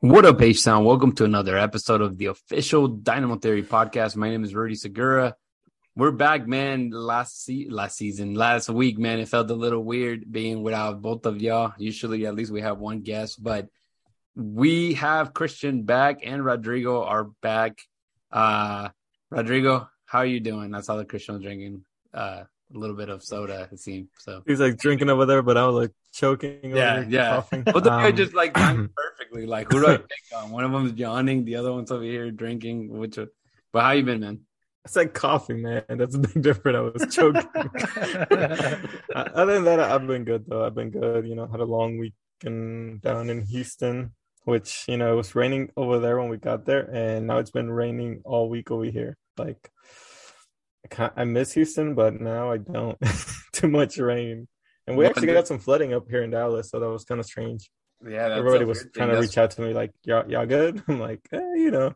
What 0.00 0.24
up, 0.24 0.40
H 0.40 0.64
Town? 0.64 0.84
Welcome 0.84 1.12
to 1.16 1.24
another 1.24 1.58
episode 1.58 2.00
of 2.00 2.16
the 2.16 2.26
official 2.26 2.88
Dynamo 2.88 3.36
Theory 3.36 3.62
podcast. 3.62 4.16
My 4.16 4.30
name 4.30 4.44
is 4.44 4.54
Rudy 4.54 4.74
Segura. 4.74 5.36
We're 5.94 6.10
back, 6.10 6.46
man. 6.46 6.88
Last 6.90 7.44
se- 7.44 7.68
last 7.68 7.98
season, 7.98 8.34
last 8.34 8.70
week, 8.70 8.98
man, 8.98 9.18
it 9.18 9.28
felt 9.28 9.50
a 9.50 9.54
little 9.54 9.84
weird 9.84 10.30
being 10.32 10.62
without 10.62 11.02
both 11.02 11.26
of 11.26 11.42
y'all. 11.42 11.74
Usually, 11.76 12.24
at 12.26 12.34
least 12.34 12.50
we 12.50 12.62
have 12.62 12.78
one 12.78 13.00
guest, 13.00 13.42
but 13.42 13.68
we 14.34 14.94
have 14.94 15.34
Christian 15.34 15.82
back 15.82 16.20
and 16.22 16.42
Rodrigo 16.42 17.04
are 17.04 17.24
back. 17.42 17.78
Uh, 18.32 18.88
Rodrigo, 19.28 19.90
how 20.06 20.20
are 20.20 20.26
you 20.26 20.40
doing? 20.40 20.74
I 20.74 20.80
saw 20.80 20.96
that 20.96 21.10
Christian 21.10 21.34
was 21.34 21.42
drinking 21.42 21.84
uh, 22.14 22.44
a 22.74 22.78
little 22.78 22.96
bit 22.96 23.10
of 23.10 23.22
soda. 23.22 23.68
It 23.70 23.80
seemed 23.80 24.08
so. 24.18 24.42
He's 24.46 24.60
like 24.60 24.78
drinking 24.78 25.10
over 25.10 25.26
there, 25.26 25.42
but 25.42 25.58
I 25.58 25.66
was 25.66 25.74
like 25.74 25.92
choking. 26.14 26.74
Yeah, 26.74 27.04
yeah. 27.06 27.34
coughing. 27.34 27.64
But 27.64 27.84
the 27.84 27.90
guy 27.90 28.08
Um, 28.08 28.16
just 28.16 28.32
like 28.32 28.56
timed 29.30 29.40
perfectly. 29.40 29.46
Like, 29.46 29.72
who 29.72 29.80
do 29.80 29.86
I 29.86 29.96
pick 29.96 30.36
on? 30.36 30.50
One 30.50 30.64
of 30.64 30.72
them's 30.72 30.98
yawning, 30.98 31.44
the 31.44 31.56
other 31.56 31.72
one's 31.72 31.90
over 31.90 32.02
here 32.02 32.30
drinking. 32.30 32.88
Which, 32.88 33.18
but 33.72 33.82
how 33.82 33.92
you 33.92 34.02
been, 34.02 34.20
man? 34.20 34.40
I 34.86 34.88
said 34.88 35.12
coffee, 35.12 35.54
man. 35.54 35.82
That's 35.88 36.14
a 36.14 36.18
big 36.18 36.42
difference. 36.42 36.76
I 36.76 36.80
was 36.80 37.14
choking. 37.14 37.42
Uh, 39.12 39.28
Other 39.34 39.54
than 39.54 39.64
that, 39.64 39.80
I've 39.80 40.06
been 40.06 40.24
good 40.24 40.44
though. 40.46 40.64
I've 40.64 40.74
been 40.74 40.90
good. 40.90 41.26
You 41.26 41.34
know, 41.34 41.46
had 41.46 41.60
a 41.60 41.64
long 41.64 41.98
weekend 41.98 43.02
down 43.02 43.28
in 43.28 43.42
Houston, 43.46 44.14
which 44.44 44.84
you 44.86 44.96
know 44.96 45.12
it 45.12 45.16
was 45.16 45.34
raining 45.34 45.70
over 45.76 45.98
there 45.98 46.18
when 46.18 46.28
we 46.28 46.36
got 46.36 46.64
there, 46.64 46.88
and 46.94 47.26
now 47.26 47.38
it's 47.38 47.50
been 47.50 47.70
raining 47.70 48.22
all 48.24 48.48
week 48.48 48.70
over 48.70 48.84
here. 48.84 49.16
Like, 49.36 49.70
I, 50.84 50.94
can't, 50.94 51.12
I 51.16 51.24
miss 51.24 51.52
Houston, 51.54 51.96
but 51.96 52.20
now 52.20 52.52
I 52.52 52.58
don't. 52.58 52.96
Too 53.52 53.66
much 53.66 53.98
rain, 53.98 54.46
and 54.86 54.96
we 54.96 55.06
actually 55.06 55.26
got 55.26 55.48
some 55.48 55.58
flooding 55.58 55.92
up 55.92 56.08
here 56.08 56.22
in 56.22 56.30
Dallas, 56.30 56.70
so 56.70 56.78
that 56.78 56.88
was 56.88 57.04
kind 57.04 57.18
of 57.18 57.26
strange. 57.26 57.68
Yeah, 58.06 58.28
that's 58.28 58.38
Everybody 58.38 58.64
was 58.64 58.78
trying 58.94 59.08
to 59.08 59.14
That's- 59.16 59.22
reach 59.22 59.38
out 59.38 59.50
to 59.52 59.62
me 59.62 59.74
like, 59.74 59.92
"Y'all, 60.04 60.30
y'all 60.30 60.46
good?" 60.46 60.82
I'm 60.88 61.00
like, 61.00 61.20
eh, 61.32 61.54
you 61.56 61.70
know, 61.70 61.94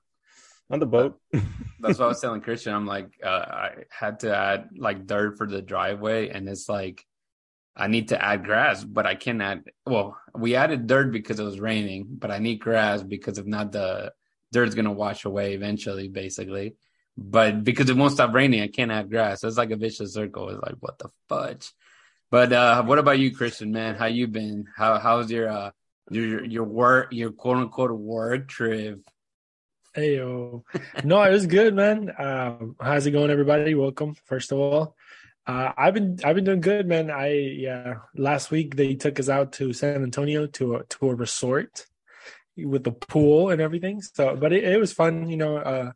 on 0.70 0.78
the 0.78 0.86
boat. 0.86 1.18
That's 1.32 1.98
what 1.98 2.02
I 2.02 2.08
was 2.08 2.20
telling 2.22 2.40
Christian. 2.42 2.74
I'm 2.74 2.86
like, 2.86 3.10
uh, 3.24 3.28
I 3.28 3.70
had 3.90 4.20
to 4.20 4.36
add 4.36 4.68
like 4.76 5.06
dirt 5.06 5.38
for 5.38 5.46
the 5.46 5.62
driveway, 5.62 6.28
and 6.28 6.48
it's 6.48 6.68
like 6.68 7.04
I 7.76 7.86
need 7.88 8.08
to 8.08 8.22
add 8.22 8.44
grass, 8.44 8.84
but 8.84 9.06
I 9.06 9.14
can't 9.14 9.40
add. 9.40 9.64
Well, 9.86 10.16
we 10.34 10.56
added 10.56 10.86
dirt 10.86 11.10
because 11.10 11.40
it 11.40 11.44
was 11.44 11.58
raining, 11.58 12.06
but 12.10 12.30
I 12.30 12.38
need 12.38 12.60
grass 12.60 13.02
because 13.02 13.38
if 13.38 13.46
not, 13.46 13.72
the 13.72 14.12
dirt's 14.52 14.74
gonna 14.74 14.92
wash 14.92 15.24
away 15.24 15.54
eventually, 15.54 16.08
basically. 16.08 16.76
But 17.16 17.64
because 17.64 17.88
it 17.88 17.96
won't 17.96 18.12
stop 18.12 18.34
raining, 18.34 18.60
I 18.62 18.68
can't 18.68 18.90
add 18.90 19.08
grass. 19.08 19.42
It's 19.44 19.56
like 19.56 19.70
a 19.70 19.76
vicious 19.76 20.12
circle. 20.14 20.50
It's 20.50 20.60
like 20.62 20.76
what 20.80 20.98
the 20.98 21.10
fudge. 21.28 21.72
But 22.30 22.52
uh, 22.52 22.82
what 22.82 22.98
about 22.98 23.18
you, 23.20 23.34
Christian? 23.34 23.70
Man, 23.70 23.94
how 23.94 24.06
you 24.06 24.26
been? 24.26 24.66
How 24.76 24.98
how's 24.98 25.30
your 25.30 25.48
uh 25.48 25.70
your 26.10 26.44
your 26.44 26.64
word 26.64 27.08
your 27.12 27.32
quote 27.32 27.58
unquote 27.58 27.92
word 27.92 28.48
trip? 28.48 29.00
Hey 29.94 30.16
yo, 30.16 30.64
no, 31.04 31.22
it 31.22 31.30
was 31.30 31.46
good, 31.46 31.74
man. 31.74 32.12
Um, 32.18 32.76
how's 32.80 33.06
it 33.06 33.12
going, 33.12 33.30
everybody? 33.30 33.74
Welcome, 33.74 34.16
first 34.24 34.52
of 34.52 34.58
all. 34.58 34.96
Uh, 35.46 35.72
I've 35.76 35.94
been 35.94 36.18
I've 36.24 36.34
been 36.34 36.44
doing 36.44 36.60
good, 36.60 36.86
man. 36.86 37.10
I 37.10 37.32
yeah, 37.32 37.94
last 38.16 38.50
week 38.50 38.76
they 38.76 38.94
took 38.94 39.20
us 39.20 39.28
out 39.28 39.52
to 39.54 39.72
San 39.72 40.02
Antonio 40.02 40.46
to 40.46 40.76
a 40.76 40.84
to 40.84 41.10
a 41.10 41.14
resort 41.14 41.86
with 42.56 42.84
the 42.84 42.92
pool 42.92 43.50
and 43.50 43.60
everything. 43.60 44.00
So, 44.00 44.36
but 44.36 44.52
it, 44.52 44.64
it 44.64 44.80
was 44.80 44.92
fun, 44.92 45.28
you 45.28 45.36
know. 45.36 45.56
Uh, 45.58 45.92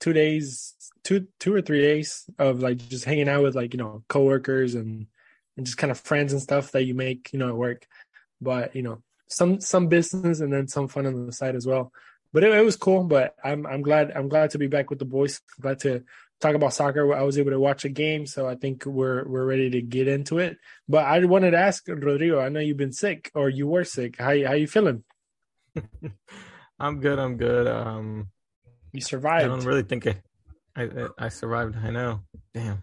two 0.00 0.12
days, 0.12 0.74
two 1.02 1.26
two 1.38 1.54
or 1.54 1.62
three 1.62 1.80
days 1.80 2.24
of 2.38 2.60
like 2.60 2.78
just 2.78 3.04
hanging 3.04 3.28
out 3.28 3.42
with 3.42 3.54
like 3.54 3.74
you 3.74 3.78
know 3.78 4.04
coworkers 4.08 4.74
and 4.74 5.06
and 5.56 5.66
just 5.66 5.78
kind 5.78 5.90
of 5.90 6.00
friends 6.00 6.32
and 6.32 6.42
stuff 6.42 6.72
that 6.72 6.84
you 6.84 6.94
make, 6.94 7.32
you 7.32 7.38
know, 7.38 7.48
at 7.48 7.56
work. 7.56 7.86
But 8.40 8.74
you 8.74 8.82
know, 8.82 9.02
some 9.34 9.60
some 9.60 9.88
business 9.88 10.40
and 10.40 10.52
then 10.52 10.68
some 10.68 10.88
fun 10.88 11.06
on 11.06 11.26
the 11.26 11.32
side 11.32 11.56
as 11.56 11.66
well 11.66 11.92
but 12.34 12.42
it, 12.42 12.52
it 12.52 12.64
was 12.64 12.76
cool. 12.76 13.04
But 13.04 13.36
I'm 13.42 13.64
I'm 13.64 13.80
glad 13.80 14.10
I'm 14.10 14.28
glad 14.28 14.50
to 14.50 14.58
be 14.58 14.66
back 14.66 14.90
with 14.90 14.98
the 14.98 15.06
boys. 15.06 15.40
Glad 15.60 15.78
to 15.80 16.02
talk 16.40 16.54
about 16.56 16.74
soccer. 16.74 17.14
I 17.14 17.22
was 17.22 17.38
able 17.38 17.52
to 17.52 17.60
watch 17.60 17.84
a 17.86 17.88
game, 17.88 18.26
so 18.26 18.46
I 18.46 18.56
think 18.56 18.84
we're 18.84 19.26
we're 19.26 19.46
ready 19.46 19.70
to 19.70 19.80
get 19.80 20.08
into 20.08 20.38
it. 20.38 20.58
But 20.88 21.06
I 21.06 21.24
wanted 21.24 21.52
to 21.52 21.58
ask 21.58 21.86
Rodrigo. 21.88 22.40
I 22.40 22.48
know 22.48 22.60
you've 22.60 22.76
been 22.76 22.92
sick 22.92 23.30
or 23.34 23.48
you 23.48 23.68
were 23.68 23.84
sick. 23.84 24.16
How 24.18 24.34
how 24.44 24.52
you 24.52 24.66
feeling? 24.66 25.04
I'm 26.78 27.00
good. 27.00 27.20
I'm 27.20 27.36
good. 27.36 27.68
Um, 27.68 28.28
You 28.92 29.00
survived. 29.00 29.44
I 29.44 29.48
don't 29.48 29.64
really 29.64 29.84
think 29.84 30.08
I, 30.08 30.16
I, 30.76 31.06
I 31.16 31.28
survived. 31.28 31.76
I 31.76 31.90
know. 31.90 32.20
Damn. 32.52 32.82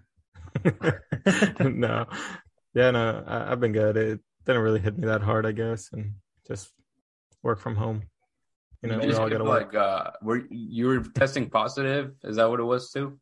no. 1.60 2.06
Yeah, 2.74 2.92
no. 2.92 3.24
I, 3.28 3.52
I've 3.52 3.60
been 3.60 3.74
good. 3.74 3.98
It 3.98 4.22
didn't 4.46 4.62
really 4.62 4.80
hit 4.80 4.98
me 4.98 5.08
that 5.08 5.22
hard, 5.22 5.46
I 5.46 5.52
guess, 5.52 5.90
and 5.92 6.14
just 6.48 6.70
work 7.44 7.60
from 7.60 7.76
home. 7.76 8.04
You 8.82 8.90
know, 8.90 8.98
we 9.00 9.08
just 9.08 9.20
all 9.20 9.30
get, 9.30 9.38
gotta 9.38 9.50
work. 9.50 9.74
like 9.74 9.76
uh 9.76 10.12
were 10.24 10.42
you 10.50 10.88
were 10.88 11.00
testing 11.02 11.50
positive 11.50 12.14
is 12.24 12.38
that 12.38 12.50
what 12.50 12.60
it 12.60 12.64
was 12.64 12.92
too 12.92 13.20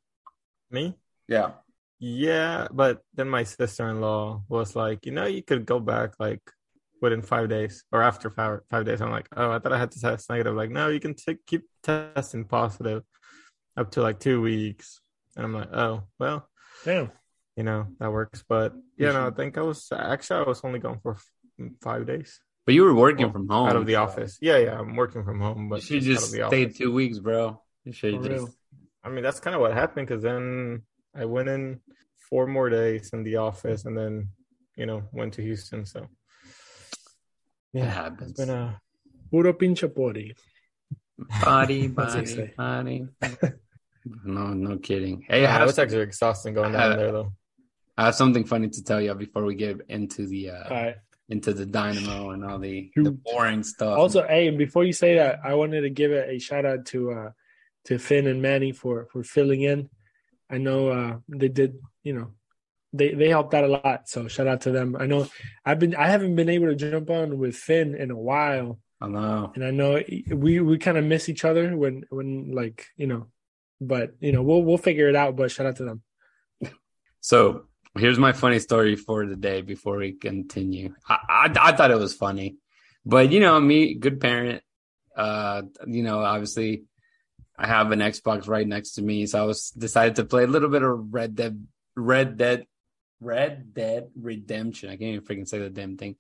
Me? 0.72 0.96
yeah 1.28 1.52
Yeah, 2.00 2.68
but 2.72 3.02
then 3.14 3.28
my 3.28 3.44
sister-in-law 3.44 4.44
was 4.48 4.74
like, 4.76 5.06
you 5.06 5.12
know, 5.12 5.26
you 5.26 5.44
could 5.44 5.66
go 5.66 5.80
back 5.82 6.14
like 6.18 6.40
within 7.02 7.22
five 7.22 7.50
days 7.50 7.84
or 7.92 8.02
after 8.02 8.30
five 8.30 8.60
five 8.72 8.86
days. 8.86 9.02
I'm 9.02 9.12
like, 9.12 9.28
oh, 9.36 9.52
I 9.52 9.60
thought 9.60 9.74
I 9.74 9.80
had 9.80 9.92
to 9.92 10.00
test 10.00 10.30
negative. 10.30 10.56
Like, 10.56 10.72
no, 10.72 10.88
you 10.88 11.02
can 11.02 11.14
t- 11.14 11.44
keep 11.46 11.64
testing 11.84 12.46
positive 12.46 13.04
up 13.76 13.92
to 13.92 14.02
like 14.02 14.20
two 14.20 14.40
weeks. 14.42 15.02
And 15.36 15.44
I'm 15.46 15.54
like, 15.54 15.72
oh, 15.74 16.04
well, 16.20 16.48
Damn. 16.86 17.12
you 17.58 17.64
know, 17.68 17.88
that 18.00 18.12
works. 18.12 18.44
But 18.48 18.74
yeah, 18.98 19.08
You 19.08 19.14
no, 19.20 19.28
I 19.28 19.32
think 19.32 19.58
I 19.58 19.62
was 19.62 19.92
actually 19.92 20.46
I 20.46 20.48
was 20.48 20.62
only 20.64 20.80
gone 20.80 21.00
for 21.04 21.14
f- 21.20 21.32
five 21.84 22.08
days 22.08 22.40
but 22.66 22.74
you 22.76 22.84
were 22.84 22.94
working 22.94 23.26
Well, 23.26 23.34
from 23.34 23.48
home 23.50 23.70
out 23.70 23.76
of 23.76 23.86
the 23.86 23.94
so 23.94 24.04
office. 24.04 24.38
Yeah, 24.42 24.58
yeah, 24.58 24.80
I'm 24.80 24.96
working 24.96 25.24
from 25.24 25.40
home, 25.40 25.64
you 25.64 25.70
but 25.70 25.82
should 25.84 26.04
just 26.04 26.28
of 26.28 26.32
the 26.40 26.48
stay 26.48 26.66
two 26.66 26.92
weeks 26.94 27.20
bro 27.20 27.62
you 27.86 27.94
should 27.94 28.16
For 28.16 28.28
just 28.28 28.30
real. 28.32 28.50
I 29.04 29.10
mean, 29.10 29.24
that's 29.24 29.40
kind 29.40 29.56
of 29.56 29.62
what 29.62 29.74
happened 29.74 30.08
because 30.08 30.24
then 30.24 30.84
I 31.16 31.26
went 31.26 31.50
in 31.50 31.80
four 32.30 32.46
more 32.48 32.70
days 32.70 33.12
in 33.14 33.24
the 33.24 33.38
office 33.38 33.86
and 33.86 33.98
then, 33.98 34.30
you 34.76 34.86
know, 34.86 35.04
went 35.12 35.34
to 35.36 35.42
Houston. 35.42 35.86
So, 35.86 36.02
it 37.74 37.80
yeah, 37.80 37.86
happens 37.86 38.32
it's 38.32 38.40
been 38.40 38.50
a 38.50 38.80
Puro 39.32 39.54
pinche 39.54 39.88
pori. 39.88 40.36
body 41.44 41.88
What's 41.88 42.14
he 42.16 42.52
body 42.54 42.54
body 42.58 43.08
no 44.24 44.54
no 44.54 44.78
kidding 44.78 45.22
hey 45.28 45.40
I 45.40 45.42
yeah, 45.42 45.56
it 45.56 45.60
have, 45.60 45.68
was 45.68 45.80
actually 45.80 46.02
exhausting 46.02 46.54
going 46.54 46.76
I- 46.76 46.80
down 46.80 46.98
there 46.98 47.12
though. 47.12 47.34
I 47.98 48.06
have 48.06 48.16
something 48.16 48.46
funny 48.46 48.70
to 48.70 48.82
tell 48.84 49.02
you 49.02 49.14
before 49.14 49.44
we 49.44 49.56
get 49.56 49.82
into 49.90 50.26
the 50.28 50.52
uh 50.52 50.64
All 50.70 50.78
right. 50.86 50.96
Into 51.30 51.54
the 51.54 51.66
dynamo 51.66 52.32
and 52.32 52.44
all 52.44 52.60
the 52.60 52.92
the 52.96 53.12
boring 53.12 53.64
stuff 53.64 53.98
Also, 53.98 54.28
hey, 54.28 54.50
before 54.50 54.84
you 54.84 54.94
say 54.94 55.16
that, 55.16 55.40
I 55.44 55.54
wanted 55.54 55.82
to 55.82 55.90
give 55.90 56.12
a, 56.12 56.32
a 56.32 56.40
shout 56.40 56.66
out 56.66 56.86
to 56.88 57.12
uh 57.12 57.30
to 57.86 57.98
Finn 57.98 58.28
and 58.28 58.42
Manny 58.42 58.72
for 58.72 59.08
for 59.12 59.24
filling 59.24 59.62
in. 59.62 59.90
I 60.50 60.58
know 60.58 60.90
uh 60.90 61.18
they 61.28 61.48
did, 61.48 61.80
you 62.04 62.14
know, 62.14 62.34
they 62.94 63.14
they 63.14 63.30
helped 63.30 63.54
out 63.54 63.64
a 63.64 63.68
lot. 63.68 64.10
So 64.10 64.28
shout 64.28 64.48
out 64.48 64.62
to 64.62 64.72
them. 64.72 64.96
I 65.00 65.06
know 65.06 65.28
I've 65.64 65.80
been 65.80 65.96
I 65.96 66.08
haven't 66.08 66.36
been 66.36 66.50
able 66.50 66.68
to 66.68 66.76
jump 66.76 67.10
on 67.10 67.38
with 67.38 67.56
Finn 67.56 67.96
in 67.96 68.10
a 68.12 68.18
while, 68.18 68.80
I 69.00 69.08
know 69.08 69.52
and 69.56 69.64
I 69.64 69.72
know 69.72 70.02
we 70.30 70.60
we 70.60 70.78
kind 70.78 70.98
of 70.98 71.06
miss 71.06 71.30
each 71.30 71.46
other 71.46 71.78
when 71.78 72.06
when 72.10 72.52
like 72.52 72.88
you 72.98 73.08
know, 73.08 73.28
but 73.80 74.16
you 74.20 74.32
know 74.32 74.42
we'll 74.42 74.64
we'll 74.64 74.78
figure 74.78 75.08
it 75.08 75.16
out. 75.16 75.36
But 75.36 75.52
shout 75.52 75.68
out 75.68 75.78
to 75.78 75.86
them. 75.86 76.02
So 77.22 77.69
here's 77.98 78.20
my 78.20 78.32
funny 78.32 78.60
story 78.60 78.96
for 78.96 79.26
the 79.26 79.36
day 79.36 79.62
before 79.62 79.98
we 79.98 80.14
continue. 80.14 80.94
I, 81.08 81.18
I 81.30 81.70
I 81.70 81.72
thought 81.74 81.92
it 81.92 81.98
was 81.98 82.14
funny, 82.14 82.58
but 83.06 83.32
you 83.32 83.40
know 83.40 83.60
me, 83.60 83.96
good 83.96 84.20
parent. 84.20 84.64
Uh, 85.16 85.64
you 85.88 86.04
know, 86.04 86.20
obviously, 86.20 86.84
I 87.58 87.68
have 87.68 87.92
an 87.92 88.00
Xbox 88.00 88.48
right 88.48 88.68
next 88.68 88.94
to 88.94 89.02
me, 89.02 89.26
so 89.26 89.42
I 89.42 89.46
was 89.46 89.72
decided 89.72 90.16
to 90.16 90.26
play 90.26 90.44
a 90.44 90.48
little 90.48 90.70
bit 90.70 90.84
of 90.84 91.14
Red 91.14 91.36
Dead, 91.36 91.68
Red 91.96 92.38
Dead, 92.38 92.66
Red 93.20 93.74
Dead 93.74 94.10
Redemption. 94.16 94.90
I 94.90 94.94
can't 94.94 95.16
even 95.16 95.22
freaking 95.22 95.48
say 95.48 95.60
the 95.60 95.70
damn 95.70 95.98
thing. 95.98 96.16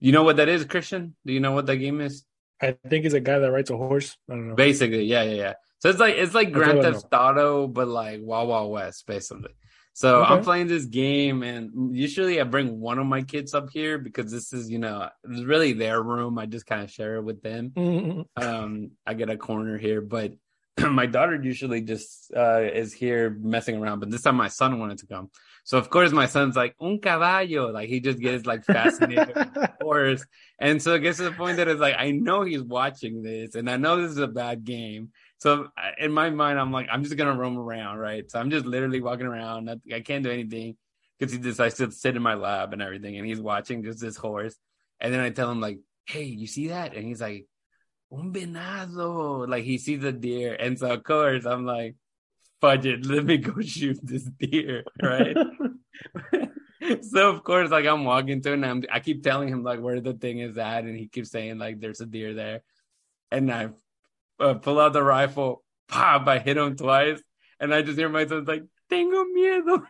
You 0.00 0.12
know 0.12 0.24
what 0.24 0.36
that 0.36 0.48
is, 0.48 0.64
Christian? 0.64 1.16
Do 1.24 1.32
you 1.32 1.40
know 1.40 1.52
what 1.52 1.66
that 1.66 1.76
game 1.76 2.00
is? 2.00 2.24
I 2.60 2.76
think 2.88 3.04
it's 3.04 3.14
a 3.14 3.20
guy 3.20 3.38
that 3.38 3.50
rides 3.50 3.70
a 3.70 3.76
horse. 3.76 4.16
I 4.28 4.34
don't 4.34 4.48
know. 4.48 4.54
Basically, 4.54 5.04
yeah, 5.04 5.22
yeah, 5.22 5.34
yeah. 5.34 5.52
So 5.78 5.90
it's 5.90 5.98
like 5.98 6.14
it's 6.16 6.34
like 6.34 6.52
Grand 6.52 6.82
Theft 6.82 7.06
Auto, 7.12 7.66
but 7.66 7.88
like 7.88 8.20
Wild 8.22 8.48
Wild 8.48 8.72
West, 8.72 9.06
basically. 9.06 9.50
So 9.94 10.22
Okay. 10.22 10.34
I'm 10.34 10.42
playing 10.42 10.66
this 10.66 10.86
game, 10.86 11.42
and 11.44 11.94
usually 11.96 12.40
I 12.40 12.44
bring 12.44 12.80
one 12.80 12.98
of 12.98 13.06
my 13.06 13.22
kids 13.22 13.54
up 13.54 13.70
here 13.70 13.96
because 13.96 14.30
this 14.30 14.52
is, 14.52 14.68
you 14.68 14.78
know, 14.80 15.08
it's 15.22 15.42
really 15.44 15.72
their 15.72 16.02
room. 16.02 16.36
I 16.36 16.46
just 16.46 16.66
kind 16.66 16.82
of 16.82 16.90
share 16.90 17.16
it 17.16 17.22
with 17.22 17.42
them. 17.42 17.70
Mm, 17.76 18.26
Um, 18.36 18.90
I 19.06 19.14
get 19.14 19.30
a 19.30 19.36
corner 19.36 19.78
here, 19.78 20.00
but 20.00 20.32
my 20.90 21.06
daughter 21.06 21.40
usually 21.40 21.80
just 21.80 22.32
uh, 22.36 22.60
is 22.62 22.92
here 22.92 23.30
messing 23.40 23.76
around. 23.76 24.00
But 24.00 24.10
this 24.10 24.22
time 24.22 24.34
my 24.34 24.48
son 24.48 24.80
wanted 24.80 24.98
to 24.98 25.06
come, 25.06 25.30
so 25.62 25.78
of 25.78 25.88
course 25.90 26.10
my 26.10 26.26
son's 26.26 26.56
like 26.56 26.74
un 26.80 26.98
caballo, 26.98 27.70
like 27.70 27.88
he 27.88 28.00
just 28.00 28.18
gets 28.18 28.44
like 28.46 28.64
fascinated 28.64 29.36
with 29.38 29.54
the 29.54 29.68
horse, 29.80 30.26
and 30.58 30.82
so 30.82 30.94
it 30.94 31.00
gets 31.00 31.18
to 31.18 31.24
the 31.24 31.32
point 31.32 31.58
that 31.58 31.68
it's 31.68 31.80
like 31.80 31.94
I 31.96 32.10
know 32.10 32.42
he's 32.42 32.62
watching 32.62 33.22
this, 33.22 33.54
and 33.54 33.70
I 33.70 33.76
know 33.76 34.02
this 34.02 34.10
is 34.10 34.18
a 34.18 34.26
bad 34.26 34.64
game. 34.64 35.12
So 35.44 35.68
in 35.98 36.10
my 36.10 36.30
mind, 36.30 36.58
I'm 36.58 36.72
like, 36.72 36.88
I'm 36.90 37.04
just 37.04 37.18
gonna 37.18 37.36
roam 37.36 37.58
around, 37.58 37.98
right? 37.98 38.24
So 38.30 38.40
I'm 38.40 38.50
just 38.50 38.64
literally 38.64 39.02
walking 39.02 39.26
around. 39.26 39.68
I 39.92 40.00
can't 40.00 40.24
do 40.24 40.30
anything 40.30 40.74
because 41.18 41.34
he 41.34 41.38
decides 41.38 41.74
to 41.74 41.90
sit 41.90 42.16
in 42.16 42.22
my 42.22 42.32
lap 42.32 42.72
and 42.72 42.80
everything, 42.80 43.18
and 43.18 43.26
he's 43.26 43.42
watching 43.42 43.84
just 43.84 44.00
this 44.00 44.16
horse. 44.16 44.56
And 45.00 45.12
then 45.12 45.20
I 45.20 45.28
tell 45.28 45.50
him 45.50 45.60
like, 45.60 45.80
"Hey, 46.06 46.24
you 46.24 46.46
see 46.46 46.68
that?" 46.68 46.94
And 46.94 47.04
he's 47.04 47.20
like, 47.20 47.44
"Un 48.10 48.32
venado!" 48.32 49.46
Like 49.46 49.64
he 49.64 49.76
sees 49.76 50.02
a 50.02 50.12
deer, 50.12 50.56
and 50.58 50.78
so 50.78 50.90
of 50.92 51.04
course 51.04 51.44
I'm 51.44 51.66
like, 51.66 51.96
"Fudge 52.62 52.86
it, 52.86 53.04
let 53.04 53.26
me 53.26 53.36
go 53.36 53.60
shoot 53.60 53.98
this 54.02 54.24
deer," 54.24 54.84
right? 55.02 55.36
so 57.02 57.28
of 57.28 57.44
course, 57.44 57.68
like 57.68 57.84
I'm 57.84 58.06
walking 58.06 58.40
to, 58.40 58.54
and 58.54 58.64
I'm, 58.64 58.82
I 58.90 59.00
keep 59.00 59.22
telling 59.22 59.48
him 59.50 59.62
like 59.62 59.80
where 59.80 60.00
the 60.00 60.14
thing 60.14 60.38
is 60.38 60.56
at, 60.56 60.84
and 60.84 60.96
he 60.96 61.06
keeps 61.06 61.30
saying 61.30 61.58
like 61.58 61.80
there's 61.80 62.00
a 62.00 62.06
deer 62.06 62.32
there, 62.32 62.62
and 63.30 63.52
I 63.52 63.68
uh, 64.40 64.54
pull 64.54 64.80
out 64.80 64.92
the 64.92 65.02
rifle, 65.02 65.62
pop, 65.88 66.26
I 66.26 66.38
hit 66.38 66.56
him 66.56 66.76
twice, 66.76 67.20
and 67.60 67.74
I 67.74 67.82
just 67.82 67.98
hear 67.98 68.08
myself 68.08 68.46
like, 68.46 68.64
"Tengo 68.90 69.24
miedo." 69.24 69.82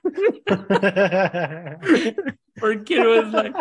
Poor 2.59 2.79
kid 2.81 3.05
was 3.05 3.33
like, 3.33 3.55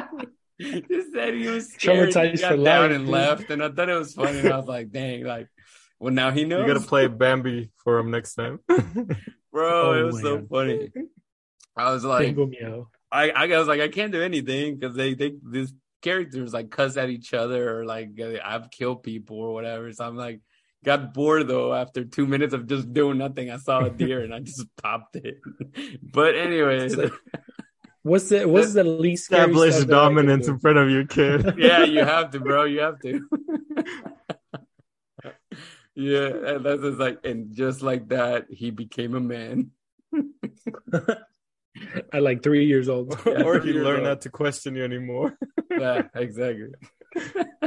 just 0.60 1.14
said 1.14 1.34
he 1.34 1.48
was 1.48 1.74
scared. 1.74 2.10
Traumatized 2.10 2.32
he 2.32 2.38
got 2.38 2.52
for 2.52 2.64
down 2.64 2.66
life, 2.66 2.92
and 2.92 3.06
dude. 3.06 3.14
left, 3.14 3.50
and 3.50 3.64
I 3.64 3.70
thought 3.70 3.90
it 3.90 3.98
was 3.98 4.14
funny. 4.14 4.40
And 4.40 4.54
I 4.54 4.58
was 4.58 4.68
like, 4.68 4.92
dang, 4.92 5.24
like, 5.24 5.48
well, 6.00 6.14
now 6.14 6.32
he 6.32 6.46
knows. 6.46 6.68
You 6.68 6.74
gotta 6.74 6.86
play 6.86 7.08
Bambi 7.08 7.72
for 7.84 7.98
him 7.98 8.12
next 8.12 8.36
time. 8.36 8.60
bro. 9.54 9.92
Oh, 9.92 10.00
it 10.00 10.04
was 10.04 10.22
so 10.22 10.46
funny. 10.50 10.92
I 11.76 11.92
was 11.92 12.04
like, 12.04 12.28
Tengo 12.28 12.48
miedo. 12.48 12.88
I, 13.12 13.30
I 13.30 13.48
was 13.58 13.68
like, 13.68 13.80
I 13.80 13.88
can't 13.88 14.12
do 14.12 14.22
anything 14.22 14.76
because 14.76 14.96
they, 14.96 15.14
they, 15.14 15.34
these 15.48 15.72
characters 16.02 16.54
like 16.54 16.72
cuss 16.72 16.98
at 16.98 17.10
each 17.10 17.34
other 17.34 17.78
or 17.78 17.86
like 17.86 18.10
I've 18.44 18.72
killed 18.72 19.04
people 19.04 19.38
or 19.38 19.54
whatever. 19.54 19.92
So 19.94 20.06
I'm 20.06 20.18
like, 20.18 20.42
got 20.84 21.14
bored 21.14 21.48
though 21.48 21.74
after 21.74 22.04
two 22.04 22.28
minutes 22.28 22.54
of 22.54 22.68
just 22.68 22.94
doing 22.94 23.18
nothing. 23.18 23.50
I 23.50 23.58
saw 23.58 23.86
a 23.86 23.90
deer 24.02 24.24
and 24.24 24.34
I 24.34 24.40
just 24.40 24.66
popped 24.82 25.16
it. 25.16 25.40
but 26.04 26.36
anyways, 26.36 26.98
What's 28.06 28.28
the 28.28 28.46
what's 28.50 28.74
the 28.74 28.84
least 28.84 29.26
scary 29.26 29.44
Establish 29.44 29.76
stuff 29.76 29.88
that 29.88 29.96
I 29.96 29.98
can 29.98 30.16
dominance 30.16 30.48
in 30.50 30.60
front 30.60 30.78
of 30.78 30.90
your 30.90 31.06
kid. 31.06 31.54
yeah, 31.58 31.86
you 31.86 32.04
have 32.04 32.32
to, 32.32 32.42
bro. 32.42 32.66
You 32.66 32.82
have 32.82 33.00
to. 33.00 33.26
yeah, 35.96 36.28
and 36.28 36.66
that's 36.66 36.82
just 36.82 37.00
like, 37.00 37.20
and 37.24 37.56
just 37.56 37.82
like 37.82 38.10
that, 38.10 38.48
he 38.50 38.72
became 38.72 39.16
a 39.16 39.22
man. 39.22 39.72
At 42.12 42.22
like 42.24 42.44
three 42.44 42.66
years 42.66 42.90
old. 42.90 43.18
or 43.26 43.62
he 43.62 43.72
learned 43.72 44.00
old. 44.00 44.04
not 44.04 44.22
to 44.24 44.30
question 44.30 44.76
you 44.76 44.84
anymore. 44.84 45.38
Yeah, 45.72 46.02
exactly. 46.14 46.74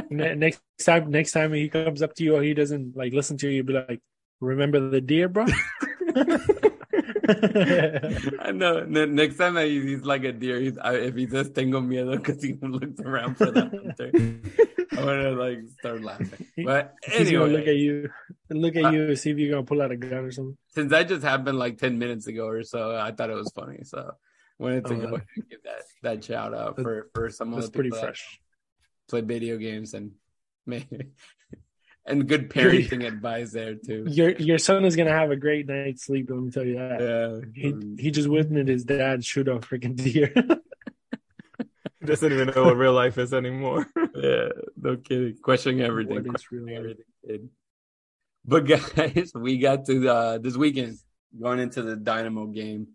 Ne- 0.09 0.35
next 0.35 0.61
time, 0.83 1.09
next 1.11 1.31
time 1.31 1.53
he 1.53 1.69
comes 1.69 2.01
up 2.01 2.13
to 2.15 2.23
you 2.23 2.35
or 2.35 2.41
he 2.43 2.53
doesn't 2.53 2.95
like 2.95 3.13
listen 3.13 3.37
to 3.37 3.49
you, 3.49 3.63
be 3.63 3.73
like, 3.73 4.01
"Remember 4.39 4.79
the 4.89 5.01
deer, 5.01 5.27
bro." 5.27 5.45
I 7.29 8.51
know. 8.53 8.83
Next 8.85 9.37
time 9.37 9.55
that 9.55 9.67
he's, 9.67 10.01
like 10.03 10.23
a 10.23 10.31
deer, 10.31 10.59
he's, 10.59 10.77
I, 10.77 10.95
if 10.95 11.15
he 11.15 11.27
says 11.27 11.49
"tengo 11.49 11.81
miedo" 11.81 12.17
because 12.17 12.41
he 12.41 12.53
looks 12.61 12.99
around 13.01 13.35
for 13.35 13.51
the 13.51 13.61
hunter, 13.67 14.11
I'm 14.97 15.05
gonna 15.05 15.31
like 15.31 15.59
start 15.79 16.01
laughing. 16.01 16.47
But 16.63 16.95
He's 17.03 17.31
gonna 17.31 17.47
look 17.47 17.67
at 17.67 17.75
you, 17.75 18.09
look 18.49 18.75
at 18.75 18.85
Uh, 18.85 18.89
you, 18.91 19.15
see 19.15 19.31
if 19.31 19.37
you're 19.37 19.51
gonna 19.51 19.63
pull 19.65 19.81
out 19.81 19.91
a 19.91 19.97
gun 19.97 20.13
or 20.25 20.31
something. 20.31 20.57
since 20.69 20.91
that 20.91 21.07
just 21.07 21.23
happened 21.23 21.57
like 21.59 21.77
ten 21.77 21.99
minutes 21.99 22.27
ago 22.27 22.47
or 22.47 22.63
so, 22.63 22.95
I 22.95 23.11
thought 23.11 23.29
it 23.29 23.35
was 23.35 23.51
funny. 23.53 23.79
So 23.83 24.11
wanted 24.59 24.85
to 24.85 24.93
Oh, 24.93 24.97
go 24.97 25.07
ahead 25.15 25.27
and 25.35 25.49
give 25.49 25.63
that 25.63 25.81
that 26.03 26.23
shout 26.23 26.53
out 26.53 26.75
for 26.77 27.09
for 27.13 27.29
some 27.29 27.53
of 27.53 27.61
the 27.61 27.71
pretty 27.71 27.89
people 27.89 27.99
that 27.99 28.05
fresh. 28.15 28.39
Play 29.07 29.21
video 29.21 29.57
games 29.57 29.93
and 29.93 30.11
and 32.05 32.27
good 32.27 32.49
parenting 32.49 33.05
advice 33.13 33.51
there 33.51 33.75
too. 33.75 34.05
Your 34.07 34.31
your 34.31 34.57
son 34.57 34.85
is 34.85 34.95
gonna 34.95 35.11
have 35.11 35.31
a 35.31 35.35
great 35.35 35.67
night's 35.67 36.05
sleep. 36.05 36.27
Let 36.29 36.39
me 36.39 36.51
tell 36.51 36.65
you 36.65 36.75
that. 36.75 37.01
Yeah, 37.01 37.49
He 37.53 37.73
he 38.03 38.11
just 38.11 38.27
witnessed 38.27 38.67
his 38.69 38.83
dad 38.83 39.23
shoot 39.23 39.47
a 39.47 39.59
freaking 39.59 39.95
deer. 39.95 40.33
He 41.99 42.05
doesn't 42.05 42.31
even 42.31 42.49
know 42.55 42.65
what 42.65 42.77
real 42.77 42.93
life 42.93 43.17
is 43.17 43.33
anymore. 43.33 43.87
yeah, 44.15 44.49
no 44.79 44.97
kidding. 44.97 45.35
Questioning 45.41 45.81
everything. 45.81 46.23
What 46.23 46.35
is 46.35 46.51
real 46.51 46.63
questioning 46.63 46.75
everything. 46.75 47.05
kid. 47.27 47.49
But 48.45 48.65
guys, 48.67 49.31
we 49.35 49.57
got 49.57 49.85
to 49.87 50.07
uh, 50.07 50.37
this 50.37 50.55
weekend 50.55 50.99
going 51.41 51.59
into 51.59 51.81
the 51.81 51.95
Dynamo 51.95 52.45
game. 52.45 52.89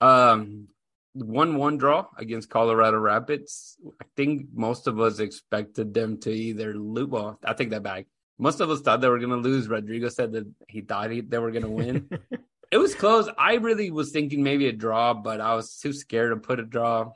Um, 0.00 0.68
one 1.14 1.56
one 1.56 1.76
draw 1.76 2.06
against 2.16 2.50
Colorado 2.50 2.98
Rapids. 2.98 3.76
I 4.00 4.04
think 4.16 4.46
most 4.52 4.86
of 4.86 5.00
us 5.00 5.18
expected 5.18 5.92
them 5.92 6.18
to 6.20 6.30
either 6.30 6.74
lose. 6.74 7.08
Well, 7.08 7.38
I 7.44 7.52
take 7.52 7.70
that 7.70 7.82
back. 7.82 8.06
Most 8.38 8.60
of 8.60 8.70
us 8.70 8.80
thought 8.80 9.00
they 9.00 9.08
were 9.08 9.18
going 9.18 9.30
to 9.30 9.36
lose. 9.36 9.68
Rodrigo 9.68 10.08
said 10.08 10.32
that 10.32 10.50
he 10.68 10.80
thought 10.80 11.10
he, 11.10 11.20
they 11.20 11.38
were 11.38 11.50
going 11.50 11.62
to 11.62 11.68
win. 11.68 12.08
it 12.70 12.78
was 12.78 12.94
close. 12.94 13.28
I 13.38 13.54
really 13.54 13.90
was 13.90 14.10
thinking 14.10 14.42
maybe 14.42 14.66
a 14.68 14.72
draw, 14.72 15.14
but 15.14 15.40
I 15.40 15.54
was 15.54 15.78
too 15.78 15.92
scared 15.92 16.30
to 16.30 16.36
put 16.36 16.58
a 16.58 16.64
draw, 16.64 17.12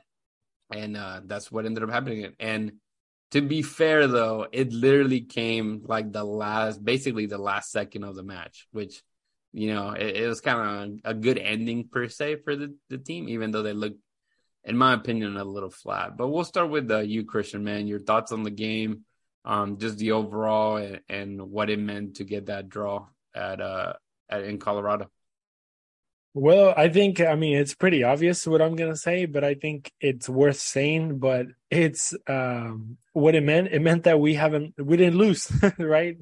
and 0.71 0.95
uh, 0.95 1.21
that's 1.25 1.51
what 1.51 1.65
ended 1.65 1.83
up 1.83 1.89
happening. 1.89 2.33
And 2.39 2.73
to 3.31 3.41
be 3.41 3.61
fair, 3.61 4.07
though, 4.07 4.47
it 4.51 4.71
literally 4.71 5.21
came 5.21 5.81
like 5.85 6.11
the 6.11 6.23
last, 6.23 6.83
basically 6.83 7.25
the 7.25 7.37
last 7.37 7.71
second 7.71 8.03
of 8.03 8.15
the 8.15 8.23
match, 8.23 8.67
which 8.71 9.01
you 9.53 9.73
know 9.73 9.91
it, 9.91 10.17
it 10.17 10.27
was 10.27 10.41
kind 10.41 11.01
of 11.03 11.11
a 11.11 11.13
good 11.13 11.37
ending 11.37 11.87
per 11.87 12.07
se 12.07 12.37
for 12.37 12.55
the, 12.55 12.75
the 12.89 12.97
team, 12.97 13.29
even 13.29 13.51
though 13.51 13.63
they 13.63 13.73
looked, 13.73 13.99
in 14.63 14.77
my 14.77 14.93
opinion, 14.93 15.37
a 15.37 15.43
little 15.43 15.69
flat. 15.69 16.17
But 16.17 16.27
we'll 16.27 16.43
start 16.43 16.69
with 16.69 16.89
uh, 16.91 16.99
you, 16.99 17.25
Christian. 17.25 17.63
Man, 17.63 17.87
your 17.87 17.99
thoughts 17.99 18.31
on 18.31 18.43
the 18.43 18.51
game, 18.51 19.05
um, 19.45 19.77
just 19.77 19.97
the 19.97 20.11
overall, 20.11 20.77
and, 20.77 21.01
and 21.09 21.41
what 21.51 21.69
it 21.69 21.79
meant 21.79 22.17
to 22.17 22.23
get 22.23 22.47
that 22.47 22.69
draw 22.69 23.07
at 23.35 23.61
uh 23.61 23.93
at, 24.29 24.43
in 24.43 24.59
Colorado. 24.59 25.09
Well, 26.33 26.71
I 26.77 26.89
think 26.89 27.19
I 27.19 27.33
mean 27.33 27.57
it's 27.57 27.73
pretty 27.73 28.03
obvious 28.03 28.45
what 28.45 28.61
I'm 28.61 28.75
gonna 28.75 28.95
say, 28.95 29.25
but 29.25 29.43
I 29.43 29.55
think 29.55 29.91
it's 29.99 30.29
worth 30.29 30.59
saying. 30.59 31.17
But 31.17 31.47
it's 31.71 32.13
um, 32.27 32.97
what 33.13 33.33
it 33.33 33.41
meant. 33.41 33.69
It 33.71 33.81
meant 33.81 34.03
that 34.03 34.19
we 34.19 34.35
haven't 34.35 34.75
we 34.77 34.97
didn't 34.97 35.17
lose, 35.17 35.51
right? 35.79 36.17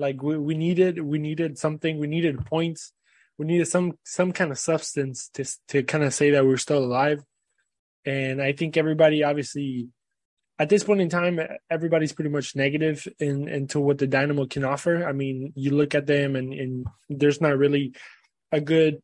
Like 0.00 0.22
we, 0.22 0.38
we 0.38 0.54
needed 0.54 0.98
we 1.00 1.18
needed 1.18 1.58
something. 1.58 1.98
We 1.98 2.06
needed 2.06 2.46
points. 2.46 2.92
We 3.36 3.46
needed 3.46 3.68
some 3.68 3.98
some 4.04 4.32
kind 4.32 4.50
of 4.50 4.58
substance 4.58 5.28
to 5.34 5.44
to 5.68 5.82
kind 5.82 6.04
of 6.04 6.14
say 6.14 6.30
that 6.30 6.46
we're 6.46 6.56
still 6.56 6.82
alive. 6.82 7.22
And 8.06 8.40
I 8.40 8.52
think 8.52 8.78
everybody 8.78 9.22
obviously 9.22 9.88
at 10.58 10.68
this 10.68 10.84
point 10.84 11.00
in 11.00 11.08
time, 11.08 11.38
everybody's 11.70 12.12
pretty 12.12 12.30
much 12.30 12.56
negative 12.56 13.06
in 13.18 13.46
into 13.46 13.78
what 13.78 13.98
the 13.98 14.06
Dynamo 14.06 14.46
can 14.46 14.64
offer. 14.64 15.06
I 15.06 15.12
mean, 15.12 15.52
you 15.54 15.70
look 15.70 15.94
at 15.94 16.06
them 16.06 16.34
and, 16.34 16.52
and 16.52 16.86
there's 17.10 17.40
not 17.40 17.58
really 17.58 17.94
a 18.50 18.60
good 18.60 19.02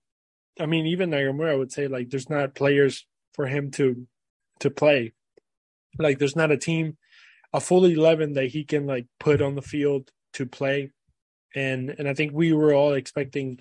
I 0.58 0.64
mean, 0.64 0.86
even 0.86 1.10
Nagamura 1.10 1.58
would 1.58 1.72
say 1.72 1.88
like 1.88 2.08
there's 2.08 2.30
not 2.30 2.54
players 2.54 3.06
for 3.34 3.46
him 3.46 3.70
to 3.72 4.06
to 4.60 4.70
play. 4.70 5.12
Like 5.98 6.18
there's 6.18 6.36
not 6.36 6.50
a 6.50 6.56
team, 6.56 6.96
a 7.52 7.60
full 7.60 7.84
eleven 7.84 8.32
that 8.32 8.46
he 8.46 8.64
can 8.64 8.86
like 8.86 9.06
put 9.20 9.42
on 9.42 9.54
the 9.54 9.62
field 9.62 10.10
to 10.36 10.46
play. 10.46 10.92
And 11.54 11.90
and 11.98 12.08
I 12.08 12.14
think 12.14 12.32
we 12.32 12.52
were 12.52 12.74
all 12.74 12.94
expecting, 12.94 13.60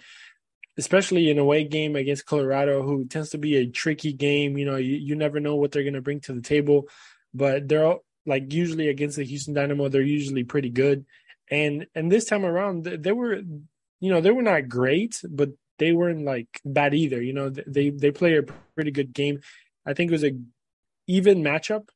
especially 0.77 1.29
in 1.29 1.39
a 1.39 1.41
away 1.41 1.63
game 1.63 1.95
against 1.95 2.25
Colorado, 2.25 2.83
who 2.83 3.05
tends 3.05 3.29
to 3.31 3.37
be 3.37 3.57
a 3.57 3.67
tricky 3.67 4.13
game. 4.13 4.57
You 4.57 4.65
know, 4.65 4.75
you, 4.75 4.95
you 4.95 5.15
never 5.15 5.39
know 5.39 5.55
what 5.55 5.71
they're 5.71 5.83
gonna 5.83 6.01
bring 6.01 6.21
to 6.21 6.33
the 6.33 6.41
table. 6.41 6.87
But 7.33 7.67
they're 7.67 7.85
all, 7.85 8.05
like 8.25 8.53
usually 8.53 8.89
against 8.89 9.17
the 9.17 9.25
Houston 9.25 9.53
Dynamo, 9.53 9.89
they're 9.89 10.01
usually 10.01 10.43
pretty 10.43 10.69
good. 10.69 11.05
And 11.49 11.87
and 11.93 12.11
this 12.11 12.25
time 12.25 12.45
around, 12.45 12.85
they, 12.85 13.11
were, 13.11 13.35
you 13.35 14.11
know, 14.11 14.21
they 14.21 14.31
were 14.31 14.41
not 14.41 14.67
great, 14.67 15.21
but 15.29 15.49
they 15.77 15.91
weren't 15.91 16.25
like 16.25 16.47
bad 16.65 16.93
either. 16.93 17.21
You 17.21 17.33
know, 17.33 17.49
they 17.49 17.89
they 17.89 18.11
play 18.11 18.37
a 18.37 18.43
pretty 18.73 18.91
good 18.91 19.13
game. 19.13 19.41
I 19.85 19.93
think 19.93 20.09
it 20.09 20.13
was 20.13 20.23
a 20.23 20.37
even 21.07 21.43
matchup, 21.43 21.89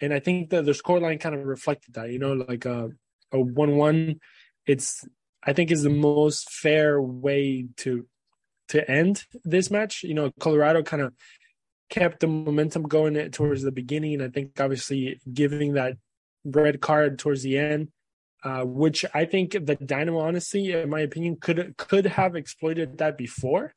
and 0.00 0.14
I 0.14 0.20
think 0.20 0.50
that 0.50 0.64
the 0.64 0.72
scoreline 0.72 1.20
kind 1.20 1.34
of 1.34 1.44
reflected 1.44 1.94
that. 1.94 2.10
You 2.10 2.18
know, 2.18 2.32
like 2.32 2.64
a 2.64 2.90
a 3.32 3.40
one 3.40 3.76
one. 3.76 4.20
It's 4.66 5.06
I 5.42 5.52
think 5.52 5.70
is 5.70 5.82
the 5.82 5.90
most 5.90 6.50
fair 6.50 7.00
way 7.00 7.66
to 7.78 8.06
to 8.68 8.90
end 8.90 9.24
this 9.44 9.70
match. 9.70 10.02
You 10.02 10.14
know, 10.14 10.32
Colorado 10.40 10.82
kind 10.82 11.02
of 11.02 11.12
kept 11.88 12.20
the 12.20 12.26
momentum 12.26 12.82
going 12.82 13.30
towards 13.30 13.62
the 13.62 13.72
beginning. 13.72 14.20
I 14.20 14.28
think 14.28 14.60
obviously 14.60 15.20
giving 15.32 15.74
that 15.74 15.96
red 16.44 16.80
card 16.80 17.18
towards 17.18 17.42
the 17.42 17.58
end, 17.58 17.88
uh, 18.42 18.62
which 18.62 19.04
I 19.14 19.24
think 19.24 19.52
the 19.52 19.76
Dynamo, 19.76 20.20
honestly, 20.20 20.72
in 20.72 20.90
my 20.90 21.00
opinion, 21.00 21.36
could 21.40 21.76
could 21.76 22.06
have 22.06 22.34
exploited 22.36 22.98
that 22.98 23.16
before. 23.16 23.72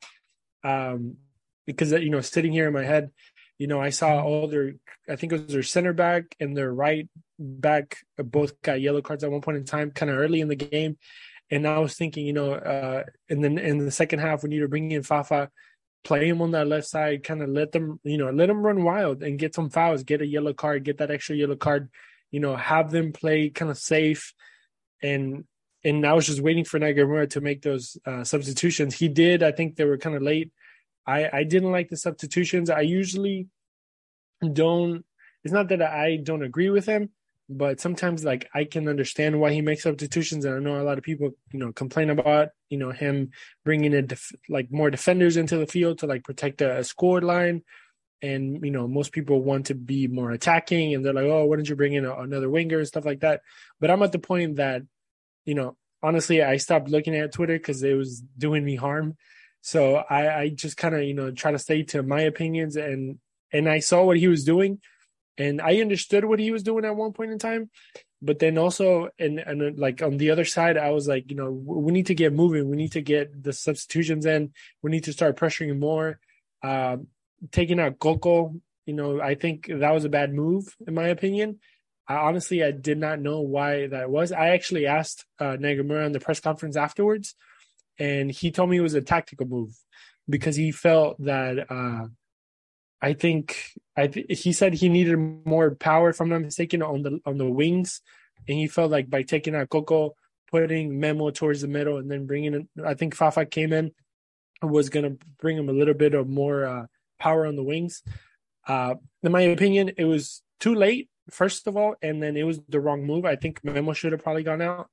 Um, 0.62 1.16
because 1.66 1.92
you 1.92 2.10
know, 2.10 2.20
sitting 2.20 2.52
here 2.52 2.66
in 2.66 2.74
my 2.74 2.84
head, 2.84 3.10
you 3.58 3.66
know, 3.66 3.80
I 3.80 3.90
saw 3.90 4.22
all 4.22 4.48
their, 4.48 4.72
I 5.08 5.16
think 5.16 5.32
it 5.32 5.42
was 5.42 5.52
their 5.52 5.62
center 5.62 5.92
back 5.92 6.34
and 6.40 6.56
their 6.56 6.72
right 6.72 7.08
back 7.40 7.98
both 8.16 8.60
got 8.62 8.80
yellow 8.80 9.00
cards 9.00 9.24
at 9.24 9.30
one 9.30 9.40
point 9.40 9.56
in 9.56 9.64
time, 9.64 9.90
kind 9.90 10.10
of 10.10 10.18
early 10.18 10.40
in 10.40 10.48
the 10.48 10.56
game. 10.56 10.98
And 11.50 11.66
I 11.66 11.78
was 11.78 11.94
thinking, 11.94 12.26
you 12.26 12.32
know, 12.32 12.52
uh, 12.52 13.04
and 13.28 13.42
then 13.42 13.58
in 13.58 13.78
the 13.78 13.90
second 13.90 14.20
half, 14.20 14.42
we 14.42 14.50
need 14.50 14.60
to 14.60 14.68
bring 14.68 14.92
in 14.92 15.02
Fafa, 15.02 15.50
play 16.04 16.28
him 16.28 16.42
on 16.42 16.52
that 16.52 16.68
left 16.68 16.86
side, 16.86 17.24
kind 17.24 17.42
of 17.42 17.48
let 17.48 17.72
them, 17.72 17.98
you 18.04 18.18
know, 18.18 18.30
let 18.30 18.46
them 18.46 18.62
run 18.62 18.84
wild 18.84 19.22
and 19.22 19.38
get 19.38 19.54
some 19.54 19.70
fouls, 19.70 20.04
get 20.04 20.20
a 20.22 20.26
yellow 20.26 20.52
card, 20.52 20.84
get 20.84 20.98
that 20.98 21.10
extra 21.10 21.34
yellow 21.34 21.56
card, 21.56 21.90
you 22.30 22.38
know, 22.38 22.54
have 22.54 22.90
them 22.90 23.12
play 23.12 23.50
kind 23.50 23.70
of 23.70 23.78
safe. 23.78 24.34
And 25.02 25.44
and 25.82 26.06
I 26.06 26.12
was 26.12 26.26
just 26.26 26.42
waiting 26.42 26.64
for 26.64 26.78
Nagamura 26.78 27.30
to 27.30 27.40
make 27.40 27.62
those 27.62 27.96
uh, 28.04 28.22
substitutions. 28.22 28.94
He 28.94 29.08
did. 29.08 29.42
I 29.42 29.50
think 29.50 29.76
they 29.76 29.84
were 29.84 29.98
kind 29.98 30.14
of 30.14 30.22
late. 30.22 30.52
I 31.06 31.28
I 31.32 31.44
didn't 31.44 31.72
like 31.72 31.88
the 31.88 31.96
substitutions. 31.96 32.70
I 32.70 32.82
usually 32.82 33.48
don't. 34.52 35.04
It's 35.42 35.54
not 35.54 35.68
that 35.68 35.82
I 35.82 36.16
don't 36.16 36.42
agree 36.42 36.68
with 36.68 36.86
him, 36.86 37.10
but 37.50 37.80
sometimes 37.80 38.24
like 38.24 38.48
I 38.54 38.64
can 38.64 38.86
understand 38.86 39.40
why 39.40 39.52
he 39.52 39.60
makes 39.60 39.82
substitutions, 39.82 40.44
and 40.44 40.54
I 40.54 40.58
know 40.60 40.80
a 40.80 40.84
lot 40.84 40.98
of 40.98 41.04
people, 41.04 41.32
you 41.52 41.58
know, 41.58 41.72
complain 41.72 42.08
about 42.08 42.50
you 42.68 42.78
know 42.78 42.92
him 42.92 43.30
bringing 43.64 43.92
in 43.92 44.06
def- 44.06 44.32
like 44.48 44.70
more 44.70 44.90
defenders 44.90 45.36
into 45.36 45.56
the 45.56 45.66
field 45.66 45.98
to 45.98 46.06
like 46.06 46.22
protect 46.22 46.62
a, 46.62 46.78
a 46.78 46.84
scored 46.84 47.24
line, 47.24 47.62
and 48.22 48.64
you 48.64 48.70
know 48.70 48.86
most 48.86 49.10
people 49.10 49.42
want 49.42 49.66
to 49.66 49.74
be 49.74 50.06
more 50.06 50.30
attacking, 50.30 50.94
and 50.94 51.04
they're 51.04 51.12
like, 51.12 51.24
oh, 51.24 51.44
why 51.46 51.56
don't 51.56 51.68
you 51.68 51.74
bring 51.74 51.94
in 51.94 52.04
a, 52.04 52.14
another 52.14 52.48
winger 52.48 52.78
and 52.78 52.86
stuff 52.86 53.04
like 53.04 53.20
that? 53.20 53.40
But 53.80 53.90
I'm 53.90 54.02
at 54.04 54.12
the 54.12 54.20
point 54.20 54.56
that, 54.56 54.82
you 55.44 55.56
know, 55.56 55.76
honestly, 56.04 56.42
I 56.42 56.56
stopped 56.58 56.88
looking 56.88 57.16
at 57.16 57.32
Twitter 57.32 57.58
because 57.58 57.82
it 57.82 57.94
was 57.94 58.20
doing 58.38 58.64
me 58.64 58.76
harm. 58.76 59.16
So 59.60 59.96
I, 59.96 60.40
I 60.40 60.48
just 60.50 60.76
kind 60.76 60.94
of 60.94 61.02
you 61.02 61.14
know 61.14 61.32
try 61.32 61.50
to 61.50 61.58
stay 61.58 61.82
to 61.84 62.04
my 62.04 62.20
opinions 62.20 62.76
and 62.76 63.18
and 63.52 63.68
I 63.68 63.80
saw 63.80 64.04
what 64.04 64.18
he 64.18 64.28
was 64.28 64.44
doing 64.44 64.78
and 65.40 65.60
I 65.60 65.80
understood 65.80 66.24
what 66.26 66.38
he 66.38 66.50
was 66.50 66.62
doing 66.62 66.84
at 66.84 66.94
one 66.94 67.12
point 67.12 67.32
in 67.32 67.38
time. 67.38 67.70
But 68.22 68.38
then 68.38 68.58
also, 68.58 69.08
and 69.18 69.38
and 69.38 69.78
like 69.78 70.02
on 70.02 70.18
the 70.18 70.30
other 70.30 70.44
side, 70.44 70.76
I 70.76 70.90
was 70.90 71.08
like, 71.08 71.30
you 71.30 71.36
know, 71.36 71.50
we 71.50 71.92
need 71.92 72.06
to 72.06 72.14
get 72.14 72.34
moving. 72.34 72.68
We 72.68 72.76
need 72.76 72.92
to 72.92 73.00
get 73.00 73.42
the 73.42 73.54
substitutions 73.54 74.26
in. 74.26 74.52
We 74.82 74.90
need 74.90 75.04
to 75.04 75.14
start 75.14 75.38
pressuring 75.38 75.78
more. 75.78 76.20
Uh, 76.62 76.98
taking 77.50 77.80
out 77.80 77.98
Coco, 77.98 78.60
you 78.84 78.92
know, 78.92 79.20
I 79.20 79.34
think 79.34 79.68
that 79.68 79.92
was 79.92 80.04
a 80.04 80.10
bad 80.10 80.34
move 80.34 80.76
in 80.86 80.92
my 80.92 81.08
opinion. 81.08 81.60
I 82.06 82.16
honestly, 82.16 82.62
I 82.62 82.72
did 82.72 82.98
not 82.98 83.20
know 83.20 83.40
why 83.40 83.86
that 83.86 84.10
was. 84.10 84.32
I 84.32 84.48
actually 84.48 84.86
asked 84.86 85.24
uh, 85.38 85.56
Nagamura 85.56 86.04
in 86.04 86.12
the 86.12 86.20
press 86.20 86.40
conference 86.40 86.76
afterwards, 86.76 87.34
and 87.98 88.30
he 88.30 88.50
told 88.50 88.68
me 88.68 88.76
it 88.76 88.82
was 88.82 88.94
a 88.94 89.00
tactical 89.00 89.46
move 89.46 89.72
because 90.28 90.56
he 90.56 90.72
felt 90.72 91.16
that 91.24 91.70
uh, 91.70 92.08
I 93.02 93.14
think 93.14 93.56
I 93.96 94.06
th- 94.06 94.42
he 94.42 94.52
said 94.52 94.74
he 94.74 94.88
needed 94.88 95.16
more 95.44 95.74
power, 95.74 96.10
if 96.10 96.20
I'm 96.20 96.28
not 96.28 96.42
mistaken, 96.42 96.82
on 96.82 97.02
the 97.02 97.20
on 97.24 97.38
the 97.38 97.48
wings, 97.48 98.00
and 98.48 98.58
he 98.58 98.66
felt 98.66 98.90
like 98.90 99.08
by 99.08 99.22
taking 99.22 99.54
out 99.54 99.70
Coco, 99.70 100.14
putting 100.50 101.00
Memo 101.00 101.30
towards 101.30 101.62
the 101.62 101.68
middle, 101.68 101.98
and 101.98 102.10
then 102.10 102.26
bringing 102.26 102.54
in, 102.54 102.68
I 102.84 102.94
think 102.94 103.14
Fafa 103.14 103.46
came 103.46 103.72
in, 103.72 103.92
was 104.62 104.90
gonna 104.90 105.16
bring 105.40 105.56
him 105.56 105.68
a 105.68 105.72
little 105.72 105.94
bit 105.94 106.14
of 106.14 106.28
more 106.28 106.64
uh, 106.64 106.86
power 107.18 107.46
on 107.46 107.56
the 107.56 107.62
wings. 107.62 108.02
Uh, 108.66 108.94
in 109.22 109.32
my 109.32 109.42
opinion, 109.42 109.92
it 109.96 110.04
was 110.04 110.42
too 110.60 110.74
late, 110.74 111.08
first 111.30 111.66
of 111.66 111.76
all, 111.76 111.94
and 112.02 112.22
then 112.22 112.36
it 112.36 112.44
was 112.44 112.60
the 112.68 112.80
wrong 112.80 113.04
move. 113.04 113.24
I 113.24 113.36
think 113.36 113.64
Memo 113.64 113.92
should 113.92 114.12
have 114.12 114.22
probably 114.22 114.42
gone 114.42 114.62
out. 114.62 114.90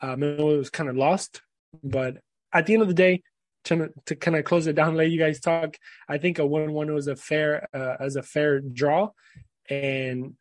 Uh, 0.00 0.16
Memo 0.16 0.58
was 0.58 0.70
kind 0.70 0.90
of 0.90 0.96
lost, 0.96 1.40
but 1.82 2.16
at 2.52 2.66
the 2.66 2.74
end 2.74 2.82
of 2.82 2.88
the 2.88 2.94
day, 2.94 3.22
to, 3.64 3.90
to 4.06 4.16
kind 4.16 4.36
of 4.36 4.44
close 4.44 4.66
it 4.66 4.76
down, 4.76 4.96
let 4.96 5.10
you 5.10 5.18
guys 5.18 5.40
talk. 5.40 5.76
I 6.08 6.18
think 6.18 6.38
a 6.38 6.46
one-one 6.46 6.92
was 6.94 7.08
a 7.08 7.16
fair 7.16 7.68
uh, 7.74 7.96
as 8.00 8.16
a 8.16 8.22
fair 8.22 8.60
draw, 8.60 9.10
and 9.68 10.34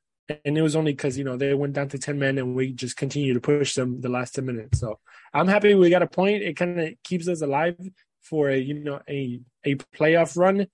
and 0.45 0.57
it 0.57 0.61
was 0.61 0.75
only 0.75 0.93
because 0.93 1.17
you 1.17 1.23
know 1.23 1.37
they 1.37 1.53
went 1.53 1.73
down 1.73 1.89
to 1.89 1.97
ten 1.97 2.19
men, 2.19 2.37
and 2.37 2.55
we 2.55 2.71
just 2.71 2.97
continued 2.97 3.35
to 3.35 3.41
push 3.41 3.75
them 3.75 4.01
the 4.01 4.09
last 4.09 4.35
ten 4.35 4.45
minutes. 4.45 4.79
So 4.79 4.99
I'm 5.33 5.47
happy 5.47 5.73
we 5.73 5.89
got 5.89 6.03
a 6.03 6.07
point. 6.07 6.43
It 6.43 6.55
kind 6.55 6.79
of 6.79 6.93
keeps 7.03 7.27
us 7.27 7.41
alive 7.41 7.77
for 8.21 8.49
a 8.49 8.57
you 8.57 8.75
know 8.75 9.01
a 9.09 9.39
a 9.65 9.75
playoff 9.75 10.37
run 10.37 10.67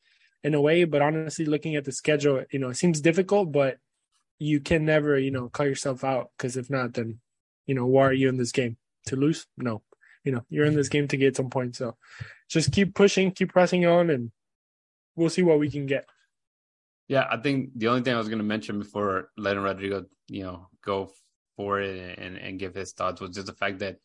in 0.44 0.54
a 0.54 0.62
way. 0.62 0.84
But 0.84 1.02
honestly, 1.02 1.46
looking 1.46 1.76
at 1.76 1.86
the 1.86 1.92
schedule, 1.92 2.44
you 2.52 2.60
know, 2.60 2.70
it 2.70 2.78
seems 2.78 3.02
difficult, 3.02 3.52
but 3.52 3.78
you 4.40 4.60
can 4.60 4.86
never 4.86 5.18
you 5.18 5.32
know 5.32 5.50
call 5.50 5.66
yourself 5.66 6.04
out 6.04 6.32
because 6.38 6.58
if 6.58 6.70
not, 6.70 6.94
then 6.94 7.20
you 7.66 7.76
know 7.76 7.86
why 7.86 8.06
are 8.06 8.14
you 8.14 8.30
in 8.30 8.38
this 8.38 8.52
game 8.52 8.78
to 9.08 9.16
lose? 9.16 9.46
No 9.58 9.82
you 10.24 10.32
know 10.32 10.44
you're 10.50 10.66
in 10.66 10.76
this 10.76 10.90
game 10.90 11.08
to 11.08 11.18
get 11.18 11.36
some 11.36 11.50
points. 11.50 11.78
So 11.78 11.96
just 12.50 12.72
keep 12.72 12.96
pushing, 12.96 13.32
keep 13.32 13.50
pressing 13.50 13.86
on, 13.86 14.10
and 14.10 14.32
we'll 15.16 15.30
see 15.30 15.44
what 15.44 15.60
we 15.60 15.70
can 15.70 15.86
get. 15.86 16.06
Yeah, 17.08 17.28
I 17.30 17.38
think 17.38 17.72
the 17.76 17.88
only 17.88 18.02
thing 18.02 18.14
I 18.14 18.18
was 18.18 18.30
going 18.30 18.40
to 18.40 18.44
mention 18.44 18.80
before 18.80 19.30
letting 19.36 19.64
Rodrigo, 19.64 20.06
you 20.28 20.44
know, 20.44 20.70
go 20.84 21.12
for 21.58 21.82
it 21.82 22.20
and, 22.20 22.38
and 22.38 22.60
give 22.60 22.76
his 22.76 22.94
thoughts 22.94 23.20
was 23.20 23.32
just 23.32 23.48
the 23.48 23.54
fact 23.54 23.80
that 23.80 23.98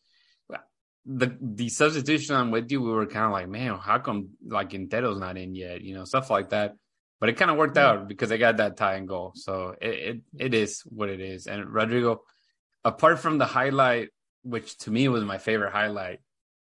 the 1.05 1.37
the 1.39 1.69
substitution 1.69 2.35
I'm 2.35 2.51
with 2.51 2.71
you, 2.71 2.81
we 2.81 2.91
were 2.91 3.05
kind 3.05 3.25
of 3.25 3.31
like, 3.31 3.47
man, 3.47 3.77
how 3.77 3.99
come 3.99 4.29
like 4.45 4.71
Quintero's 4.71 5.19
not 5.19 5.37
in 5.37 5.53
yet? 5.53 5.81
You 5.81 5.95
know, 5.95 6.03
stuff 6.03 6.29
like 6.29 6.49
that. 6.49 6.75
But 7.19 7.29
it 7.29 7.37
kind 7.37 7.51
of 7.51 7.57
worked 7.57 7.77
yeah. 7.77 7.89
out 7.89 8.07
because 8.07 8.29
they 8.29 8.37
got 8.37 8.57
that 8.57 8.75
tie 8.75 8.95
and 8.95 9.07
goal. 9.07 9.33
So 9.35 9.75
it, 9.79 9.93
it 9.93 10.21
it 10.39 10.53
is 10.53 10.81
what 10.81 11.09
it 11.09 11.21
is. 11.21 11.47
And 11.47 11.71
Rodrigo, 11.71 12.23
apart 12.83 13.19
from 13.19 13.37
the 13.37 13.45
highlight 13.45 14.09
which 14.45 14.77
to 14.79 14.91
me 14.91 15.07
was 15.07 15.23
my 15.23 15.37
favorite 15.37 15.71
highlight, 15.71 16.19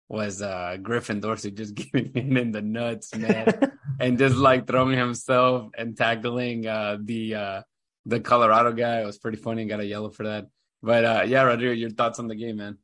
was 0.10 0.42
uh 0.42 0.78
Griffin 0.82 1.20
Dorsey 1.20 1.52
just 1.52 1.76
giving 1.82 2.14
him 2.14 2.38
in 2.38 2.52
the 2.52 2.62
nuts, 2.62 3.16
man, 3.16 3.78
and 4.00 4.18
just 4.18 4.36
like 4.36 4.68
throwing 4.68 4.98
himself 4.98 5.70
and 5.78 5.96
tackling 5.96 6.66
uh 6.68 6.98
the 7.02 7.36
uh 7.36 7.62
the 8.06 8.20
Colorado 8.20 8.72
guy. 8.72 9.02
It 9.02 9.06
was 9.06 9.18
pretty 9.18 9.38
funny. 9.38 9.66
Got 9.66 9.82
a 9.82 9.86
yellow 9.86 10.10
for 10.10 10.24
that. 10.24 10.48
But 10.82 11.06
uh 11.06 11.24
yeah, 11.28 11.44
Rodrigo, 11.44 11.74
your 11.74 11.90
thoughts 11.90 12.20
on 12.20 12.28
the 12.28 12.36
game, 12.36 12.58
man? 12.58 12.78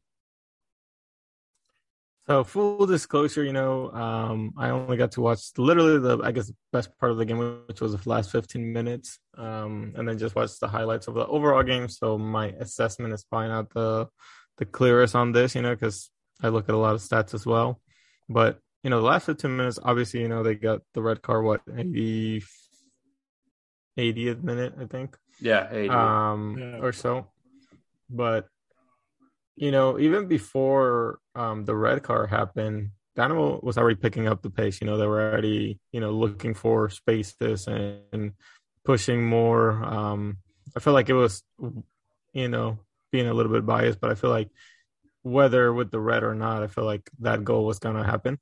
So 2.29 2.43
full 2.43 2.85
disclosure, 2.85 3.43
you 3.43 3.53
know, 3.53 3.89
um, 3.91 4.53
I 4.55 4.69
only 4.69 4.97
got 4.97 5.13
to 5.13 5.21
watch 5.21 5.49
literally 5.57 5.97
the 5.97 6.19
I 6.23 6.31
guess 6.31 6.51
best 6.71 6.95
part 6.99 7.11
of 7.11 7.17
the 7.17 7.25
game, 7.25 7.39
which 7.67 7.81
was 7.81 7.95
the 7.95 8.07
last 8.07 8.31
15 8.31 8.71
minutes, 8.71 9.17
um, 9.35 9.93
and 9.95 10.07
then 10.07 10.19
just 10.19 10.35
watched 10.35 10.59
the 10.59 10.67
highlights 10.67 11.07
of 11.07 11.15
the 11.15 11.25
overall 11.25 11.63
game. 11.63 11.89
So 11.89 12.19
my 12.19 12.49
assessment 12.59 13.15
is 13.15 13.23
probably 13.23 13.47
not 13.47 13.71
the 13.71 14.09
the 14.59 14.65
clearest 14.65 15.15
on 15.15 15.31
this, 15.31 15.55
you 15.55 15.61
know, 15.61 15.73
because 15.73 16.11
I 16.43 16.49
look 16.49 16.69
at 16.69 16.75
a 16.75 16.77
lot 16.77 16.93
of 16.93 17.01
stats 17.01 17.33
as 17.33 17.45
well. 17.45 17.81
But 18.29 18.59
you 18.83 18.89
know, 18.89 19.01
the 19.01 19.07
last 19.07 19.25
15 19.25 19.55
minutes, 19.55 19.79
obviously, 19.81 20.21
you 20.21 20.29
know, 20.29 20.43
they 20.43 20.55
got 20.55 20.81
the 20.93 21.01
red 21.01 21.21
card, 21.21 21.43
what, 21.43 21.61
80, 21.75 22.43
80th 23.97 24.43
minute, 24.43 24.73
I 24.79 24.85
think. 24.85 25.17
Yeah, 25.41 25.67
80. 25.69 25.89
Um, 25.89 26.57
yeah. 26.57 26.79
or 26.81 26.93
so. 26.93 27.27
But, 28.09 28.47
you 29.55 29.71
know, 29.71 29.99
even 29.99 30.27
before 30.27 31.19
um, 31.35 31.65
the 31.65 31.75
red 31.75 32.03
card 32.03 32.29
happened, 32.29 32.91
Dynamo 33.15 33.59
was 33.61 33.77
already 33.77 33.97
picking 33.97 34.27
up 34.27 34.41
the 34.41 34.49
pace. 34.49 34.79
You 34.79 34.87
know, 34.87 34.97
they 34.97 35.07
were 35.07 35.29
already, 35.29 35.79
you 35.91 35.99
know, 35.99 36.11
looking 36.11 36.53
for 36.53 36.89
spaces 36.89 37.67
and, 37.67 37.99
and 38.13 38.31
pushing 38.85 39.25
more. 39.25 39.71
Um, 39.83 40.37
I 40.75 40.79
feel 40.79 40.93
like 40.93 41.09
it 41.09 41.13
was, 41.13 41.43
you 42.31 42.47
know, 42.47 42.79
being 43.11 43.27
a 43.27 43.33
little 43.33 43.51
bit 43.51 43.65
biased, 43.65 43.99
but 43.99 44.11
I 44.11 44.15
feel 44.15 44.29
like 44.29 44.49
whether 45.21 45.73
with 45.73 45.91
the 45.91 45.99
red 45.99 46.23
or 46.23 46.35
not, 46.35 46.63
I 46.63 46.67
feel 46.67 46.85
like 46.85 47.09
that 47.19 47.43
goal 47.43 47.65
was 47.65 47.79
gonna 47.79 48.03
happen. 48.03 48.39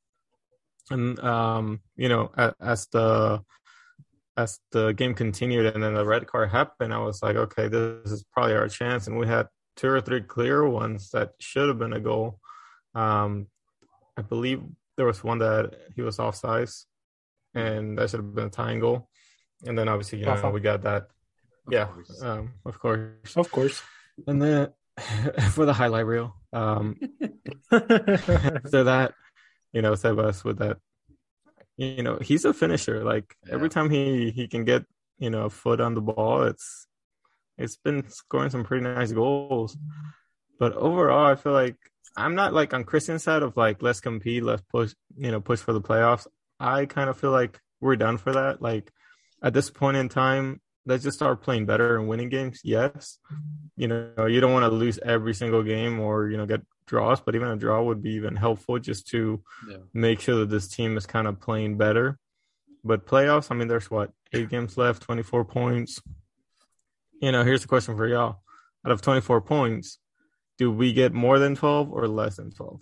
And 0.90 1.20
um, 1.20 1.82
you 1.96 2.10
know, 2.10 2.32
as 2.60 2.88
the 2.88 3.42
as 4.38 4.60
the 4.72 4.94
game 4.94 5.16
continued 5.16 5.66
and 5.66 5.84
then 5.84 5.96
the 5.96 6.06
red 6.06 6.28
card 6.28 6.50
happened, 6.50 6.94
I 6.94 7.00
was 7.00 7.24
like, 7.24 7.36
okay, 7.36 7.68
this 7.68 8.12
is 8.12 8.24
probably 8.32 8.56
our 8.56 8.70
chance. 8.70 9.08
And 9.08 9.18
we 9.18 9.28
had 9.28 9.48
two 9.76 9.90
or 9.90 10.00
three 10.00 10.22
clear 10.22 10.68
ones 10.68 11.10
that 11.12 11.32
should 11.40 11.68
have 11.68 11.80
been 11.80 11.94
a 11.94 12.00
goal. 12.00 12.40
Um, 12.94 13.48
I 14.16 14.22
believe 14.22 14.62
there 14.96 15.06
was 15.06 15.24
one 15.24 15.40
that 15.40 15.76
he 15.96 16.02
was 16.02 16.18
offsides, 16.18 16.86
and 17.54 17.98
that 17.98 18.10
should 18.10 18.20
have 18.20 18.36
been 18.36 18.48
a 18.48 18.50
tying 18.50 18.80
goal. 18.80 19.10
And 19.66 19.78
then 19.78 19.88
obviously, 19.88 20.20
you 20.20 20.26
know, 20.26 20.50
we 20.52 20.60
got 20.60 20.84
that. 20.84 21.08
Yeah, 21.70 21.90
um, 22.22 22.54
of 22.66 22.80
course, 22.80 23.36
of 23.36 23.52
course. 23.52 23.82
And 24.26 24.42
then 24.42 24.70
for 25.52 25.66
the 25.66 25.74
highlight 25.74 26.06
reel, 26.06 26.36
um, 26.54 26.98
after 27.72 28.86
that, 28.86 29.14
you 29.74 29.82
know, 29.82 29.94
Sebas 29.94 30.44
with 30.44 30.60
that, 30.60 30.78
you 31.78 32.02
know, 32.02 32.18
he's 32.18 32.46
a 32.46 32.54
finisher. 32.54 33.04
Like 33.04 33.36
yeah. 33.46 33.54
every 33.54 33.70
time 33.70 33.90
he 33.90 34.32
he 34.32 34.48
can 34.48 34.66
get 34.66 34.86
you 35.20 35.30
know 35.30 35.46
a 35.46 35.50
foot 35.50 35.80
on 35.80 35.94
the 35.94 36.02
ball, 36.02 36.44
it's 36.44 36.88
it's 37.58 37.78
been 37.78 38.10
scoring 38.10 38.50
some 38.50 38.64
pretty 38.64 38.84
nice 38.84 39.12
goals. 39.12 39.78
But 40.60 40.74
overall, 40.74 41.26
I 41.26 41.36
feel 41.36 41.54
like 41.54 41.76
I'm 42.16 42.36
not 42.36 42.54
like 42.54 42.74
on 42.74 42.84
Christian's 42.84 43.24
side 43.24 43.44
of 43.44 43.56
like 43.56 43.82
let's 43.82 44.02
compete, 44.02 44.44
let's 44.44 44.64
push, 44.72 44.94
you 45.16 45.32
know, 45.32 45.40
push 45.40 45.60
for 45.60 45.74
the 45.74 45.82
playoffs. 45.82 46.28
I 46.60 46.86
kind 46.86 47.10
of 47.10 47.18
feel 47.20 47.32
like 47.32 47.60
we're 47.80 47.96
done 47.96 48.18
for 48.18 48.34
that. 48.34 48.62
Like 48.62 48.92
at 49.44 49.54
this 49.54 49.70
point 49.70 49.98
in 49.98 50.10
time, 50.10 50.60
let's 50.88 51.04
just 51.04 51.18
start 51.18 51.44
playing 51.44 51.66
better 51.66 51.98
and 51.98 52.08
winning 52.08 52.30
games. 52.30 52.62
Yes, 52.64 53.20
you 53.76 53.88
know, 53.88 54.26
you 54.26 54.40
don't 54.40 54.54
want 54.54 54.64
to 54.64 54.76
lose 54.76 54.98
every 55.04 55.34
single 55.34 55.62
game 55.62 56.00
or 56.00 56.30
you 56.30 56.38
know 56.38 56.46
get 56.46 56.62
draws, 56.88 57.20
but 57.20 57.36
even 57.36 57.50
a 57.50 57.58
draw 57.58 57.84
would 57.84 58.02
be 58.02 58.12
even 58.12 58.36
helpful 58.36 58.80
just 58.80 59.08
to 59.10 59.44
yeah. 59.70 59.78
make 59.94 60.22
sure 60.22 60.38
that 60.38 60.50
this 60.50 60.68
team 60.68 60.98
is 60.98 61.06
kind 61.06 61.28
of 61.28 61.40
playing 61.40 61.78
better. 61.78 62.18
But 62.84 63.06
playoffs, 63.06 63.52
I 63.52 63.56
mean, 63.56 63.68
there's 63.68 63.92
what 63.92 64.12
eight 64.34 64.50
games 64.50 64.78
left, 64.78 65.04
24 65.04 65.46
points. 65.46 66.02
You 67.22 67.32
know, 67.34 67.44
here's 67.44 67.62
the 67.62 67.68
question 67.68 67.98
for 67.98 68.08
y'all: 68.08 68.42
Out 68.86 68.92
of 68.92 69.02
24 69.02 69.42
points, 69.42 70.00
do 70.58 70.72
we 70.72 70.94
get 70.94 71.14
more 71.14 71.38
than 71.38 71.56
12 71.56 71.92
or 71.92 72.08
less 72.08 72.38
than 72.38 72.52
12? 72.52 72.82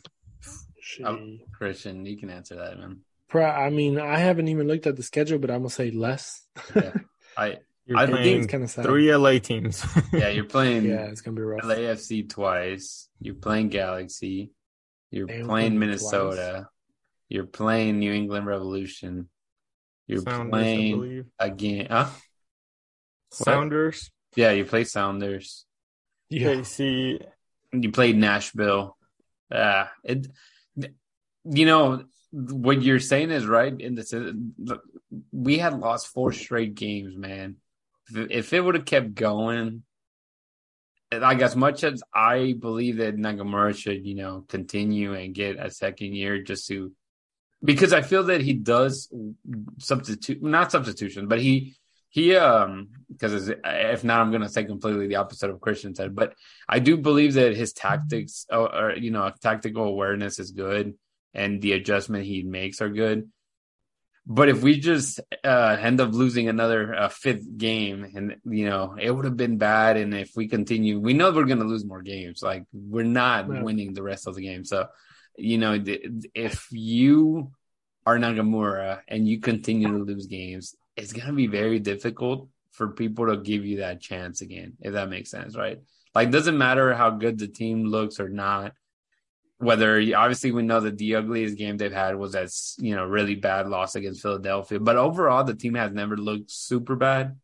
Um, 1.03 1.39
Christian, 1.51 2.05
you 2.05 2.17
can 2.17 2.29
answer 2.29 2.55
that, 2.55 2.77
man. 2.77 3.01
I 3.33 3.69
mean, 3.69 4.00
I 4.00 4.17
haven't 4.19 4.47
even 4.47 4.67
looked 4.67 4.88
at 4.88 4.95
the 4.95 5.03
schedule, 5.03 5.39
but 5.39 5.50
I'm 5.50 5.59
gonna 5.59 5.69
say 5.69 5.91
less. 5.91 6.45
yeah, 6.74 6.93
I 7.38 7.57
you're 7.86 8.00
I 8.00 8.08
playing 8.08 8.48
three 8.48 9.15
LA 9.15 9.38
teams. 9.38 9.86
yeah, 10.13 10.30
you're 10.30 10.46
playing. 10.46 10.86
yeah, 10.86 11.06
it's 11.06 11.22
gonna 11.22 11.36
be 11.36 11.44
rough. 11.44 11.62
LAFC 11.62 12.27
twice. 12.27 13.08
You're 13.20 13.36
playing 13.36 13.70
Galaxy. 13.70 14.51
You're 15.12 15.27
Damn 15.27 15.46
playing 15.46 15.77
Minnesota. 15.77 16.51
Twice. 16.51 16.65
You're 17.30 17.46
playing 17.46 18.00
New 18.00 18.12
England 18.12 18.48
Revolution. 18.48 19.30
You're 20.08 20.22
Sounders, 20.22 20.50
playing 20.50 21.25
again. 21.38 21.88
Huh? 21.92 22.10
Sounders. 23.32 24.10
Yeah, 24.36 24.51
you 24.51 24.65
play 24.65 24.84
Sounders. 24.84 25.65
Yeah. 26.30 26.63
see. 26.63 27.20
You 27.72 27.92
played 27.92 28.18
Nashville. 28.18 28.98
Ah, 29.54 29.92
it. 30.04 30.27
You 31.44 31.65
know 31.68 32.06
what 32.32 32.82
you're 32.82 33.00
saying 33.00 33.30
is 33.30 33.46
right. 33.46 33.80
In 33.80 33.94
the 33.94 34.80
we 35.32 35.60
had 35.60 35.80
lost 35.80 36.08
four 36.08 36.34
straight 36.34 36.74
games, 36.74 37.15
man 37.15 37.58
if 38.13 38.53
it 38.53 38.62
would 38.62 38.75
have 38.75 38.85
kept 38.85 39.15
going, 39.15 39.83
like 41.12 41.41
as 41.41 41.55
much 41.55 41.83
as 41.83 42.03
I 42.13 42.55
believe 42.59 42.97
that 42.97 43.15
Nagamura 43.15 43.75
should, 43.75 44.05
you 44.05 44.15
know, 44.15 44.45
continue 44.47 45.13
and 45.13 45.33
get 45.33 45.57
a 45.59 45.71
second 45.71 46.13
year 46.13 46.41
just 46.41 46.67
to, 46.67 46.91
because 47.63 47.93
I 47.93 48.01
feel 48.01 48.24
that 48.25 48.41
he 48.41 48.53
does 48.53 49.12
substitute, 49.79 50.43
not 50.43 50.71
substitution, 50.71 51.27
but 51.27 51.39
he, 51.39 51.75
he, 52.09 52.35
um, 52.35 52.89
because 53.09 53.50
if 53.50 54.03
not, 54.03 54.21
I'm 54.21 54.31
going 54.31 54.41
to 54.41 54.50
say 54.50 54.63
completely 54.63 55.07
the 55.07 55.17
opposite 55.17 55.50
of 55.50 55.62
Christian 55.62 55.95
said, 55.95 56.15
but 56.15 56.33
I 56.67 56.79
do 56.79 56.97
believe 56.97 57.33
that 57.33 57.55
his 57.55 57.74
tactics 57.74 58.45
or, 58.50 58.74
or 58.74 58.95
you 58.95 59.12
know, 59.12 59.31
tactical 59.41 59.83
awareness 59.83 60.39
is 60.39 60.51
good 60.51 60.93
and 61.33 61.62
the 61.62 61.74
adjustment 61.74 62.25
he 62.25 62.43
makes 62.43 62.81
are 62.81 62.89
good. 62.89 63.29
But 64.27 64.50
if 64.50 64.63
we 64.63 64.79
just 64.79 65.20
uh, 65.44 65.77
end 65.79 66.01
up 66.01 66.12
losing 66.12 66.48
another 66.48 66.96
uh, 66.96 67.10
fifth 67.10 67.58
game, 67.58 68.12
and 68.15 68.36
you 68.46 68.67
know, 68.67 68.96
it 69.00 69.12
would 69.12 69.25
have 69.25 69.38
been 69.38 69.58
bad. 69.58 69.98
And 69.98 70.15
if 70.15 70.32
we 70.36 70.48
continue, 70.48 71.00
we 71.00 71.13
know 71.13 71.32
we're 71.32 71.46
going 71.46 71.60
to 71.60 71.65
lose 71.65 71.86
more 71.86 72.01
games. 72.01 72.41
Like 72.41 72.63
we're 72.74 73.03
not 73.03 73.48
yeah. 73.48 73.62
winning 73.62 73.94
the 73.94 74.01
rest 74.01 74.25
of 74.27 74.36
the 74.36 74.41
game. 74.41 74.65
So, 74.65 74.88
you 75.38 75.60
know, 75.60 75.79
if 76.34 76.67
you 76.72 77.51
are 78.08 78.17
Nagamura 78.17 79.01
and 79.08 79.27
you 79.27 79.39
continue 79.39 79.89
to 79.89 80.03
lose 80.03 80.25
games, 80.25 80.75
it's 80.96 81.13
going 81.13 81.27
to 81.27 81.34
be 81.34 81.48
very 81.48 81.79
difficult 81.79 82.50
for 82.72 82.89
people 82.89 83.27
to 83.27 83.38
give 83.38 83.63
you 83.63 83.77
that 83.77 84.01
chance 84.01 84.41
again. 84.41 84.74
If 84.82 84.94
that 84.94 85.10
makes 85.10 85.29
sense, 85.29 85.55
right? 85.55 85.79
Like, 86.15 86.32
doesn't 86.32 86.58
matter 86.58 86.96
how 86.96 87.12
good 87.12 87.38
the 87.38 87.48
team 87.48 87.86
looks 87.86 88.20
or 88.20 88.29
not 88.29 88.74
whether 89.57 90.01
obviously 90.15 90.51
we 90.51 90.63
know 90.63 90.81
that 90.81 90.97
the 90.97 91.15
ugliest 91.15 91.57
game 91.57 91.77
they've 91.77 91.91
had 91.91 92.15
was 92.15 92.33
that 92.33 92.50
you 92.77 92.95
know 92.95 93.05
really 93.05 93.35
bad 93.35 93.67
loss 93.67 93.95
against 93.95 94.21
Philadelphia, 94.21 94.79
but 94.79 94.97
overall 94.97 95.43
the 95.43 95.55
team 95.55 95.75
has 95.75 95.91
never 95.91 96.17
looked 96.17 96.51
super 96.51 96.96
bad. 96.96 97.37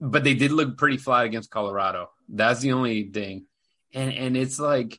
But 0.00 0.24
they 0.24 0.34
did 0.34 0.50
look 0.50 0.76
pretty 0.76 0.96
flat 0.96 1.26
against 1.26 1.50
Colorado. 1.50 2.10
That's 2.28 2.60
the 2.60 2.72
only 2.72 3.10
thing, 3.10 3.46
and 3.94 4.12
and 4.12 4.36
it's 4.36 4.58
like 4.58 4.98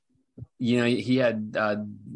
you 0.60 0.77
know 0.77 0.86
he 0.86 1.17
had 1.17 1.56
uh, 1.60 1.75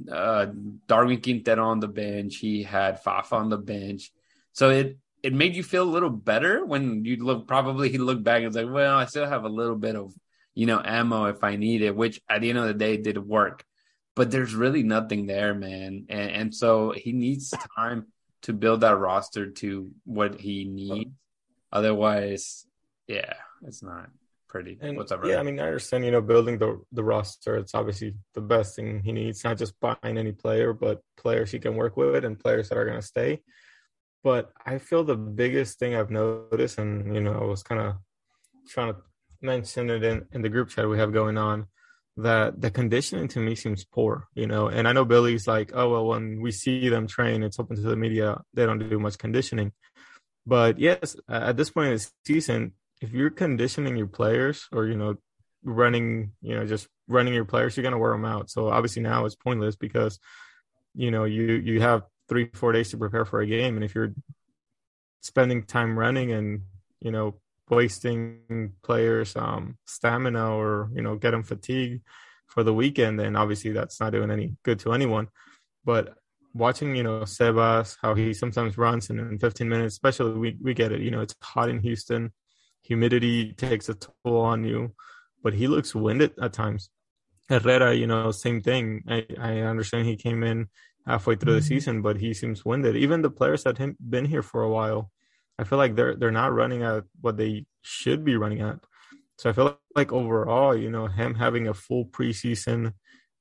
uh, 0.10 0.48
Darwin 0.88 1.22
Quintero 1.22 1.66
on 1.66 1.82
the 1.82 1.90
bench, 1.90 2.38
he 2.38 2.64
had 2.64 3.04
Fafa 3.04 3.36
on 3.36 3.50
the 3.50 3.58
bench, 3.58 4.12
so 4.54 4.70
it 4.70 4.98
it 5.22 5.34
made 5.34 5.56
you 5.56 5.64
feel 5.64 5.84
a 5.84 5.92
little 5.92 6.10
better 6.10 6.66
when 6.66 7.04
you 7.04 7.18
look. 7.18 7.46
Probably 7.46 7.90
he 7.90 7.98
looked 7.98 8.24
back 8.24 8.38
and 8.38 8.48
was 8.48 8.56
like, 8.56 8.74
well, 8.74 8.96
I 8.96 9.06
still 9.06 9.28
have 9.28 9.44
a 9.44 9.50
little 9.50 9.76
bit 9.76 9.98
of 9.98 10.14
you 10.58 10.66
know, 10.66 10.82
ammo 10.84 11.26
if 11.26 11.44
I 11.44 11.56
need 11.56 11.84
it, 11.84 11.96
which 11.96 12.20
at 12.28 12.42
the 12.42 12.50
end 12.50 12.58
of 12.58 12.66
the 12.66 12.74
day 12.74 12.98
did 12.98 13.20
work. 13.20 13.64
But 14.16 14.32
there's 14.32 14.56
really 14.56 14.82
nothing 14.82 15.28
there, 15.28 15.54
man. 15.54 16.08
And, 16.10 16.32
and 16.32 16.56
so 16.56 16.92
he 16.98 17.12
needs 17.12 17.54
time 17.76 18.08
to 18.42 18.54
build 18.54 18.82
that 18.82 18.98
roster 18.98 19.52
to 19.52 19.92
what 20.04 20.42
he 20.42 20.66
needs. 20.66 21.12
Otherwise, 21.72 22.66
yeah, 23.08 23.34
it's 23.68 23.84
not 23.84 24.10
pretty 24.48 24.80
and, 24.82 24.98
whatsoever. 24.98 25.28
Yeah, 25.28 25.38
I 25.38 25.44
mean, 25.44 25.60
I 25.60 25.68
understand, 25.68 26.06
you 26.06 26.10
know, 26.10 26.22
building 26.22 26.58
the 26.58 26.82
the 26.92 27.04
roster, 27.04 27.58
it's 27.58 27.76
obviously 27.76 28.16
the 28.34 28.42
best 28.42 28.76
thing 28.76 29.04
he 29.04 29.12
needs, 29.12 29.44
not 29.44 29.60
just 29.60 29.80
buying 29.80 30.18
any 30.18 30.32
player, 30.32 30.74
but 30.74 31.04
players 31.18 31.52
he 31.52 31.60
can 31.60 31.76
work 31.76 31.96
with 31.98 32.26
and 32.26 32.40
players 32.40 32.70
that 32.70 32.80
are 32.80 32.86
going 32.86 33.00
to 33.00 33.06
stay. 33.06 33.44
But 34.24 34.52
I 34.66 34.80
feel 34.80 35.04
the 35.04 35.16
biggest 35.16 35.78
thing 35.78 35.94
I've 35.94 36.10
noticed, 36.10 36.80
and, 36.80 37.14
you 37.14 37.22
know, 37.22 37.34
I 37.34 37.46
was 37.46 37.62
kind 37.62 37.80
of 37.80 37.98
trying 38.68 38.96
to 38.96 39.00
mentioned 39.42 39.92
it 39.92 40.04
in, 40.04 40.26
in 40.32 40.42
the 40.42 40.50
group 40.50 40.70
chat 40.70 40.88
we 40.88 40.98
have 40.98 41.14
going 41.14 41.38
on 41.38 41.68
that 42.18 42.60
the 42.60 42.72
conditioning 42.72 43.28
to 43.28 43.40
me 43.40 43.56
seems 43.56 43.86
poor, 43.86 44.28
you 44.34 44.48
know. 44.48 44.68
And 44.68 44.88
I 44.88 44.94
know 44.94 45.06
Billy's 45.06 45.48
like, 45.48 45.72
oh 45.74 45.90
well, 45.92 46.08
when 46.08 46.42
we 46.42 46.52
see 46.52 46.90
them 46.90 47.08
train, 47.08 47.44
it's 47.44 47.60
open 47.60 47.76
to 47.76 47.82
the 47.84 47.96
media. 47.96 48.42
They 48.54 48.66
don't 48.66 48.90
do 48.90 49.00
much 49.00 49.18
conditioning. 49.18 49.72
But 50.46 50.80
yes, 50.80 51.16
at 51.30 51.58
this 51.58 51.70
point 51.70 51.90
in 51.90 51.94
the 51.94 52.08
season, 52.26 52.74
if 53.02 53.12
you're 53.12 53.30
conditioning 53.30 53.96
your 53.96 54.08
players 54.08 54.68
or 54.72 54.88
you 54.88 54.98
know 54.98 55.18
running, 55.64 56.32
you 56.42 56.56
know, 56.56 56.66
just 56.66 56.88
running 57.08 57.34
your 57.34 57.46
players, 57.46 57.78
you're 57.78 57.84
gonna 57.84 58.00
wear 58.00 58.12
them 58.12 58.26
out. 58.26 58.50
So 58.50 58.68
obviously 58.70 59.04
now 59.04 59.26
it's 59.26 59.36
pointless 59.36 59.76
because 59.76 60.20
you 60.96 61.12
know 61.12 61.26
you 61.26 61.54
you 61.54 61.82
have 61.82 62.04
three 62.30 62.50
four 62.54 62.72
days 62.72 62.90
to 62.90 62.98
prepare 62.98 63.26
for 63.26 63.42
a 63.42 63.48
game, 63.48 63.76
and 63.76 63.86
if 63.86 63.94
you're 63.94 64.14
spending 65.22 65.64
time 65.64 65.98
running 66.00 66.32
and 66.32 66.62
you 67.00 67.12
know 67.12 67.36
wasting 67.70 68.74
players 68.84 69.36
um, 69.36 69.78
stamina 69.86 70.56
or 70.56 70.90
you 70.94 71.02
know 71.02 71.16
get 71.16 71.32
them 71.32 71.44
fatigued 71.44 72.02
for 72.48 72.64
the 72.64 72.74
weekend 72.74 73.20
then 73.20 73.36
obviously 73.36 73.72
that's 73.72 74.00
not 74.00 74.14
doing 74.14 74.32
any 74.32 74.56
good 74.64 74.80
to 74.80 74.94
anyone. 74.94 75.28
But 75.84 76.16
watching 76.54 76.96
you 76.96 77.04
know 77.04 77.22
sebas 77.22 77.98
how 78.02 78.16
he 78.16 78.34
sometimes 78.34 78.78
runs 78.78 79.10
and 79.10 79.20
in 79.20 79.38
15 79.38 79.70
minutes 79.70 79.94
especially 79.94 80.32
we, 80.32 80.58
we 80.62 80.74
get 80.74 80.92
it 80.92 81.02
you 81.02 81.12
know 81.12 81.22
it's 81.22 81.36
hot 81.42 81.70
in 81.70 81.80
houston. 81.80 82.32
Humidity 82.84 83.54
takes 83.54 83.90
a 83.90 83.96
toll 83.96 84.42
on 84.42 84.64
you 84.64 84.94
but 85.44 85.54
he 85.54 85.68
looks 85.68 85.94
winded 85.94 86.32
at 86.42 86.54
times. 86.54 86.90
Herrera 87.50 87.94
you 87.94 88.08
know 88.08 88.32
same 88.32 88.62
thing. 88.62 89.04
I, 89.08 89.26
I 89.40 89.52
understand 89.60 90.08
he 90.08 90.16
came 90.16 90.44
in 90.44 90.70
halfway 91.06 91.36
through 91.36 91.54
the 91.54 91.60
mm-hmm. 91.60 91.68
season 91.68 92.02
but 92.02 92.18
he 92.18 92.34
seems 92.34 92.64
winded. 92.64 92.96
Even 92.96 93.22
the 93.22 93.30
players 93.30 93.64
that 93.64 93.78
have 93.78 93.96
been 94.00 94.26
here 94.26 94.44
for 94.44 94.64
a 94.64 94.70
while 94.70 95.12
I 95.60 95.64
feel 95.64 95.78
like 95.78 95.96
they're 95.96 96.16
they're 96.16 96.32
not 96.32 96.54
running 96.54 96.84
at 96.84 97.04
what 97.22 97.38
they 97.38 97.66
should 97.82 98.24
be 98.24 98.36
running 98.36 98.62
at. 98.62 98.80
So 99.38 99.50
I 99.50 99.54
feel 99.54 99.80
like 99.96 100.12
overall, 100.12 100.76
you 100.76 100.90
know, 100.90 101.08
him 101.08 101.36
having 101.36 101.68
a 101.68 101.74
full 101.74 102.06
preseason 102.06 102.94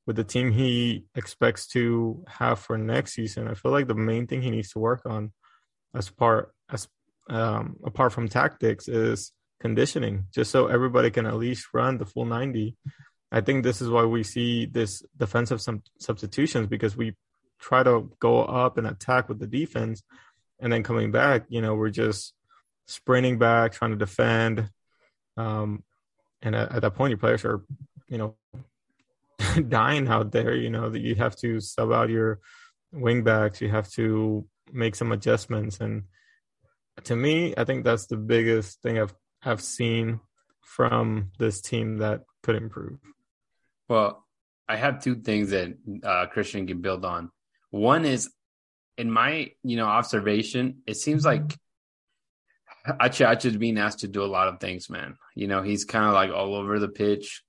with 0.07 0.17
the 0.17 0.25
team 0.25 0.53
he 0.53 1.05
expects 1.15 1.67
to 1.69 2.25
have 2.29 2.59
for 2.59 2.79
next 2.79 3.15
season, 3.15 3.49
I 3.49 3.55
feel 3.55 3.73
like 3.73 3.89
the 3.89 3.95
main 3.95 4.27
thing 4.27 4.43
he 4.43 4.51
needs 4.51 4.71
to 4.73 4.79
work 4.79 5.03
on 5.07 5.33
as 5.95 6.11
part 6.11 6.53
as 6.71 6.89
um, 7.29 7.77
apart 7.85 8.13
from 8.13 8.29
tactics 8.29 8.89
is 8.89 9.33
conditioning, 9.61 10.27
just 10.33 10.51
so 10.51 10.69
everybody 10.69 11.11
can 11.11 11.27
at 11.27 11.37
least 11.37 11.67
run 11.75 11.99
the 11.99 12.07
full 12.07 12.25
90. 12.25 12.77
I 13.33 13.41
think 13.41 13.65
this 13.65 13.81
is 13.81 13.91
why 13.91 14.05
we 14.05 14.23
see 14.23 14.67
this 14.67 15.03
defensive 15.17 15.61
substitutions 15.99 16.69
because 16.69 16.97
we 16.97 17.15
try 17.59 17.83
to 17.83 18.11
go 18.21 18.45
up 18.45 18.79
and 18.79 18.87
attack 18.87 19.29
with 19.29 19.41
the 19.41 19.47
defense 19.47 20.03
and 20.61 20.73
then 20.73 20.83
coming 20.83 21.11
back, 21.11 21.45
you 21.49 21.61
know, 21.61 21.75
we're 21.75 21.91
just 21.91 22.35
sprinting 22.87 23.39
back, 23.39 23.73
trying 23.73 23.91
to 23.91 23.97
defend. 23.97 24.71
Um, 25.37 25.83
and 26.43 26.55
at, 26.55 26.73
at 26.73 26.83
that 26.83 26.95
point, 26.95 27.11
your 27.11 27.19
players 27.19 27.45
are, 27.45 27.63
you 28.09 28.19
know, 28.19 28.37
dying 29.69 30.09
out 30.09 30.33
there. 30.33 30.55
You 30.55 30.71
know 30.71 30.89
that 30.91 31.01
you 31.01 31.15
have 31.17 31.37
to 31.37 31.61
sub 31.61 31.93
out 31.93 32.11
your 32.11 32.41
wing 32.93 33.23
backs. 33.23 33.61
You 33.61 33.69
have 33.69 33.91
to 33.93 34.47
make 34.73 34.95
some 34.95 35.13
adjustments. 35.13 35.79
And 35.81 36.05
to 37.05 37.17
me, 37.17 37.55
I 37.57 37.65
think 37.65 37.85
that's 37.85 38.07
the 38.07 38.17
biggest 38.17 38.83
thing 38.83 38.99
I've 38.99 39.15
I've 39.43 39.61
seen 39.61 40.21
from 40.63 41.31
this 41.39 41.61
team 41.61 41.99
that 41.99 42.23
could 42.43 42.57
improve. 42.57 42.99
Well, 43.89 44.25
I 44.69 44.77
have 44.77 45.03
two 45.03 45.17
things 45.17 45.51
that 45.51 45.77
uh, 46.03 46.27
Christian 46.27 46.67
can 46.67 46.81
build 46.81 47.05
on. 47.05 47.31
One 47.71 48.05
is 48.05 48.31
in 48.99 49.11
my 49.11 49.51
you 49.63 49.77
know 49.77 49.87
observation, 49.87 50.83
it 50.87 50.97
seems 50.97 51.25
mm-hmm. 51.25 51.43
like 51.43 51.59
Achi 53.01 53.49
is 53.49 53.57
being 53.57 53.79
asked 53.79 54.01
to 54.01 54.09
do 54.09 54.23
a 54.23 54.27
lot 54.27 54.49
of 54.49 54.61
things, 54.61 54.89
man. 54.89 55.17
You 55.35 55.49
know, 55.49 55.63
he's 55.63 55.85
kind 55.85 56.07
of 56.07 56.15
like 56.15 56.31
all 56.31 56.55
over 56.55 56.79
the 56.79 56.89
pitch. 56.89 57.43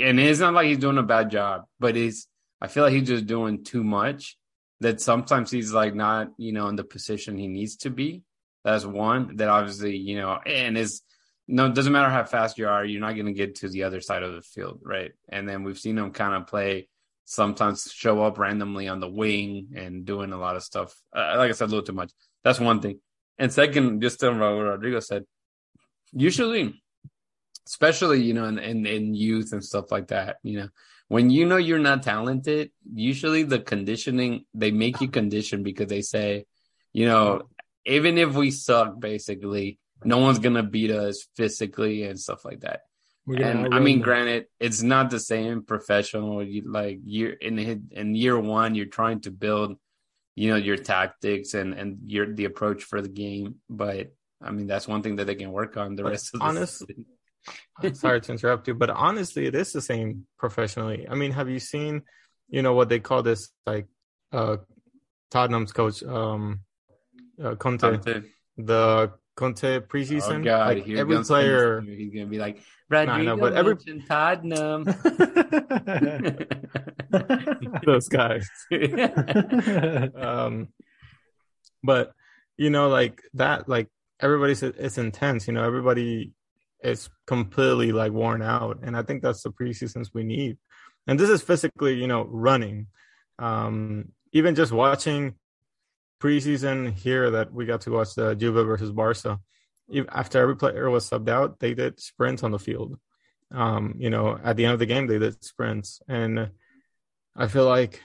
and 0.00 0.18
it's 0.18 0.40
not 0.40 0.54
like 0.54 0.66
he's 0.66 0.78
doing 0.78 0.98
a 0.98 1.02
bad 1.02 1.30
job, 1.30 1.64
but 1.78 1.94
he's 1.94 2.26
I 2.60 2.68
feel 2.68 2.84
like 2.84 2.94
he's 2.94 3.08
just 3.08 3.26
doing 3.26 3.64
too 3.64 3.84
much. 3.84 4.36
That 4.80 5.00
sometimes 5.00 5.50
he's 5.50 5.72
like 5.72 5.94
not, 5.94 6.28
you 6.36 6.52
know, 6.52 6.68
in 6.68 6.76
the 6.76 6.84
position 6.84 7.38
he 7.38 7.46
needs 7.46 7.76
to 7.78 7.90
be. 7.90 8.22
That's 8.64 8.84
one. 8.84 9.36
That 9.36 9.48
obviously, 9.48 9.96
you 9.96 10.16
know, 10.16 10.38
and 10.44 10.76
is 10.76 11.02
no, 11.46 11.66
it 11.66 11.74
doesn't 11.74 11.92
matter 11.92 12.10
how 12.10 12.24
fast 12.24 12.58
you 12.58 12.66
are, 12.68 12.84
you're 12.84 13.00
not 13.00 13.14
going 13.14 13.26
to 13.26 13.32
get 13.32 13.56
to 13.56 13.68
the 13.68 13.84
other 13.84 14.00
side 14.00 14.22
of 14.22 14.34
the 14.34 14.40
field, 14.40 14.80
right? 14.82 15.12
And 15.28 15.48
then 15.48 15.62
we've 15.62 15.78
seen 15.78 15.98
him 15.98 16.10
kind 16.10 16.34
of 16.34 16.46
play 16.46 16.88
sometimes 17.24 17.90
show 17.90 18.22
up 18.22 18.38
randomly 18.38 18.88
on 18.88 19.00
the 19.00 19.08
wing 19.08 19.68
and 19.76 20.04
doing 20.04 20.32
a 20.32 20.38
lot 20.38 20.56
of 20.56 20.62
stuff. 20.62 20.94
Uh, 21.14 21.34
like 21.36 21.50
I 21.50 21.52
said, 21.52 21.66
a 21.66 21.70
little 21.70 21.84
too 21.84 21.92
much. 21.92 22.12
That's 22.42 22.60
one 22.60 22.80
thing. 22.80 23.00
And 23.38 23.52
second, 23.52 24.00
just 24.00 24.20
to 24.20 24.30
what 24.30 24.38
Rodrigo 24.38 25.00
said, 25.00 25.24
usually, 26.12 26.80
especially 27.66 28.22
you 28.22 28.34
know 28.34 28.44
in, 28.44 28.58
in 28.58 28.86
in 28.86 29.14
youth 29.14 29.52
and 29.52 29.64
stuff 29.64 29.90
like 29.90 30.08
that, 30.08 30.36
you 30.42 30.60
know, 30.60 30.68
when 31.08 31.30
you 31.30 31.46
know 31.46 31.56
you're 31.56 31.78
not 31.78 32.02
talented, 32.02 32.70
usually 32.92 33.42
the 33.42 33.58
conditioning 33.58 34.44
they 34.54 34.70
make 34.70 35.00
you 35.00 35.08
condition 35.08 35.62
because 35.62 35.88
they 35.88 36.02
say, 36.02 36.44
you 36.92 37.06
know, 37.06 37.42
even 37.84 38.18
if 38.18 38.34
we 38.34 38.50
suck, 38.50 39.00
basically, 39.00 39.78
no 40.04 40.18
one's 40.18 40.38
gonna 40.38 40.62
beat 40.62 40.90
us 40.90 41.26
physically 41.36 42.04
and 42.04 42.20
stuff 42.20 42.44
like 42.44 42.60
that. 42.60 42.82
And 43.26 43.74
I 43.74 43.80
mean, 43.80 43.98
them. 43.98 44.04
granted, 44.04 44.46
it's 44.60 44.82
not 44.82 45.10
the 45.10 45.20
same 45.20 45.62
professional. 45.62 46.42
You, 46.42 46.70
like 46.70 46.98
year 47.04 47.30
in 47.30 47.88
in 47.90 48.14
year 48.14 48.38
one, 48.38 48.74
you're 48.74 48.86
trying 48.86 49.20
to 49.22 49.30
build, 49.30 49.76
you 50.34 50.50
know, 50.50 50.56
your 50.56 50.76
tactics 50.76 51.54
and 51.54 51.72
and 51.72 51.98
your 52.06 52.32
the 52.34 52.44
approach 52.44 52.84
for 52.84 53.00
the 53.00 53.08
game. 53.08 53.56
But 53.70 54.12
I 54.42 54.50
mean, 54.50 54.66
that's 54.66 54.86
one 54.86 55.02
thing 55.02 55.16
that 55.16 55.26
they 55.26 55.36
can 55.36 55.52
work 55.52 55.76
on. 55.76 55.96
The 55.96 56.02
but 56.02 56.12
rest 56.12 56.34
of 56.34 56.40
the 56.40 56.46
honestly, 56.46 56.96
sorry 57.94 58.20
to 58.20 58.32
interrupt 58.32 58.68
you, 58.68 58.74
but 58.74 58.90
honestly, 58.90 59.46
it 59.46 59.54
is 59.54 59.72
the 59.72 59.80
same 59.80 60.26
professionally. 60.38 61.06
I 61.08 61.14
mean, 61.14 61.32
have 61.32 61.48
you 61.48 61.60
seen, 61.60 62.02
you 62.48 62.60
know, 62.60 62.74
what 62.74 62.90
they 62.90 63.00
call 63.00 63.22
this 63.22 63.50
like 63.64 63.86
uh 64.32 64.58
Tottenham's 65.30 65.72
coach, 65.72 66.02
um, 66.02 66.60
uh, 67.42 67.56
Conte, 67.56 67.80
Conte. 67.80 68.22
the 68.56 69.12
Conte 69.36 69.80
preseason. 69.80 70.40
Oh 70.40 70.44
God, 70.44 70.76
like 70.76 70.88
every 70.88 71.24
player, 71.24 71.80
he's 71.80 72.12
gonna 72.12 72.26
be 72.26 72.38
like 72.38 72.60
Rodrigo, 72.88 73.36
but 73.36 73.54
every 73.54 73.76
Tottenham. 74.08 74.84
Those 77.84 78.08
guys. 78.08 78.48
um, 80.16 80.68
but 81.82 82.12
you 82.56 82.70
know, 82.70 82.88
like 82.88 83.22
that, 83.34 83.68
like 83.68 83.88
everybody's 84.20 84.62
it's 84.62 84.98
intense. 84.98 85.48
You 85.48 85.54
know, 85.54 85.64
everybody 85.64 86.32
is 86.82 87.08
completely 87.26 87.92
like 87.92 88.12
worn 88.12 88.42
out, 88.42 88.78
and 88.82 88.96
I 88.96 89.02
think 89.02 89.22
that's 89.22 89.42
the 89.42 89.50
preseasons 89.50 90.10
we 90.14 90.22
need. 90.22 90.58
And 91.06 91.18
this 91.18 91.30
is 91.30 91.42
physically, 91.42 91.94
you 91.94 92.06
know, 92.06 92.24
running. 92.24 92.86
Um, 93.38 94.12
even 94.32 94.54
just 94.54 94.72
watching 94.72 95.34
preseason 96.20 96.94
here 96.94 97.30
that 97.30 97.52
we 97.52 97.66
got 97.66 97.82
to 97.82 97.90
watch 97.90 98.14
the 98.14 98.34
Juve 98.34 98.66
versus 98.66 98.90
Barca. 98.90 99.40
After 100.08 100.40
every 100.40 100.56
player 100.56 100.88
was 100.88 101.08
subbed 101.08 101.28
out, 101.28 101.60
they 101.60 101.74
did 101.74 102.00
sprints 102.00 102.42
on 102.42 102.50
the 102.50 102.58
field. 102.58 102.98
Um, 103.50 103.94
you 103.98 104.10
know, 104.10 104.38
at 104.42 104.56
the 104.56 104.64
end 104.64 104.72
of 104.72 104.78
the 104.78 104.86
game, 104.86 105.06
they 105.06 105.18
did 105.18 105.44
sprints, 105.44 106.00
and 106.08 106.50
I 107.36 107.48
feel 107.48 107.66
like, 107.66 108.00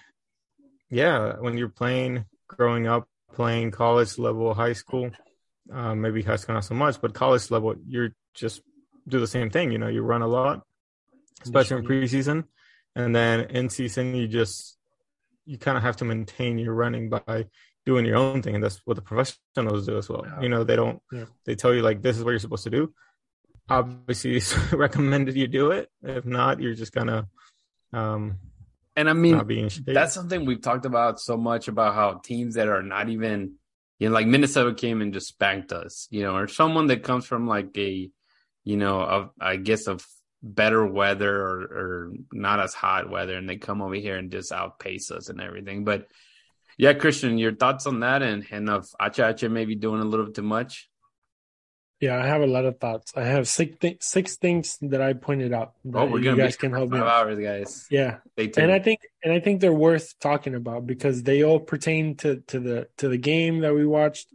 yeah, 0.89 1.37
when 1.39 1.57
you're 1.57 1.69
playing, 1.69 2.25
growing 2.47 2.87
up, 2.87 3.07
playing 3.33 3.71
college 3.71 4.17
level, 4.17 4.53
high 4.53 4.73
school, 4.73 5.11
um, 5.71 6.01
maybe 6.01 6.21
high 6.21 6.35
school 6.35 6.55
not 6.55 6.65
so 6.65 6.75
much, 6.75 6.99
but 7.01 7.13
college 7.13 7.49
level, 7.51 7.75
you're 7.87 8.13
just 8.33 8.61
do 9.07 9.19
the 9.19 9.27
same 9.27 9.49
thing. 9.49 9.71
You 9.71 9.77
know, 9.77 9.87
you 9.87 10.01
run 10.01 10.21
a 10.21 10.27
lot, 10.27 10.63
especially 11.43 11.77
in 11.77 11.85
preseason, 11.85 12.43
and 12.95 13.15
then 13.15 13.41
in 13.51 13.69
season, 13.69 14.15
you 14.15 14.27
just 14.27 14.77
you 15.45 15.57
kind 15.57 15.77
of 15.77 15.83
have 15.83 15.97
to 15.97 16.05
maintain 16.05 16.59
your 16.59 16.73
running 16.73 17.09
by 17.09 17.45
doing 17.85 18.05
your 18.05 18.17
own 18.17 18.41
thing 18.41 18.55
and 18.55 18.63
that's 18.63 18.81
what 18.85 18.95
the 18.95 19.01
professionals 19.01 19.85
do 19.85 19.97
as 19.97 20.09
well. 20.09 20.23
Yeah. 20.25 20.41
you 20.41 20.49
know 20.49 20.63
they 20.63 20.75
don't 20.75 21.01
yeah. 21.11 21.25
they 21.45 21.55
tell 21.55 21.73
you 21.73 21.81
like 21.81 22.01
this 22.01 22.17
is 22.17 22.23
what 22.23 22.31
you're 22.31 22.39
supposed 22.39 22.63
to 22.63 22.69
do. 22.69 22.93
Obviously 23.69 24.35
it's 24.37 24.55
recommended 24.73 25.35
you 25.35 25.47
do 25.47 25.71
it. 25.71 25.89
If 26.03 26.25
not 26.25 26.61
you're 26.61 26.75
just 26.75 26.93
gonna 26.93 27.27
um 27.93 28.37
and 28.95 29.09
i 29.09 29.13
mean 29.13 29.35
that's 29.85 30.13
something 30.13 30.45
we've 30.45 30.61
talked 30.61 30.85
about 30.85 31.19
so 31.19 31.37
much 31.37 31.67
about 31.67 31.95
how 31.95 32.19
teams 32.23 32.53
that 32.53 32.67
are 32.67 32.83
not 32.83 33.09
even 33.09 33.53
you 33.97 34.07
know 34.07 34.13
like 34.13 34.27
minnesota 34.27 34.75
came 34.75 35.01
and 35.01 35.11
just 35.11 35.27
spanked 35.27 35.71
us 35.71 36.07
you 36.11 36.21
know 36.21 36.35
or 36.35 36.47
someone 36.47 36.85
that 36.85 37.01
comes 37.01 37.25
from 37.25 37.47
like 37.47 37.75
a 37.77 38.07
you 38.63 38.77
know 38.77 39.01
of 39.01 39.31
i 39.41 39.55
guess 39.55 39.87
of 39.87 40.05
better 40.41 40.85
weather 40.85 41.41
or, 41.41 41.61
or 41.61 42.13
not 42.31 42.59
as 42.59 42.73
hot 42.73 43.09
weather 43.09 43.35
and 43.35 43.49
they 43.49 43.57
come 43.57 43.81
over 43.81 43.95
here 43.95 44.17
and 44.17 44.31
just 44.31 44.51
outpace 44.51 45.11
us 45.11 45.29
and 45.29 45.41
everything. 45.41 45.83
But 45.83 46.07
yeah, 46.79 46.93
Christian, 46.93 47.37
your 47.37 47.53
thoughts 47.53 47.85
on 47.85 47.99
that 47.99 48.23
and 48.23 48.45
and 48.51 48.69
of 48.69 48.87
Acha 49.01 49.33
Acha 49.33 49.51
maybe 49.51 49.75
doing 49.75 49.99
a 49.99 50.05
little 50.05 50.31
too 50.31 50.41
much? 50.41 50.89
Yeah, 51.99 52.17
I 52.17 52.25
have 52.25 52.41
a 52.41 52.47
lot 52.47 52.63
of 52.63 52.79
thoughts. 52.79 53.11
I 53.17 53.25
have 53.25 53.49
six 53.49 53.77
th- 53.79 54.01
six 54.01 54.37
things 54.37 54.77
that 54.83 55.01
I 55.01 55.11
pointed 55.11 55.51
out. 55.51 55.73
oh, 55.93 56.05
we're 56.05 56.21
gonna 56.21 56.37
you 56.37 56.43
guys 56.43 56.55
can 56.55 56.71
help 56.71 56.91
five 56.91 57.01
me. 57.01 57.05
hours, 57.05 57.39
guys. 57.39 57.85
Yeah, 57.91 58.19
and 58.37 58.71
I 58.71 58.79
think 58.79 59.01
and 59.21 59.33
I 59.33 59.41
think 59.41 59.59
they're 59.59 59.73
worth 59.73 60.17
talking 60.21 60.55
about 60.55 60.87
because 60.87 61.23
they 61.23 61.43
all 61.43 61.59
pertain 61.59 62.15
to 62.17 62.37
to 62.47 62.59
the 62.61 62.87
to 62.99 63.09
the 63.09 63.17
game 63.17 63.59
that 63.59 63.75
we 63.75 63.85
watched, 63.85 64.27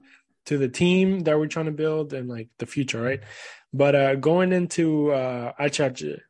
to 0.45 0.59
the 0.59 0.69
team 0.69 1.21
that 1.21 1.39
we're 1.39 1.47
trying 1.47 1.73
to 1.73 1.73
build, 1.73 2.13
and 2.13 2.29
like 2.29 2.51
the 2.59 2.67
future, 2.67 3.01
right? 3.01 3.23
But 3.73 3.95
uh 3.95 4.15
going 4.17 4.53
into 4.53 5.13
uh 5.13 5.55
Achache, 5.59 6.21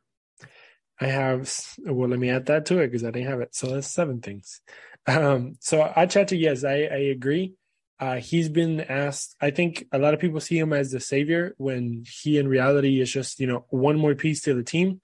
I 1.01 1.07
have 1.07 1.51
well, 1.83 2.07
let 2.07 2.19
me 2.19 2.29
add 2.29 2.45
that 2.45 2.65
to 2.67 2.79
it 2.79 2.87
because 2.87 3.03
I 3.03 3.11
didn't 3.11 3.27
have 3.27 3.41
it. 3.41 3.53
So 3.53 3.67
that's 3.67 3.93
seven 3.93 4.21
things. 4.21 4.61
Um, 5.07 5.55
so 5.59 5.81
Achacha, 5.83 6.39
yes, 6.39 6.63
I, 6.63 6.73
I 6.91 7.11
agree. 7.11 7.53
Uh, 7.99 8.15
he's 8.15 8.49
been 8.49 8.81
asked. 8.81 9.35
I 9.39 9.51
think 9.51 9.85
a 9.91 9.97
lot 9.97 10.13
of 10.13 10.19
people 10.19 10.41
see 10.41 10.57
him 10.57 10.73
as 10.73 10.91
the 10.91 10.99
savior 10.99 11.53
when 11.57 12.03
he, 12.21 12.37
in 12.37 12.47
reality, 12.47 12.99
is 12.99 13.11
just 13.11 13.39
you 13.39 13.47
know 13.47 13.65
one 13.69 13.97
more 13.97 14.15
piece 14.15 14.41
to 14.43 14.53
the 14.53 14.63
team. 14.63 14.99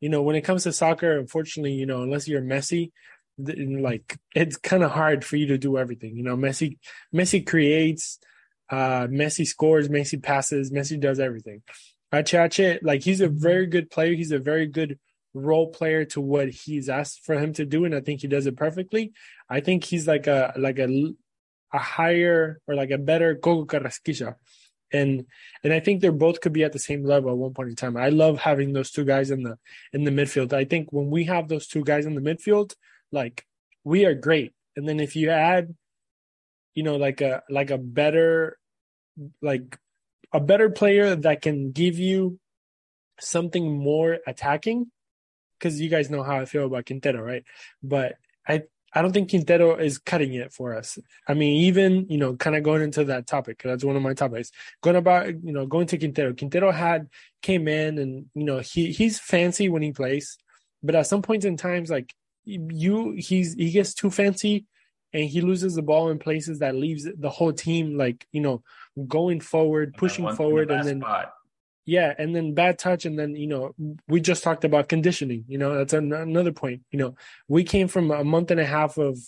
You 0.00 0.10
know, 0.10 0.22
when 0.22 0.36
it 0.36 0.42
comes 0.42 0.64
to 0.64 0.72
soccer, 0.72 1.18
unfortunately, 1.18 1.72
you 1.72 1.86
know, 1.86 2.02
unless 2.02 2.28
you're 2.28 2.42
Messi, 2.42 2.90
like 3.38 4.18
it's 4.34 4.56
kind 4.56 4.82
of 4.82 4.90
hard 4.90 5.24
for 5.24 5.36
you 5.36 5.46
to 5.46 5.58
do 5.58 5.78
everything. 5.78 6.16
You 6.16 6.22
know, 6.22 6.36
Messi, 6.36 6.78
Messi 7.14 7.46
creates, 7.46 8.18
uh, 8.70 9.06
Messi 9.06 9.46
scores, 9.46 9.88
Messi 9.88 10.22
passes, 10.22 10.70
Messi 10.70 11.00
does 11.00 11.18
everything. 11.18 11.62
Achache, 12.12 12.80
like 12.82 13.02
he's 13.02 13.20
a 13.22 13.28
very 13.28 13.66
good 13.66 13.90
player. 13.90 14.14
He's 14.14 14.32
a 14.32 14.38
very 14.38 14.66
good 14.66 14.98
role 15.34 15.70
player 15.70 16.04
to 16.06 16.20
what 16.20 16.48
he's 16.48 16.88
asked 16.88 17.24
for 17.24 17.34
him 17.34 17.52
to 17.54 17.66
do, 17.66 17.84
and 17.84 17.94
I 17.94 18.00
think 18.00 18.20
he 18.20 18.28
does 18.28 18.46
it 18.46 18.56
perfectly. 18.56 19.12
I 19.50 19.60
think 19.60 19.84
he's 19.84 20.06
like 20.06 20.26
a 20.26 20.54
like 20.56 20.78
a 20.78 21.12
a 21.72 21.78
higher 21.78 22.60
or 22.66 22.74
like 22.74 22.90
a 22.90 22.98
better 22.98 23.34
Coco 23.34 23.66
Carrasquilla. 23.66 24.36
And 24.92 25.26
and 25.64 25.72
I 25.72 25.80
think 25.80 26.00
they're 26.00 26.12
both 26.12 26.40
could 26.40 26.52
be 26.52 26.62
at 26.62 26.72
the 26.72 26.78
same 26.78 27.04
level 27.04 27.30
at 27.30 27.36
one 27.36 27.52
point 27.52 27.70
in 27.70 27.76
time. 27.76 27.96
I 27.96 28.10
love 28.10 28.38
having 28.38 28.72
those 28.72 28.92
two 28.92 29.04
guys 29.04 29.30
in 29.32 29.42
the 29.42 29.58
in 29.92 30.04
the 30.04 30.12
midfield. 30.12 30.52
I 30.52 30.64
think 30.64 30.92
when 30.92 31.10
we 31.10 31.24
have 31.24 31.48
those 31.48 31.66
two 31.66 31.82
guys 31.82 32.06
in 32.06 32.14
the 32.14 32.20
midfield, 32.20 32.74
like 33.10 33.44
we 33.82 34.04
are 34.04 34.14
great. 34.14 34.54
And 34.76 34.88
then 34.88 35.00
if 35.00 35.16
you 35.16 35.30
add, 35.30 35.74
you 36.74 36.84
know, 36.84 36.96
like 36.96 37.20
a 37.20 37.42
like 37.50 37.70
a 37.70 37.78
better 37.78 38.56
like 39.42 39.78
a 40.32 40.40
better 40.40 40.70
player 40.70 41.16
that 41.16 41.42
can 41.42 41.72
give 41.72 41.98
you 41.98 42.38
something 43.20 43.76
more 43.76 44.18
attacking, 44.26 44.90
because 45.64 45.80
you 45.80 45.88
guys 45.88 46.10
know 46.10 46.22
how 46.22 46.38
I 46.38 46.44
feel 46.44 46.66
about 46.66 46.84
Quintero, 46.84 47.22
right? 47.22 47.42
But 47.82 48.16
I 48.46 48.64
I 48.92 49.02
don't 49.02 49.12
think 49.12 49.30
Quintero 49.30 49.76
is 49.76 49.98
cutting 49.98 50.34
it 50.34 50.52
for 50.52 50.76
us. 50.76 50.98
I 51.26 51.32
mean, 51.32 51.62
even 51.62 52.06
you 52.10 52.18
know, 52.18 52.36
kind 52.36 52.54
of 52.54 52.62
going 52.62 52.82
into 52.82 53.04
that 53.04 53.26
topic, 53.26 53.62
that's 53.64 53.82
one 53.82 53.96
of 53.96 54.02
my 54.02 54.12
topics. 54.12 54.50
Going 54.82 54.96
about 54.96 55.26
you 55.42 55.52
know, 55.52 55.66
going 55.66 55.86
to 55.88 55.98
Quintero. 55.98 56.34
Quintero 56.34 56.70
had 56.70 57.08
came 57.40 57.66
in 57.66 57.98
and 57.98 58.26
you 58.34 58.44
know 58.44 58.58
he 58.58 58.92
he's 58.92 59.18
fancy 59.18 59.70
when 59.70 59.82
he 59.82 59.92
plays, 59.92 60.36
but 60.82 60.94
at 60.94 61.06
some 61.06 61.22
points 61.22 61.46
in 61.46 61.56
times, 61.56 61.90
like 61.90 62.14
you, 62.44 63.14
he's 63.16 63.54
he 63.54 63.70
gets 63.70 63.94
too 63.94 64.10
fancy 64.10 64.66
and 65.14 65.24
he 65.24 65.40
loses 65.40 65.74
the 65.74 65.82
ball 65.82 66.10
in 66.10 66.18
places 66.18 66.58
that 66.58 66.74
leaves 66.74 67.08
the 67.18 67.30
whole 67.30 67.54
team 67.54 67.96
like 67.96 68.26
you 68.32 68.42
know 68.42 68.62
going 69.08 69.40
forward, 69.40 69.94
pushing 69.96 70.30
forward, 70.34 70.70
and 70.70 70.86
then. 70.86 71.00
Spot 71.00 71.32
yeah 71.84 72.14
and 72.18 72.34
then 72.34 72.54
bad 72.54 72.78
touch 72.78 73.04
and 73.04 73.18
then 73.18 73.36
you 73.36 73.46
know 73.46 73.74
we 74.08 74.20
just 74.20 74.42
talked 74.42 74.64
about 74.64 74.88
conditioning 74.88 75.44
you 75.48 75.58
know 75.58 75.74
that's 75.74 75.92
an, 75.92 76.12
another 76.12 76.52
point 76.52 76.82
you 76.90 76.98
know. 76.98 77.14
We 77.48 77.64
came 77.64 77.88
from 77.88 78.10
a 78.10 78.24
month 78.24 78.50
and 78.50 78.60
a 78.60 78.66
half 78.66 78.98
of 78.98 79.18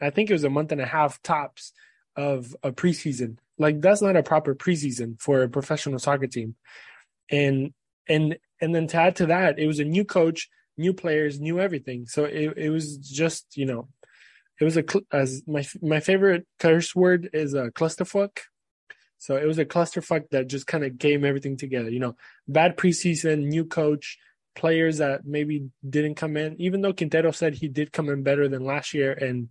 i 0.00 0.10
think 0.10 0.30
it 0.30 0.34
was 0.34 0.44
a 0.44 0.50
month 0.50 0.72
and 0.72 0.80
a 0.80 0.86
half 0.86 1.20
tops 1.22 1.72
of 2.16 2.56
a 2.62 2.72
preseason. 2.72 3.36
Like 3.58 3.80
that's 3.80 4.02
not 4.02 4.16
a 4.16 4.22
proper 4.22 4.54
preseason 4.54 5.20
for 5.20 5.42
a 5.42 5.48
professional 5.48 5.98
soccer 5.98 6.26
team. 6.26 6.56
And 7.30 7.72
and 8.08 8.38
and 8.60 8.74
then 8.74 8.86
to 8.88 8.96
add 8.96 9.16
to 9.16 9.26
that 9.26 9.58
it 9.58 9.66
was 9.66 9.78
a 9.78 9.84
new 9.84 10.04
coach 10.04 10.48
new 10.78 10.92
players 10.92 11.40
new 11.40 11.60
everything. 11.60 12.06
So 12.06 12.24
it, 12.24 12.56
it 12.56 12.70
was 12.70 12.96
just 12.96 13.56
you 13.56 13.66
know 13.66 13.88
it 14.60 14.64
was 14.64 14.76
a 14.76 14.84
as 15.12 15.42
my 15.46 15.66
my 15.82 16.00
favorite 16.00 16.46
curse 16.58 16.94
word 16.94 17.30
is 17.32 17.54
a 17.54 17.70
clusterfuck 17.70 18.38
so 19.18 19.36
it 19.36 19.46
was 19.46 19.58
a 19.58 19.64
clusterfuck 19.64 20.30
that 20.30 20.48
just 20.48 20.66
kind 20.66 20.84
of 20.84 20.98
came 20.98 21.24
everything 21.24 21.56
together. 21.56 21.90
You 21.90 22.00
know, 22.00 22.16
bad 22.46 22.76
preseason, 22.76 23.46
new 23.46 23.64
coach, 23.64 24.18
players 24.54 24.98
that 24.98 25.24
maybe 25.24 25.68
didn't 25.88 26.16
come 26.16 26.36
in, 26.36 26.60
even 26.60 26.80
though 26.80 26.92
Quintero 26.92 27.30
said 27.30 27.54
he 27.54 27.68
did 27.68 27.92
come 27.92 28.08
in 28.08 28.22
better 28.22 28.48
than 28.48 28.64
last 28.64 28.94
year. 28.94 29.12
And 29.12 29.48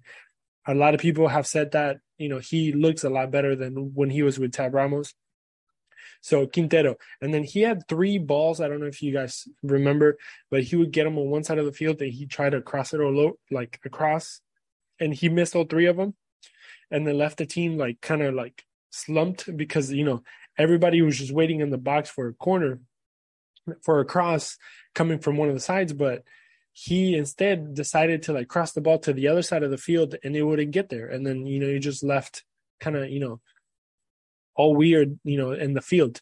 a 0.67 0.73
lot 0.73 0.93
of 0.93 0.99
people 0.99 1.27
have 1.27 1.47
said 1.47 1.71
that, 1.71 1.97
you 2.17 2.27
know, 2.29 2.39
he 2.39 2.73
looks 2.73 3.03
a 3.03 3.09
lot 3.09 3.31
better 3.31 3.55
than 3.55 3.93
when 3.93 4.09
he 4.09 4.23
was 4.23 4.37
with 4.37 4.51
Tab 4.51 4.73
Ramos. 4.73 5.13
So 6.21 6.47
Quintero. 6.47 6.95
And 7.21 7.33
then 7.33 7.43
he 7.43 7.61
had 7.61 7.87
three 7.87 8.17
balls. 8.17 8.59
I 8.59 8.67
don't 8.67 8.79
know 8.79 8.87
if 8.87 9.01
you 9.01 9.13
guys 9.13 9.47
remember, 9.61 10.17
but 10.49 10.63
he 10.63 10.75
would 10.75 10.91
get 10.91 11.03
them 11.03 11.19
on 11.19 11.29
one 11.29 11.43
side 11.43 11.59
of 11.59 11.65
the 11.65 11.71
field 11.71 12.01
and 12.01 12.11
he 12.11 12.25
tried 12.25 12.51
to 12.51 12.61
cross 12.61 12.93
it 12.93 12.99
or 12.99 13.11
low, 13.11 13.37
like 13.51 13.79
across. 13.85 14.41
And 14.99 15.13
he 15.13 15.29
missed 15.29 15.55
all 15.55 15.65
three 15.65 15.85
of 15.85 15.97
them. 15.97 16.15
And 16.89 17.05
then 17.05 17.17
left 17.17 17.37
the 17.37 17.45
team 17.45 17.77
like 17.77 17.99
kind 18.01 18.21
of 18.21 18.33
like 18.33 18.63
slumped 18.95 19.55
because, 19.55 19.91
you 19.91 20.03
know, 20.03 20.23
everybody 20.57 21.01
was 21.01 21.17
just 21.17 21.31
waiting 21.31 21.61
in 21.61 21.69
the 21.69 21.77
box 21.77 22.09
for 22.09 22.27
a 22.27 22.33
corner 22.33 22.79
for 23.83 23.99
a 23.99 24.05
cross 24.05 24.57
coming 24.93 25.19
from 25.19 25.37
one 25.37 25.49
of 25.49 25.55
the 25.55 25.59
sides, 25.61 25.93
but 25.93 26.23
he 26.71 27.15
instead 27.15 27.73
decided 27.73 28.23
to 28.23 28.33
like 28.33 28.47
cross 28.47 28.73
the 28.73 28.81
ball 28.81 28.99
to 28.99 29.13
the 29.13 29.27
other 29.27 29.41
side 29.41 29.63
of 29.63 29.71
the 29.71 29.77
field 29.77 30.15
and 30.23 30.35
it 30.35 30.43
wouldn't 30.43 30.71
get 30.71 30.89
there. 30.89 31.07
And 31.07 31.25
then, 31.25 31.45
you 31.45 31.59
know, 31.59 31.67
he 31.67 31.79
just 31.79 32.03
left 32.03 32.43
kind 32.79 32.95
of, 32.95 33.09
you 33.09 33.19
know, 33.19 33.39
all 34.55 34.75
weird, 34.75 35.19
you 35.23 35.37
know, 35.37 35.51
in 35.51 35.73
the 35.73 35.81
field. 35.81 36.21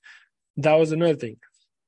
That 0.57 0.75
was 0.75 0.91
another 0.91 1.15
thing. 1.15 1.38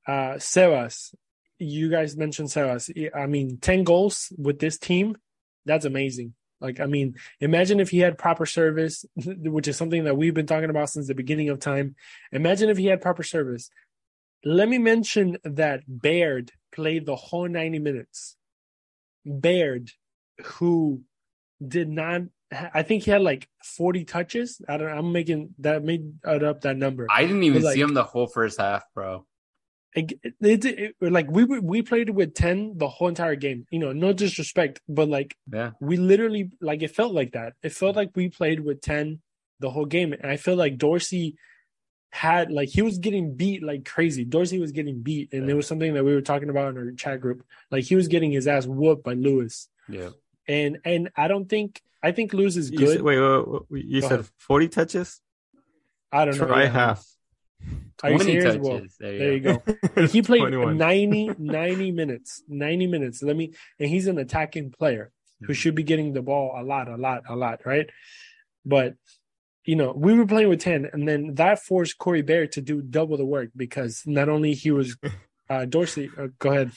Uh 0.06 0.34
Sebas, 0.38 1.14
you 1.58 1.88
guys 1.88 2.16
mentioned 2.16 2.48
Sebas. 2.48 2.90
I 3.14 3.26
mean, 3.26 3.58
10 3.58 3.84
goals 3.84 4.32
with 4.36 4.58
this 4.58 4.78
team, 4.78 5.16
that's 5.64 5.84
amazing. 5.84 6.34
Like, 6.60 6.80
I 6.80 6.86
mean, 6.86 7.16
imagine 7.40 7.80
if 7.80 7.90
he 7.90 7.98
had 7.98 8.18
proper 8.18 8.46
service, 8.46 9.04
which 9.16 9.68
is 9.68 9.76
something 9.76 10.04
that 10.04 10.16
we've 10.16 10.34
been 10.34 10.46
talking 10.46 10.70
about 10.70 10.90
since 10.90 11.06
the 11.06 11.14
beginning 11.14 11.48
of 11.48 11.60
time. 11.60 11.96
Imagine 12.32 12.70
if 12.70 12.78
he 12.78 12.86
had 12.86 13.00
proper 13.00 13.22
service. 13.22 13.70
Let 14.44 14.68
me 14.68 14.78
mention 14.78 15.38
that 15.44 15.82
Baird 15.86 16.52
played 16.72 17.06
the 17.06 17.16
whole 17.16 17.48
90 17.48 17.78
minutes. 17.80 18.36
Baird, 19.24 19.90
who 20.44 21.02
did 21.66 21.88
not, 21.88 22.22
I 22.52 22.82
think 22.82 23.04
he 23.04 23.10
had 23.10 23.22
like 23.22 23.48
40 23.64 24.04
touches. 24.04 24.60
I 24.68 24.76
don't 24.76 24.88
I'm 24.88 25.12
making 25.12 25.54
that 25.58 25.82
made 25.82 26.12
up 26.24 26.60
that 26.60 26.76
number. 26.76 27.06
I 27.10 27.22
didn't 27.22 27.42
even 27.42 27.62
like, 27.62 27.74
see 27.74 27.80
him 27.80 27.94
the 27.94 28.04
whole 28.04 28.28
first 28.28 28.60
half, 28.60 28.84
bro. 28.94 29.26
It, 29.96 30.12
it, 30.22 30.64
it, 30.64 30.94
like 31.00 31.30
we 31.30 31.44
we 31.44 31.80
played 31.80 32.10
with 32.10 32.34
10 32.34 32.76
the 32.76 32.86
whole 32.86 33.08
entire 33.08 33.34
game 33.34 33.66
you 33.70 33.78
know 33.78 33.92
no 33.92 34.12
disrespect 34.12 34.82
but 34.86 35.08
like 35.08 35.34
yeah 35.50 35.70
we 35.80 35.96
literally 35.96 36.50
like 36.60 36.82
it 36.82 36.94
felt 36.94 37.14
like 37.14 37.32
that 37.32 37.54
it 37.62 37.72
felt 37.72 37.96
like 37.96 38.10
we 38.14 38.28
played 38.28 38.60
with 38.60 38.82
10 38.82 39.20
the 39.60 39.70
whole 39.70 39.86
game 39.86 40.12
and 40.12 40.30
i 40.30 40.36
feel 40.36 40.54
like 40.54 40.76
dorsey 40.76 41.38
had 42.16 42.50
like 42.50 42.70
he 42.70 42.80
was 42.80 42.98
getting 42.98 43.36
beat 43.36 43.62
like 43.62 43.84
crazy. 43.84 44.24
Dorsey 44.24 44.58
was 44.58 44.72
getting 44.72 45.02
beat, 45.02 45.32
and 45.32 45.44
yeah. 45.44 45.52
it 45.52 45.54
was 45.54 45.66
something 45.66 45.92
that 45.94 46.04
we 46.04 46.14
were 46.14 46.22
talking 46.22 46.48
about 46.48 46.70
in 46.70 46.78
our 46.78 46.90
chat 46.92 47.20
group. 47.20 47.44
Like 47.70 47.84
he 47.84 47.94
was 47.94 48.08
getting 48.08 48.32
his 48.32 48.46
ass 48.46 48.66
whooped 48.66 49.04
by 49.04 49.12
Lewis. 49.12 49.68
Yeah, 49.88 50.10
and 50.48 50.78
and 50.84 51.10
I 51.14 51.28
don't 51.28 51.46
think 51.46 51.82
I 52.02 52.12
think 52.12 52.32
Lewis 52.32 52.56
is 52.56 52.70
good. 52.70 52.80
You 52.80 52.92
said, 52.92 53.02
wait, 53.02 53.20
wait, 53.20 53.62
wait, 53.68 53.84
you 53.84 54.00
Go 54.00 54.08
said 54.08 54.20
ahead. 54.20 54.30
forty 54.38 54.68
touches. 54.68 55.20
I 56.10 56.24
don't 56.24 56.38
know. 56.38 56.46
Try 56.46 56.62
yeah. 56.62 56.70
half. 56.70 57.06
Are 58.02 58.12
you 58.12 58.18
serious? 58.18 58.44
Touches. 58.44 58.60
Well, 58.60 58.82
there 59.00 59.12
you, 59.12 59.18
there 59.18 59.32
you 59.32 59.40
go. 59.40 60.06
he 60.06 60.22
played 60.22 60.52
90, 60.52 61.30
90 61.38 61.92
minutes. 61.92 62.42
90 62.48 62.86
minutes. 62.86 63.22
Let 63.22 63.36
me 63.36 63.52
and 63.78 63.88
he's 63.88 64.06
an 64.06 64.18
attacking 64.18 64.72
player 64.72 65.12
who 65.40 65.46
mm-hmm. 65.46 65.52
should 65.54 65.74
be 65.74 65.82
getting 65.82 66.12
the 66.12 66.22
ball 66.22 66.54
a 66.56 66.62
lot, 66.62 66.88
a 66.88 66.96
lot, 66.96 67.22
a 67.28 67.36
lot, 67.36 67.60
right? 67.64 67.88
But 68.64 68.94
you 69.64 69.74
know, 69.74 69.92
we 69.96 70.14
were 70.14 70.26
playing 70.26 70.48
with 70.48 70.60
10, 70.60 70.90
and 70.92 71.08
then 71.08 71.34
that 71.34 71.58
forced 71.58 71.98
Corey 71.98 72.22
Baird 72.22 72.52
to 72.52 72.60
do 72.60 72.80
double 72.80 73.16
the 73.16 73.24
work 73.24 73.50
because 73.56 74.02
not 74.06 74.28
only 74.28 74.54
he 74.54 74.70
was 74.70 74.96
uh, 75.50 75.64
Dorsey, 75.64 76.08
uh, 76.16 76.28
go 76.38 76.50
ahead. 76.50 76.70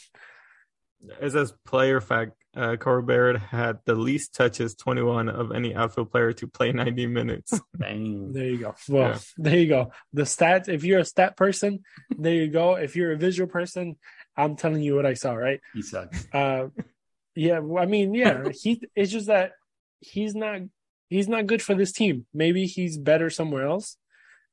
As 1.21 1.35
a 1.35 1.47
player 1.65 2.01
fact, 2.01 2.33
uh, 2.59 2.75
Corey 2.75 3.03
Baird 3.03 3.37
had 3.37 3.79
the 3.85 3.95
least 3.95 4.35
touches, 4.35 4.75
21 4.75 5.29
of 5.29 5.51
any 5.51 5.73
outfield 5.73 6.11
player 6.11 6.33
to 6.33 6.47
play 6.47 6.71
90 6.73 7.07
minutes. 7.07 7.59
Dang. 7.79 8.33
There 8.33 8.45
you 8.45 8.57
go. 8.57 8.75
Well, 8.89 9.11
yeah. 9.11 9.19
there 9.37 9.57
you 9.57 9.67
go. 9.67 9.91
The 10.13 10.23
stats, 10.23 10.67
if 10.67 10.83
you're 10.83 10.99
a 10.99 11.05
stat 11.05 11.37
person, 11.37 11.83
there 12.09 12.33
you 12.33 12.49
go. 12.49 12.75
If 12.75 12.95
you're 12.95 13.13
a 13.13 13.17
visual 13.17 13.49
person, 13.49 13.95
I'm 14.35 14.57
telling 14.57 14.81
you 14.81 14.95
what 14.95 15.05
I 15.05 15.13
saw, 15.13 15.33
right? 15.33 15.61
He 15.73 15.81
sucks. 15.81 16.27
Uh, 16.33 16.67
yeah, 17.35 17.61
I 17.77 17.85
mean, 17.85 18.13
yeah, 18.13 18.49
he. 18.51 18.81
It's 18.95 19.11
just 19.11 19.27
that 19.27 19.53
he's 20.01 20.35
not 20.35 20.61
he's 21.09 21.29
not 21.29 21.47
good 21.47 21.61
for 21.61 21.75
this 21.75 21.91
team. 21.91 22.25
Maybe 22.33 22.65
he's 22.65 22.97
better 22.97 23.29
somewhere 23.29 23.65
else, 23.65 23.97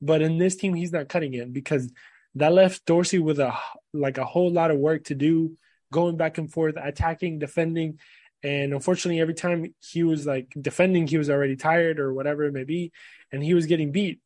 but 0.01 0.23
in 0.23 0.39
this 0.39 0.57
team, 0.57 0.75
he's 0.75 0.93
not 0.93 1.09
cutting 1.09 1.35
it 1.35 1.53
because 1.53 1.91
that 2.37 2.53
left 2.53 2.85
Dorsey 2.87 3.19
with 3.19 3.41
a 3.41 3.55
like 3.93 4.19
a 4.19 4.25
whole 4.25 4.53
lot 4.53 4.71
of 4.71 4.79
work 4.79 5.05
to 5.05 5.15
do, 5.15 5.57
going 5.97 6.19
back 6.19 6.37
and 6.37 6.53
forth, 6.53 6.75
attacking, 6.77 7.39
defending, 7.39 7.99
and 8.43 8.75
unfortunately, 8.75 9.21
every 9.21 9.35
time 9.35 9.75
he 9.81 10.03
was 10.03 10.27
like 10.27 10.55
defending, 10.61 11.07
he 11.07 11.17
was 11.17 11.31
already 11.31 11.57
tired 11.57 11.99
or 11.99 12.13
whatever 12.13 12.45
it 12.45 12.53
may 12.53 12.65
be, 12.65 12.93
and 13.33 13.43
he 13.43 13.55
was 13.55 13.65
getting 13.67 13.93
beat. 13.93 14.21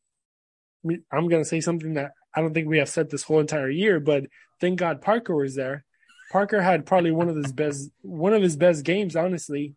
I'm 1.11 1.29
gonna 1.29 1.45
say 1.45 1.61
something 1.61 1.93
that 1.93 2.11
I 2.35 2.41
don't 2.41 2.53
think 2.53 2.67
we 2.67 2.79
have 2.79 2.89
said 2.89 3.09
this 3.09 3.23
whole 3.23 3.39
entire 3.39 3.69
year, 3.69 3.99
but 3.99 4.25
thank 4.59 4.79
God 4.79 5.01
Parker 5.01 5.33
was 5.33 5.55
there. 5.55 5.85
Parker 6.31 6.61
had 6.61 6.85
probably 6.85 7.11
one 7.11 7.29
of 7.29 7.37
his 7.37 7.53
best 7.53 7.89
one 8.01 8.33
of 8.33 8.43
his 8.43 8.57
best 8.57 8.83
games, 8.83 9.15
honestly. 9.15 9.75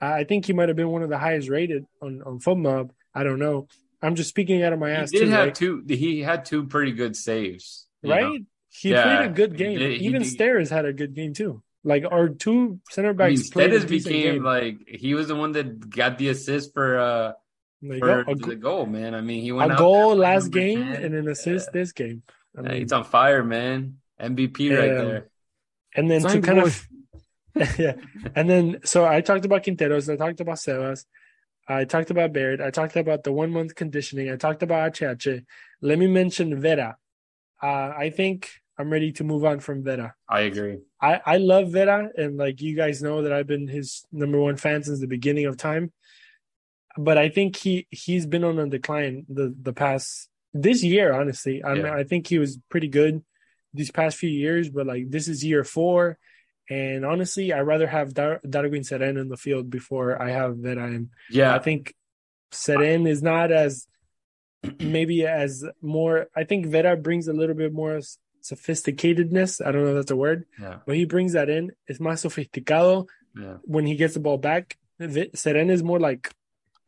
I 0.00 0.24
think 0.24 0.46
he 0.46 0.52
might 0.52 0.68
have 0.68 0.76
been 0.76 0.90
one 0.90 1.02
of 1.02 1.10
the 1.10 1.18
highest 1.18 1.48
rated 1.48 1.84
on 2.00 2.22
on 2.22 2.38
FotMob. 2.38 2.90
I 3.14 3.24
don't 3.24 3.38
know. 3.40 3.66
I'm 4.00 4.14
just 4.14 4.30
speaking 4.30 4.62
out 4.62 4.72
of 4.72 4.78
my 4.78 4.90
ass. 4.90 5.10
He 5.10 5.18
did 5.18 5.24
too, 5.26 5.30
have 5.30 5.44
right? 5.46 5.54
two. 5.54 5.84
He 5.88 6.20
had 6.20 6.44
two 6.44 6.66
pretty 6.66 6.92
good 6.92 7.16
saves, 7.16 7.86
right? 8.02 8.22
Know? 8.22 8.38
He 8.74 8.90
yeah, 8.90 9.02
played 9.02 9.30
a 9.30 9.32
good 9.32 9.56
game. 9.56 9.78
Did, 9.78 10.00
Even 10.00 10.22
Steres 10.22 10.70
had 10.70 10.86
a 10.86 10.92
good 10.92 11.14
game 11.14 11.34
too. 11.34 11.62
Like 11.84 12.04
our 12.10 12.28
two 12.28 12.80
center 12.90 13.12
backs. 13.12 13.50
I 13.54 13.68
mean, 13.68 13.86
became 13.86 14.34
game. 14.34 14.44
like 14.44 14.78
he 14.86 15.14
was 15.14 15.28
the 15.28 15.36
one 15.36 15.52
that 15.52 15.90
got 15.90 16.16
the 16.16 16.28
assist 16.28 16.72
for 16.72 16.98
uh 16.98 17.32
for 17.98 18.24
go. 18.24 18.34
the 18.34 18.56
goal, 18.56 18.86
man. 18.86 19.14
I 19.14 19.20
mean, 19.20 19.42
he 19.42 19.52
went 19.52 19.72
a 19.72 19.76
goal 19.76 20.14
last 20.14 20.48
game 20.48 20.84
10. 20.84 21.02
and 21.02 21.14
an 21.14 21.28
assist 21.28 21.68
yeah. 21.68 21.80
this 21.80 21.92
game. 21.92 22.22
I 22.56 22.62
mean, 22.62 22.70
yeah, 22.70 22.78
he's 22.78 22.92
on 22.92 23.04
fire, 23.04 23.42
man. 23.42 23.98
MVP 24.20 24.70
right 24.70 24.88
there. 24.88 25.28
And 25.94 26.10
then 26.10 26.22
to 26.22 26.40
kind 26.40 26.60
of 26.60 26.88
yeah. 27.78 27.94
And 28.34 28.48
then, 28.48 28.80
so 28.84 29.04
I 29.04 29.20
talked 29.20 29.44
about 29.44 29.64
Quinteros. 29.64 30.10
I 30.10 30.16
talked 30.16 30.40
about 30.40 30.56
Sebas. 30.56 31.04
I 31.68 31.84
talked 31.84 32.10
about 32.10 32.32
Baird. 32.32 32.60
I 32.60 32.70
talked 32.70 32.96
about 32.96 33.24
the 33.24 33.32
one 33.32 33.50
month 33.50 33.74
conditioning. 33.74 34.30
I 34.30 34.36
talked 34.36 34.62
about 34.62 34.98
HH. 34.98 35.26
Let 35.80 35.98
me 35.98 36.06
mention 36.06 36.60
Vera. 36.60 36.96
Uh, 37.62 37.92
I 37.96 38.10
think 38.10 38.50
I'm 38.82 38.92
ready 38.92 39.12
to 39.12 39.24
move 39.24 39.44
on 39.44 39.60
from 39.60 39.82
Vera. 39.82 40.14
I 40.28 40.40
agree. 40.42 40.78
I, 41.00 41.20
I 41.24 41.36
love 41.38 41.70
Vera. 41.70 42.10
And 42.16 42.36
like 42.36 42.60
you 42.60 42.76
guys 42.76 43.02
know 43.02 43.22
that 43.22 43.32
I've 43.32 43.46
been 43.46 43.68
his 43.68 44.04
number 44.12 44.38
one 44.40 44.56
fan 44.56 44.82
since 44.82 45.00
the 45.00 45.06
beginning 45.06 45.46
of 45.46 45.56
time. 45.56 45.92
But 46.98 47.16
I 47.16 47.30
think 47.30 47.56
he, 47.56 47.86
he's 47.90 48.26
been 48.26 48.44
on 48.44 48.58
a 48.58 48.68
decline 48.68 49.24
the, 49.28 49.54
the 49.60 49.72
past, 49.72 50.28
this 50.52 50.82
year, 50.82 51.14
honestly. 51.14 51.62
I 51.62 51.74
yeah. 51.74 51.82
mean, 51.82 51.92
I 51.92 52.04
think 52.04 52.26
he 52.26 52.38
was 52.38 52.58
pretty 52.68 52.88
good 52.88 53.24
these 53.72 53.90
past 53.90 54.18
few 54.18 54.28
years, 54.28 54.68
but 54.68 54.86
like 54.86 55.10
this 55.10 55.28
is 55.28 55.42
year 55.42 55.64
four 55.64 56.18
and 56.70 57.04
honestly, 57.04 57.52
I'd 57.52 57.60
rather 57.60 57.86
have 57.86 58.14
Dar- 58.14 58.40
Darwin 58.48 58.82
Cerén 58.82 59.20
in 59.20 59.28
the 59.28 59.36
field 59.36 59.68
before 59.68 60.20
I 60.20 60.30
have 60.30 60.56
Vera. 60.56 60.86
And 60.86 61.10
yeah, 61.30 61.54
I 61.54 61.58
think 61.58 61.94
Cerén 62.52 63.08
is 63.08 63.22
not 63.22 63.50
as 63.50 63.86
maybe 64.80 65.26
as 65.26 65.64
more. 65.80 66.28
I 66.36 66.44
think 66.44 66.66
Vera 66.66 66.96
brings 66.96 67.28
a 67.28 67.32
little 67.32 67.56
bit 67.56 67.72
more 67.72 68.00
sophisticatedness. 68.42 69.64
I 69.64 69.72
don't 69.72 69.84
know 69.84 69.90
if 69.90 69.96
that's 69.96 70.10
a 70.10 70.16
word, 70.16 70.46
yeah. 70.60 70.78
but 70.86 70.96
he 70.96 71.04
brings 71.04 71.32
that 71.32 71.48
in. 71.48 71.72
It's 71.86 71.98
más 71.98 72.24
sofisticado 72.24 73.06
yeah. 73.38 73.56
when 73.62 73.86
he 73.86 73.96
gets 73.96 74.14
the 74.14 74.20
ball 74.20 74.38
back. 74.38 74.76
Cerén 75.00 75.70
is 75.70 75.82
more 75.82 75.98
like 75.98 76.32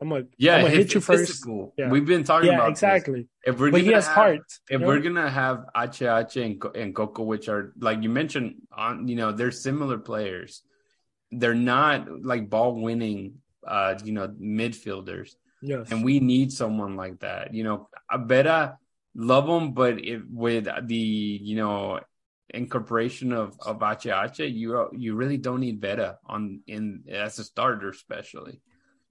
I'm 0.01 0.09
gonna 0.09 0.25
yeah, 0.37 0.55
I'm 0.55 0.61
gonna 0.63 0.75
hit 0.75 0.93
you 0.93 0.99
first. 0.99 1.45
Yeah. 1.77 1.89
We've 1.89 2.05
been 2.05 2.23
talking 2.23 2.49
yeah, 2.49 2.55
about 2.55 2.69
exactly. 2.69 3.21
This. 3.21 3.53
If 3.53 3.59
we're 3.59 3.71
but 3.71 3.77
gonna 3.77 3.89
he 3.89 3.93
has 3.93 4.05
have, 4.07 4.15
heart. 4.15 4.53
If 4.69 4.81
we're 4.81 4.99
gonna 4.99 5.29
have 5.29 5.65
HH 5.75 6.35
and, 6.37 6.63
and 6.75 6.95
Coco, 6.95 7.23
which 7.23 7.47
are 7.47 7.73
like 7.79 8.03
you 8.03 8.09
mentioned, 8.09 8.55
on 8.71 9.07
you 9.07 9.15
know 9.15 9.31
they're 9.31 9.51
similar 9.51 9.97
players. 9.97 10.61
They're 11.31 11.55
not 11.55 12.23
like 12.23 12.49
ball 12.49 12.75
winning, 12.79 13.35
uh, 13.65 13.95
you 14.03 14.11
know, 14.11 14.27
midfielders. 14.27 15.35
Yes. 15.61 15.91
And 15.91 16.03
we 16.03 16.19
need 16.19 16.51
someone 16.51 16.95
like 16.95 17.21
that. 17.21 17.53
You 17.53 17.63
know, 17.63 17.89
better 18.17 18.77
love 19.15 19.47
them, 19.47 19.73
but 19.73 19.99
with 20.29 20.67
the 20.87 20.95
you 20.95 21.55
know 21.55 21.99
incorporation 22.49 23.33
of 23.33 23.57
of 23.65 23.81
HH, 23.81 24.39
you 24.39 24.89
you 24.93 25.15
really 25.15 25.37
don't 25.37 25.61
need 25.61 25.81
Vera 25.81 26.19
on 26.25 26.61
in 26.67 27.03
as 27.09 27.39
a 27.39 27.43
starter, 27.43 27.89
especially 27.89 28.61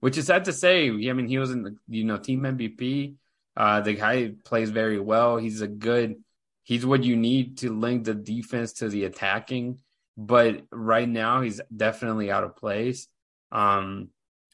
which 0.05 0.19
is 0.19 0.27
sad 0.27 0.45
to 0.45 0.53
say. 0.53 0.89
I 0.89 1.13
mean, 1.13 1.27
he 1.27 1.39
was 1.39 1.49
in 1.49 1.63
the 1.63 1.75
you 1.87 2.03
know 2.03 2.17
team 2.17 2.41
MVP. 2.41 3.15
Uh, 3.57 3.81
the 3.81 3.93
guy 3.93 4.33
plays 4.43 4.69
very 4.69 4.99
well. 4.99 5.37
He's 5.37 5.61
a 5.61 5.67
good. 5.67 6.17
He's 6.61 6.85
what 6.85 7.03
you 7.03 7.15
need 7.15 7.57
to 7.59 7.73
link 7.73 8.03
the 8.03 8.13
defense 8.13 8.73
to 8.73 8.89
the 8.89 9.05
attacking. 9.05 9.79
But 10.15 10.61
right 10.71 11.09
now, 11.09 11.41
he's 11.41 11.59
definitely 11.75 12.29
out 12.29 12.43
of 12.43 12.55
place. 12.55 13.07
Um, 13.51 14.09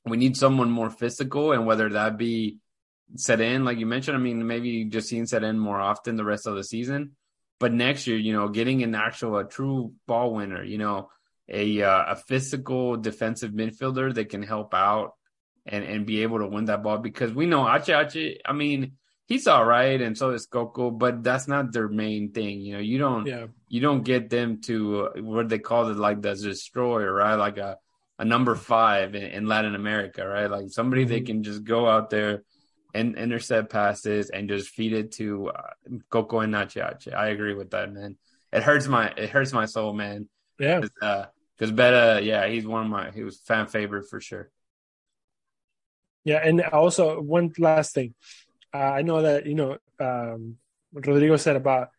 we 0.06 0.16
need 0.16 0.38
someone 0.38 0.72
more 0.72 0.90
physical, 0.90 1.52
and 1.52 1.66
whether 1.66 1.90
that 1.90 2.18
be 2.18 2.60
Cerén, 3.16 3.64
like 3.64 3.78
you 3.78 3.86
mentioned. 3.86 4.16
I 4.18 4.20
mean, 4.20 4.46
maybe 4.48 4.86
just 4.86 5.10
seeing 5.10 5.26
Cerén 5.26 5.58
more 5.58 5.80
often 5.80 6.16
the 6.16 6.24
rest 6.26 6.48
of 6.48 6.56
the 6.56 6.64
season, 6.64 7.16
But 7.60 7.74
next 7.74 8.08
year, 8.08 8.18
you 8.18 8.34
know, 8.34 8.50
getting 8.50 8.82
an 8.84 8.96
actual 8.96 9.38
a 9.38 9.44
true 9.48 9.94
ball 10.08 10.34
winner, 10.34 10.64
you 10.64 10.78
know, 10.78 11.10
a 11.48 11.82
uh, 11.84 12.04
a 12.14 12.16
physical 12.16 12.98
defensive 12.98 13.52
midfielder 13.52 14.14
that 14.16 14.30
can 14.30 14.42
help 14.44 14.74
out 14.74 15.14
and 15.66 15.84
and 15.84 16.06
be 16.06 16.24
able 16.24 16.40
to 16.40 16.48
win 16.48 16.66
that 16.66 16.82
ball 16.84 16.98
because 16.98 17.34
we 17.34 17.46
know 17.46 17.68
Ache 17.68 17.90
Ache. 17.90 18.42
I 18.46 18.54
mean, 18.54 18.94
he's 19.28 19.46
all 19.48 19.66
right, 19.66 20.02
and 20.02 20.18
so 20.18 20.32
is 20.32 20.48
Coco, 20.48 20.90
but 20.90 21.22
that's 21.24 21.48
not 21.48 21.72
their 21.72 21.88
main 21.90 22.32
thing. 22.32 22.62
You 22.62 22.74
know, 22.76 22.80
you 22.92 22.98
don't 22.98 23.28
Yeah. 23.28 23.48
you 23.70 23.82
don't 23.82 24.04
get 24.04 24.30
them 24.30 24.62
to 24.62 24.76
uh, 25.06 25.22
what 25.22 25.50
they 25.50 25.60
call 25.60 25.90
it 25.90 25.98
like 25.98 26.22
the 26.22 26.34
destroyer, 26.34 27.14
right? 27.14 27.36
Like 27.36 27.58
a 27.58 27.78
a 28.18 28.26
number 28.26 28.56
five 28.56 29.14
in, 29.16 29.24
in 29.24 29.48
Latin 29.48 29.76
America, 29.76 30.26
right? 30.26 30.50
Like 30.50 30.70
somebody 30.70 31.04
they 31.06 31.22
Mhm. 31.22 31.26
can 31.26 31.44
just 31.44 31.64
go 31.64 31.88
out 31.90 32.10
there 32.10 32.44
and 32.94 33.16
intercept 33.16 33.72
passes 33.72 34.30
and 34.30 34.50
just 34.50 34.70
feed 34.70 34.94
it 34.94 35.12
to 35.14 35.50
uh, 35.50 35.70
Coco 36.10 36.40
and 36.40 36.56
Ache 36.56 36.78
Ache. 36.78 37.14
I 37.14 37.30
agree 37.30 37.54
with 37.54 37.72
that, 37.72 37.92
man. 37.92 38.18
It 38.52 38.64
hurts 38.64 38.88
my 38.88 39.10
it 39.10 39.30
hurts 39.30 39.54
my 39.54 39.66
soul, 39.66 39.94
man. 39.94 40.28
Yeah. 40.60 40.82
Because 40.82 41.72
Beta, 41.72 42.22
yeah, 42.24 42.48
he's 42.48 42.66
one 42.66 42.86
of 42.86 42.90
my 42.90 43.12
he 43.12 43.24
was 43.24 43.40
fan 43.40 43.68
favorite 43.68 44.10
for 44.10 44.20
sure. 44.20 44.50
Yeah, 46.24 46.38
and 46.44 46.62
also 46.62 47.20
one 47.22 47.52
last 47.58 47.94
thing. 47.94 48.14
Uh, 48.74 48.78
I 48.78 49.02
know 49.02 49.22
that 49.24 49.46
you 49.46 49.56
know 49.56 49.78
um, 50.00 50.58
what 50.92 51.08
Rodrigo 51.08 51.38
said 51.38 51.56
about 51.56 51.90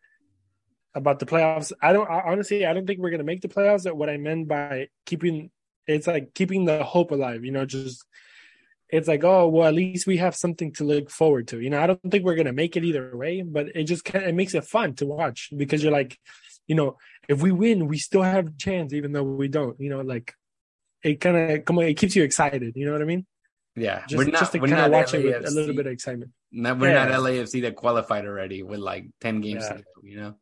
about 0.95 1.19
the 1.19 1.25
playoffs. 1.25 1.71
I 1.81 1.93
don't 1.93 2.09
I, 2.09 2.21
honestly. 2.25 2.65
I 2.65 2.73
don't 2.73 2.85
think 2.87 2.99
we're 2.99 3.09
gonna 3.09 3.23
make 3.23 3.41
the 3.41 3.47
playoffs. 3.47 3.83
That 3.83 3.97
what 3.97 4.09
I 4.09 4.17
meant 4.17 4.47
by 4.47 4.87
keeping 5.05 5.49
it's 5.87 6.07
like 6.07 6.33
keeping 6.33 6.65
the 6.65 6.83
hope 6.83 7.11
alive. 7.11 7.43
You 7.43 7.51
know, 7.51 7.65
just 7.65 8.05
it's 8.93 9.07
like 9.07 9.23
oh 9.23 9.47
well, 9.47 9.67
at 9.67 9.73
least 9.73 10.05
we 10.05 10.17
have 10.17 10.35
something 10.35 10.71
to 10.73 10.83
look 10.83 11.09
forward 11.09 11.47
to. 11.47 11.59
You 11.59 11.71
know, 11.71 11.81
I 11.81 11.87
don't 11.87 12.11
think 12.11 12.23
we're 12.23 12.35
gonna 12.35 12.53
make 12.53 12.77
it 12.77 12.83
either 12.83 13.17
way, 13.17 13.41
but 13.41 13.75
it 13.75 13.85
just 13.85 14.05
kind 14.05 14.23
of 14.23 14.29
it 14.29 14.35
makes 14.35 14.53
it 14.53 14.65
fun 14.65 14.93
to 14.95 15.07
watch 15.07 15.49
because 15.57 15.81
you're 15.81 15.91
like, 15.91 16.19
you 16.67 16.75
know, 16.75 16.97
if 17.27 17.41
we 17.41 17.51
win, 17.51 17.87
we 17.87 17.97
still 17.97 18.21
have 18.21 18.47
a 18.47 18.51
chance, 18.57 18.93
even 18.93 19.11
though 19.11 19.23
we 19.23 19.47
don't. 19.47 19.79
You 19.79 19.89
know, 19.89 20.01
like 20.01 20.35
it 21.03 21.19
kind 21.19 21.35
of 21.35 21.65
come 21.65 21.79
on, 21.79 21.85
it 21.85 21.95
keeps 21.95 22.15
you 22.15 22.23
excited. 22.23 22.73
You 22.75 22.85
know 22.85 22.91
what 22.91 23.01
I 23.01 23.05
mean? 23.05 23.25
Yeah, 23.75 24.03
just, 24.07 24.29
just 24.29 24.51
to 24.51 24.59
we're 24.59 24.67
kind 24.67 24.81
of 24.81 24.91
not 24.91 24.97
watch 24.97 25.13
it 25.15 25.25
with 25.25 25.47
a 25.47 25.51
little 25.51 25.75
bit 25.75 25.87
of 25.87 25.91
excitement. 25.91 26.31
No, 26.51 26.75
we're 26.75 26.93
not 26.93 27.09
LAFC 27.09 27.63
that 27.63 27.75
qualified 27.75 28.27
already 28.27 28.61
with 28.61 28.79
like 28.79 29.07
ten 29.19 29.41
games 29.41 29.63
Yeah. 29.67 29.77
to 29.77 29.79
go, 29.79 30.01
you 30.03 30.17
know. 30.17 30.35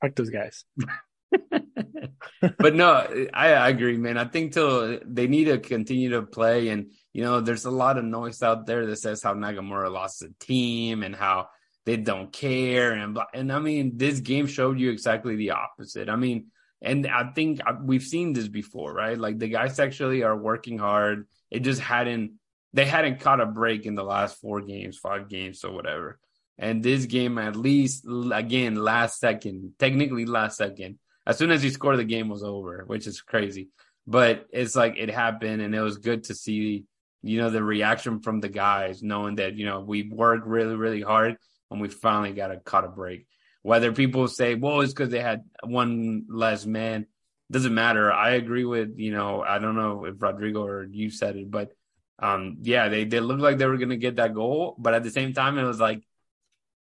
Fuck 0.00 0.14
those 0.14 0.30
guys. 0.30 0.64
but 2.58 2.74
no, 2.74 3.28
I, 3.34 3.52
I 3.52 3.68
agree, 3.68 3.96
man. 3.96 4.18
I 4.18 4.24
think 4.24 4.52
till 4.52 4.98
they 5.04 5.26
need 5.26 5.44
to 5.44 5.58
continue 5.58 6.10
to 6.10 6.22
play, 6.22 6.68
and 6.68 6.92
you 7.12 7.22
know, 7.22 7.40
there's 7.40 7.64
a 7.64 7.70
lot 7.70 7.98
of 7.98 8.04
noise 8.04 8.42
out 8.42 8.66
there 8.66 8.86
that 8.86 8.96
says 8.96 9.22
how 9.22 9.34
Nagamura 9.34 9.92
lost 9.92 10.20
the 10.20 10.32
team 10.40 11.02
and 11.02 11.14
how 11.14 11.48
they 11.84 11.96
don't 11.96 12.32
care, 12.32 12.92
and 12.92 13.18
and 13.34 13.52
I 13.52 13.58
mean, 13.58 13.96
this 13.96 14.20
game 14.20 14.46
showed 14.46 14.78
you 14.78 14.90
exactly 14.90 15.36
the 15.36 15.50
opposite. 15.50 16.08
I 16.08 16.16
mean, 16.16 16.46
and 16.80 17.06
I 17.06 17.30
think 17.32 17.60
uh, 17.66 17.74
we've 17.82 18.02
seen 18.02 18.32
this 18.32 18.48
before, 18.48 18.92
right? 18.92 19.18
Like 19.18 19.38
the 19.38 19.48
guys 19.48 19.78
actually 19.78 20.22
are 20.22 20.36
working 20.36 20.78
hard. 20.78 21.26
It 21.50 21.60
just 21.60 21.80
hadn't 21.80 22.32
they 22.72 22.84
hadn't 22.84 23.20
caught 23.20 23.40
a 23.40 23.46
break 23.46 23.86
in 23.86 23.94
the 23.94 24.04
last 24.04 24.40
four 24.40 24.60
games, 24.60 24.96
five 24.96 25.28
games, 25.28 25.64
or 25.64 25.72
whatever. 25.72 26.18
And 26.58 26.82
this 26.82 27.06
game, 27.06 27.38
at 27.38 27.56
least, 27.56 28.06
again, 28.32 28.76
last 28.76 29.18
second, 29.18 29.72
technically 29.78 30.26
last 30.26 30.56
second, 30.56 30.98
as 31.26 31.38
soon 31.38 31.50
as 31.50 31.62
he 31.62 31.70
scored, 31.70 31.98
the 31.98 32.04
game 32.04 32.28
was 32.28 32.42
over, 32.42 32.84
which 32.86 33.06
is 33.06 33.20
crazy. 33.20 33.68
But 34.06 34.46
it's 34.50 34.74
like 34.74 34.94
it 34.96 35.10
happened, 35.10 35.62
and 35.62 35.74
it 35.74 35.80
was 35.80 35.98
good 35.98 36.24
to 36.24 36.34
see, 36.34 36.84
you 37.22 37.38
know, 37.38 37.50
the 37.50 37.62
reaction 37.62 38.20
from 38.20 38.40
the 38.40 38.48
guys, 38.48 39.02
knowing 39.02 39.36
that 39.36 39.54
you 39.54 39.66
know 39.66 39.80
we 39.80 40.08
worked 40.08 40.46
really, 40.46 40.74
really 40.74 41.02
hard, 41.02 41.36
and 41.70 41.80
we 41.80 41.88
finally 41.88 42.32
got 42.32 42.50
a 42.50 42.58
caught 42.58 42.84
a 42.84 42.88
break. 42.88 43.26
Whether 43.62 43.92
people 43.92 44.26
say, 44.28 44.54
"Well, 44.54 44.80
it's 44.80 44.92
because 44.92 45.10
they 45.10 45.20
had 45.20 45.44
one 45.64 46.24
less 46.28 46.66
man," 46.66 47.06
doesn't 47.50 47.74
matter. 47.74 48.12
I 48.12 48.30
agree 48.30 48.64
with 48.64 48.98
you 48.98 49.12
know, 49.12 49.42
I 49.42 49.58
don't 49.58 49.76
know 49.76 50.04
if 50.04 50.20
Rodrigo 50.20 50.64
or 50.64 50.84
you 50.84 51.10
said 51.10 51.36
it, 51.36 51.50
but 51.50 51.72
um, 52.18 52.58
yeah, 52.62 52.88
they 52.88 53.04
they 53.04 53.20
looked 53.20 53.42
like 53.42 53.58
they 53.58 53.66
were 53.66 53.78
gonna 53.78 53.96
get 53.96 54.16
that 54.16 54.34
goal, 54.34 54.74
but 54.78 54.94
at 54.94 55.02
the 55.04 55.10
same 55.10 55.32
time, 55.32 55.58
it 55.58 55.64
was 55.64 55.80
like 55.80 56.02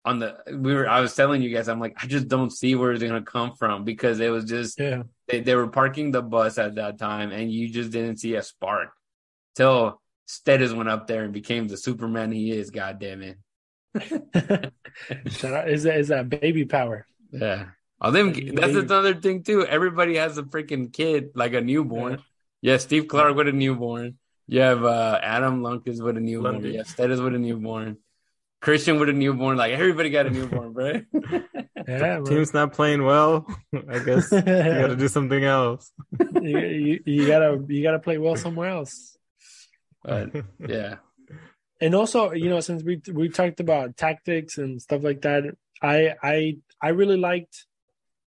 on 0.04 0.20
the 0.20 0.38
we 0.52 0.74
were. 0.74 0.88
I 0.88 1.00
was 1.00 1.16
telling 1.16 1.42
you 1.42 1.50
guys, 1.54 1.68
I'm 1.68 1.80
like, 1.80 1.96
I 2.02 2.08
just 2.08 2.28
don't 2.28 2.52
see 2.52 2.76
where 2.76 2.92
it's 2.92 3.02
gonna 3.04 3.22
come 3.22 3.54
from 3.56 3.84
because 3.86 4.20
it 4.20 4.30
was 4.30 4.46
just 4.46 4.80
Yeah. 4.80 5.04
they, 5.28 5.40
they 5.42 5.56
were 5.56 5.68
parking 5.68 6.12
the 6.12 6.22
bus 6.22 6.58
at 6.58 6.76
that 6.76 7.00
time, 7.00 7.32
and 7.32 7.52
you 7.52 7.70
just 7.70 7.92
didn't 7.92 8.18
see 8.18 8.36
a 8.36 8.44
spark 8.44 8.90
till 9.56 10.02
Steres 10.28 10.76
went 10.76 10.90
up 10.90 11.08
there 11.08 11.24
and 11.24 11.34
became 11.34 11.68
the 11.68 11.78
Superman 11.78 12.32
he 12.32 12.52
is. 12.52 12.72
God 12.72 13.00
damn 13.00 13.22
it! 13.22 13.38
Shout 15.28 15.54
out. 15.54 15.70
Is 15.70 15.84
that, 15.84 15.98
is 15.98 16.08
that 16.10 16.30
baby 16.30 16.66
power? 16.66 17.08
Yeah. 17.32 17.68
Oh, 18.02 18.12
them. 18.12 18.32
Baby. 18.32 18.52
That's 18.52 18.76
another 18.76 19.16
thing 19.16 19.44
too. 19.44 19.66
Everybody 19.66 20.16
has 20.18 20.38
a 20.38 20.44
freaking 20.44 20.92
kid, 20.92 21.30
like 21.36 21.54
a 21.54 21.62
newborn. 21.62 22.22
Yeah, 22.62 22.78
Steve 22.78 23.08
Clark 23.08 23.36
with 23.36 23.48
a 23.48 23.52
newborn. 23.52 24.18
You 24.48 24.62
have 24.62 24.84
uh, 24.84 25.20
Adam 25.22 25.62
Lundqvist 25.62 26.04
with 26.04 26.18
a 26.18 26.20
newborn. 26.20 26.56
Lundy. 26.56 26.72
Yeah, 26.72 26.82
Steres 26.82 27.24
with 27.24 27.36
a 27.36 27.40
newborn. 27.40 27.98
Christian 28.62 29.00
with 29.00 29.10
a 29.10 29.14
newborn. 29.14 29.58
Like 29.58 29.74
everybody 29.74 30.10
got 30.10 30.26
a 30.26 30.32
newborn, 30.32 30.74
bro. 30.74 31.02
Yeah, 31.88 32.18
bro. 32.18 32.26
Team's 32.26 32.52
not 32.52 32.74
playing 32.74 33.04
well. 33.04 33.46
I 33.88 34.00
guess 34.00 34.32
you 34.32 34.42
got 34.42 34.88
to 34.88 34.96
do 34.96 35.08
something 35.08 35.44
else. 35.44 35.92
you, 36.42 36.58
you, 36.58 37.00
you 37.06 37.28
gotta 37.28 37.64
you 37.68 37.84
gotta 37.84 38.00
play 38.00 38.18
well 38.18 38.36
somewhere 38.36 38.70
else. 38.70 39.16
But 40.06 40.30
yeah, 40.68 40.96
And 41.82 41.96
also, 41.96 42.32
you 42.32 42.50
know, 42.50 42.62
since 42.62 42.84
we 42.84 43.02
we 43.12 43.30
talked 43.30 43.60
about 43.60 43.98
tactics 43.98 44.58
and 44.58 44.82
stuff 44.82 45.04
like 45.04 45.22
that, 45.22 45.44
I 45.82 46.16
I 46.24 46.58
I 46.82 46.90
really 46.90 47.18
liked, 47.18 47.66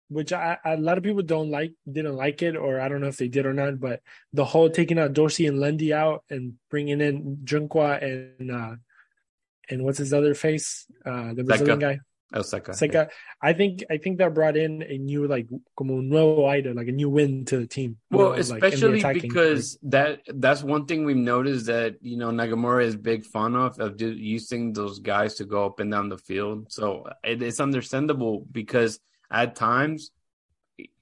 which 0.08 0.32
I, 0.32 0.58
a 0.64 0.76
lot 0.76 0.98
of 0.98 1.04
people 1.04 1.22
don't 1.22 1.50
like, 1.50 1.72
didn't 1.90 2.16
like 2.16 2.42
it, 2.42 2.56
or 2.56 2.80
I 2.80 2.88
don't 2.88 3.00
know 3.00 3.08
if 3.08 3.16
they 3.16 3.28
did 3.28 3.46
or 3.46 3.54
not. 3.54 3.80
But 3.80 4.02
the 4.32 4.44
whole 4.44 4.68
taking 4.68 4.98
out 4.98 5.14
Dorsey 5.14 5.46
and 5.46 5.60
Lundy 5.60 5.92
out 5.94 6.24
and 6.28 6.54
bringing 6.70 7.00
in 7.00 7.38
Junqua 7.44 8.02
and 8.02 8.50
uh 8.50 8.76
and 9.70 9.84
what's 9.84 9.98
his 9.98 10.12
other 10.12 10.34
face, 10.34 10.86
uh 11.06 11.32
the 11.34 11.44
Brazilian 11.44 11.78
guy, 11.78 12.00
Osaka. 12.34 12.72
Zeca. 12.72 13.08
I 13.40 13.52
think 13.52 13.84
I 13.90 13.96
think 13.96 14.18
that 14.18 14.34
brought 14.34 14.56
in 14.56 14.82
a 14.82 14.98
new 14.98 15.26
like 15.26 15.48
como 15.76 15.98
un 15.98 16.08
nuevo 16.08 16.46
aire, 16.46 16.74
like 16.74 16.88
a 16.88 16.92
new 16.92 17.08
wind 17.08 17.46
to 17.48 17.58
the 17.58 17.66
team. 17.66 17.96
Well, 18.10 18.30
know, 18.30 18.30
like, 18.30 18.40
especially 18.40 18.98
attacking. 18.98 19.22
because 19.22 19.78
that 19.84 20.20
that's 20.26 20.62
one 20.62 20.86
thing 20.86 21.04
we've 21.04 21.16
noticed 21.16 21.66
that 21.66 21.96
you 22.02 22.16
know 22.16 22.30
Nagamura 22.30 22.84
is 22.84 22.96
big 22.96 23.24
fan 23.24 23.54
of 23.54 23.78
of 23.80 23.96
ju- 23.96 24.12
using 24.12 24.72
those 24.72 24.98
guys 24.98 25.36
to 25.36 25.44
go 25.44 25.64
up 25.64 25.80
and 25.80 25.90
down 25.90 26.08
the 26.08 26.18
field. 26.18 26.70
So 26.70 27.08
it, 27.24 27.42
it's 27.42 27.60
understandable 27.60 28.46
because 28.50 29.00
at 29.30 29.56
times 29.56 30.10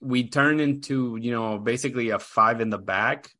we 0.00 0.28
turn 0.28 0.60
into 0.60 1.18
you 1.20 1.32
know 1.32 1.58
basically 1.58 2.10
a 2.10 2.18
five 2.18 2.60
in 2.60 2.70
the 2.70 2.78
back 2.78 3.30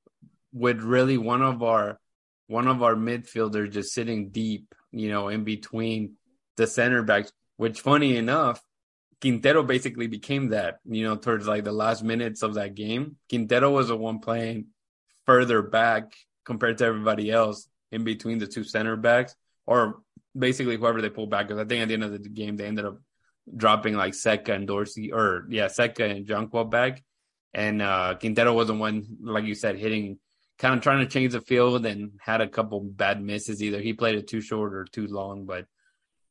with 0.52 0.80
really 0.80 1.18
one 1.18 1.42
of 1.42 1.62
our 1.62 2.00
one 2.48 2.68
of 2.68 2.82
our 2.82 2.94
midfielders 2.94 3.72
just 3.72 3.92
sitting 3.92 4.30
deep, 4.30 4.74
you 4.92 5.10
know, 5.10 5.28
in 5.28 5.44
between 5.44 6.14
the 6.56 6.66
center 6.66 7.02
backs. 7.02 7.32
Which, 7.56 7.80
funny 7.80 8.16
enough, 8.16 8.62
Quintero 9.20 9.62
basically 9.62 10.06
became 10.06 10.48
that, 10.48 10.78
you 10.84 11.04
know, 11.04 11.16
towards 11.16 11.46
like 11.46 11.64
the 11.64 11.72
last 11.72 12.02
minutes 12.02 12.42
of 12.42 12.54
that 12.54 12.74
game. 12.74 13.16
Quintero 13.30 13.70
was 13.70 13.88
the 13.88 13.96
one 13.96 14.18
playing 14.18 14.66
further 15.24 15.62
back 15.62 16.12
compared 16.44 16.78
to 16.78 16.84
everybody 16.84 17.30
else 17.30 17.68
in 17.90 18.04
between 18.04 18.38
the 18.38 18.46
two 18.46 18.62
center 18.64 18.96
backs, 18.96 19.34
or 19.66 20.02
basically 20.38 20.76
whoever 20.76 21.00
they 21.00 21.08
pulled 21.08 21.30
back. 21.30 21.48
Because 21.48 21.60
I 21.60 21.64
think 21.66 21.82
at 21.82 21.88
the 21.88 21.94
end 21.94 22.04
of 22.04 22.12
the 22.12 22.28
game, 22.28 22.56
they 22.56 22.66
ended 22.66 22.84
up 22.84 23.00
dropping 23.54 23.94
like 23.94 24.12
Zeca 24.12 24.50
and 24.50 24.66
Dorsey, 24.66 25.12
or 25.12 25.46
yeah, 25.48 25.66
Zeca 25.66 26.10
and 26.10 26.26
Junqua 26.26 26.68
back. 26.68 27.02
And 27.54 27.80
uh, 27.80 28.16
Quintero 28.20 28.52
was 28.52 28.66
the 28.66 28.74
one, 28.74 29.06
like 29.22 29.44
you 29.44 29.54
said, 29.54 29.78
hitting, 29.78 30.18
kind 30.58 30.74
of 30.74 30.82
trying 30.82 30.98
to 30.98 31.10
change 31.10 31.32
the 31.32 31.40
field 31.40 31.86
and 31.86 32.12
had 32.20 32.42
a 32.42 32.48
couple 32.48 32.80
bad 32.80 33.22
misses. 33.22 33.62
Either 33.62 33.80
he 33.80 33.94
played 33.94 34.16
it 34.16 34.28
too 34.28 34.42
short 34.42 34.74
or 34.74 34.84
too 34.84 35.06
long, 35.06 35.46
but 35.46 35.64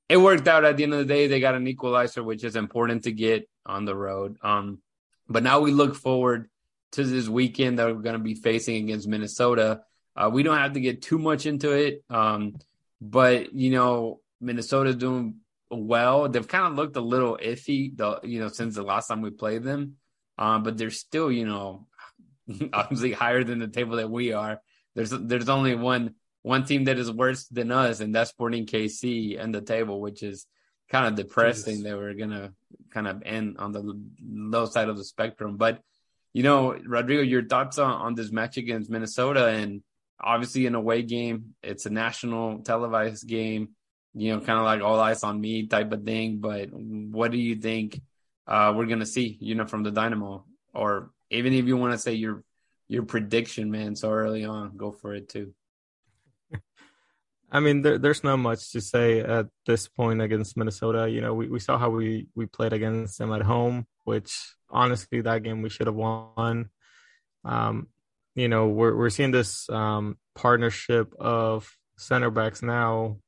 it 0.08 0.18
worked 0.18 0.48
out 0.48 0.65
at 0.65 0.78
the 0.78 0.84
end 0.84 0.94
of 0.94 1.00
the 1.00 1.06
day. 1.13 1.28
They 1.28 1.39
got 1.39 1.56
an 1.56 1.68
equalizer, 1.68 2.24
which 2.24 2.44
is 2.44 2.56
important 2.56 3.04
to 3.04 3.12
get 3.12 3.50
on 3.65 3.86
the 3.86 3.96
road. 3.96 4.38
Um, 4.41 4.80
but 5.28 5.44
now 5.44 5.60
we 5.60 5.72
look 5.72 5.95
forward 5.95 6.49
to 6.91 7.03
this 7.03 7.28
weekend 7.28 7.80
that 7.80 7.88
we're 7.88 8.01
going 8.01 8.14
to 8.14 8.20
be 8.20 8.36
facing 8.36 8.84
against 8.84 9.08
Minnesota. 9.08 9.82
Uh, 10.16 10.30
we 10.32 10.43
don't 10.43 10.58
have 10.58 10.74
to 10.74 10.80
get 10.80 11.01
too 11.01 11.18
much 11.18 11.45
into 11.45 11.72
it, 11.72 12.03
um, 12.10 12.56
but 13.01 13.53
you 13.53 13.72
know 13.72 14.22
Minnesota's 14.39 14.95
doing 14.95 15.36
well. 15.70 16.30
They've 16.30 16.47
kind 16.47 16.68
of 16.68 16.76
looked 16.76 16.95
a 16.95 17.01
little 17.01 17.38
iffy, 17.43 17.95
the 17.95 18.20
you 18.24 18.39
know 18.39 18.47
since 18.47 18.76
the 18.76 18.84
last 18.84 19.08
time 19.08 19.22
we 19.22 19.32
played 19.32 19.64
them, 19.64 19.95
um, 20.38 20.64
but 20.64 20.78
they're 20.78 20.89
still 20.91 21.32
you 21.32 21.45
know 21.45 21.88
obviously 22.74 23.12
higher 23.12 23.43
than 23.43 23.60
the 23.60 23.68
table 23.68 23.97
that 23.97 24.10
we 24.10 24.32
are. 24.32 24.62
There's 24.93 25.10
there's 25.10 25.49
only 25.49 25.76
one 25.76 26.16
one 26.46 26.64
team 26.64 26.84
that 26.84 27.00
is 27.00 27.12
worse 27.12 27.48
than 27.48 27.72
us, 27.72 28.02
and 28.02 28.14
that's 28.14 28.30
Sporting 28.30 28.68
KC 28.68 29.41
and 29.41 29.54
the 29.54 29.62
table, 29.62 30.00
which 30.00 30.22
is 30.22 30.46
kind 30.91 31.08
of 31.08 31.16
depressing 31.16 31.78
Jesus. 31.78 31.89
that 31.89 31.98
we're 31.98 32.14
gonna 32.14 32.54
kind 32.91 33.08
of 33.08 33.24
end 33.26 33.56
on 33.58 33.72
the 33.72 34.00
low 34.24 34.68
side 34.68 34.88
of 34.88 34.96
the 34.96 35.04
spectrum. 35.04 35.58
But 35.58 35.82
you 36.34 36.43
know, 36.43 36.78
Rodrigo, 36.86 37.24
your 37.24 37.48
thoughts 37.48 37.80
on, 37.80 37.89
on 37.89 38.14
this 38.14 38.32
match 38.32 38.58
against 38.58 38.91
Minnesota 38.91 39.48
and 39.48 39.82
obviously 40.22 40.68
an 40.68 40.76
away 40.76 41.02
game. 41.02 41.56
It's 41.64 41.88
a 41.88 41.89
national 41.89 42.60
televised 42.60 43.28
game, 43.28 43.70
you 44.14 44.32
know, 44.32 44.39
kind 44.39 44.60
of 44.60 44.66
like 44.66 44.82
all 44.82 45.00
eyes 45.00 45.24
on 45.24 45.41
me 45.41 45.66
type 45.66 45.91
of 45.93 46.04
thing. 46.04 46.38
But 46.41 46.70
what 46.72 47.32
do 47.32 47.39
you 47.39 47.56
think 47.56 48.00
uh, 48.46 48.72
we're 48.76 48.86
gonna 48.86 49.08
see, 49.08 49.36
you 49.41 49.56
know, 49.56 49.66
from 49.66 49.82
the 49.82 49.89
Dynamo, 49.89 50.46
or 50.76 51.10
even 51.32 51.54
if 51.54 51.66
you 51.66 51.76
want 51.76 51.93
to 51.93 51.98
say 51.98 52.14
your 52.14 52.43
your 52.88 53.02
prediction, 53.02 53.72
man, 53.72 53.96
so 53.96 54.12
early 54.12 54.46
on, 54.46 54.78
go 54.78 54.91
for 54.91 55.16
it 55.16 55.28
too. 55.28 55.56
I 57.56 57.62
mean, 57.62 57.84
there, 57.84 57.97
there's 57.97 58.22
not 58.22 58.36
much 58.36 58.74
to 58.74 58.82
say 58.82 59.22
at 59.22 59.47
this 59.66 59.88
point 59.88 60.22
against 60.22 60.58
Minnesota. 60.58 61.10
You 61.10 61.22
know, 61.22 61.34
we, 61.34 61.47
we 61.47 61.62
saw 61.62 61.78
how 61.78 61.89
we, 61.89 62.28
we 62.36 62.47
played 62.47 62.74
against 62.74 63.18
them 63.18 63.32
at 63.32 63.43
home, 63.43 63.88
which 64.03 64.53
honestly, 64.70 65.22
that 65.22 65.41
game 65.43 65.62
we 65.62 65.70
should 65.70 65.88
have 65.88 65.95
won. 65.95 66.70
Um, 67.45 67.88
you 68.36 68.49
know, 68.49 68.68
we're 68.68 68.93
we're 68.93 69.10
seeing 69.10 69.32
this 69.32 69.70
um, 69.70 70.18
partnership 70.36 71.14
of 71.18 71.72
center 71.97 72.30
backs 72.30 72.62
now, 72.62 73.20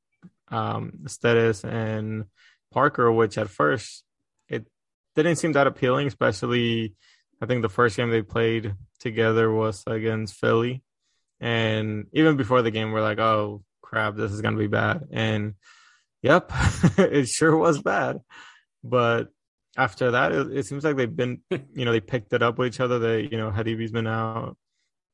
um, 0.48 0.92
Steres 1.04 1.64
and 1.64 2.26
Parker, 2.70 3.10
which 3.10 3.38
at 3.38 3.48
first 3.48 4.04
it 4.46 4.66
didn't 5.16 5.36
seem 5.36 5.52
that 5.52 5.66
appealing, 5.66 6.06
especially 6.06 6.94
I 7.40 7.46
think 7.46 7.62
the 7.62 7.70
first 7.70 7.96
game 7.96 8.10
they 8.10 8.20
played 8.20 8.74
together 9.00 9.50
was 9.50 9.84
against 9.86 10.34
Philly. 10.34 10.82
And 11.40 12.08
even 12.12 12.36
before 12.36 12.60
the 12.60 12.70
game, 12.70 12.92
we're 12.92 13.00
like, 13.00 13.20
oh 13.20 13.62
crap, 13.88 14.16
this 14.16 14.32
is 14.32 14.40
going 14.40 14.54
to 14.54 14.58
be 14.58 14.66
bad. 14.66 15.08
And 15.10 15.54
yep, 16.22 16.52
it 16.98 17.28
sure 17.28 17.56
was 17.56 17.80
bad. 17.80 18.20
But 18.84 19.28
after 19.76 20.12
that, 20.12 20.32
it, 20.32 20.56
it, 20.58 20.66
seems 20.66 20.84
like 20.84 20.96
they've 20.96 21.14
been, 21.14 21.40
you 21.50 21.84
know, 21.84 21.92
they 21.92 22.00
picked 22.00 22.32
it 22.32 22.42
up 22.42 22.58
with 22.58 22.68
each 22.68 22.80
other. 22.80 22.98
They, 22.98 23.22
you 23.22 23.38
know, 23.38 23.50
Hadebe's 23.50 23.92
been 23.92 24.06
out. 24.06 24.56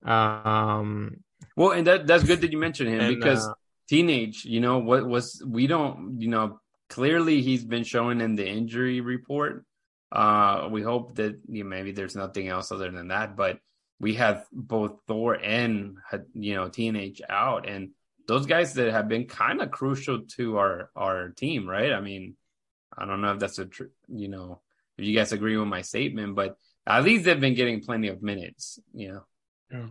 Um, 0.05 1.19
well, 1.57 1.71
and 1.71 1.87
that 1.87 2.07
that's 2.07 2.25
good 2.25 2.41
that 2.43 2.53
you 2.53 2.59
mentioned 2.59 2.91
him 2.91 3.01
and, 3.01 3.15
because 3.15 3.47
uh, 3.47 3.55
teenage, 3.89 4.45
you 4.45 4.61
know, 4.61 4.79
what 4.79 5.07
was 5.07 5.43
we 5.47 5.67
don't, 5.67 6.21
you 6.21 6.29
know, 6.29 6.61
clearly 6.91 7.43
he's 7.43 7.65
been 7.65 7.85
showing 7.85 8.21
in 8.21 8.35
the 8.35 8.47
injury 8.47 9.01
report. 9.01 9.65
Uh, 10.13 10.69
we 10.71 10.83
hope 10.83 11.17
that 11.17 11.41
you 11.49 11.65
know, 11.65 11.71
maybe 11.71 11.93
there's 11.93 12.15
nothing 12.15 12.49
else 12.49 12.71
other 12.71 12.91
than 12.91 13.09
that, 13.09 13.37
but 13.37 13.59
we 13.99 14.15
have 14.15 14.45
both 14.53 15.01
Thor 15.07 15.35
and 15.35 15.97
you 16.35 16.55
know 16.55 16.69
teenage 16.69 17.23
out, 17.29 17.69
and 17.69 17.91
those 18.27 18.47
guys 18.47 18.75
that 18.75 18.93
have 18.93 19.09
been 19.09 19.27
kind 19.27 19.61
of 19.61 19.71
crucial 19.71 20.23
to 20.37 20.59
our 20.59 20.91
our 20.97 21.31
team, 21.31 21.69
right? 21.69 21.93
I 21.93 22.01
mean, 22.01 22.37
I 22.97 23.07
don't 23.07 23.21
know 23.21 23.33
if 23.33 23.39
that's 23.39 23.59
a 23.59 23.67
tr- 23.67 23.95
you 24.09 24.29
know 24.29 24.61
if 24.99 25.05
you 25.05 25.15
guys 25.15 25.33
agree 25.33 25.57
with 25.57 25.69
my 25.69 25.83
statement, 25.83 26.35
but 26.35 26.57
at 26.87 27.05
least 27.05 27.25
they've 27.25 27.41
been 27.41 27.55
getting 27.55 27.81
plenty 27.81 28.09
of 28.09 28.23
minutes, 28.23 28.79
you 28.93 29.13
know. 29.13 29.25
Yeah. 29.71 29.87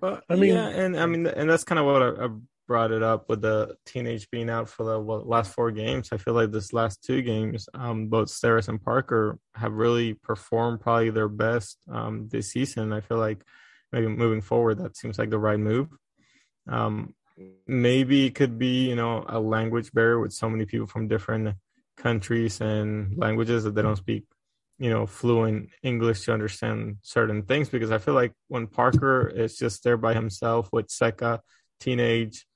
Well, 0.00 0.20
I 0.28 0.36
mean, 0.36 0.54
yeah, 0.54 0.68
and 0.68 0.98
I 0.98 1.06
mean, 1.06 1.26
and 1.26 1.48
that's 1.48 1.64
kind 1.64 1.78
of 1.78 1.86
what 1.86 2.02
I, 2.02 2.24
I 2.24 2.28
brought 2.66 2.92
it 2.92 3.02
up 3.02 3.28
with 3.28 3.42
the 3.42 3.76
teenage 3.86 4.30
being 4.30 4.50
out 4.50 4.68
for 4.68 4.84
the 4.84 4.98
what, 4.98 5.26
last 5.26 5.52
four 5.52 5.70
games. 5.70 6.10
I 6.12 6.16
feel 6.16 6.34
like 6.34 6.50
this 6.50 6.72
last 6.72 7.02
two 7.02 7.22
games, 7.22 7.68
um, 7.74 8.08
both 8.08 8.28
Steres 8.28 8.68
and 8.68 8.82
Parker 8.82 9.38
have 9.54 9.72
really 9.72 10.14
performed 10.14 10.80
probably 10.80 11.10
their 11.10 11.28
best 11.28 11.78
um, 11.90 12.28
this 12.30 12.50
season. 12.52 12.92
I 12.92 13.00
feel 13.00 13.18
like 13.18 13.42
maybe 13.92 14.08
moving 14.08 14.40
forward, 14.40 14.78
that 14.78 14.96
seems 14.96 15.18
like 15.18 15.30
the 15.30 15.38
right 15.38 15.58
move. 15.58 15.88
Um, 16.68 17.14
maybe 17.66 18.26
it 18.26 18.34
could 18.34 18.58
be 18.58 18.88
you 18.88 18.94
know 18.94 19.24
a 19.28 19.40
language 19.40 19.92
barrier 19.92 20.20
with 20.20 20.32
so 20.32 20.48
many 20.48 20.64
people 20.64 20.86
from 20.86 21.08
different 21.08 21.56
countries 21.96 22.60
and 22.60 23.16
languages 23.16 23.64
that 23.64 23.74
they 23.74 23.82
don't 23.82 23.96
speak 23.96 24.24
you 24.78 24.90
know 24.90 25.06
fluent 25.06 25.68
english 25.82 26.24
to 26.24 26.32
understand 26.32 26.96
certain 27.02 27.42
things. 27.42 27.68
Because 27.68 27.90
i 27.90 27.98
feel 27.98 28.14
like 28.14 28.32
when 28.48 28.66
parker 28.66 29.28
is 29.28 29.56
just 29.56 29.82
there 29.84 29.96
by 29.96 30.14
himself 30.14 30.68
with 30.72 30.88
Zeca, 30.88 31.40
teenage 31.80 32.46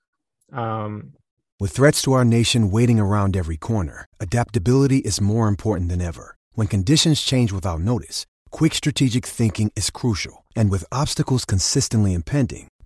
um 0.53 1.13
with 1.61 1.73
threats 1.73 2.03
to 2.03 2.13
our 2.13 2.25
nation 2.25 2.71
waiting 2.71 3.01
around 3.01 3.37
every 3.37 3.57
corner 3.57 4.07
adaptability 4.21 4.99
is 4.99 5.21
more 5.21 5.49
important 5.49 5.89
than 5.89 6.01
ever. 6.01 6.37
When 6.53 6.69
conditions 6.69 7.21
change 7.21 7.51
without 7.53 7.81
notice 7.81 8.27
quick 8.51 8.75
strategic 8.75 9.27
thinking 9.27 9.71
is 9.77 9.91
crucial. 9.91 10.45
And 10.57 10.71
with 10.71 10.85
obstacles 10.91 11.45
consistently 11.45 12.15
impending 12.15 12.68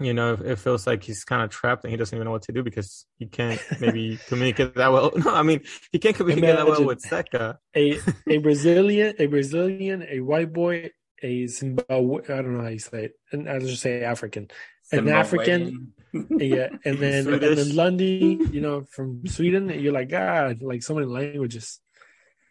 You 0.00 0.12
know, 0.12 0.32
it 0.32 0.58
feels 0.58 0.88
like 0.88 1.04
he's 1.04 1.24
kind 1.24 1.42
of 1.42 1.50
trapped 1.50 1.84
and 1.84 1.90
he 1.90 1.96
doesn't 1.96 2.16
even 2.16 2.24
know 2.24 2.32
what 2.32 2.42
to 2.42 2.52
do 2.52 2.64
because 2.64 3.06
he 3.16 3.26
can't 3.26 3.60
maybe 3.80 4.18
communicate 4.28 4.74
that 4.74 4.92
well. 4.92 5.12
No, 5.24 5.32
I 5.32 5.42
mean, 5.42 5.60
he 5.92 6.00
can't 6.00 6.16
communicate 6.16 6.50
Imagine 6.50 6.66
that 6.66 6.70
well 6.70 6.84
with 6.84 7.02
Zeca. 7.02 7.58
A, 7.76 8.00
a 8.26 8.38
Brazilian, 8.42 9.14
a 9.20 9.26
Brazilian, 9.26 10.04
a 10.08 10.18
white 10.20 10.52
boy, 10.52 10.90
a 11.22 11.46
Zimbabwe, 11.46 12.24
I 12.24 12.42
don't 12.42 12.56
know 12.56 12.64
how 12.64 12.70
you 12.70 12.80
say 12.80 13.04
it, 13.04 13.12
and 13.30 13.48
I'll 13.48 13.60
just 13.60 13.82
say 13.82 14.02
African, 14.02 14.50
an 14.90 15.08
African, 15.08 15.92
yeah, 16.12 16.68
and 16.84 16.98
then 16.98 17.32
and 17.32 17.40
then 17.40 17.76
Lundy, 17.76 18.38
you 18.50 18.60
know, 18.60 18.84
from 18.90 19.26
Sweden. 19.26 19.68
You're 19.68 19.92
like 19.92 20.08
God, 20.08 20.60
like 20.60 20.82
so 20.82 20.94
many 20.94 21.06
languages. 21.06 21.80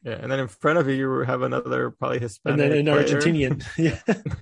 Yeah, 0.03 0.17
and 0.21 0.29
then 0.29 0.41
in 0.41 0.49
front 0.49 0.77
of 0.79 0.89
you, 0.89 0.95
you 0.95 1.19
have 1.21 1.43
another 1.43 1.89
probably 1.89 2.19
Hispanic. 2.19 2.59
And 2.59 2.71
then 2.73 2.87
an 2.87 2.93
Argentinian. 2.93 3.65
yeah. 3.77 3.99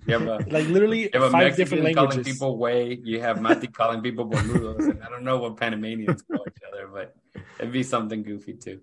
You 0.07 0.13
have 0.17 0.23
a, 0.23 0.37
like 0.49 0.67
literally 0.67 1.03
you 1.03 1.09
have 1.13 1.31
five 1.31 1.43
Mexican 1.43 1.55
different 1.55 1.83
languages. 1.83 2.15
calling 2.15 2.23
people 2.23 2.57
way. 2.57 2.99
You 3.03 3.21
have 3.21 3.41
Mati 3.41 3.67
calling 3.67 4.01
people 4.01 4.27
boludos. 4.27 4.89
and 4.89 5.03
I 5.03 5.09
don't 5.09 5.23
know 5.23 5.37
what 5.37 5.57
Panamanians 5.57 6.23
call 6.23 6.43
each 6.47 6.63
other, 6.67 6.89
but 6.91 7.15
it'd 7.59 7.71
be 7.71 7.83
something 7.83 8.23
goofy 8.23 8.53
too. 8.53 8.81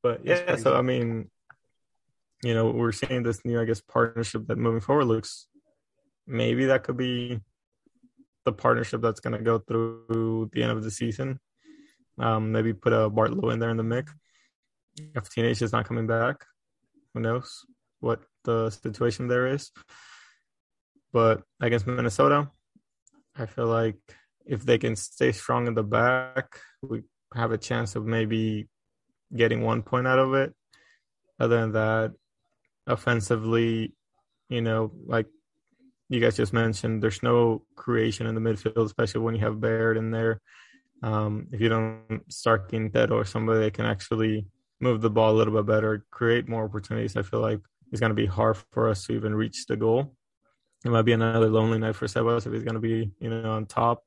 But 0.00 0.24
yeah, 0.24 0.54
so 0.54 0.76
I 0.76 0.82
mean, 0.82 1.28
you 2.44 2.54
know, 2.54 2.70
we're 2.70 2.92
seeing 2.92 3.24
this 3.24 3.44
new, 3.44 3.60
I 3.60 3.64
guess, 3.64 3.80
partnership 3.80 4.46
that 4.46 4.58
moving 4.58 4.80
forward 4.80 5.06
looks 5.06 5.48
maybe 6.26 6.66
that 6.66 6.84
could 6.84 6.96
be 6.96 7.40
the 8.44 8.52
partnership 8.52 9.00
that's 9.00 9.20
going 9.20 9.36
to 9.36 9.42
go 9.42 9.58
through 9.58 10.50
the 10.52 10.62
end 10.62 10.70
of 10.70 10.84
the 10.84 10.90
season. 10.90 11.40
Um, 12.16 12.52
maybe 12.52 12.72
put 12.72 12.92
a 12.92 13.10
Bartlow 13.10 13.52
in 13.52 13.58
there 13.58 13.70
in 13.70 13.76
the 13.76 13.82
mix 13.82 14.14
if 14.96 15.28
teenage 15.30 15.62
is 15.62 15.72
not 15.72 15.86
coming 15.86 16.06
back, 16.06 16.44
who 17.12 17.20
knows 17.20 17.64
what 18.00 18.20
the 18.44 18.70
situation 18.70 19.28
there 19.28 19.46
is. 19.46 19.70
But 21.12 21.42
against 21.60 21.86
Minnesota, 21.86 22.50
I 23.36 23.46
feel 23.46 23.66
like 23.66 23.96
if 24.46 24.64
they 24.64 24.78
can 24.78 24.96
stay 24.96 25.32
strong 25.32 25.66
in 25.66 25.74
the 25.74 25.82
back, 25.82 26.60
we 26.82 27.02
have 27.34 27.52
a 27.52 27.58
chance 27.58 27.96
of 27.96 28.04
maybe 28.04 28.68
getting 29.34 29.62
one 29.62 29.82
point 29.82 30.06
out 30.06 30.18
of 30.18 30.34
it. 30.34 30.54
Other 31.40 31.60
than 31.60 31.72
that, 31.72 32.12
offensively, 32.86 33.94
you 34.48 34.60
know, 34.60 34.92
like 35.06 35.26
you 36.08 36.20
guys 36.20 36.36
just 36.36 36.52
mentioned, 36.52 37.02
there's 37.02 37.22
no 37.22 37.62
creation 37.74 38.26
in 38.26 38.34
the 38.34 38.40
midfield, 38.40 38.84
especially 38.84 39.22
when 39.22 39.34
you 39.34 39.40
have 39.40 39.60
Baird 39.60 39.96
in 39.96 40.10
there. 40.10 40.40
Um, 41.02 41.48
if 41.52 41.60
you 41.60 41.68
don't 41.68 42.22
start 42.28 42.68
Quintero 42.68 43.18
or 43.18 43.24
somebody 43.24 43.60
that 43.60 43.74
can 43.74 43.86
actually 43.86 44.46
move 44.80 45.00
the 45.00 45.10
ball 45.10 45.32
a 45.32 45.36
little 45.36 45.54
bit 45.54 45.66
better, 45.66 46.04
create 46.10 46.48
more 46.48 46.64
opportunities, 46.64 47.16
I 47.16 47.22
feel 47.22 47.40
like 47.40 47.60
it's 47.90 48.00
going 48.00 48.10
to 48.10 48.14
be 48.14 48.26
hard 48.26 48.56
for 48.72 48.88
us 48.88 49.06
to 49.06 49.12
even 49.12 49.34
reach 49.34 49.66
the 49.66 49.76
goal. 49.76 50.14
It 50.84 50.90
might 50.90 51.02
be 51.02 51.12
another 51.12 51.48
lonely 51.48 51.78
night 51.78 51.96
for 51.96 52.06
Sebas 52.06 52.46
if 52.46 52.52
he's 52.52 52.64
going 52.64 52.74
to 52.74 52.80
be, 52.80 53.10
you 53.18 53.30
know, 53.30 53.52
on 53.52 53.66
top 53.66 54.04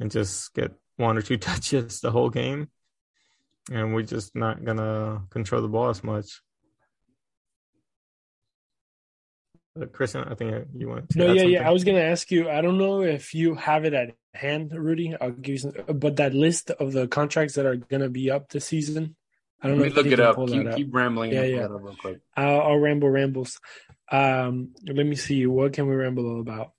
and 0.00 0.10
just 0.10 0.54
get 0.54 0.72
one 0.96 1.18
or 1.18 1.22
two 1.22 1.36
touches 1.38 2.00
the 2.00 2.10
whole 2.10 2.30
game. 2.30 2.68
And 3.70 3.94
we're 3.94 4.02
just 4.02 4.36
not 4.36 4.64
going 4.64 4.76
to 4.76 5.22
control 5.30 5.60
the 5.60 5.68
ball 5.68 5.90
as 5.90 6.04
much. 6.04 6.40
Christian, 9.92 10.24
I 10.24 10.34
think 10.34 10.68
you 10.74 10.88
want 10.88 11.10
to. 11.10 11.18
No, 11.18 11.24
yeah, 11.26 11.30
something. 11.30 11.50
yeah. 11.50 11.68
I 11.68 11.72
was 11.72 11.84
going 11.84 11.96
to 11.96 12.04
ask 12.04 12.30
you. 12.30 12.48
I 12.48 12.62
don't 12.62 12.78
know 12.78 13.02
if 13.02 13.34
you 13.34 13.56
have 13.56 13.84
it 13.84 13.92
at 13.92 14.14
hand, 14.32 14.72
Rudy. 14.72 15.14
I'll 15.20 15.32
give 15.32 15.52
you 15.54 15.58
some, 15.58 15.72
but 15.94 16.16
that 16.16 16.32
list 16.32 16.70
of 16.70 16.92
the 16.92 17.06
contracts 17.08 17.54
that 17.56 17.66
are 17.66 17.76
going 17.76 18.00
to 18.00 18.08
be 18.08 18.30
up 18.30 18.48
this 18.48 18.64
season. 18.64 19.16
I 19.62 19.68
don't 19.68 19.78
Let 19.78 19.88
know. 19.88 19.94
Let 19.96 20.04
me 20.04 20.10
look 20.10 20.18
it 20.18 20.20
up. 20.20 20.48
Keep, 20.48 20.76
keep, 20.76 20.94
rambling. 20.94 21.32
Yeah, 21.32 21.44
yeah. 21.44 21.66
Real 21.68 21.96
quick. 21.98 22.20
I'll, 22.36 22.60
I'll, 22.60 22.78
ramble 22.78 23.08
rambles. 23.08 23.58
Um, 24.10 24.74
let 24.86 25.06
me 25.06 25.16
see. 25.16 25.46
What 25.46 25.72
can 25.72 25.88
we 25.88 25.94
ramble 25.94 26.26
all 26.26 26.40
about? 26.40 26.72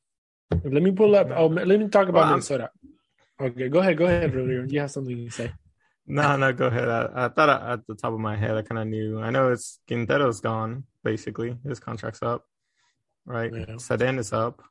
Let 0.52 0.84
me 0.84 0.92
pull 0.92 1.16
up. 1.16 1.30
Oh, 1.36 1.48
let 1.48 1.68
me 1.68 1.88
talk 1.90 2.08
about 2.08 2.22
well, 2.22 2.30
Minnesota. 2.32 2.70
Okay, 3.40 3.70
go 3.70 3.80
ahead. 3.80 3.98
Go 3.98 4.06
ahead, 4.06 4.34
Rodrigo. 4.34 4.68
You 4.72 4.80
have 4.80 4.92
something 4.92 5.26
to 5.26 5.32
say. 5.32 5.52
No, 6.06 6.38
no, 6.38 6.54
go 6.54 6.68
ahead. 6.68 6.88
I, 6.88 7.26
I 7.26 7.28
thought 7.30 7.50
I, 7.50 7.74
at 7.74 7.88
the 7.88 7.96
top 7.96 8.14
of 8.14 8.20
my 8.20 8.38
head, 8.38 8.56
I 8.56 8.62
kind 8.62 8.80
of 8.80 8.88
knew. 8.88 9.20
I 9.20 9.30
know 9.30 9.52
it's 9.52 9.80
Quintero's 9.88 10.40
gone. 10.40 10.86
Basically, 11.04 11.58
his 11.66 11.80
contract's 11.80 12.22
up, 12.22 12.46
right? 13.26 13.52
Yeah. 13.54 13.76
Cerén 13.76 14.18
is 14.20 14.32
up. 14.32 14.62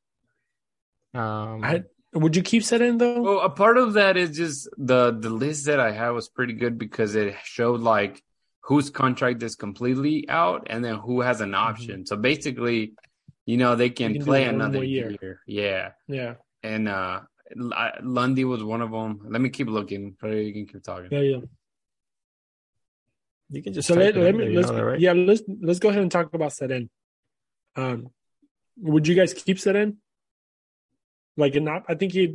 Um, 1.14 1.62
I 1.62 1.84
would 2.16 2.34
you 2.36 2.42
keep 2.42 2.62
Cerén 2.62 2.98
though? 2.98 3.20
Well, 3.22 3.40
a 3.40 3.50
part 3.50 3.78
of 3.78 3.92
that 3.94 4.16
is 4.16 4.36
just 4.36 4.68
the 4.78 5.10
the 5.10 5.30
list 5.30 5.66
that 5.66 5.80
I 5.80 5.92
had 5.92 6.10
was 6.10 6.28
pretty 6.28 6.54
good 6.54 6.78
because 6.78 7.14
it 7.14 7.34
showed 7.44 7.80
like 7.80 8.22
whose 8.62 8.90
contract 8.90 9.42
is 9.42 9.54
completely 9.54 10.28
out 10.28 10.66
and 10.70 10.84
then 10.84 10.96
who 10.96 11.20
has 11.20 11.40
an 11.40 11.54
option. 11.54 12.04
So 12.06 12.16
basically, 12.16 12.94
you 13.44 13.56
know, 13.56 13.76
they 13.76 13.90
can, 13.90 14.14
can 14.14 14.24
play 14.24 14.44
another 14.44 14.82
year. 14.82 15.10
year. 15.20 15.40
Yeah. 15.46 15.90
Yeah, 16.08 16.34
And 16.62 16.88
uh 16.88 17.20
Lundy 18.02 18.44
was 18.44 18.64
one 18.64 18.82
of 18.82 18.90
them. 18.90 19.20
Let 19.28 19.40
me 19.40 19.50
keep 19.50 19.68
looking. 19.68 20.16
Probably 20.18 20.46
you 20.48 20.52
can 20.52 20.66
keep 20.66 20.82
talking. 20.82 21.08
yeah, 21.12 21.20
yeah. 21.20 21.40
you 23.50 23.62
can 23.62 23.72
just 23.72 23.86
So 23.88 23.94
let, 23.94 24.16
let 24.16 24.34
me 24.34 24.48
let's 24.56 24.68
know 24.68 24.74
that, 24.76 24.84
right? 24.84 25.00
yeah 25.00 25.12
let's 25.12 25.42
let's 25.62 25.78
go 25.78 25.88
ahead 25.90 26.02
and 26.02 26.10
talk 26.10 26.32
about 26.34 26.50
Cerén. 26.50 26.88
Um, 27.76 28.08
would 28.78 29.06
you 29.06 29.14
guys 29.14 29.32
keep 29.34 29.58
Cerén? 29.58 29.96
Like 31.38 31.54
an 31.54 31.68
op- 31.68 31.84
I 31.88 31.94
think 31.94 32.12
he, 32.12 32.26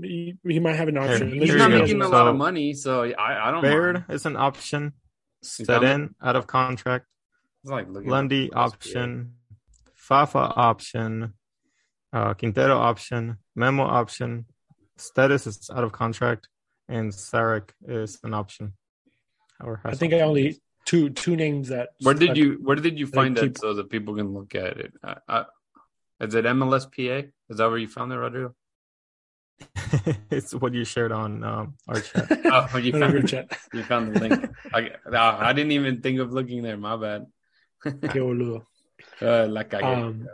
he 0.44 0.54
he 0.54 0.60
might 0.60 0.76
have 0.76 0.88
an 0.88 0.98
option. 0.98 1.32
Here- 1.32 1.42
He's 1.42 1.56
not 1.56 1.72
you 1.72 1.78
go. 1.78 1.82
making 1.84 2.02
a 2.02 2.06
So- 2.06 2.12
lot 2.12 2.28
of 2.28 2.36
money, 2.36 2.74
so 2.74 3.04
I, 3.04 3.48
I 3.48 3.52
don't 3.52 3.62
Baird 3.64 3.96
mind. 3.96 4.06
is 4.10 4.26
an 4.28 4.36
option. 4.38 4.94
He's 5.42 5.68
not 5.68 5.82
Cerén 5.82 6.14
out 6.22 6.36
of 6.36 6.46
contract. 6.48 7.06
Like 7.64 7.88
Lundy 7.90 8.46
at- 8.46 8.52
that's 8.52 8.74
option. 8.74 9.34
Fafa 9.96 10.38
option. 10.56 11.34
Uh, 12.14 12.34
Quintero 12.36 12.78
option. 12.78 13.38
Memo 13.56 13.84
option. 13.84 14.46
Status 14.98 15.48
is 15.48 15.70
out 15.74 15.84
of 15.84 15.92
contract, 15.92 16.48
and 16.88 17.12
Zarek 17.12 17.70
is 17.88 18.20
an 18.24 18.34
option. 18.36 18.74
Or 19.64 19.82
I 19.84 19.90
has 19.90 20.00
think 20.00 20.14
I 20.14 20.20
only 20.22 20.62
two 20.86 21.10
two 21.10 21.36
names 21.36 21.70
that. 21.70 21.90
Where 22.04 22.14
did 22.14 22.26
stuck. 22.26 22.38
you 22.38 22.60
Where 22.62 22.76
did 22.76 23.00
you 23.00 23.08
find 23.08 23.36
keep- 23.36 23.54
that 23.56 23.62
so 23.62 23.74
that 23.74 23.90
people 23.90 24.16
can 24.16 24.28
look 24.34 24.54
at 24.54 24.78
it? 24.78 24.94
I, 25.04 25.16
I, 25.28 25.46
is 26.20 26.36
it 26.36 26.46
MLSPA? 26.46 27.32
Is 27.50 27.58
that 27.58 27.68
where 27.68 27.80
you 27.80 27.88
found 27.88 28.12
it, 28.12 28.18
Rodrigo? 28.18 28.54
it's 30.32 30.54
what 30.54 30.74
you 30.74 30.84
shared 30.86 31.12
on 31.12 31.44
um, 31.44 31.74
our 31.88 32.00
chat. 32.00 32.28
Oh, 32.46 32.78
you 32.78 32.94
in 32.94 33.00
found 33.00 33.12
group 33.12 33.24
it. 33.26 33.28
chat? 33.28 33.58
You 33.74 33.84
found 33.84 34.16
the 34.16 34.20
link. 34.20 34.50
I, 34.74 34.92
no, 35.10 35.20
I 35.20 35.54
didn't 35.54 35.72
even 35.74 36.02
think 36.02 36.20
of 36.20 36.32
looking 36.34 36.62
there. 36.64 36.78
My 36.78 36.98
bad. 36.98 37.26
Qué 37.84 38.20
boludo. 38.22 38.64
Uh, 39.20 39.48
la 39.50 39.64
cagué. 39.64 39.84
Um, 39.84 40.28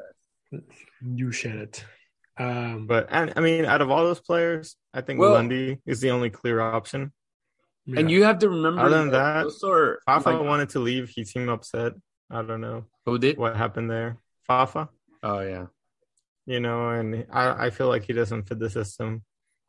you 1.01 1.31
shared 1.31 1.59
it. 1.59 1.85
Um, 2.37 2.85
But 2.85 3.07
and 3.11 3.31
I 3.35 3.39
mean, 3.39 3.63
out 3.65 3.81
of 3.81 3.89
all 3.89 4.03
those 4.03 4.19
players, 4.19 4.75
I 4.93 4.99
think 5.01 5.19
Well- 5.19 5.33
Lundy 5.33 5.79
is 5.85 6.01
the 6.01 6.11
only 6.11 6.29
clear 6.29 6.59
option. 6.59 7.11
and 7.87 8.11
you 8.11 8.23
have 8.25 8.39
to 8.39 8.49
remember. 8.49 8.81
Other 8.81 8.97
than 8.99 9.11
that, 9.11 9.43
those 9.43 9.63
are 9.63 9.99
Fafa 10.05 10.31
like- 10.31 10.41
wanted 10.45 10.69
to 10.69 10.79
leave. 10.79 11.07
He 11.09 11.23
seemed 11.23 11.49
upset. 11.49 11.93
I 12.29 12.41
don't 12.41 12.59
know 12.59 12.85
who 13.05 13.17
did? 13.17 13.37
what 13.37 13.55
happened 13.55 13.89
there. 13.89 14.17
Fafa, 14.45 14.89
Oh 15.23 15.39
yeah. 15.39 15.67
You 16.47 16.59
know, 16.59 16.89
and 16.89 17.27
I, 17.31 17.67
I 17.67 17.69
feel 17.69 17.87
like 17.87 18.05
he 18.05 18.13
doesn't 18.13 18.47
fit 18.47 18.57
the 18.57 18.69
system. 18.71 19.21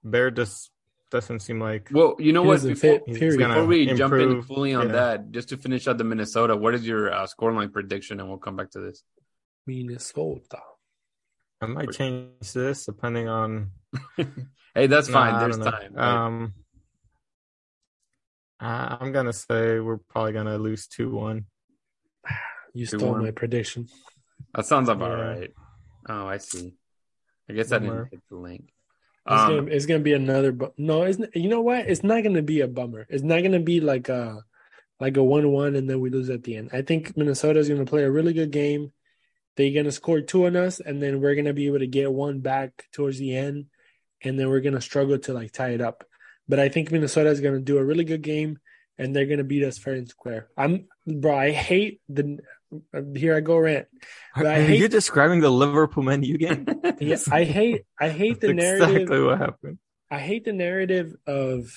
Bear 0.02 0.30
just 0.30 0.70
doesn't 1.10 1.40
seem 1.40 1.60
like 1.60 1.88
Well, 1.92 2.14
you 2.18 2.32
know 2.32 2.42
what? 2.42 2.62
Before, 2.62 2.76
fit, 2.76 3.02
he's 3.06 3.18
period. 3.18 3.38
gonna 3.40 3.54
before 3.54 3.66
we 3.66 3.92
jump 3.94 4.14
in 4.14 4.40
fully 4.42 4.72
on 4.74 4.86
Yeah. 4.86 4.92
that, 4.92 5.30
just 5.32 5.48
to 5.50 5.56
finish 5.58 5.86
out 5.88 5.98
the 5.98 6.04
Minnesota, 6.04 6.56
what 6.56 6.74
is 6.74 6.86
your 6.86 7.12
uh, 7.12 7.26
scoreline 7.26 7.72
prediction? 7.72 8.20
And 8.20 8.28
we'll 8.28 8.38
come 8.38 8.56
back 8.56 8.70
to 8.72 8.80
this. 8.80 9.02
Minnesota. 9.66 10.60
I 11.60 11.66
might 11.66 11.90
change 11.92 12.52
this 12.54 12.86
depending 12.86 13.28
on. 13.28 13.70
Hey, 14.74 14.86
that's 14.86 15.08
Nah, 15.08 15.14
fine. 15.14 15.34
I 15.34 15.40
There's 15.40 15.56
don't 15.58 15.72
time. 15.72 15.92
Like, 15.94 16.04
Um, 16.04 16.54
I- 18.60 18.98
I'm 19.00 19.12
gonna 19.12 19.32
say 19.32 19.80
we're 19.80 19.98
probably 19.98 20.32
gonna 20.32 20.58
lose 20.58 20.86
two 20.86 21.10
one. 21.10 21.46
You 22.74 22.86
Two 22.86 22.98
stole 22.98 23.12
one. 23.12 23.22
my 23.24 23.30
prediction. 23.32 23.88
that 24.54 24.66
sounds 24.66 24.88
about 24.88 25.18
yeah. 25.18 25.24
right. 25.24 25.50
Oh, 26.08 26.26
I 26.26 26.38
see. 26.38 26.74
I 27.48 27.52
guess 27.52 27.72
I 27.72 27.78
didn't 27.78 28.10
hit 28.10 28.20
the 28.28 28.36
link. 28.36 28.64
It's, 29.26 29.40
Um, 29.42 29.56
gonna, 29.56 29.70
it's 29.70 29.86
gonna 29.86 30.00
be 30.00 30.14
another. 30.14 30.52
Bu- 30.52 30.72
no, 30.78 31.02
it's 31.02 31.18
you 31.34 31.48
know 31.48 31.60
what? 31.60 31.86
It's 31.86 32.02
not 32.02 32.22
gonna 32.22 32.42
be 32.42 32.60
a 32.60 32.68
bummer. 32.68 33.06
It's 33.08 33.22
not 33.22 33.42
gonna 33.42 33.60
be 33.60 33.80
like 33.80 34.08
a 34.08 34.42
like 35.00 35.16
a 35.16 35.22
one-one 35.22 35.76
and 35.76 35.88
then 35.88 36.00
we 36.00 36.10
lose 36.10 36.28
at 36.30 36.42
the 36.42 36.56
end. 36.56 36.70
I 36.72 36.82
think 36.82 37.16
Minnesota's 37.16 37.68
gonna 37.68 37.84
play 37.84 38.04
a 38.04 38.10
really 38.10 38.32
good 38.32 38.50
game. 38.50 38.92
They're 39.56 39.74
gonna 39.74 39.92
score 39.92 40.20
two 40.20 40.46
on 40.46 40.56
us, 40.56 40.80
and 40.80 41.02
then 41.02 41.20
we're 41.20 41.34
gonna 41.34 41.52
be 41.52 41.66
able 41.66 41.80
to 41.80 41.86
get 41.86 42.12
one 42.12 42.40
back 42.40 42.86
towards 42.92 43.18
the 43.18 43.36
end, 43.36 43.66
and 44.22 44.38
then 44.38 44.48
we're 44.48 44.60
gonna 44.60 44.80
struggle 44.80 45.18
to 45.18 45.32
like 45.34 45.52
tie 45.52 45.70
it 45.70 45.80
up. 45.80 46.04
But 46.48 46.58
I 46.60 46.68
think 46.68 46.90
Minnesota 46.90 47.28
is 47.30 47.40
gonna 47.40 47.60
do 47.60 47.78
a 47.78 47.84
really 47.84 48.04
good 48.04 48.22
game, 48.22 48.58
and 48.96 49.14
they're 49.14 49.26
gonna 49.26 49.44
beat 49.44 49.64
us 49.64 49.78
fair 49.78 49.94
and 49.94 50.08
square. 50.08 50.48
I'm 50.56 50.86
bro. 51.06 51.36
I 51.36 51.50
hate 51.50 52.00
the. 52.08 52.38
Here 53.16 53.34
I 53.36 53.40
go 53.40 53.56
rant. 53.58 53.86
Are, 54.36 54.42
But 54.44 54.46
are 54.58 54.62
hate- 54.62 54.78
you 54.80 54.88
describing 54.88 55.40
the 55.40 55.50
Liverpool 55.50 56.02
Man 56.02 56.22
U 56.22 56.36
game? 56.38 56.66
Yeah, 57.00 57.16
I 57.30 57.44
hate. 57.44 57.82
I 58.00 58.08
hate 58.08 58.40
the 58.40 58.52
narrative. 58.52 58.90
exactly 58.90 59.22
what 59.22 59.38
happened. 59.38 59.78
I 60.10 60.18
hate 60.18 60.44
the 60.44 60.52
narrative 60.52 61.14
of 61.26 61.70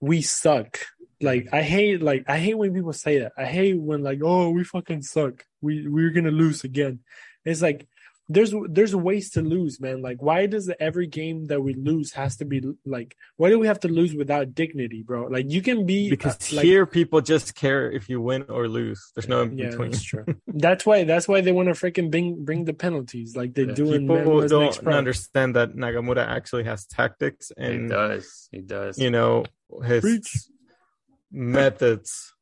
we 0.00 0.22
suck. 0.22 0.78
Like 1.20 1.48
I 1.52 1.62
hate 1.62 2.02
like 2.02 2.24
I 2.28 2.38
hate 2.38 2.54
when 2.56 2.72
people 2.74 2.92
say 2.92 3.18
that. 3.20 3.32
I 3.36 3.46
hate 3.46 3.78
when 3.80 4.02
like, 4.02 4.20
oh, 4.22 4.50
we 4.50 4.64
fucking 4.64 5.02
suck. 5.02 5.44
We 5.60 5.88
we're 5.88 6.10
gonna 6.10 6.30
lose 6.30 6.62
again. 6.64 7.00
It's 7.44 7.62
like 7.62 7.88
there's 8.28 8.52
there's 8.68 8.94
ways 8.94 9.30
to 9.30 9.40
lose, 9.42 9.80
man. 9.80 10.02
Like 10.02 10.20
why 10.20 10.46
does 10.46 10.68
every 10.80 11.06
game 11.06 11.46
that 11.46 11.60
we 11.62 11.74
lose 11.74 12.12
has 12.14 12.36
to 12.38 12.44
be 12.44 12.60
like 12.84 13.16
why 13.36 13.50
do 13.50 13.58
we 13.58 13.68
have 13.68 13.78
to 13.80 13.88
lose 13.88 14.14
without 14.14 14.52
dignity, 14.54 15.02
bro? 15.04 15.26
Like 15.26 15.46
you 15.48 15.62
can 15.62 15.86
be 15.86 16.10
Because 16.10 16.34
uh, 16.52 16.56
like, 16.56 16.64
here 16.64 16.86
people 16.86 17.20
just 17.20 17.54
care 17.54 17.90
if 17.90 18.08
you 18.08 18.20
win 18.20 18.44
or 18.48 18.66
lose. 18.66 19.00
There's 19.14 19.28
no 19.28 19.42
in 19.42 19.56
yeah, 19.56 19.70
between. 19.70 19.90
that's 19.92 20.02
true. 20.02 20.24
that's 20.48 20.84
why 20.84 21.04
that's 21.04 21.28
why 21.28 21.40
they 21.40 21.52
want 21.52 21.68
to 21.68 21.74
freaking 21.74 22.10
bring 22.10 22.44
bring 22.44 22.64
the 22.64 22.74
penalties 22.74 23.36
like 23.36 23.54
they 23.54 23.62
Yeah. 23.64 23.74
do 23.74 23.92
in 23.92 24.08
People 24.08 24.16
MLS 24.42 24.48
don't 24.48 24.88
understand 24.88 25.54
that 25.54 25.74
Nagamura 25.76 26.26
actually 26.26 26.64
has 26.64 26.84
tactics 26.86 27.52
he 27.56 27.62
and 27.64 27.88
does. 27.90 28.48
He 28.50 28.60
does. 28.60 28.98
you 28.98 29.10
know 29.10 29.44
his 29.84 30.00
Preach. 30.00 30.30
methods 31.30 32.32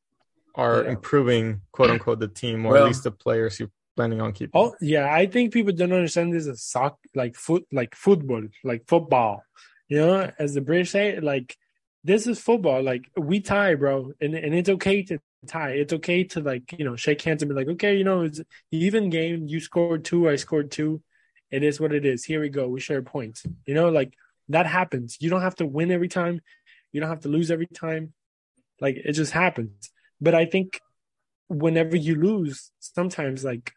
are 0.55 0.83
Yeah. 0.83 0.91
improving 0.91 1.61
quote 1.71 1.89
unquote 1.91 2.19
the 2.19 2.27
team 2.27 2.65
or 2.65 2.73
Well- 2.73 2.83
at 2.83 2.87
least 2.87 3.03
the 3.03 3.11
players 3.11 3.59
you're 3.59 3.71
planning 3.95 4.21
on 4.21 4.33
keeping. 4.33 4.51
Oh 4.53 4.75
yeah, 4.81 5.11
I 5.13 5.25
think 5.25 5.53
people 5.53 5.73
don't 5.73 5.93
understand 5.93 6.33
this 6.33 6.47
as 6.47 6.63
soccer, 6.63 6.97
like 7.13 7.35
foot, 7.35 7.65
like 7.71 7.95
football, 7.95 8.43
like 8.63 8.87
football. 8.87 9.43
You 9.87 9.97
know, 9.97 10.31
as 10.39 10.53
the 10.53 10.61
British 10.61 10.91
say, 10.91 11.19
like 11.19 11.55
this 12.03 12.27
is 12.27 12.39
football. 12.39 12.83
Like 12.83 13.09
we 13.17 13.39
tie, 13.39 13.75
bro, 13.75 14.11
and 14.21 14.35
and 14.35 14.53
it's 14.53 14.69
okay 14.69 15.03
to 15.03 15.19
tie. 15.47 15.71
It's 15.71 15.93
okay 15.93 16.23
to 16.25 16.41
like 16.41 16.73
you 16.77 16.85
know 16.85 16.95
shake 16.95 17.21
hands 17.21 17.41
and 17.41 17.49
be 17.49 17.55
like, 17.55 17.69
okay, 17.69 17.95
you 17.95 18.03
know, 18.03 18.21
it's 18.21 18.39
an 18.39 18.45
even 18.71 19.09
game. 19.09 19.47
You 19.47 19.59
scored 19.59 20.05
two, 20.05 20.29
I 20.29 20.35
scored 20.35 20.71
two. 20.71 21.01
It 21.51 21.63
is 21.63 21.79
what 21.79 21.93
it 21.93 22.05
is. 22.05 22.25
Here 22.25 22.41
we 22.41 22.49
go. 22.49 22.67
We 22.67 22.79
share 22.79 23.01
points. 23.01 23.45
You 23.65 23.73
know, 23.73 23.89
like 23.89 24.13
that 24.49 24.65
happens. 24.65 25.17
You 25.19 25.29
don't 25.29 25.41
have 25.41 25.55
to 25.55 25.65
win 25.65 25.91
every 25.91 26.09
time. 26.09 26.41
You 26.91 27.01
don't 27.01 27.09
have 27.09 27.21
to 27.21 27.29
lose 27.29 27.51
every 27.51 27.67
time. 27.67 28.13
Like 28.81 28.97
it 28.97 29.13
just 29.13 29.31
happens. 29.31 29.91
But 30.19 30.35
I 30.35 30.45
think 30.45 30.79
whenever 31.47 31.95
you 31.95 32.15
lose, 32.15 32.71
sometimes 32.79 33.43
like 33.43 33.71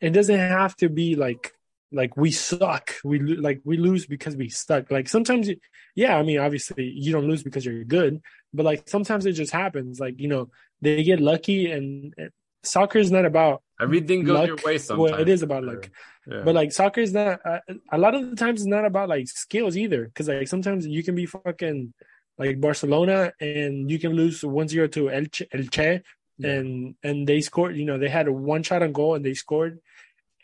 it 0.00 0.10
doesn't 0.10 0.38
have 0.38 0.74
to 0.76 0.88
be 0.88 1.14
like 1.16 1.52
like 1.90 2.16
we 2.16 2.30
suck 2.30 2.94
we 3.04 3.18
like 3.20 3.60
we 3.64 3.76
lose 3.78 4.06
because 4.06 4.36
we 4.36 4.48
suck 4.48 4.90
like 4.90 5.08
sometimes 5.08 5.48
yeah 5.94 6.16
i 6.18 6.22
mean 6.22 6.38
obviously 6.38 6.84
you 6.84 7.10
don't 7.12 7.26
lose 7.26 7.42
because 7.42 7.64
you're 7.64 7.82
good 7.84 8.20
but 8.52 8.64
like 8.66 8.86
sometimes 8.88 9.24
it 9.24 9.32
just 9.32 9.52
happens 9.52 9.98
like 9.98 10.20
you 10.20 10.28
know 10.28 10.50
they 10.82 11.02
get 11.02 11.18
lucky 11.20 11.70
and 11.72 12.12
and 12.18 12.30
soccer 12.62 12.98
is 12.98 13.10
not 13.10 13.24
about 13.24 13.62
Everything 13.80 14.24
goes 14.24 14.46
your 14.48 14.56
luck. 14.56 14.66
way 14.66 14.76
sometimes. 14.78 15.12
well 15.12 15.20
it 15.20 15.28
is 15.28 15.42
about 15.42 15.62
luck 15.64 15.88
Yeah. 16.26 16.42
but 16.44 16.54
like 16.54 16.72
soccer 16.72 17.00
is 17.00 17.12
not 17.14 17.40
uh, 17.46 17.60
a 17.90 17.96
lot 17.96 18.14
of 18.14 18.28
the 18.28 18.36
times 18.36 18.60
it's 18.60 18.66
not 18.68 18.84
about 18.84 19.08
like 19.08 19.26
skills 19.28 19.76
either 19.76 20.04
because 20.06 20.28
like 20.28 20.48
sometimes 20.48 20.86
you 20.86 21.02
can 21.02 21.14
be 21.14 21.24
fucking 21.24 21.94
like 22.36 22.60
barcelona 22.60 23.32
and 23.40 23.90
you 23.90 23.98
can 23.98 24.12
lose 24.12 24.42
1-0 24.42 24.92
to 24.92 25.04
elche, 25.18 25.42
elche 25.54 26.02
and 26.42 26.94
and 27.02 27.26
they 27.26 27.40
scored 27.40 27.76
you 27.76 27.84
know 27.84 27.98
they 27.98 28.08
had 28.08 28.28
a 28.28 28.32
one 28.32 28.62
shot 28.62 28.82
on 28.82 28.92
goal 28.92 29.14
and 29.14 29.24
they 29.24 29.34
scored 29.34 29.80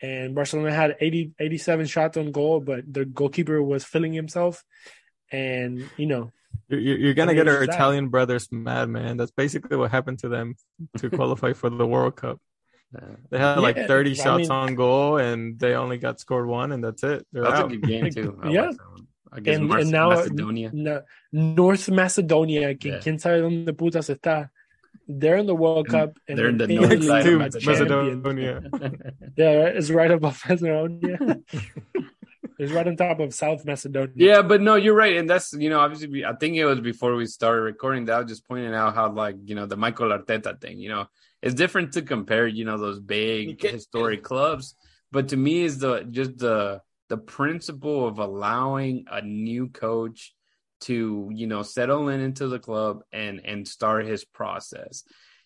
and 0.01 0.35
barcelona 0.35 0.73
had 0.73 0.95
80 0.99 1.31
87 1.39 1.85
shots 1.87 2.17
on 2.17 2.31
goal 2.31 2.59
but 2.59 2.83
the 2.91 3.05
goalkeeper 3.05 3.61
was 3.63 3.83
filling 3.85 4.11
himself 4.13 4.63
and 5.31 5.87
you 5.97 6.05
know 6.05 6.31
You're, 6.67 6.79
you're 6.79 6.97
you're 6.97 7.13
gonna 7.13 7.33
get 7.35 7.47
our 7.47 7.63
it's. 7.63 7.73
Italian 7.75 8.07
brothers 8.09 8.47
mad, 8.51 8.89
man. 8.89 9.17
That's 9.17 9.31
basically 9.31 9.75
what 9.77 9.91
happened 9.91 10.19
to 10.19 10.29
them 10.29 10.55
to 10.97 11.09
qualify 11.19 11.53
for 11.53 11.69
the 11.69 11.85
World 11.85 12.15
Cup. 12.15 12.39
They 13.29 13.37
had 13.37 13.59
like 13.59 13.75
Yeah, 13.75 13.87
30 13.87 14.11
I 14.11 14.13
shots 14.13 14.41
mean- 14.47 14.51
on 14.51 14.75
goal, 14.75 15.17
and 15.17 15.59
they 15.59 15.75
only 15.75 15.97
got 15.99 16.19
scored 16.23 16.47
one, 16.47 16.71
and 16.71 16.81
that's 16.83 17.03
it. 17.03 17.27
They're 17.31 17.43
That's 17.43 17.59
a 17.59 17.67
good 17.67 17.83
game 17.83 18.09
too. 18.09 18.39
I 18.43 18.49
Yeah. 18.49 18.69
like. 18.71 18.77
I 19.35 19.39
guess 19.43 19.57
and, 19.59 19.67
Mar- 19.67 19.79
and 19.83 19.91
now 19.91 20.09
Macedonia. 20.15 20.69
no- 20.71 21.01
North 21.33 21.89
Macedonia 21.91 22.73
que 22.79 22.91
Yeah. 22.91 22.99
quién 23.03 23.19
sabe 23.19 23.41
dónde 23.43 23.73
putas 23.75 24.07
está 24.09 24.49
they're 25.07 25.37
in 25.37 25.45
the 25.45 25.55
World 25.55 25.87
mm, 25.87 25.91
Cup 25.91 26.17
and 26.27 26.37
They're 26.37 26.49
in 26.49 26.57
the 26.57 26.67
north 26.75 27.03
side 27.03 27.27
of 27.27 27.39
Macedonia. 27.39 28.61
yeah 29.37 29.65
it's 29.67 29.89
right 29.89 30.11
above 30.11 30.41
Macedonia 30.49 31.39
It's 32.57 32.71
right 32.71 32.87
on 32.87 32.95
top 32.95 33.19
of 33.19 33.33
South 33.33 33.65
Macedonia. 33.65 34.13
Yeah, 34.15 34.41
but 34.41 34.61
no, 34.61 34.75
you're 34.75 34.95
right, 34.95 35.17
and 35.17 35.29
that's 35.29 35.51
you 35.53 35.69
know 35.69 35.79
obviously 35.79 36.23
I 36.23 36.33
think 36.35 36.55
it 36.55 36.65
was 36.65 36.79
before 36.79 37.15
we 37.15 37.25
started 37.25 37.61
recording 37.61 38.05
that 38.05 38.13
I 38.13 38.19
was 38.21 38.31
just 38.31 38.47
pointing 38.47 38.73
out 38.73 38.95
how 38.95 39.11
like 39.11 39.35
you 39.43 39.55
know 39.55 39.65
the 39.65 39.75
Mikel 39.75 40.09
Arteta 40.09 40.59
thing, 40.61 40.79
you 40.79 40.89
know, 40.89 41.07
it's 41.41 41.55
different 41.55 41.93
to 41.93 42.01
compare 42.01 42.47
you 42.47 42.63
know 42.63 42.77
those 42.77 42.99
big 42.99 43.61
historic 43.61 44.23
clubs, 44.23 44.75
but 45.11 45.29
to 45.29 45.37
me 45.37 45.63
is 45.63 45.79
the 45.79 46.03
just 46.09 46.37
the 46.37 46.81
the 47.09 47.17
principle 47.17 48.07
of 48.07 48.19
allowing 48.19 49.05
a 49.11 49.21
new 49.21 49.67
coach 49.67 50.33
to 50.85 51.29
you 51.33 51.47
know 51.47 51.63
settle 51.63 52.09
in 52.09 52.21
into 52.21 52.47
the 52.47 52.59
club 52.59 53.01
and 53.11 53.41
and 53.43 53.67
start 53.67 54.05
his 54.05 54.23
process. 54.23 55.03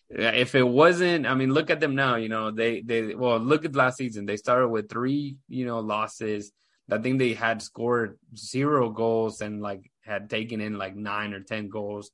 If 0.08 0.56
it 0.56 0.66
wasn't 0.66 1.26
i 1.26 1.34
mean 1.34 1.54
look 1.54 1.70
at 1.70 1.78
them 1.78 1.94
now 1.94 2.16
you 2.16 2.28
know 2.28 2.50
they 2.50 2.80
they 2.80 3.14
well 3.14 3.38
look 3.38 3.64
at 3.64 3.76
last 3.76 3.98
season. 3.98 4.26
They 4.26 4.36
started 4.36 4.68
with 4.68 4.88
three 4.88 5.36
you 5.48 5.66
know 5.66 5.80
losses. 5.80 6.52
I 6.90 6.98
think 6.98 7.18
they 7.18 7.34
had 7.34 7.62
scored 7.62 8.18
zero 8.36 8.90
goals 8.90 9.40
and 9.40 9.62
like 9.62 9.90
had 10.02 10.28
taken 10.28 10.60
in 10.60 10.76
like 10.76 10.96
nine 10.96 11.32
or 11.32 11.40
ten 11.40 11.68
goals. 11.68 12.10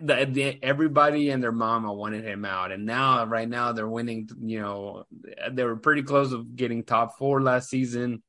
The, 0.00 0.28
the, 0.30 0.58
everybody 0.62 1.30
and 1.30 1.42
their 1.42 1.50
mama 1.50 1.92
wanted 1.92 2.24
him 2.24 2.44
out. 2.44 2.70
And 2.70 2.86
now 2.86 3.24
right 3.24 3.48
now 3.48 3.72
they're 3.72 3.88
winning 3.88 4.28
you 4.40 4.60
know 4.60 5.04
they 5.50 5.64
were 5.64 5.76
pretty 5.76 6.02
close 6.02 6.32
of 6.32 6.54
getting 6.54 6.84
top 6.84 7.18
four 7.18 7.42
last 7.42 7.70
season. 7.70 8.22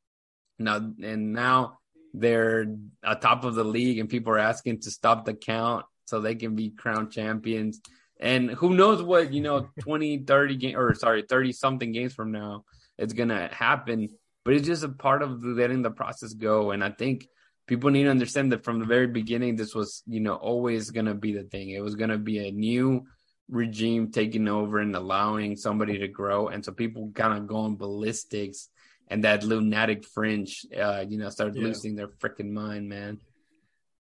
Now 0.58 0.78
and 1.04 1.34
now 1.34 1.80
they're 2.14 2.76
atop 3.03 3.43
of 3.43 3.55
the 3.55 3.64
league 3.64 3.99
and 3.99 4.09
people 4.09 4.34
are 4.34 4.39
asking 4.39 4.82
to 4.82 4.91
stop 4.91 5.26
the 5.26 5.34
count 5.34 5.86
so 6.05 6.20
they 6.20 6.36
can 6.36 6.55
be 6.55 6.70
crowned 6.70 7.12
champions. 7.12 7.82
And 8.20 8.51
who 8.51 8.76
knows 8.76 9.01
what 9.01 9.34
you 9.34 9.41
know 9.41 9.70
20 9.82 10.20
30 10.26 10.55
game 10.57 10.78
or 10.78 10.93
sorry 10.93 11.24
30 11.28 11.53
something 11.53 11.91
games 11.91 12.14
from 12.14 12.32
now 12.32 12.66
it's 12.97 13.14
gonna 13.14 13.49
happen. 13.51 14.09
But 14.43 14.55
it's 14.55 14.68
just 14.68 14.84
a 14.84 14.89
part 14.89 15.22
of 15.22 15.43
letting 15.43 15.82
the 15.82 15.91
process 15.91 16.34
go. 16.34 16.72
And 16.72 16.84
i 16.84 16.89
think 16.89 17.28
people 17.68 17.89
need 17.89 18.03
to 18.03 18.09
understand 18.09 18.51
that 18.51 18.64
from 18.64 18.80
the 18.80 18.86
very 18.86 19.07
beginning 19.07 19.55
this 19.55 19.74
was 19.74 20.03
you 20.07 20.20
know 20.20 20.36
always 20.36 20.91
gonna 20.91 21.16
be 21.16 21.34
the 21.34 21.43
thing. 21.43 21.70
It 21.70 21.82
was 21.82 21.95
gonna 21.95 22.18
be 22.18 22.47
a 22.47 22.51
new 22.51 23.05
regime 23.49 24.12
taking 24.12 24.47
over 24.47 24.80
and 24.80 24.95
allowing 24.95 25.55
somebody 25.55 25.99
to 25.99 26.07
grow. 26.07 26.47
And 26.47 26.64
so 26.64 26.72
people 26.72 27.12
kind 27.14 27.38
of 27.38 27.47
going 27.47 27.76
ballistics 27.76 28.70
and 29.12 29.24
that 29.24 29.43
lunatic 29.43 30.03
fringe 30.03 30.66
uh 30.76 31.03
you 31.07 31.18
know 31.20 31.30
started 31.30 31.55
yeah. 31.55 31.68
losing 31.68 31.93
their 31.95 32.07
freaking 32.07 32.51
mind 32.51 32.89
man 32.89 33.20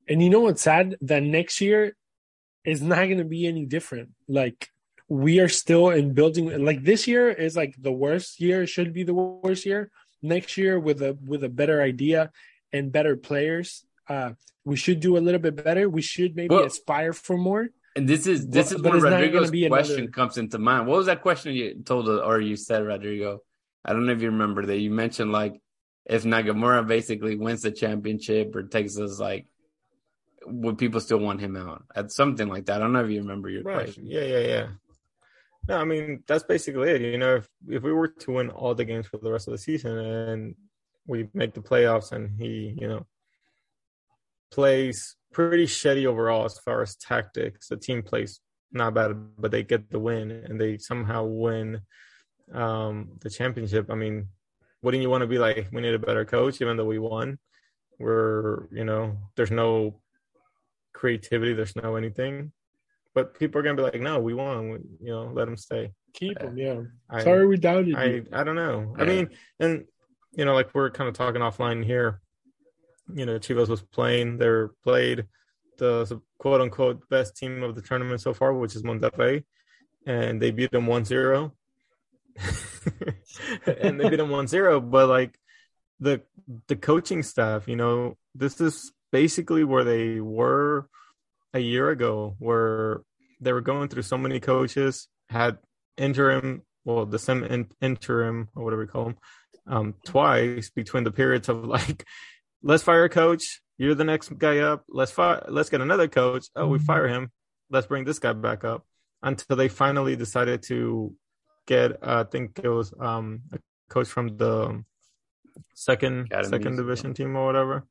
and 0.08 0.22
you 0.22 0.30
know 0.30 0.40
what's 0.40 0.62
sad 0.62 0.96
that 1.00 1.22
next 1.22 1.60
year 1.60 1.96
is 2.64 2.82
not 2.82 3.04
going 3.04 3.18
to 3.18 3.24
be 3.24 3.46
any 3.46 3.64
different. 3.66 4.10
Like 4.28 4.68
we 5.08 5.40
are 5.40 5.48
still 5.48 5.90
in 5.90 6.14
building. 6.14 6.64
Like 6.64 6.82
this 6.82 7.06
year 7.06 7.30
is 7.30 7.56
like 7.56 7.74
the 7.78 7.92
worst 7.92 8.40
year. 8.40 8.62
It 8.62 8.68
should 8.68 8.92
be 8.92 9.02
the 9.02 9.14
worst 9.14 9.66
year. 9.66 9.90
Next 10.22 10.56
year 10.56 10.78
with 10.78 11.02
a 11.02 11.18
with 11.24 11.42
a 11.42 11.48
better 11.48 11.82
idea 11.82 12.30
and 12.72 12.92
better 12.92 13.16
players, 13.16 13.84
uh, 14.08 14.32
we 14.64 14.76
should 14.76 15.00
do 15.00 15.16
a 15.16 15.20
little 15.20 15.40
bit 15.40 15.62
better. 15.62 15.88
We 15.88 16.02
should 16.02 16.36
maybe 16.36 16.54
well, 16.54 16.64
aspire 16.64 17.12
for 17.12 17.36
more. 17.36 17.70
And 17.96 18.08
this 18.08 18.26
is 18.26 18.46
this 18.46 18.72
but, 18.72 18.76
is 18.76 19.02
where 19.02 19.12
Rodrigo's 19.12 19.50
question 19.50 19.98
another... 19.98 20.12
comes 20.12 20.38
into 20.38 20.58
mind. 20.58 20.86
What 20.86 20.98
was 20.98 21.06
that 21.06 21.22
question 21.22 21.54
you 21.54 21.82
told 21.84 22.08
or 22.08 22.40
you 22.40 22.56
said, 22.56 22.84
Rodrigo? 22.84 23.40
I 23.84 23.92
don't 23.92 24.06
know 24.06 24.12
if 24.12 24.22
you 24.22 24.30
remember 24.30 24.66
that 24.66 24.78
you 24.78 24.90
mentioned 24.90 25.32
like 25.32 25.60
if 26.06 26.24
Nagamura 26.24 26.86
basically 26.86 27.36
wins 27.36 27.62
the 27.62 27.70
championship 27.70 28.54
or 28.54 28.64
takes 28.64 28.98
us 28.98 29.18
like 29.18 29.46
would 30.46 30.78
people 30.78 31.00
still 31.00 31.18
want 31.18 31.40
him 31.40 31.56
out 31.56 31.84
at 31.94 32.10
something 32.10 32.48
like 32.48 32.66
that? 32.66 32.76
I 32.76 32.78
don't 32.80 32.92
know 32.92 33.04
if 33.04 33.10
you 33.10 33.20
remember 33.20 33.48
your 33.48 33.62
right. 33.62 33.84
question. 33.84 34.06
Yeah, 34.06 34.24
yeah, 34.24 34.38
yeah. 34.38 34.66
No, 35.68 35.78
I 35.78 35.84
mean 35.84 36.24
that's 36.26 36.44
basically 36.44 36.90
it. 36.90 37.02
You 37.02 37.18
know, 37.18 37.36
if 37.36 37.48
if 37.68 37.82
we 37.82 37.92
were 37.92 38.08
to 38.08 38.32
win 38.32 38.50
all 38.50 38.74
the 38.74 38.84
games 38.84 39.06
for 39.06 39.18
the 39.18 39.30
rest 39.30 39.46
of 39.46 39.52
the 39.52 39.58
season 39.58 39.96
and 39.96 40.54
we 41.06 41.28
make 41.34 41.54
the 41.54 41.60
playoffs 41.60 42.12
and 42.12 42.30
he, 42.38 42.76
you 42.80 42.88
know, 42.88 43.06
plays 44.50 45.16
pretty 45.32 45.66
shitty 45.66 46.06
overall 46.06 46.44
as 46.44 46.58
far 46.64 46.82
as 46.82 46.96
tactics, 46.96 47.68
the 47.68 47.76
team 47.76 48.02
plays 48.02 48.40
not 48.72 48.94
bad, 48.94 49.12
but 49.38 49.50
they 49.50 49.62
get 49.62 49.90
the 49.90 49.98
win 49.98 50.30
and 50.30 50.60
they 50.60 50.78
somehow 50.78 51.24
win 51.24 51.80
um 52.52 53.10
the 53.20 53.30
championship. 53.30 53.90
I 53.90 53.94
mean, 53.94 54.28
wouldn't 54.82 55.02
you 55.02 55.10
want 55.10 55.22
to 55.22 55.26
be 55.26 55.38
like, 55.38 55.68
we 55.72 55.80
need 55.80 55.94
a 55.94 55.98
better 55.98 56.24
coach, 56.24 56.60
even 56.60 56.76
though 56.76 56.84
we 56.84 56.98
won? 56.98 57.38
We're, 57.98 58.68
you 58.72 58.84
know, 58.84 59.16
there's 59.36 59.50
no 59.50 60.00
creativity. 60.92 61.52
There's 61.52 61.76
no 61.76 61.96
anything. 61.96 62.52
But 63.14 63.38
people 63.38 63.60
are 63.60 63.62
gonna 63.62 63.76
be 63.76 63.82
like, 63.82 64.00
no, 64.00 64.20
we 64.20 64.34
won. 64.34 64.70
We, 64.70 64.78
you 65.00 65.12
know, 65.12 65.30
let 65.32 65.44
them 65.44 65.56
stay. 65.56 65.92
Keep 66.14 66.38
them. 66.38 66.56
Yeah. 66.56 66.82
I, 67.10 67.22
Sorry, 67.22 67.46
we 67.46 67.56
doubted 67.56 67.94
I, 67.94 68.04
you. 68.04 68.26
I 68.32 68.44
don't 68.44 68.56
know. 68.56 68.94
Yeah. 68.96 69.02
I 69.02 69.06
mean, 69.06 69.30
and 69.60 69.84
you 70.32 70.44
know, 70.44 70.54
like 70.54 70.74
we're 70.74 70.90
kind 70.90 71.08
of 71.08 71.14
talking 71.14 71.42
offline 71.42 71.84
here. 71.84 72.20
You 73.14 73.26
know, 73.26 73.38
Chivas 73.38 73.68
was 73.68 73.82
playing. 73.82 74.38
They're 74.38 74.68
played 74.82 75.26
the 75.78 76.20
quote 76.38 76.60
unquote 76.60 77.08
best 77.08 77.36
team 77.36 77.62
of 77.62 77.74
the 77.74 77.82
tournament 77.82 78.20
so 78.20 78.32
far, 78.32 78.54
which 78.54 78.74
is 78.74 78.82
Monterrey, 78.82 79.44
and 80.06 80.40
they 80.40 80.50
beat 80.50 80.70
them 80.70 80.86
1-0. 80.86 81.52
and 83.66 84.00
they 84.00 84.08
beat 84.08 84.16
them 84.16 84.28
1-0, 84.28 84.90
but 84.90 85.08
like 85.08 85.38
the 86.00 86.22
the 86.66 86.76
coaching 86.76 87.22
staff, 87.22 87.68
you 87.68 87.76
know, 87.76 88.16
this 88.34 88.60
is 88.60 88.92
basically 89.12 89.64
where 89.64 89.84
they 89.84 90.20
were 90.20 90.88
a 91.54 91.60
year 91.60 91.90
ago, 91.90 92.34
where 92.38 93.02
they 93.40 93.52
were 93.52 93.60
going 93.60 93.88
through 93.88 94.02
so 94.02 94.18
many 94.18 94.40
coaches, 94.40 95.08
had 95.28 95.58
interim, 95.96 96.62
well, 96.84 97.06
the 97.06 97.18
same 97.18 97.44
in, 97.44 97.68
interim 97.80 98.48
or 98.56 98.64
whatever 98.64 98.82
we 98.82 98.88
call 98.88 99.04
them, 99.04 99.16
um, 99.66 99.94
twice 100.04 100.70
between 100.70 101.04
the 101.04 101.10
periods 101.10 101.48
of 101.48 101.64
like, 101.64 102.04
let's 102.62 102.82
fire 102.82 103.04
a 103.04 103.08
coach, 103.08 103.60
you're 103.78 103.94
the 103.94 104.04
next 104.04 104.36
guy 104.38 104.58
up, 104.58 104.84
let's 104.88 105.12
fire, 105.12 105.44
let's 105.48 105.70
get 105.70 105.80
another 105.80 106.08
coach. 106.08 106.46
Oh, 106.56 106.68
we 106.68 106.78
fire 106.78 107.08
him, 107.08 107.30
let's 107.70 107.86
bring 107.86 108.04
this 108.04 108.18
guy 108.18 108.32
back 108.32 108.64
up. 108.64 108.84
Until 109.24 109.54
they 109.56 109.68
finally 109.68 110.16
decided 110.16 110.64
to 110.64 111.14
get, 111.66 111.92
uh, 112.02 112.24
I 112.26 112.30
think 112.30 112.60
it 112.62 112.68
was 112.68 112.92
um, 112.98 113.42
a 113.52 113.58
coach 113.88 114.08
from 114.08 114.36
the 114.36 114.84
second 115.74 116.26
Academies, 116.26 116.50
second 116.50 116.76
division 116.76 117.08
yeah. 117.08 117.14
team 117.14 117.36
or 117.36 117.46
whatever. 117.46 117.86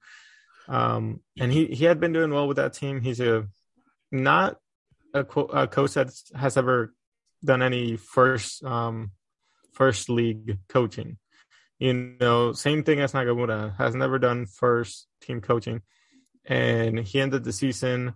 Um, 0.68 1.22
and 1.40 1.52
he 1.52 1.68
he 1.68 1.86
had 1.86 2.00
been 2.00 2.14
doing 2.14 2.32
well 2.32 2.48
with 2.48 2.58
that 2.58 2.74
team. 2.74 3.02
He's 3.02 3.20
a 3.20 3.48
not 4.12 4.58
a, 5.14 5.22
a 5.22 5.68
coach 5.68 5.94
that 5.94 6.12
has 6.36 6.58
ever 6.58 6.94
done 7.44 7.62
any 7.62 7.98
first 7.98 8.64
um 8.64 9.12
first 9.74 10.10
league 10.10 10.60
coaching. 10.70 11.18
You 11.80 12.16
know, 12.20 12.54
same 12.54 12.84
thing 12.84 13.00
as 13.00 13.14
Nagamura 13.14 13.76
has 13.78 13.96
never 13.96 14.20
done 14.20 14.46
first 14.46 15.08
team 15.22 15.42
coaching, 15.42 15.82
and 16.46 17.00
he 17.00 17.20
ended 17.20 17.44
the 17.44 17.52
season 17.52 18.14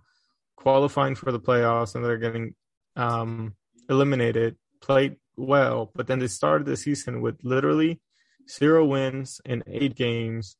qualifying 0.56 1.16
for 1.16 1.32
the 1.32 1.40
playoffs, 1.40 1.94
and 1.94 2.04
they're 2.04 2.16
getting 2.16 2.54
um, 2.94 3.54
eliminated. 3.88 4.56
Played 4.80 5.16
well, 5.36 5.90
but 5.94 6.06
then 6.06 6.18
they 6.18 6.28
started 6.28 6.66
the 6.66 6.76
season 6.76 7.20
with 7.20 7.36
literally 7.42 8.00
zero 8.48 8.84
wins 8.84 9.40
in 9.44 9.62
eight 9.66 9.94
games, 9.94 10.56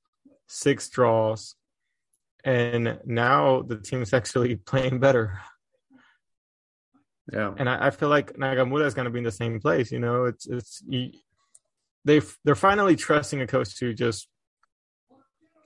six 0.46 0.88
draws, 0.88 1.54
and 2.44 2.98
now 3.04 3.62
the 3.62 3.76
team 3.76 4.02
is 4.02 4.12
actually 4.12 4.56
playing 4.56 5.00
better. 5.00 5.40
Yeah, 7.32 7.54
and 7.56 7.68
I, 7.68 7.88
I 7.88 7.90
feel 7.90 8.08
like 8.08 8.34
Nagamura 8.34 8.86
is 8.86 8.94
going 8.94 9.06
to 9.06 9.10
be 9.10 9.18
in 9.18 9.24
the 9.24 9.32
same 9.32 9.60
place. 9.60 9.90
You 9.90 9.98
know, 9.98 10.26
it's 10.26 10.46
it's 10.46 10.82
they 12.04 12.20
they're 12.44 12.54
finally 12.54 12.94
trusting 12.94 13.40
a 13.40 13.46
coach 13.46 13.76
to 13.78 13.92
just 13.92 14.28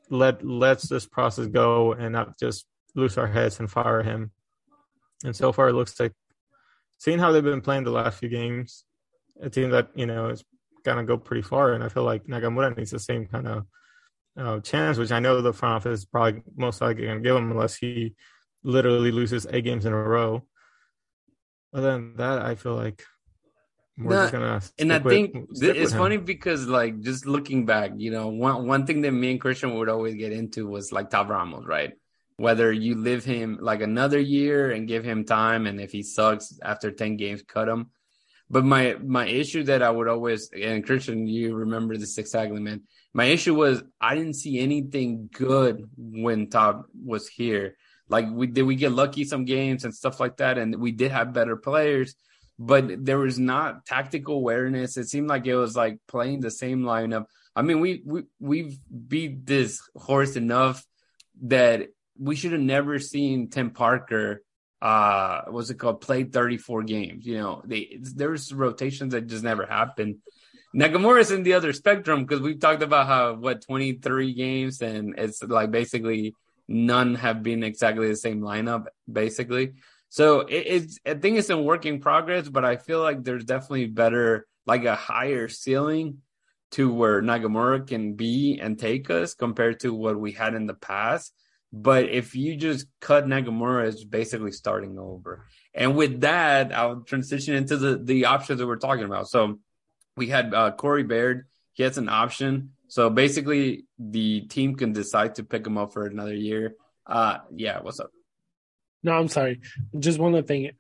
let 0.09 0.45
lets 0.45 0.89
this 0.89 1.07
process 1.07 1.47
go 1.47 1.93
and 1.93 2.13
not 2.13 2.39
just 2.39 2.67
lose 2.95 3.19
our 3.19 3.27
heads 3.27 3.61
and 3.61 3.71
fire 3.71 4.03
him. 4.03 4.33
And 5.25 5.37
so 5.37 5.53
far, 5.53 5.69
it 5.69 5.75
looks 5.75 5.99
like 6.01 6.13
seeing 6.99 7.19
how 7.19 7.31
they've 7.31 7.45
been 7.45 7.61
playing 7.61 7.85
the 7.85 7.91
last 7.91 8.19
few 8.19 8.29
games, 8.29 8.85
a 9.41 9.51
team 9.51 9.71
that 9.71 9.89
you 9.95 10.07
know 10.07 10.29
is 10.29 10.45
gonna 10.85 11.05
go 11.05 11.17
pretty 11.17 11.43
far. 11.43 11.73
And 11.73 11.85
I 11.85 11.89
feel 11.89 12.05
like 12.05 12.25
Nagamura 12.25 12.77
needs 12.77 12.91
the 12.91 12.99
same 12.99 13.27
kind 13.27 13.49
of 13.49 13.67
uh, 14.37 14.61
chance, 14.61 14.99
which 14.99 15.13
I 15.13 15.21
know 15.21 15.41
the 15.41 15.53
front 15.53 15.77
office 15.77 16.01
is 16.01 16.05
probably 16.05 16.43
most 16.57 16.81
likely 16.81 17.05
going 17.05 17.19
to 17.19 17.23
give 17.23 17.37
him 17.37 17.51
unless 17.51 17.77
he 17.77 18.15
literally 18.63 19.11
loses 19.11 19.47
eight 19.51 19.65
games 19.65 19.87
in 19.87 19.93
a 19.93 19.97
row. 19.97 20.45
Other 21.73 21.93
than 21.93 22.17
that, 22.17 22.43
I 22.43 22.55
feel 22.55 22.75
like 22.75 23.05
we're 23.97 24.15
no, 24.15 24.23
just 24.23 24.33
gonna. 24.33 24.61
And 24.79 24.93
I 24.93 24.99
think 24.99 25.35
with, 25.35 25.63
it's 25.63 25.93
funny 25.93 26.17
because, 26.17 26.67
like, 26.67 27.01
just 27.01 27.27
looking 27.27 27.67
back, 27.67 27.93
you 27.97 28.11
know, 28.11 28.29
one 28.29 28.67
one 28.67 28.87
thing 28.87 29.03
that 29.03 29.13
me 29.13 29.33
and 29.33 29.41
Christian 29.41 29.75
would 29.75 29.89
always 29.89 30.15
get 30.15 30.33
into 30.33 30.67
was 30.67 30.91
like 30.91 31.11
Tab 31.11 31.31
Ramos, 31.31 31.67
right? 31.67 31.93
Whether 32.37 32.73
you 32.73 32.97
live 32.97 33.25
him 33.25 33.59
like 33.61 33.83
another 33.83 34.19
year 34.19 34.71
and 34.71 34.89
give 34.89 35.05
him 35.05 35.25
time, 35.25 35.67
and 35.67 35.81
if 35.81 35.93
he 35.93 36.03
sucks 36.03 36.59
after 36.63 36.91
ten 36.91 37.17
games, 37.17 37.43
cut 37.47 37.69
him. 37.69 37.91
But 38.51 38.65
my 38.65 38.97
my 39.03 39.27
issue 39.27 39.63
that 39.65 39.83
I 39.83 39.91
would 39.91 40.09
always 40.09 40.51
and 40.51 40.85
Christian, 40.85 41.27
you 41.29 41.55
remember 41.55 41.97
this 41.97 42.19
exactly, 42.19 42.61
man 42.61 42.83
my 43.13 43.25
issue 43.25 43.55
was 43.55 43.83
I 44.01 44.15
didn't 44.15 44.37
see 44.37 44.59
anything 44.61 45.31
good 45.33 45.89
when 45.97 46.49
Todd 46.49 46.85
was 46.95 47.29
here. 47.29 47.77
Like 48.09 48.27
we 48.31 48.47
did 48.47 48.63
we 48.63 48.77
get 48.77 48.93
lucky 48.93 49.25
some 49.25 49.45
games 49.45 49.85
and 49.85 49.95
stuff 49.95 50.21
like 50.21 50.39
that, 50.39 50.59
and 50.59 50.77
we 50.77 50.93
did 50.93 51.13
have 51.13 51.33
better 51.33 51.57
players, 51.57 52.15
but 52.59 53.05
there 53.05 53.19
was 53.19 53.39
not 53.39 53.87
tactical 53.87 54.37
awareness. 54.37 54.97
It 54.97 55.09
seemed 55.09 55.29
like 55.29 55.47
it 55.47 55.57
was 55.57 55.77
like 55.77 55.99
playing 56.09 56.41
the 56.41 56.51
same 56.51 56.83
lineup. 56.83 57.27
I 57.55 57.63
mean, 57.63 57.81
we 57.81 58.03
we 58.05 58.23
we've 58.39 58.79
beat 59.09 59.47
this 59.47 59.81
horse 59.97 60.37
enough 60.37 60.85
that 61.43 61.89
we 62.19 62.37
should 62.37 62.53
have 62.53 62.61
never 62.61 62.99
seen 62.99 63.49
Tim 63.49 63.71
Parker. 63.71 64.43
Uh, 64.81 65.43
what's 65.49 65.71
it 65.71 65.79
called? 65.79 66.01
Played 66.01 66.33
34 66.33 66.83
games. 66.85 67.27
You 67.27 67.39
know, 67.39 67.63
they 67.65 67.99
there's 68.01 68.53
rotations 68.53 69.13
that 69.13 69.27
just 69.27 69.45
never 69.45 69.67
happened. 69.67 70.17
Nagamura's 70.75 71.33
in 71.33 71.43
the 71.43 71.55
other 71.55 71.73
spectrum 71.73 72.25
because 72.25 72.41
we've 72.41 72.61
talked 72.61 72.83
about 72.83 73.07
how 73.07 73.35
what 73.35 73.63
23 73.67 74.35
games 74.35 74.81
and 74.81 75.15
it's 75.19 75.43
like 75.43 75.71
basically 75.71 76.35
none 76.69 77.17
have 77.17 77.43
been 77.43 77.65
exactly 77.65 78.09
the 78.09 78.17
same 78.17 78.41
lineup, 78.41 78.87
basically. 79.11 79.75
So 80.09 80.41
it, 80.41 80.67
it's 80.67 80.99
I 81.05 81.15
think 81.15 81.39
it's 81.39 81.51
a 81.51 81.59
work 81.59 81.85
in 81.87 82.01
progress, 82.01 82.49
but 82.49 82.65
I 82.65 82.77
feel 82.77 83.01
like 83.01 83.25
there's 83.25 83.45
definitely 83.45 83.87
better, 83.87 84.47
like 84.67 84.85
a 84.85 84.95
higher 84.95 85.49
ceiling 85.49 86.19
to 86.73 86.93
where 86.93 87.21
Nagamura 87.21 87.87
can 87.87 88.15
be 88.15 88.61
and 88.61 88.79
take 88.79 89.11
us 89.11 89.35
compared 89.35 89.81
to 89.81 89.93
what 89.93 90.19
we 90.19 90.33
had 90.33 90.55
in 90.55 90.67
the 90.67 90.75
past. 90.75 91.33
But 91.73 92.09
if 92.09 92.35
you 92.35 92.57
just 92.57 92.87
cut 93.01 93.27
Nagamura, 93.27 93.87
it's 93.87 94.03
basically 94.03 94.51
starting 94.51 94.99
over. 94.99 95.47
And 95.73 95.97
with 95.97 96.23
that, 96.23 96.75
I'll 96.75 97.03
transition 97.03 97.55
into 97.55 97.77
the 97.77 97.97
the 97.97 98.25
options 98.25 98.59
that 98.59 98.67
we're 98.67 98.77
talking 98.77 99.05
about. 99.05 99.29
So 99.29 99.61
we 100.17 100.27
had 100.27 100.53
uh, 100.53 100.73
Corey 100.73 101.05
Baird. 101.05 101.47
He 101.73 101.85
has 101.85 101.97
an 101.97 102.09
option. 102.09 102.73
So 102.89 103.09
basically, 103.09 103.85
the 103.99 104.41
team 104.43 104.75
can 104.75 104.93
decide 104.93 105.37
to 105.37 105.45
pick 105.45 105.65
him 105.65 105.79
up 105.79 105.93
for 105.93 106.07
another 106.07 106.35
year. 106.35 106.75
Uh, 107.07 107.39
yeah, 107.55 107.79
what's 107.81 108.01
up? 108.01 108.11
No, 109.05 109.13
I'm 109.13 109.29
sorry. 109.29 109.61
Just 109.97 110.19
one 110.19 110.35
other 110.35 110.43
thing, 110.43 110.73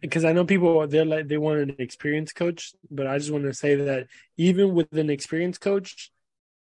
because 0.00 0.24
I 0.24 0.32
know 0.32 0.44
people 0.44 0.86
they're 0.88 1.04
like 1.04 1.28
they 1.28 1.38
want 1.38 1.60
an 1.60 1.76
experienced 1.78 2.34
coach, 2.34 2.74
but 2.90 3.06
I 3.06 3.18
just 3.18 3.30
want 3.30 3.44
to 3.44 3.54
say 3.54 3.76
that 3.76 4.08
even 4.36 4.74
with 4.74 4.92
an 4.92 5.10
experienced 5.10 5.60
coach, 5.60 6.10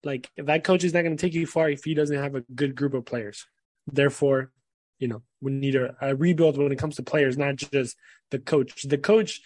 like 0.03 0.29
that 0.37 0.64
coach 0.64 0.83
is 0.83 0.93
not 0.93 1.03
going 1.03 1.16
to 1.16 1.21
take 1.21 1.35
you 1.35 1.47
far 1.47 1.71
if 1.71 1.85
he 1.85 1.95
doesn't 1.95 2.18
have 2.18 2.35
a 2.35 2.45
good 2.55 2.75
group 2.75 2.95
of 2.95 3.05
players. 3.05 3.47
Therefore, 3.87 4.51
you 4.99 5.09
know 5.09 5.22
we 5.41 5.53
need 5.53 5.74
a, 5.74 5.95
a 6.01 6.14
rebuild 6.14 6.59
when 6.59 6.72
it 6.72 6.78
comes 6.78 6.97
to 6.97 7.03
players, 7.03 7.39
not 7.39 7.57
just 7.57 7.97
the 8.31 8.39
coach. 8.39 8.83
The 8.83 8.99
coach, 8.99 9.41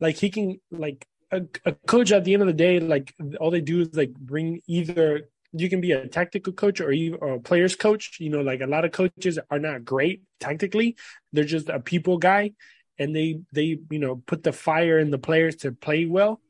like 0.00 0.16
he 0.16 0.30
can 0.30 0.60
like 0.70 1.06
a, 1.30 1.42
a 1.64 1.72
coach 1.72 2.12
at 2.12 2.24
the 2.24 2.34
end 2.34 2.42
of 2.42 2.48
the 2.48 2.54
day, 2.54 2.80
like 2.80 3.14
all 3.40 3.50
they 3.50 3.60
do 3.60 3.80
is 3.80 3.94
like 3.94 4.14
bring 4.14 4.60
either 4.66 5.28
you 5.52 5.68
can 5.68 5.80
be 5.80 5.92
a 5.92 6.08
tactical 6.08 6.52
coach 6.52 6.80
or, 6.80 6.92
you, 6.92 7.16
or 7.16 7.34
a 7.34 7.40
players 7.40 7.76
coach. 7.76 8.18
You 8.20 8.30
know, 8.30 8.40
like 8.40 8.60
a 8.60 8.66
lot 8.66 8.84
of 8.84 8.92
coaches 8.92 9.38
are 9.50 9.58
not 9.58 9.84
great 9.84 10.22
tactically; 10.40 10.96
they're 11.32 11.44
just 11.44 11.68
a 11.68 11.80
people 11.80 12.18
guy, 12.18 12.52
and 12.98 13.14
they 13.14 13.40
they 13.52 13.78
you 13.90 13.98
know 13.98 14.16
put 14.26 14.42
the 14.42 14.52
fire 14.52 14.98
in 14.98 15.10
the 15.10 15.18
players 15.18 15.56
to 15.56 15.72
play 15.72 16.06
well, 16.06 16.40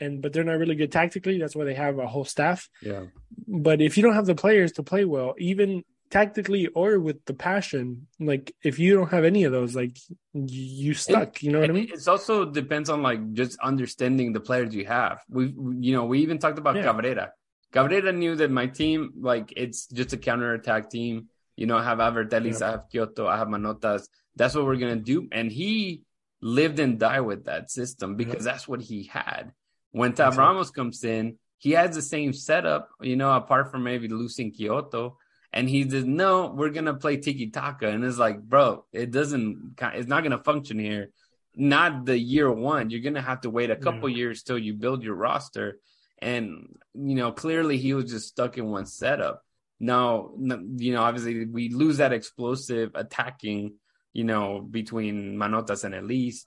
and 0.00 0.20
but 0.22 0.32
they're 0.32 0.44
not 0.44 0.58
really 0.58 0.74
good 0.74 0.92
tactically. 0.92 1.38
That's 1.38 1.56
why 1.56 1.64
they 1.64 1.74
have 1.74 1.98
a 1.98 2.06
whole 2.06 2.24
staff. 2.24 2.68
Yeah. 2.82 3.04
But 3.46 3.80
if 3.80 3.96
you 3.96 4.02
don't 4.02 4.14
have 4.14 4.26
the 4.26 4.34
players 4.34 4.72
to 4.72 4.82
play 4.82 5.04
well, 5.04 5.34
even 5.38 5.84
tactically 6.10 6.66
or 6.68 6.98
with 6.98 7.24
the 7.24 7.34
passion, 7.34 8.06
like 8.20 8.54
if 8.62 8.78
you 8.78 8.94
don't 8.94 9.10
have 9.10 9.24
any 9.24 9.44
of 9.44 9.52
those, 9.52 9.74
like 9.74 9.98
you 10.32 10.94
stuck. 10.94 11.42
you 11.42 11.52
know 11.52 11.60
what 11.60 11.70
I 11.70 11.72
mean? 11.72 11.88
It's 11.92 12.08
also 12.08 12.44
depends 12.44 12.88
on 12.90 13.02
like 13.02 13.32
just 13.32 13.58
understanding 13.60 14.32
the 14.32 14.40
players 14.40 14.74
you 14.74 14.86
have. 14.86 15.20
We, 15.28 15.54
you 15.78 15.92
know, 15.92 16.04
we 16.04 16.20
even 16.20 16.38
talked 16.38 16.58
about 16.58 16.76
yeah. 16.76 16.84
Cabrera. 16.84 17.32
Cabrera 17.72 18.12
knew 18.12 18.36
that 18.36 18.50
my 18.50 18.66
team, 18.66 19.12
like, 19.18 19.52
it's 19.56 19.88
just 19.88 20.12
a 20.12 20.16
counter 20.16 20.54
attack 20.54 20.90
team. 20.90 21.28
You 21.56 21.66
know, 21.66 21.76
I 21.76 21.84
have 21.84 21.98
Alberth 21.98 22.32
Elis, 22.32 22.60
yeah. 22.60 22.68
I 22.68 22.70
have 22.72 22.84
Quioto, 22.92 23.26
I 23.26 23.36
have 23.36 23.48
Manotas. 23.48 24.08
That's 24.36 24.54
what 24.54 24.64
we're 24.64 24.76
gonna 24.76 24.96
do. 24.96 25.28
And 25.32 25.50
he 25.50 26.02
lived 26.40 26.78
and 26.78 26.98
died 26.98 27.20
with 27.20 27.46
that 27.46 27.70
system 27.70 28.16
because 28.16 28.44
yeah. 28.44 28.52
that's 28.52 28.68
what 28.68 28.80
he 28.80 29.04
had. 29.04 29.52
When 29.90 30.12
Tab 30.12 30.28
exactly. 30.28 30.44
Ramos 30.44 30.70
comes 30.70 31.04
in, 31.04 31.38
he 31.58 31.72
has 31.72 31.94
the 31.94 32.02
same 32.02 32.32
setup, 32.32 32.90
you 33.00 33.16
know, 33.16 33.32
apart 33.32 33.70
from 33.70 33.84
maybe 33.84 34.08
losing 34.08 34.52
Quioto 34.52 35.16
and 35.54 35.70
he 35.70 35.88
says, 35.88 36.04
"No, 36.04 36.48
we're 36.48 36.70
gonna 36.70 36.94
play 36.94 37.16
tiki 37.16 37.48
taka," 37.48 37.88
and 37.88 38.04
it's 38.04 38.18
like, 38.18 38.42
bro, 38.42 38.84
it 38.92 39.12
doesn't, 39.12 39.76
it's 39.94 40.08
not 40.08 40.24
gonna 40.24 40.42
function 40.42 40.80
here. 40.80 41.10
Not 41.54 42.04
the 42.04 42.18
year 42.18 42.50
one. 42.50 42.90
You're 42.90 43.02
gonna 43.02 43.22
have 43.22 43.42
to 43.42 43.50
wait 43.50 43.70
a 43.70 43.76
couple 43.76 44.08
yeah. 44.08 44.16
years 44.16 44.42
till 44.42 44.58
you 44.58 44.74
build 44.74 45.04
your 45.04 45.14
roster, 45.14 45.78
and 46.18 46.76
you 46.92 47.14
know 47.14 47.30
clearly 47.30 47.78
he 47.78 47.94
was 47.94 48.10
just 48.10 48.28
stuck 48.28 48.58
in 48.58 48.66
one 48.66 48.86
setup. 48.86 49.44
Now, 49.78 50.32
you 50.36 50.92
know, 50.92 51.02
obviously 51.02 51.46
we 51.46 51.68
lose 51.68 51.98
that 51.98 52.12
explosive 52.12 52.90
attacking, 52.96 53.74
you 54.12 54.24
know, 54.24 54.60
between 54.60 55.36
Manotas 55.36 55.84
and 55.84 55.94
Elis. 55.94 56.46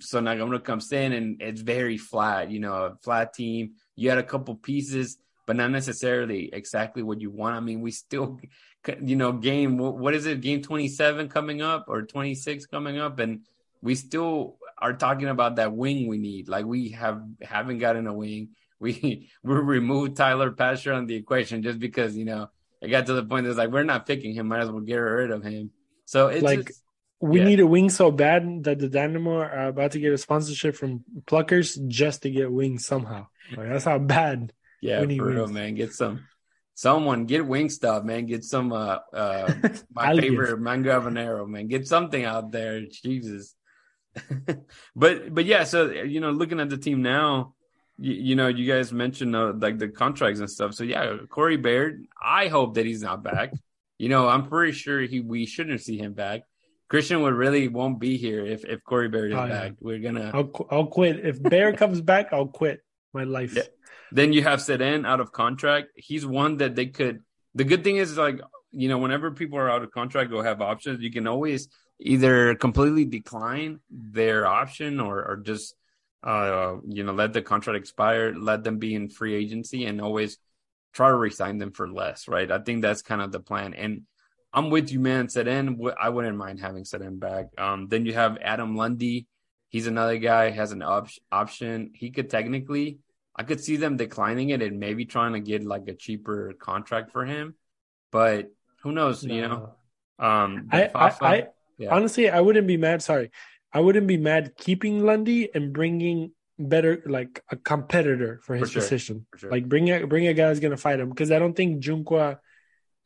So 0.00 0.20
Nagamura 0.20 0.62
comes 0.62 0.92
in 0.92 1.12
and 1.12 1.40
it's 1.40 1.60
very 1.60 1.96
flat, 1.96 2.50
you 2.50 2.60
know, 2.60 2.74
a 2.74 2.96
flat 3.02 3.32
team. 3.32 3.72
You 3.96 4.10
had 4.10 4.18
a 4.18 4.22
couple 4.22 4.54
pieces 4.56 5.18
but 5.46 5.56
not 5.56 5.70
necessarily 5.70 6.50
exactly 6.52 7.02
what 7.02 7.20
you 7.20 7.30
want. 7.30 7.56
I 7.56 7.60
mean, 7.60 7.80
we 7.80 7.90
still, 7.90 8.38
you 9.02 9.16
know, 9.16 9.32
game, 9.32 9.78
what 9.78 10.14
is 10.14 10.26
it, 10.26 10.40
game 10.40 10.62
27 10.62 11.28
coming 11.28 11.62
up 11.62 11.86
or 11.88 12.02
26 12.02 12.66
coming 12.66 12.98
up? 12.98 13.18
And 13.18 13.40
we 13.80 13.94
still 13.94 14.58
are 14.78 14.92
talking 14.92 15.28
about 15.28 15.56
that 15.56 15.72
wing 15.72 16.08
we 16.08 16.18
need. 16.18 16.48
Like 16.48 16.64
we 16.64 16.90
have, 16.90 17.22
haven't 17.40 17.78
gotten 17.78 18.06
a 18.06 18.14
wing. 18.14 18.50
We, 18.82 19.30
we 19.44 19.54
removed 19.54 20.16
Tyler 20.16 20.50
Pasher 20.50 20.92
on 20.92 21.06
the 21.06 21.14
equation 21.14 21.62
just 21.62 21.78
because, 21.78 22.16
you 22.16 22.24
know, 22.24 22.50
it 22.80 22.88
got 22.88 23.06
to 23.06 23.12
the 23.12 23.24
point 23.24 23.46
that's 23.46 23.56
like, 23.56 23.70
we're 23.70 23.84
not 23.84 24.06
picking 24.06 24.34
him. 24.34 24.48
Might 24.48 24.62
as 24.62 24.72
well 24.72 24.80
get 24.80 24.96
rid 24.96 25.30
of 25.30 25.44
him. 25.44 25.70
So 26.04 26.26
it's 26.26 26.42
like, 26.42 26.66
just, 26.66 26.82
we 27.20 27.38
yeah. 27.38 27.44
need 27.44 27.60
a 27.60 27.66
wing 27.66 27.90
so 27.90 28.10
bad 28.10 28.64
that 28.64 28.80
the 28.80 28.88
Dynamo 28.88 29.36
are 29.36 29.68
about 29.68 29.92
to 29.92 30.00
get 30.00 30.12
a 30.12 30.18
sponsorship 30.18 30.74
from 30.74 31.04
Pluckers 31.26 31.78
just 31.86 32.22
to 32.22 32.30
get 32.30 32.50
wings 32.50 32.84
somehow. 32.84 33.28
Like, 33.56 33.68
that's 33.68 33.84
how 33.84 34.00
bad 34.00 34.52
yeah, 34.82 35.00
for 35.00 35.06
real, 35.06 35.46
man. 35.46 35.74
Get 35.74 35.94
some 35.94 36.26
someone 36.74 37.24
get 37.26 37.42
Wingstop, 37.42 38.04
man. 38.04 38.26
Get 38.26 38.44
some 38.44 38.72
uh 38.72 38.98
uh 39.14 39.54
my 39.94 40.14
favorite 40.16 40.60
mango 40.60 41.00
habanero, 41.00 41.48
man. 41.48 41.68
Get 41.68 41.86
something 41.86 42.24
out 42.24 42.50
there. 42.50 42.82
Jesus. 42.86 43.54
but 44.96 45.32
but 45.32 45.44
yeah, 45.44 45.64
so 45.64 45.90
you 45.90 46.20
know, 46.20 46.30
looking 46.30 46.60
at 46.60 46.68
the 46.68 46.76
team 46.76 47.00
now, 47.00 47.54
you, 47.96 48.12
you 48.12 48.36
know, 48.36 48.48
you 48.48 48.70
guys 48.70 48.92
mentioned 48.92 49.34
uh, 49.34 49.52
like 49.56 49.78
the 49.78 49.88
contracts 49.88 50.40
and 50.40 50.50
stuff. 50.50 50.74
So 50.74 50.84
yeah, 50.84 51.16
Corey 51.30 51.56
Baird. 51.56 52.04
I 52.20 52.48
hope 52.48 52.74
that 52.74 52.84
he's 52.84 53.02
not 53.02 53.22
back. 53.22 53.52
You 53.98 54.08
know, 54.08 54.28
I'm 54.28 54.48
pretty 54.48 54.72
sure 54.72 55.00
he 55.00 55.20
we 55.20 55.46
shouldn't 55.46 55.80
see 55.80 55.96
him 55.96 56.12
back. 56.12 56.42
Christian 56.88 57.22
would 57.22 57.34
really 57.34 57.68
won't 57.68 58.00
be 58.00 58.18
here 58.18 58.44
if 58.44 58.64
if 58.64 58.82
Corey 58.84 59.08
Baird 59.08 59.30
is 59.30 59.38
oh, 59.38 59.48
back. 59.48 59.70
Yeah. 59.70 59.76
We're 59.80 60.00
gonna. 60.00 60.30
I'll 60.34 60.50
I'll 60.70 60.86
quit 60.86 61.24
if 61.24 61.42
Baird 61.42 61.78
comes 61.78 62.00
back. 62.00 62.32
I'll 62.32 62.48
quit 62.48 62.80
my 63.14 63.24
life. 63.24 63.54
Yeah. 63.56 63.62
Then 64.12 64.32
you 64.32 64.42
have 64.42 64.60
Cerén 64.60 65.06
out 65.06 65.20
of 65.20 65.32
contract. 65.32 65.88
He's 65.96 66.26
one 66.26 66.58
that 66.58 66.74
they 66.74 66.86
could. 66.86 67.20
The 67.54 67.64
good 67.64 67.82
thing 67.82 67.96
is 67.96 68.16
like 68.16 68.40
you 68.70 68.88
know 68.88 68.98
whenever 68.98 69.30
people 69.30 69.58
are 69.58 69.70
out 69.70 69.82
of 69.82 69.90
contract 69.90 70.32
or 70.32 70.44
have 70.44 70.60
options, 70.60 71.02
you 71.02 71.10
can 71.10 71.26
always 71.26 71.68
either 71.98 72.54
completely 72.54 73.04
decline 73.04 73.80
their 73.90 74.46
option 74.46 75.00
or 75.00 75.24
or 75.24 75.36
just 75.36 75.74
uh 76.24 76.76
you 76.86 77.04
know 77.04 77.12
let 77.12 77.32
the 77.32 77.42
contract 77.42 77.78
expire, 77.78 78.34
let 78.34 78.64
them 78.64 78.78
be 78.78 78.94
in 78.94 79.08
free 79.08 79.34
agency, 79.34 79.86
and 79.86 80.00
always 80.00 80.38
try 80.92 81.08
to 81.08 81.16
resign 81.16 81.58
them 81.58 81.72
for 81.72 81.90
less. 81.90 82.28
Right. 82.28 82.50
I 82.50 82.58
think 82.58 82.82
that's 82.82 83.02
kind 83.02 83.22
of 83.22 83.32
the 83.32 83.40
plan. 83.40 83.72
And 83.72 84.02
I'm 84.52 84.68
with 84.68 84.92
you, 84.92 85.00
man. 85.00 85.28
Cerén, 85.28 85.78
I 85.98 86.10
wouldn't 86.10 86.36
mind 86.36 86.60
having 86.60 86.84
Cerén 86.84 87.18
back. 87.18 87.46
Um, 87.56 87.88
then 87.88 88.04
you 88.04 88.12
have 88.12 88.36
Adam 88.42 88.76
Lundy. 88.76 89.26
He's 89.70 89.86
another 89.86 90.18
guy 90.18 90.50
has 90.50 90.72
an 90.72 90.82
op- 90.82 91.08
option. 91.30 91.92
He 91.94 92.10
could 92.10 92.28
technically 92.28 92.98
I 93.34 93.44
could 93.44 93.60
see 93.60 93.76
them 93.76 93.96
declining 93.96 94.50
it 94.50 94.62
and 94.62 94.78
maybe 94.78 95.04
trying 95.04 95.32
to 95.32 95.40
get 95.40 95.64
like 95.64 95.88
a 95.88 95.94
cheaper 95.94 96.52
contract 96.58 97.12
for 97.12 97.24
him. 97.24 97.54
But 98.10 98.52
who 98.82 98.92
knows, 98.92 99.24
no. 99.24 99.34
you 99.34 99.40
know? 99.42 99.74
Um, 100.18 100.68
I, 100.70 100.88
Fafa, 100.88 101.24
I, 101.24 101.34
I 101.34 101.46
yeah. 101.78 101.94
honestly, 101.94 102.28
I 102.28 102.40
wouldn't 102.40 102.66
be 102.66 102.76
mad. 102.76 103.02
Sorry. 103.02 103.30
I 103.72 103.80
wouldn't 103.80 104.06
be 104.06 104.18
mad 104.18 104.52
keeping 104.56 105.04
Lundy 105.04 105.48
and 105.54 105.72
bringing 105.72 106.32
better, 106.58 107.02
like 107.06 107.42
a 107.50 107.56
competitor 107.56 108.40
for 108.42 108.54
his 108.54 108.68
for 108.68 108.72
sure. 108.74 108.82
position. 108.82 109.26
For 109.32 109.38
sure. 109.38 109.50
Like 109.50 109.66
bring 109.66 109.88
a, 109.88 110.06
bring 110.06 110.26
a 110.26 110.34
guy 110.34 110.48
who's 110.48 110.60
going 110.60 110.72
to 110.72 110.76
fight 110.76 111.00
him. 111.00 111.12
Cause 111.14 111.30
I 111.30 111.38
don't 111.38 111.54
think 111.54 111.82
Junqua 111.82 112.38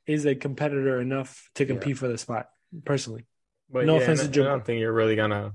is 0.07 0.27
a 0.27 0.35
competitor 0.35 1.01
enough 1.01 1.49
to 1.55 1.67
compete 1.67 1.95
yeah. 1.95 2.01
for 2.01 2.09
the 2.09 2.19
spot 2.19 2.49
personally. 2.85 3.27
But 3.71 3.87
no 3.87 3.97
yeah, 3.97 4.03
offense 4.03 4.23
to 4.23 4.29
Junqua. 4.29 4.47
I 4.47 4.51
don't 4.51 4.65
think 4.65 4.81
you're 4.81 4.93
really 4.93 5.17
going 5.17 5.31
to 5.31 5.53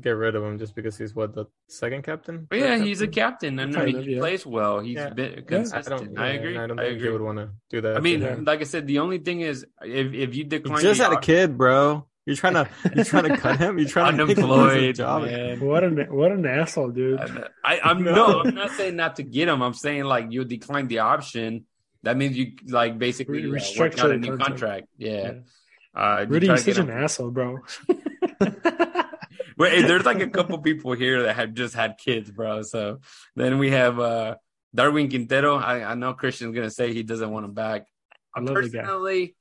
get 0.00 0.10
rid 0.10 0.34
of 0.34 0.42
him 0.42 0.58
just 0.58 0.74
because 0.74 0.96
he's 0.96 1.14
what 1.14 1.34
the 1.34 1.46
second 1.68 2.02
captain. 2.02 2.46
But 2.48 2.58
yeah, 2.58 2.68
captain? 2.68 2.86
he's 2.86 3.00
a 3.00 3.08
captain, 3.08 3.58
and 3.58 3.76
I 3.76 3.84
mean, 3.86 4.02
he 4.02 4.14
yeah. 4.14 4.18
plays 4.18 4.46
well. 4.46 4.80
He's 4.80 4.96
yeah. 4.96 5.10
been 5.10 5.44
consistent. 5.44 6.12
Yeah, 6.14 6.20
I, 6.20 6.24
I, 6.24 6.28
agree. 6.30 6.58
I 6.58 6.66
don't 6.66 6.78
I 6.78 6.84
think 6.84 6.96
agree. 6.96 7.08
he 7.08 7.12
would 7.12 7.22
want 7.22 7.38
to 7.38 7.50
do 7.70 7.80
that. 7.80 7.96
I 7.96 8.00
mean, 8.00 8.44
like 8.44 8.60
I 8.60 8.64
said, 8.64 8.86
the 8.86 8.98
only 8.98 9.18
thing 9.18 9.40
is 9.40 9.66
if 9.82 10.12
if 10.12 10.34
you 10.34 10.44
decline, 10.44 10.80
he 10.80 10.82
just 10.82 11.00
had 11.00 11.12
a 11.12 11.20
kid, 11.20 11.56
bro. 11.56 12.06
You're 12.26 12.36
trying 12.36 12.54
to 12.54 12.68
you're 12.94 13.04
trying 13.04 13.24
to 13.30 13.36
cut 13.36 13.58
him. 13.58 13.78
You're 13.78 13.88
trying 13.88 14.16
to 14.16 14.24
unemployed. 14.24 14.96
job. 14.96 15.22
Man. 15.22 15.60
What 15.60 15.84
an 15.84 16.06
what 16.10 16.32
an 16.32 16.44
asshole, 16.44 16.90
dude. 16.90 17.20
I, 17.64 17.78
am 17.82 18.02
no. 18.02 18.14
no, 18.14 18.40
I'm 18.40 18.54
not 18.54 18.72
saying 18.72 18.96
not 18.96 19.16
to 19.16 19.22
get 19.22 19.48
him. 19.48 19.62
I'm 19.62 19.74
saying 19.74 20.04
like 20.04 20.26
you 20.30 20.44
decline 20.44 20.88
the 20.88 21.00
option. 21.00 21.66
That 22.02 22.16
means 22.16 22.36
you 22.36 22.52
like 22.68 22.98
basically 22.98 23.44
uh, 23.44 23.58
work 23.78 23.98
out 23.98 24.10
a 24.10 24.16
new 24.16 24.36
contract. 24.36 24.48
contract. 24.48 24.88
Yeah. 24.98 25.32
Uh, 25.94 26.26
Rudy, 26.28 26.46
you're 26.48 26.56
such 26.58 26.78
an 26.78 26.90
asshole, 26.90 27.30
bro. 27.30 27.60
Wait, 29.58 29.82
there's 29.86 30.04
like 30.04 30.20
a 30.20 30.28
couple 30.28 30.58
people 30.58 30.92
here 30.92 31.22
that 31.24 31.36
have 31.36 31.54
just 31.54 31.74
had 31.74 31.96
kids, 31.98 32.30
bro. 32.30 32.62
So 32.62 33.00
then 33.34 33.58
we 33.58 33.70
have 33.70 33.98
uh 33.98 34.36
Darwin 34.74 35.08
Quintero. 35.08 35.56
I, 35.56 35.92
I 35.92 35.94
know 35.94 36.12
Christian's 36.14 36.54
gonna 36.54 36.70
say 36.70 36.92
he 36.92 37.02
doesn't 37.02 37.30
want 37.30 37.46
him 37.46 37.54
back. 37.54 37.86
I. 38.34 38.40
Personally, 38.44 39.34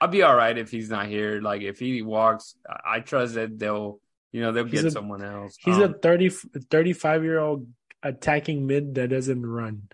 I'll 0.00 0.08
be 0.08 0.22
all 0.22 0.34
right 0.34 0.56
if 0.56 0.70
he's 0.70 0.88
not 0.88 1.06
here. 1.06 1.40
Like 1.42 1.60
if 1.62 1.78
he 1.78 2.00
walks, 2.02 2.54
I 2.68 2.96
I 2.96 3.00
trust 3.00 3.34
that 3.34 3.58
they'll, 3.58 4.00
you 4.32 4.40
know, 4.40 4.52
they'll 4.52 4.64
He's 4.64 4.80
get 4.82 4.84
a- 4.86 4.90
someone 4.90 5.22
else. 5.22 5.56
He's 5.60 5.76
Um, 5.76 5.82
a 5.82 5.92
30, 5.92 6.30
35 6.70 7.24
year 7.24 7.38
old 7.38 7.66
attacking 8.02 8.66
mid 8.66 8.94
that 8.94 9.08
doesn't 9.10 9.44
run. 9.44 9.88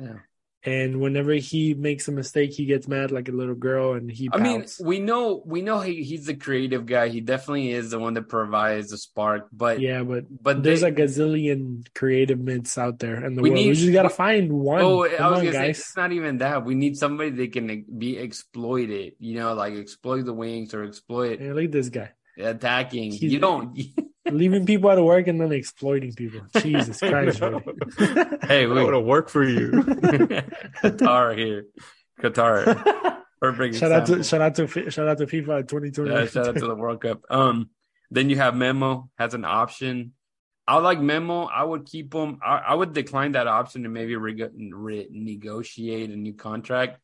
yeah. 0.00 0.20
And 0.62 1.00
whenever 1.00 1.32
he 1.32 1.72
makes 1.72 2.06
a 2.08 2.12
mistake, 2.12 2.52
he 2.52 2.66
gets 2.66 2.86
mad 2.86 3.10
like 3.10 3.28
a 3.30 3.32
little 3.32 3.54
girl 3.54 3.94
and 3.94 4.10
he 4.10 4.28
I 4.30 4.36
mean, 4.38 4.66
we 4.84 5.00
know 5.00 5.42
we 5.46 5.62
know 5.62 5.80
he, 5.80 6.02
he's 6.04 6.26
the 6.26 6.34
creative 6.34 6.84
guy. 6.84 7.08
He 7.08 7.22
definitely 7.22 7.70
is 7.70 7.92
the 7.92 7.98
one 7.98 8.12
that 8.14 8.28
provides 8.28 8.90
the 8.90 8.98
spark. 8.98 9.48
But 9.52 9.80
yeah, 9.80 10.02
but 10.02 10.24
but 10.42 10.62
there's 10.62 10.82
they- 10.82 10.88
a 10.88 10.92
gazillion 10.92 11.86
creative 11.94 12.38
mids 12.38 12.76
out 12.76 12.98
there 12.98 13.24
in 13.24 13.36
the 13.36 13.42
We 13.42 13.50
world. 13.50 13.66
we 13.68 13.72
just 13.72 13.92
gotta 13.92 14.10
find 14.10 14.52
one. 14.52 14.82
Oh, 14.82 15.04
I 15.04 15.30
was 15.30 15.38
on, 15.38 15.44
gonna 15.46 15.52
say 15.52 15.70
it's 15.70 15.96
not 15.96 16.12
even 16.12 16.38
that. 16.38 16.62
We 16.66 16.74
need 16.74 16.98
somebody 16.98 17.30
that 17.30 17.52
can 17.54 17.86
be 17.96 18.18
exploited. 18.18 19.14
You 19.18 19.38
know, 19.38 19.54
like 19.54 19.72
exploit 19.74 20.26
the 20.26 20.34
wings 20.34 20.74
or 20.74 20.84
exploit 20.84 21.40
look 21.40 21.64
at 21.64 21.72
this 21.72 21.88
guy. 21.88 22.10
attacking. 22.36 23.12
He's- 23.12 23.32
you 23.32 23.38
don't. 23.38 23.78
Leaving 24.32 24.66
people 24.66 24.90
out 24.90 24.98
of 24.98 25.04
work 25.04 25.26
and 25.26 25.40
then 25.40 25.52
exploiting 25.52 26.12
people. 26.14 26.40
Jesus 26.60 26.98
Christ. 26.98 27.40
No. 27.40 27.62
Hey, 28.42 28.66
we 28.66 28.74
want 28.74 28.92
to 28.92 29.00
work 29.00 29.28
for 29.28 29.44
you. 29.44 29.70
Qatar 30.82 31.36
here, 31.36 31.66
Qatar. 32.20 33.20
Perfect. 33.40 33.76
shout 33.76 33.92
out 33.92 34.06
to 34.06 34.24
shout 34.24 34.40
out 34.40 34.54
to 34.56 34.90
shout 34.90 35.08
out 35.08 35.18
to 35.18 35.26
FIFA 35.26 35.68
2020. 35.68 36.10
Yeah, 36.10 36.26
shout 36.26 36.48
out 36.48 36.56
to 36.56 36.66
the 36.66 36.74
World 36.74 37.00
Cup. 37.00 37.22
Um, 37.30 37.70
then 38.10 38.28
you 38.28 38.36
have 38.36 38.56
Memo 38.56 39.08
has 39.18 39.34
an 39.34 39.44
option. 39.44 40.12
I 40.66 40.78
like 40.78 41.00
Memo. 41.00 41.44
I 41.44 41.62
would 41.62 41.86
keep 41.86 42.12
him. 42.12 42.38
I, 42.44 42.58
I 42.68 42.74
would 42.74 42.92
decline 42.92 43.32
that 43.32 43.46
option 43.46 43.84
and 43.84 43.94
maybe 43.94 44.16
re- 44.16 44.48
re- 44.72 45.08
negotiate 45.10 46.10
a 46.10 46.16
new 46.16 46.34
contract. 46.34 46.98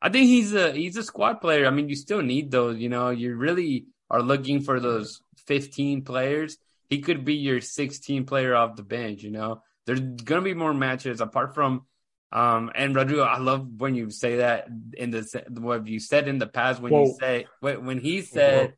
I 0.00 0.08
think 0.08 0.26
he's 0.26 0.52
a 0.54 0.72
he's 0.72 0.96
a 0.96 1.02
squad 1.02 1.40
player. 1.40 1.66
I 1.66 1.70
mean, 1.70 1.88
you 1.88 1.96
still 1.96 2.22
need 2.22 2.50
those. 2.50 2.78
You 2.78 2.88
know, 2.88 3.10
you 3.10 3.34
really 3.36 3.86
are 4.10 4.22
looking 4.22 4.60
for 4.60 4.78
those 4.80 5.22
15 5.46 6.04
players. 6.04 6.58
He 6.88 7.00
could 7.00 7.24
be 7.24 7.34
your 7.34 7.60
16 7.60 8.26
player 8.26 8.54
off 8.54 8.76
the 8.76 8.82
bench. 8.82 9.22
You 9.22 9.30
know, 9.30 9.62
there's 9.86 10.00
gonna 10.00 10.42
be 10.42 10.54
more 10.54 10.74
matches 10.74 11.20
apart 11.20 11.54
from. 11.54 11.86
Um 12.30 12.70
and 12.74 12.94
Rodrigo, 12.94 13.22
I 13.22 13.38
love 13.38 13.68
when 13.76 13.94
you 13.94 14.10
say 14.10 14.36
that 14.36 14.68
in 14.94 15.10
the 15.10 15.44
what 15.58 15.86
you 15.86 16.00
said 16.00 16.28
in 16.28 16.38
the 16.38 16.46
past 16.46 16.80
when 16.80 16.92
you 16.94 17.16
say 17.20 17.46
when 17.60 17.84
when 17.84 17.98
he 17.98 18.22
said 18.22 18.74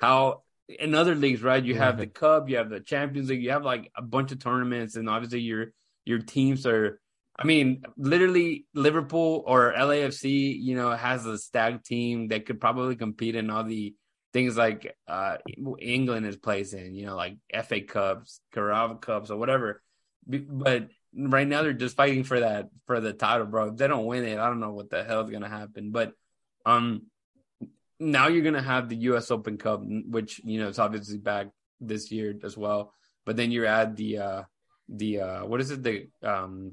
how 0.00 0.42
in 0.68 0.94
other 0.94 1.14
leagues, 1.14 1.42
right? 1.42 1.62
You 1.62 1.74
have 1.76 1.98
the 1.98 2.06
Cup, 2.06 2.48
you 2.48 2.56
have 2.56 2.70
the 2.70 2.80
Champions 2.80 3.28
League, 3.28 3.42
you 3.42 3.50
have 3.50 3.64
like 3.64 3.90
a 3.96 4.02
bunch 4.02 4.32
of 4.32 4.38
tournaments, 4.38 4.96
and 4.96 5.08
obviously 5.08 5.40
your 5.40 5.72
your 6.04 6.18
teams 6.18 6.66
are. 6.66 7.00
I 7.38 7.44
mean, 7.44 7.82
literally, 7.98 8.64
Liverpool 8.72 9.44
or 9.46 9.74
LAFC, 9.76 10.58
you 10.58 10.74
know, 10.74 10.90
has 10.90 11.26
a 11.26 11.36
stacked 11.36 11.84
team 11.84 12.28
that 12.28 12.46
could 12.46 12.60
probably 12.60 12.96
compete 12.96 13.34
in 13.34 13.50
all 13.50 13.62
the 13.62 13.94
things 14.36 14.54
like 14.54 14.94
uh 15.08 15.38
England 15.78 16.26
is 16.26 16.36
placing, 16.36 16.94
you 16.94 17.06
know, 17.06 17.16
like 17.16 17.38
FA 17.64 17.80
Cups, 17.80 18.42
Carabao 18.52 18.96
Cups, 18.96 19.30
or 19.30 19.38
whatever. 19.38 19.82
But 20.26 20.88
right 21.16 21.48
now, 21.48 21.62
they're 21.62 21.72
just 21.72 21.96
fighting 21.96 22.22
for 22.22 22.40
that 22.40 22.68
for 22.86 23.00
the 23.00 23.14
title, 23.14 23.46
bro. 23.46 23.68
If 23.68 23.76
they 23.78 23.88
don't 23.88 24.04
win 24.04 24.26
it, 24.26 24.38
I 24.38 24.48
don't 24.48 24.60
know 24.60 24.74
what 24.74 24.90
the 24.90 25.02
hell 25.04 25.22
is 25.22 25.30
gonna 25.30 25.48
happen. 25.48 25.90
But 25.90 26.12
um, 26.66 27.06
now 27.98 28.28
you're 28.28 28.44
gonna 28.44 28.60
have 28.60 28.90
the 28.90 28.96
U.S. 29.08 29.30
Open 29.30 29.56
Cup, 29.56 29.80
which 29.82 30.42
you 30.44 30.60
know 30.60 30.68
is 30.68 30.78
obviously 30.78 31.16
back 31.16 31.46
this 31.80 32.12
year 32.12 32.34
as 32.44 32.58
well. 32.58 32.92
But 33.24 33.36
then 33.36 33.50
you 33.50 33.64
add 33.64 33.96
the 33.96 34.18
uh 34.18 34.42
the 34.86 35.20
uh 35.20 35.46
what 35.46 35.62
is 35.62 35.70
it 35.70 35.82
the 35.82 36.08
um 36.22 36.72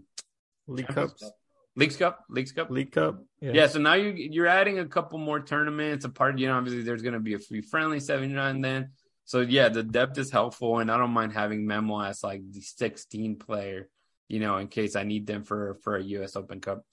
League 0.68 0.88
Cups, 0.88 1.32
Leagues 1.78 1.96
Cup 1.96 2.26
Leagues 2.30 2.52
Cup 2.52 2.70
League 2.70 2.92
Cup. 2.92 3.24
Yeah. 3.52 3.68
so 3.68 3.80
now 3.80 3.96
you 3.96 4.12
you're 4.12 4.48
adding 4.48 4.80
a 4.80 4.86
couple 4.86 5.20
more 5.20 5.42
tournaments. 5.42 6.06
A 6.06 6.10
part, 6.10 6.40
you 6.40 6.48
know, 6.48 6.58
obviously 6.58 6.84
there's 6.84 7.02
going 7.02 7.14
to 7.14 7.20
be 7.20 7.34
a 7.34 7.40
free 7.40 7.62
friendly 7.62 8.00
79 8.00 8.62
then. 8.62 8.92
So 9.26 9.42
yeah, 9.42 9.70
the 9.70 9.84
depth 9.84 10.18
is 10.18 10.32
helpful, 10.32 10.80
and 10.80 10.92
I 10.92 10.98
don't 10.98 11.12
mind 11.12 11.34
having 11.34 11.66
Memo 11.66 12.02
as 12.02 12.24
like 12.24 12.42
the 12.52 12.62
16 12.62 13.38
player, 13.38 13.90
you 14.28 14.40
know, 14.40 14.58
in 14.58 14.68
case 14.68 14.96
I 14.96 15.04
need 15.04 15.28
them 15.28 15.44
for 15.44 15.78
for 15.84 15.98
a 15.98 16.04
U.S. 16.04 16.36
Open 16.36 16.62
Cup. 16.62 16.86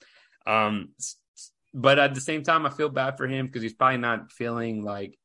Um, 0.47 0.91
but 1.73 1.99
at 1.99 2.15
the 2.15 2.21
same 2.21 2.43
time, 2.43 2.67
I 2.67 2.71
feel 2.71 2.89
bad 2.89 3.17
for 3.17 3.27
him 3.27 3.47
because 3.47 3.63
he's 3.63 3.75
probably 3.75 3.99
not 3.99 4.33
feeling 4.33 4.83
like 4.83 5.17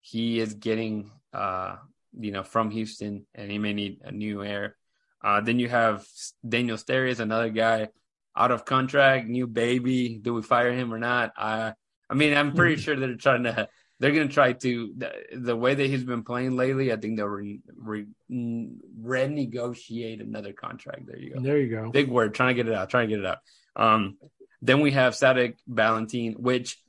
he 0.00 0.38
is 0.38 0.52
getting, 0.54 1.10
uh, 1.32 1.76
you 2.18 2.30
know, 2.30 2.42
from 2.42 2.70
Houston, 2.70 3.26
and 3.34 3.50
he 3.50 3.58
may 3.58 3.72
need 3.72 4.00
a 4.04 4.12
new 4.12 4.42
air. 4.42 4.76
Uh, 5.22 5.40
then 5.40 5.58
you 5.58 5.68
have 5.68 6.04
Daniel 6.46 6.76
Steres, 6.76 7.20
another 7.20 7.48
guy 7.48 7.88
out 8.36 8.50
of 8.50 8.64
contract, 8.64 9.28
new 9.28 9.46
baby. 9.46 10.18
Do 10.20 10.34
we 10.34 10.42
fire 10.42 10.72
him 10.72 10.92
or 10.92 10.98
not? 10.98 11.32
I, 11.36 11.74
I 12.08 12.14
mean, 12.14 12.36
I'm 12.36 12.54
pretty 12.54 12.76
sure 12.82 12.96
they're 12.96 13.16
trying 13.16 13.44
to. 13.44 13.68
They're 14.00 14.12
going 14.12 14.26
to 14.26 14.34
try 14.34 14.52
to 14.52 14.92
the, 14.98 15.12
the 15.32 15.56
way 15.56 15.74
that 15.74 15.86
he's 15.86 16.02
been 16.02 16.24
playing 16.24 16.56
lately. 16.56 16.92
I 16.92 16.96
think 16.96 17.16
they'll 17.16 17.26
re, 17.26 17.60
re, 17.76 18.06
renegotiate 18.28 20.20
another 20.20 20.52
contract. 20.52 21.06
There 21.06 21.16
you 21.16 21.34
go. 21.34 21.40
There 21.40 21.58
you 21.58 21.70
go. 21.70 21.90
Big 21.92 22.10
word. 22.10 22.34
Trying 22.34 22.56
to 22.56 22.62
get 22.62 22.70
it 22.70 22.74
out. 22.74 22.90
Trying 22.90 23.08
to 23.08 23.14
get 23.14 23.24
it 23.24 23.26
out. 23.26 23.38
Um, 23.76 24.18
then 24.60 24.80
we 24.80 24.90
have 24.90 25.14
Zarek 25.14 25.54
Valentine, 25.68 26.34
which 26.38 26.82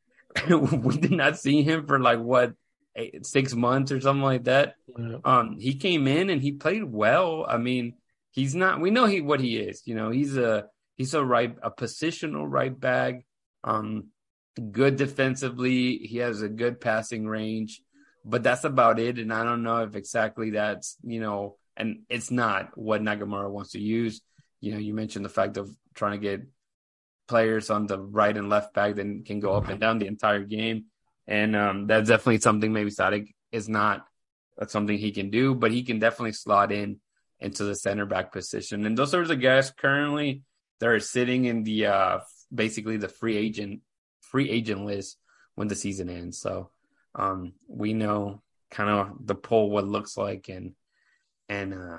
we 0.50 0.96
did 0.96 1.12
not 1.12 1.38
see 1.38 1.62
him 1.62 1.86
for 1.86 2.00
like 2.00 2.18
what 2.18 2.54
eight, 2.96 3.24
six 3.24 3.54
months 3.54 3.92
or 3.92 4.00
something 4.00 4.22
like 4.22 4.44
that. 4.44 4.74
Yeah. 4.98 5.18
Um, 5.24 5.58
he 5.58 5.74
came 5.74 6.06
in 6.06 6.30
and 6.30 6.42
he 6.42 6.52
played 6.52 6.84
well. 6.84 7.46
I 7.48 7.58
mean, 7.58 7.94
he's 8.32 8.54
not. 8.54 8.80
We 8.80 8.90
know 8.90 9.06
he 9.06 9.20
what 9.20 9.40
he 9.40 9.56
is. 9.58 9.82
You 9.84 9.94
know, 9.94 10.10
he's 10.10 10.36
a 10.36 10.66
he's 10.98 11.14
a 11.14 11.24
right 11.24 11.56
a 11.62 11.70
positional 11.70 12.44
right 12.46 12.78
back. 12.78 13.24
Um, 13.64 14.08
good 14.70 14.96
defensively. 14.96 15.98
He 15.98 16.18
has 16.18 16.42
a 16.42 16.48
good 16.48 16.80
passing 16.80 17.26
range, 17.26 17.80
but 18.24 18.42
that's 18.42 18.64
about 18.64 18.98
it. 18.98 19.18
And 19.18 19.32
I 19.32 19.44
don't 19.44 19.62
know 19.62 19.84
if 19.84 19.96
exactly 19.96 20.50
that's 20.50 20.96
you 21.02 21.20
know, 21.20 21.56
and 21.76 22.00
it's 22.10 22.30
not 22.30 22.76
what 22.76 23.00
Nagamura 23.00 23.50
wants 23.50 23.72
to 23.72 23.80
use. 23.80 24.20
You 24.60 24.72
know, 24.72 24.78
you 24.78 24.92
mentioned 24.92 25.24
the 25.24 25.30
fact 25.30 25.56
of 25.56 25.70
trying 25.94 26.12
to 26.12 26.18
get 26.18 26.42
players 27.28 27.70
on 27.70 27.86
the 27.86 27.98
right 27.98 28.36
and 28.36 28.48
left 28.48 28.74
back 28.74 28.96
that 28.96 29.22
can 29.24 29.40
go 29.40 29.52
up 29.54 29.68
and 29.68 29.80
down 29.80 29.98
the 29.98 30.06
entire 30.06 30.42
game. 30.42 30.86
And 31.26 31.54
um, 31.54 31.86
that's 31.86 32.08
definitely 32.08 32.40
something 32.40 32.72
maybe 32.72 32.90
Zarek 32.90 33.34
is 33.52 33.68
not 33.68 34.04
that's 34.58 34.72
something 34.72 34.98
he 34.98 35.12
can 35.12 35.30
do, 35.30 35.54
but 35.54 35.70
he 35.70 35.84
can 35.84 36.00
definitely 36.00 36.32
slot 36.32 36.72
in 36.72 36.98
into 37.38 37.62
the 37.62 37.76
center 37.76 38.06
back 38.06 38.32
position. 38.32 38.84
And 38.84 38.98
those 38.98 39.14
are 39.14 39.24
the 39.24 39.36
guys 39.36 39.70
currently 39.70 40.42
that 40.80 40.88
are 40.88 41.00
sitting 41.00 41.44
in 41.46 41.64
the 41.64 41.86
uh, 41.86 42.18
basically 42.54 42.96
the 42.96 43.08
free 43.08 43.36
agent 43.36 43.80
free 44.20 44.50
agent 44.50 44.84
list 44.84 45.18
when 45.54 45.68
the 45.68 45.74
season 45.74 46.08
ends. 46.08 46.38
So 46.38 46.70
um, 47.14 47.54
we 47.66 47.94
know 47.94 48.42
kind 48.70 48.90
of 48.90 49.26
the 49.26 49.34
poll 49.34 49.70
what 49.70 49.84
it 49.84 49.88
looks 49.88 50.16
like 50.16 50.48
and 50.48 50.72
and 51.48 51.72
uh, 51.72 51.98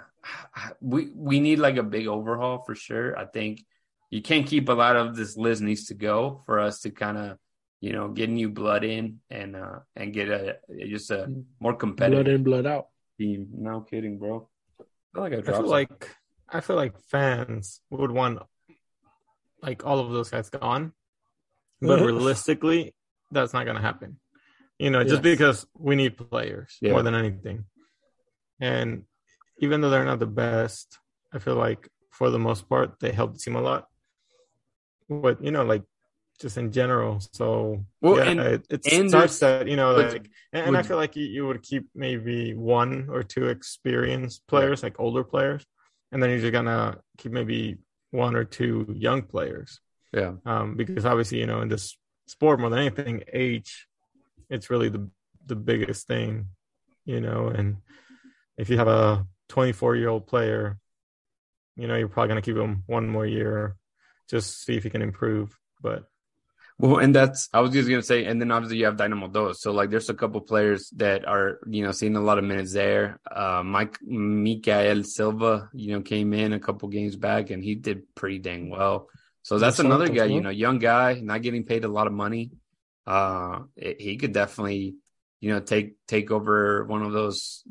we 0.82 1.10
we 1.16 1.40
need 1.40 1.60
like 1.60 1.78
a 1.78 1.84
big 1.84 2.08
overhaul 2.08 2.64
for 2.66 2.76
sure. 2.76 3.18
I 3.18 3.26
think 3.26 3.66
you 4.12 4.22
can't 4.22 4.46
keep 4.46 4.70
a 4.70 4.74
lot 4.74 4.96
of 4.96 5.16
this 5.16 5.36
list 5.38 5.62
needs 5.62 5.86
to 5.88 5.94
go 5.96 6.42
for 6.46 6.60
us 6.60 6.82
to 6.82 6.92
kind 6.92 7.18
of 7.18 7.38
you 7.82 7.94
know 7.94 8.10
get 8.10 8.30
new 8.30 8.50
blood 8.50 8.84
in 8.84 9.20
and 9.30 9.56
uh 9.56 9.80
and 9.96 10.14
get 10.14 10.30
a 10.30 10.58
just 10.88 11.12
a 11.12 11.32
more 11.60 11.74
competitive 11.76 12.26
Blood 12.26 12.36
in, 12.36 12.44
blood 12.44 12.66
out. 12.68 12.88
team. 13.18 13.48
No 13.54 13.82
kidding, 13.82 14.20
bro. 14.20 14.48
I 14.80 14.84
feel 15.14 15.24
like 15.24 15.34
I 15.34 15.38
I 15.38 15.42
dropped 15.42 15.58
feel 15.58 15.70
like 15.70 16.16
I 16.50 16.60
feel 16.62 16.76
like 16.76 17.00
fans 17.10 17.82
would 17.90 18.12
want 18.12 18.40
like 19.62 19.86
all 19.86 20.00
of 20.00 20.12
those 20.12 20.30
guys 20.30 20.50
gone, 20.50 20.94
but 21.82 22.00
realistically, 22.02 22.94
that's 23.32 23.54
not 23.54 23.66
gonna 23.66 23.82
happen. 23.82 24.20
You 24.78 24.90
know, 24.90 25.04
just 25.04 25.22
because 25.22 25.66
we 25.78 25.96
need 25.96 26.18
players 26.18 26.78
Yeah. 26.82 26.92
more 26.94 27.04
than 27.04 27.16
anything. 27.16 27.66
And 28.62 29.04
even 29.60 29.82
though 29.82 29.90
they're 29.90 30.06
not 30.06 30.20
the 30.20 30.26
best, 30.28 30.98
I 31.34 31.40
feel 31.40 31.56
like 31.56 31.90
for 32.12 32.30
the 32.30 32.40
most 32.40 32.68
part 32.70 33.00
they 33.00 33.12
help 33.12 33.34
the 33.34 33.40
team 33.40 33.56
a 33.56 33.62
lot. 33.62 33.88
But 35.10 35.44
you 35.44 35.52
know, 35.52 35.64
like 35.64 35.84
just 36.40 36.58
in 36.58 36.72
general. 36.72 37.20
So 37.34 37.86
Well, 38.02 38.18
yeah, 38.18 38.24
and- 38.32 38.40
it, 38.40 38.66
it 38.70 38.94
and 38.94 39.10
starts 39.10 39.40
that 39.40 39.68
you 39.68 39.76
know, 39.76 39.94
like, 39.94 40.30
and, 40.54 40.68
and 40.68 40.78
I 40.78 40.84
feel 40.84 40.96
like 40.96 41.16
you, 41.18 41.26
you 41.26 41.46
would 41.48 41.62
keep 41.62 41.90
maybe 41.94 42.54
one 42.54 43.10
or 43.10 43.24
two 43.24 43.48
experienced 43.50 44.48
players, 44.48 44.82
like 44.82 44.98
older 45.00 45.24
players, 45.26 45.66
and 46.12 46.24
then 46.24 46.30
you're 46.30 46.40
just 46.40 46.54
gonna 46.54 46.98
keep 47.18 47.34
maybe 47.34 47.78
one 48.12 48.36
or 48.36 48.44
two 48.44 48.94
young 48.98 49.22
players. 49.22 49.80
yeah. 50.14 50.34
Um, 50.46 50.76
because 50.76 51.06
obviously, 51.06 51.40
you 51.40 51.48
know, 51.48 51.62
in 51.62 51.70
this 51.70 51.98
sport 52.28 52.60
more 52.60 52.70
than 52.70 52.80
anything, 52.80 53.24
age, 53.32 53.88
it's 54.50 54.70
really 54.70 54.90
the 54.90 55.10
the 55.46 55.56
biggest 55.56 56.08
thing, 56.08 56.48
you 57.06 57.22
know. 57.22 57.48
And 57.48 57.78
if 58.58 58.70
you 58.70 58.78
have 58.78 58.88
a 58.88 59.26
24 59.50 59.96
year 59.96 60.10
old 60.10 60.28
player, 60.28 60.78
you 61.76 61.88
know, 61.88 61.96
you're 61.96 62.08
probably 62.08 62.30
gonna 62.30 62.42
keep 62.42 62.58
him 62.58 62.84
one 62.88 63.08
more 63.08 63.26
year, 63.26 63.76
just 64.30 64.64
see 64.64 64.76
if 64.76 64.84
he 64.84 64.90
can 64.90 65.02
improve. 65.02 65.58
But 65.82 66.06
Well, 66.80 67.00
and 67.00 67.14
that's 67.14 67.50
I 67.54 67.60
was 67.60 67.72
just 67.72 67.90
gonna 67.90 68.02
say, 68.02 68.24
and 68.24 68.40
then 68.40 68.52
obviously 68.52 68.78
you 68.78 68.86
have 68.86 68.96
Dynamo 68.96 69.28
Dos. 69.28 69.62
So 69.62 69.74
like, 69.74 69.90
there's 69.90 70.10
a 70.10 70.14
couple 70.14 70.40
players 70.40 70.90
that 70.96 71.28
are 71.28 71.60
you 71.68 71.84
know 71.84 71.92
seeing 71.92 72.16
a 72.16 72.22
lot 72.22 72.38
of 72.38 72.46
minutes 72.46 72.72
there. 72.72 73.20
Uh, 73.30 73.62
Mike 73.66 74.02
Mikael 74.02 75.04
Silva, 75.04 75.70
you 75.74 75.92
know, 75.92 76.02
came 76.02 76.34
in 76.34 76.54
a 76.54 76.60
couple 76.60 76.88
games 76.88 77.18
back 77.18 77.50
and 77.50 77.62
he 77.62 77.76
did 77.76 78.04
pretty 78.16 78.40
dang 78.40 78.70
well. 78.70 79.10
So 79.44 79.60
that's 79.60 79.80
another 79.80 80.08
guy, 80.08 80.26
you 80.26 80.40
know, 80.40 80.52
young 80.52 80.80
guy, 80.80 81.20
not 81.22 81.42
getting 81.42 81.66
paid 81.66 81.84
a 81.84 81.90
lot 81.90 82.08
of 82.08 82.14
money. 82.14 82.52
Uh, 83.06 83.64
it, 83.76 84.00
he 84.00 84.16
could 84.16 84.32
definitely, 84.32 84.96
you 85.42 85.52
know, 85.52 85.60
take 85.60 85.96
take 86.08 86.32
over 86.32 86.86
one 86.86 87.04
of 87.04 87.12
those 87.12 87.64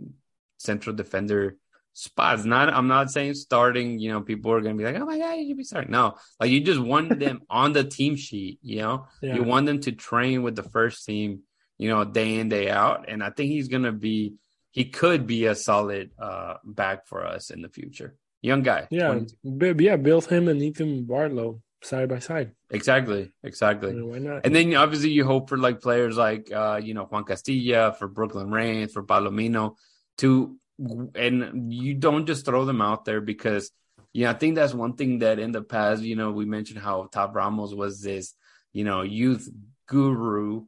central 0.58 0.94
defender 0.94 1.56
spots. 1.98 2.44
Not 2.44 2.72
I'm 2.72 2.86
not 2.86 3.10
saying 3.10 3.34
starting, 3.34 3.98
you 3.98 4.10
know, 4.12 4.20
people 4.20 4.52
are 4.52 4.60
gonna 4.60 4.76
be 4.76 4.84
like, 4.84 4.96
Oh 4.96 5.04
my 5.04 5.18
god, 5.18 5.32
you 5.34 5.48
should 5.48 5.56
be 5.56 5.64
starting. 5.64 5.90
No, 5.90 6.14
like 6.38 6.50
you 6.50 6.60
just 6.60 6.80
want 6.80 7.18
them 7.18 7.40
on 7.50 7.72
the 7.72 7.84
team 7.84 8.14
sheet, 8.16 8.58
you 8.62 8.78
know. 8.78 9.06
Yeah. 9.20 9.34
You 9.34 9.42
want 9.42 9.66
them 9.66 9.80
to 9.80 9.92
train 9.92 10.42
with 10.42 10.54
the 10.54 10.62
first 10.62 11.04
team, 11.04 11.40
you 11.76 11.88
know, 11.88 12.04
day 12.04 12.38
in, 12.38 12.48
day 12.48 12.70
out. 12.70 13.06
And 13.08 13.22
I 13.22 13.30
think 13.30 13.50
he's 13.50 13.68
gonna 13.68 13.92
be 13.92 14.34
he 14.70 14.84
could 14.84 15.26
be 15.26 15.46
a 15.46 15.54
solid 15.54 16.12
uh 16.18 16.54
back 16.64 17.06
for 17.06 17.26
us 17.26 17.50
in 17.50 17.62
the 17.62 17.68
future. 17.68 18.16
Young 18.42 18.62
guy. 18.62 18.86
Yeah. 18.90 19.18
B- 19.42 19.74
yeah, 19.78 19.96
build 19.96 20.26
him 20.26 20.46
and 20.46 20.62
Ethan 20.62 21.04
Bartlow 21.04 21.60
side 21.82 22.08
by 22.08 22.20
side. 22.20 22.52
Exactly, 22.70 23.32
exactly. 23.42 23.90
I 23.90 23.94
mean, 23.94 24.08
why 24.08 24.18
not? 24.18 24.46
And 24.46 24.54
then 24.54 24.72
obviously 24.76 25.10
you 25.10 25.24
hope 25.24 25.48
for 25.48 25.58
like 25.58 25.80
players 25.80 26.16
like 26.16 26.52
uh, 26.52 26.80
you 26.80 26.94
know, 26.94 27.06
Juan 27.06 27.24
Castilla, 27.24 27.92
for 27.98 28.06
Brooklyn 28.06 28.52
Raines, 28.52 28.92
for 28.92 29.02
Palomino 29.02 29.74
to 30.18 30.56
and 30.78 31.72
you 31.72 31.94
don't 31.94 32.26
just 32.26 32.44
throw 32.44 32.64
them 32.64 32.80
out 32.80 33.04
there 33.04 33.20
because 33.20 33.70
yeah, 34.12 34.30
I 34.30 34.34
think 34.34 34.54
that's 34.54 34.74
one 34.74 34.94
thing 34.94 35.20
that 35.20 35.38
in 35.38 35.52
the 35.52 35.62
past, 35.62 36.02
you 36.02 36.16
know, 36.16 36.30
we 36.30 36.44
mentioned 36.44 36.80
how 36.80 37.08
Tab 37.12 37.36
Ramos 37.36 37.74
was 37.74 38.00
this, 38.00 38.34
you 38.72 38.84
know, 38.84 39.02
youth 39.02 39.48
guru, 39.86 40.64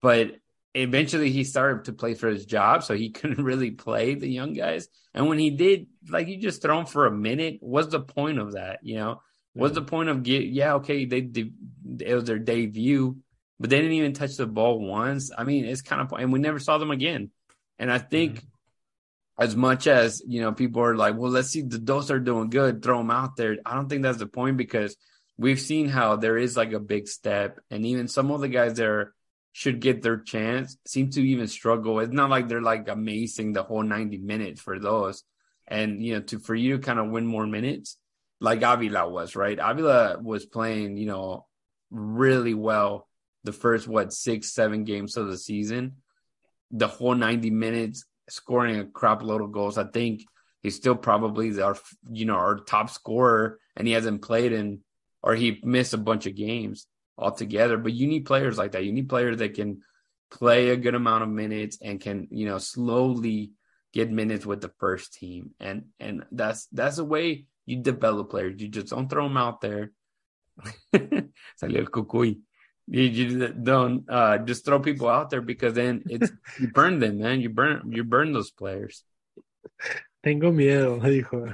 but 0.00 0.36
eventually 0.74 1.30
he 1.30 1.44
started 1.44 1.86
to 1.86 1.92
play 1.92 2.14
for 2.14 2.28
his 2.28 2.44
job, 2.44 2.84
so 2.84 2.94
he 2.94 3.10
couldn't 3.10 3.44
really 3.44 3.70
play 3.70 4.14
the 4.14 4.28
young 4.28 4.52
guys. 4.52 4.88
And 5.14 5.28
when 5.28 5.38
he 5.38 5.50
did, 5.50 5.86
like 6.08 6.28
you 6.28 6.38
just 6.38 6.62
throw 6.62 6.80
him 6.80 6.86
for 6.86 7.06
a 7.06 7.12
minute, 7.12 7.58
what's 7.60 7.88
the 7.88 8.00
point 8.00 8.38
of 8.38 8.52
that? 8.52 8.80
You 8.82 8.96
know, 8.96 9.22
what's 9.54 9.74
the 9.74 9.82
point 9.82 10.08
of 10.08 10.22
get? 10.22 10.44
Yeah, 10.44 10.74
okay, 10.74 11.04
they, 11.04 11.22
they 11.22 11.50
it 12.00 12.14
was 12.14 12.24
their 12.24 12.38
debut, 12.38 13.16
but 13.58 13.70
they 13.70 13.76
didn't 13.76 13.92
even 13.92 14.12
touch 14.12 14.36
the 14.36 14.46
ball 14.46 14.78
once. 14.78 15.30
I 15.36 15.44
mean, 15.44 15.64
it's 15.64 15.82
kind 15.82 16.02
of 16.02 16.12
and 16.18 16.32
we 16.32 16.38
never 16.38 16.58
saw 16.58 16.78
them 16.78 16.90
again. 16.90 17.30
And 17.78 17.90
I 17.90 17.98
think 17.98 18.36
mm-hmm 18.36 18.46
as 19.38 19.56
much 19.56 19.86
as 19.86 20.22
you 20.26 20.40
know 20.40 20.52
people 20.52 20.82
are 20.82 20.96
like 20.96 21.16
well 21.16 21.30
let's 21.30 21.48
see 21.48 21.62
the 21.62 21.78
those 21.78 22.10
are 22.10 22.20
doing 22.20 22.50
good 22.50 22.82
throw 22.82 22.98
them 22.98 23.10
out 23.10 23.36
there. 23.36 23.56
I 23.64 23.74
don't 23.74 23.88
think 23.88 24.02
that's 24.02 24.18
the 24.18 24.26
point 24.26 24.56
because 24.56 24.96
we've 25.38 25.60
seen 25.60 25.88
how 25.88 26.16
there 26.16 26.36
is 26.36 26.56
like 26.56 26.72
a 26.72 26.80
big 26.80 27.08
step 27.08 27.58
and 27.70 27.86
even 27.86 28.08
some 28.08 28.30
of 28.30 28.40
the 28.40 28.48
guys 28.48 28.74
there 28.74 29.14
should 29.52 29.80
get 29.80 30.02
their 30.02 30.18
chance 30.18 30.78
seem 30.86 31.10
to 31.10 31.22
even 31.22 31.46
struggle. 31.46 32.00
It's 32.00 32.12
not 32.12 32.30
like 32.30 32.48
they're 32.48 32.62
like 32.62 32.88
amazing 32.88 33.52
the 33.52 33.62
whole 33.62 33.82
90 33.82 34.18
minutes 34.18 34.60
for 34.60 34.78
those. 34.78 35.24
And 35.66 36.04
you 36.04 36.14
know 36.14 36.20
to 36.22 36.38
for 36.38 36.54
you 36.54 36.76
to 36.76 36.82
kind 36.82 36.98
of 36.98 37.10
win 37.10 37.26
more 37.26 37.46
minutes 37.46 37.96
like 38.40 38.62
avila 38.62 39.08
was 39.08 39.36
right? 39.36 39.58
Avila 39.60 40.18
was 40.20 40.44
playing 40.44 40.96
you 40.96 41.06
know 41.06 41.46
really 41.90 42.54
well 42.54 43.08
the 43.44 43.52
first 43.52 43.88
what 43.88 44.12
six 44.12 44.52
seven 44.52 44.84
games 44.84 45.16
of 45.16 45.28
the 45.28 45.38
season. 45.38 45.96
The 46.70 46.88
whole 46.88 47.14
90 47.14 47.50
minutes 47.50 48.04
scoring 48.32 48.80
a 48.80 48.86
crap 48.86 49.22
load 49.22 49.42
of 49.42 49.52
goals. 49.52 49.78
I 49.78 49.84
think 49.84 50.24
he's 50.62 50.76
still 50.76 50.96
probably 50.96 51.60
our 51.60 51.76
you 52.10 52.24
know 52.24 52.36
our 52.36 52.56
top 52.56 52.90
scorer, 52.90 53.58
and 53.76 53.86
he 53.86 53.92
hasn't 53.92 54.22
played 54.22 54.52
in 54.52 54.80
or 55.22 55.34
he 55.34 55.60
missed 55.62 55.94
a 55.94 55.98
bunch 55.98 56.26
of 56.26 56.34
games 56.34 56.86
altogether. 57.18 57.76
But 57.76 57.92
you 57.92 58.06
need 58.08 58.24
players 58.24 58.58
like 58.58 58.72
that. 58.72 58.84
You 58.84 58.92
need 58.92 59.08
players 59.08 59.36
that 59.38 59.54
can 59.54 59.82
play 60.30 60.70
a 60.70 60.76
good 60.76 60.94
amount 60.94 61.22
of 61.22 61.28
minutes 61.28 61.78
and 61.82 62.00
can 62.00 62.28
you 62.30 62.46
know 62.46 62.58
slowly 62.58 63.52
get 63.92 64.10
minutes 64.10 64.46
with 64.46 64.60
the 64.60 64.72
first 64.78 65.12
team. 65.12 65.50
And 65.60 65.84
and 66.00 66.24
that's 66.32 66.66
that's 66.72 66.96
the 66.96 67.04
way 67.04 67.46
you 67.66 67.82
develop 67.82 68.30
players. 68.30 68.60
You 68.60 68.68
just 68.68 68.88
don't 68.88 69.08
throw 69.08 69.28
them 69.28 69.36
out 69.36 69.60
there. 69.60 69.92
Salió 70.94 71.80
el 71.80 71.86
cucuy. 71.86 72.40
You, 72.88 73.02
you 73.02 73.48
don't 73.48 74.08
uh, 74.08 74.38
just 74.38 74.64
throw 74.64 74.80
people 74.80 75.08
out 75.08 75.30
there 75.30 75.40
because 75.40 75.74
then 75.74 76.02
it's 76.08 76.30
you 76.60 76.68
burn 76.68 76.98
them, 76.98 77.18
man. 77.18 77.40
You 77.40 77.50
burn 77.50 77.92
you 77.92 78.04
burn 78.04 78.32
those 78.32 78.50
players. 78.50 79.04
Tengo 80.24 80.52
miedo, 80.52 81.00
dijo. 81.02 81.52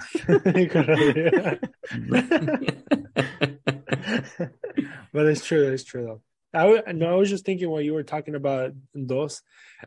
but 5.13 5.27
it's 5.27 5.45
true. 5.45 5.73
It's 5.73 5.85
true 5.85 6.05
though. 6.05 6.23
I 6.53 6.65
w- 6.65 6.83
no, 6.95 7.13
I 7.13 7.15
was 7.15 7.31
just 7.31 7.45
thinking 7.45 7.71
while 7.71 7.81
you 7.81 7.95
were 7.95 8.03
talking 8.03 8.35
about 8.35 8.73
dos. 8.95 9.43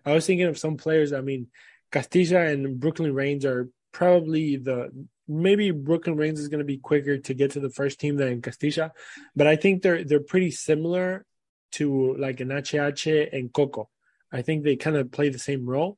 I 0.06 0.14
was 0.14 0.26
thinking 0.26 0.48
of 0.48 0.58
some 0.58 0.78
players. 0.78 1.14
I 1.14 1.22
mean, 1.22 1.48
Castilla 1.92 2.46
and 2.46 2.80
Brooklyn 2.80 3.14
Raines 3.14 3.46
are 3.46 3.70
probably 3.92 4.58
the 4.58 4.90
maybe 5.28 5.72
Brooklyn 5.72 6.18
Raines 6.18 6.40
is 6.40 6.50
going 6.50 6.60
to 6.60 6.66
be 6.66 6.78
quicker 6.78 7.18
to 7.18 7.34
get 7.34 7.52
to 7.52 7.60
the 7.60 7.70
first 7.70 8.00
team 8.00 8.16
than 8.16 8.42
Castilla, 8.42 8.92
but 9.36 9.48
I 9.48 9.56
think 9.56 9.82
they're 9.82 10.04
they're 10.04 10.20
pretty 10.20 10.52
similar 10.52 11.26
to 11.72 12.16
like 12.18 12.40
an 12.40 12.50
HH 12.50 13.08
and 13.08 13.52
Coco. 13.54 13.90
I 14.32 14.42
think 14.42 14.64
they 14.64 14.76
kind 14.76 14.96
of 14.96 15.12
play 15.12 15.30
the 15.30 15.40
same 15.40 15.66
role. 15.66 15.98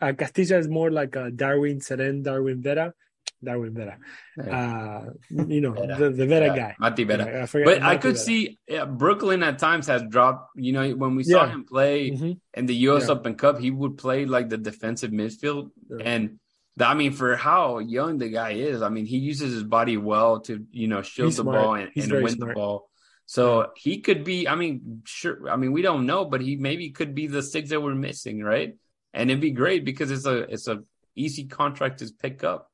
Uh, 0.00 0.12
Castilla 0.12 0.58
is 0.58 0.68
more 0.68 0.90
like 0.90 1.16
a 1.16 1.30
Darwin 1.30 1.80
Cerén, 1.80 2.22
Darwin 2.22 2.62
Vera, 2.62 2.94
Darwin 3.42 3.74
Vera. 3.74 3.98
Uh, 4.40 5.10
you 5.30 5.60
know, 5.60 5.72
Vera. 5.72 5.96
The, 5.96 6.10
the 6.10 6.26
Vera 6.26 6.46
yeah, 6.46 6.56
guy. 6.56 6.76
Mati 6.78 7.04
Vera. 7.04 7.26
Yeah, 7.26 7.42
I 7.42 7.46
forget, 7.46 7.66
but 7.66 7.80
Mati 7.80 7.94
I 7.94 7.98
could 7.98 8.14
Vera. 8.14 8.24
see 8.24 8.58
yeah, 8.68 8.84
Brooklyn 8.84 9.42
at 9.42 9.58
times 9.58 9.86
has 9.86 10.02
dropped, 10.08 10.50
you 10.56 10.72
know, 10.72 10.90
when 10.90 11.16
we 11.16 11.24
saw 11.24 11.46
him 11.46 11.64
play 11.64 12.10
mm-hmm. 12.10 12.32
in 12.54 12.66
the 12.66 12.74
US 12.74 13.08
Open 13.08 13.34
Cup, 13.34 13.58
he 13.58 13.70
would 13.70 13.98
play 13.98 14.24
like 14.24 14.48
the 14.48 14.58
defensive 14.58 15.10
midfield. 15.10 15.70
And 16.02 16.38
I 16.78 16.94
mean, 16.94 17.12
for 17.12 17.36
how 17.36 17.78
young 17.78 18.18
the 18.18 18.28
guy 18.28 18.52
is, 18.52 18.82
I 18.82 18.88
mean, 18.88 19.06
he 19.06 19.18
uses 19.18 19.52
his 19.52 19.64
body 19.64 19.96
well 19.96 20.40
to, 20.40 20.64
you 20.70 20.88
know, 20.88 21.02
shield 21.02 21.28
He's 21.28 21.36
the 21.36 21.42
smart. 21.42 21.56
ball 21.56 21.74
and, 21.74 21.90
and 21.94 22.12
win 22.12 22.28
smart. 22.28 22.38
the 22.38 22.54
ball. 22.54 22.89
So 23.30 23.70
he 23.76 24.00
could 24.00 24.24
be, 24.24 24.48
I 24.48 24.56
mean, 24.56 25.02
sure. 25.04 25.48
I 25.48 25.54
mean, 25.54 25.70
we 25.70 25.82
don't 25.82 26.04
know, 26.04 26.24
but 26.24 26.40
he 26.40 26.56
maybe 26.56 26.90
could 26.90 27.14
be 27.14 27.28
the 27.28 27.44
six 27.44 27.70
that 27.70 27.80
we're 27.80 27.94
missing, 27.94 28.42
right? 28.42 28.74
And 29.14 29.30
it'd 29.30 29.40
be 29.40 29.52
great 29.52 29.84
because 29.84 30.10
it's 30.10 30.26
a 30.26 30.38
it's 30.52 30.66
a 30.66 30.82
easy 31.14 31.44
contract 31.44 32.00
to 32.00 32.10
pick 32.20 32.42
up. 32.42 32.68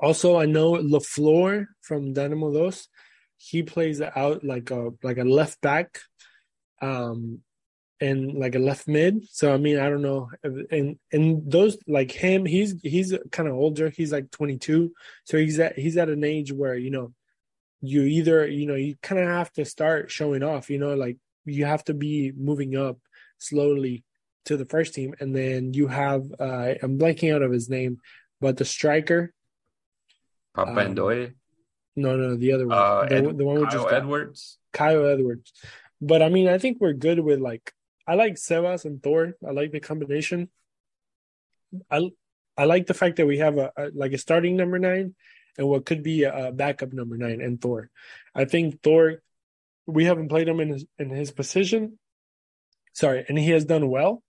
Also, 0.00 0.36
I 0.36 0.46
know 0.46 0.72
LaFleur 0.72 1.66
from 1.82 2.14
Dynamo 2.14 2.52
Dos. 2.52 2.88
he 3.36 3.62
plays 3.62 4.00
out 4.00 4.42
like 4.42 4.72
a 4.72 4.90
like 5.04 5.18
a 5.18 5.24
left 5.38 5.60
back, 5.60 6.00
um, 6.80 7.38
and 8.00 8.32
like 8.32 8.56
a 8.56 8.58
left 8.58 8.88
mid. 8.88 9.22
So 9.30 9.54
I 9.54 9.56
mean, 9.56 9.78
I 9.78 9.88
don't 9.88 10.02
know. 10.02 10.30
And 10.42 10.98
and 11.12 11.48
those 11.48 11.78
like 11.86 12.10
him, 12.10 12.44
he's 12.44 12.74
he's 12.82 13.14
kind 13.30 13.48
of 13.48 13.54
older. 13.54 13.88
He's 13.88 14.10
like 14.10 14.32
22, 14.32 14.92
so 15.22 15.38
he's 15.38 15.60
at 15.60 15.78
he's 15.78 15.96
at 15.96 16.08
an 16.08 16.24
age 16.24 16.52
where 16.52 16.74
you 16.74 16.90
know 16.90 17.12
you 17.82 18.02
either 18.02 18.46
you 18.46 18.66
know 18.66 18.76
you 18.76 18.94
kind 19.02 19.20
of 19.20 19.28
have 19.28 19.52
to 19.52 19.64
start 19.64 20.10
showing 20.10 20.42
off 20.42 20.70
you 20.70 20.78
know 20.78 20.94
like 20.94 21.18
you 21.44 21.64
have 21.64 21.84
to 21.84 21.92
be 21.92 22.32
moving 22.36 22.76
up 22.76 22.98
slowly 23.38 24.04
to 24.44 24.56
the 24.56 24.64
first 24.64 24.94
team. 24.94 25.14
And 25.20 25.34
then 25.34 25.74
you 25.74 25.88
have 25.88 26.22
uh 26.38 26.74
i'm 26.82 26.98
blanking 26.98 27.34
out 27.34 27.42
of 27.42 27.52
his 27.52 27.68
name 27.68 27.98
but 28.40 28.56
the 28.56 28.64
striker 28.64 29.34
Papa 30.54 30.70
um, 30.70 30.94
Ndoye? 30.94 31.34
no 31.96 32.16
no 32.16 32.36
the 32.36 32.52
other 32.52 32.66
one. 32.66 32.78
Uh, 32.78 33.06
the, 33.08 33.14
Ed, 33.14 33.38
the 33.38 33.44
one 33.44 33.62
Kyle 33.64 33.70
just 33.70 33.92
Edwards? 33.92 34.58
Kyle 34.72 35.06
Edwards. 35.06 35.52
But 36.00 36.22
I 36.22 36.28
mean 36.28 36.48
I 36.48 36.58
think 36.58 36.78
we're 36.80 36.92
good 36.92 37.20
with 37.20 37.40
like 37.40 37.72
I 38.06 38.14
like 38.14 38.34
Sebas 38.34 38.84
and 38.84 39.02
Thor. 39.02 39.34
I 39.46 39.52
like 39.52 39.72
the 39.72 39.80
combination. 39.80 40.50
I 41.90 42.10
I 42.56 42.64
like 42.64 42.86
the 42.86 42.94
fact 42.94 43.16
that 43.16 43.26
we 43.26 43.38
have 43.38 43.58
a, 43.58 43.72
a 43.76 43.90
like 43.94 44.12
a 44.12 44.18
starting 44.18 44.56
number 44.56 44.78
nine 44.78 45.14
and 45.58 45.68
what 45.68 45.84
could 45.84 46.02
be 46.02 46.24
a 46.24 46.52
backup 46.52 46.92
number 46.92 47.16
nine 47.16 47.40
and 47.40 47.60
Thor. 47.60 47.90
I 48.34 48.44
think 48.44 48.82
Thor, 48.82 49.22
we 49.86 50.04
haven't 50.04 50.28
played 50.28 50.48
him 50.48 50.60
in 50.60 50.70
his, 50.70 50.86
in 50.98 51.10
his 51.10 51.30
position. 51.30 51.98
Sorry, 52.94 53.24
and 53.28 53.38
he 53.38 53.50
has 53.50 53.64
done 53.64 53.88
well 53.88 54.22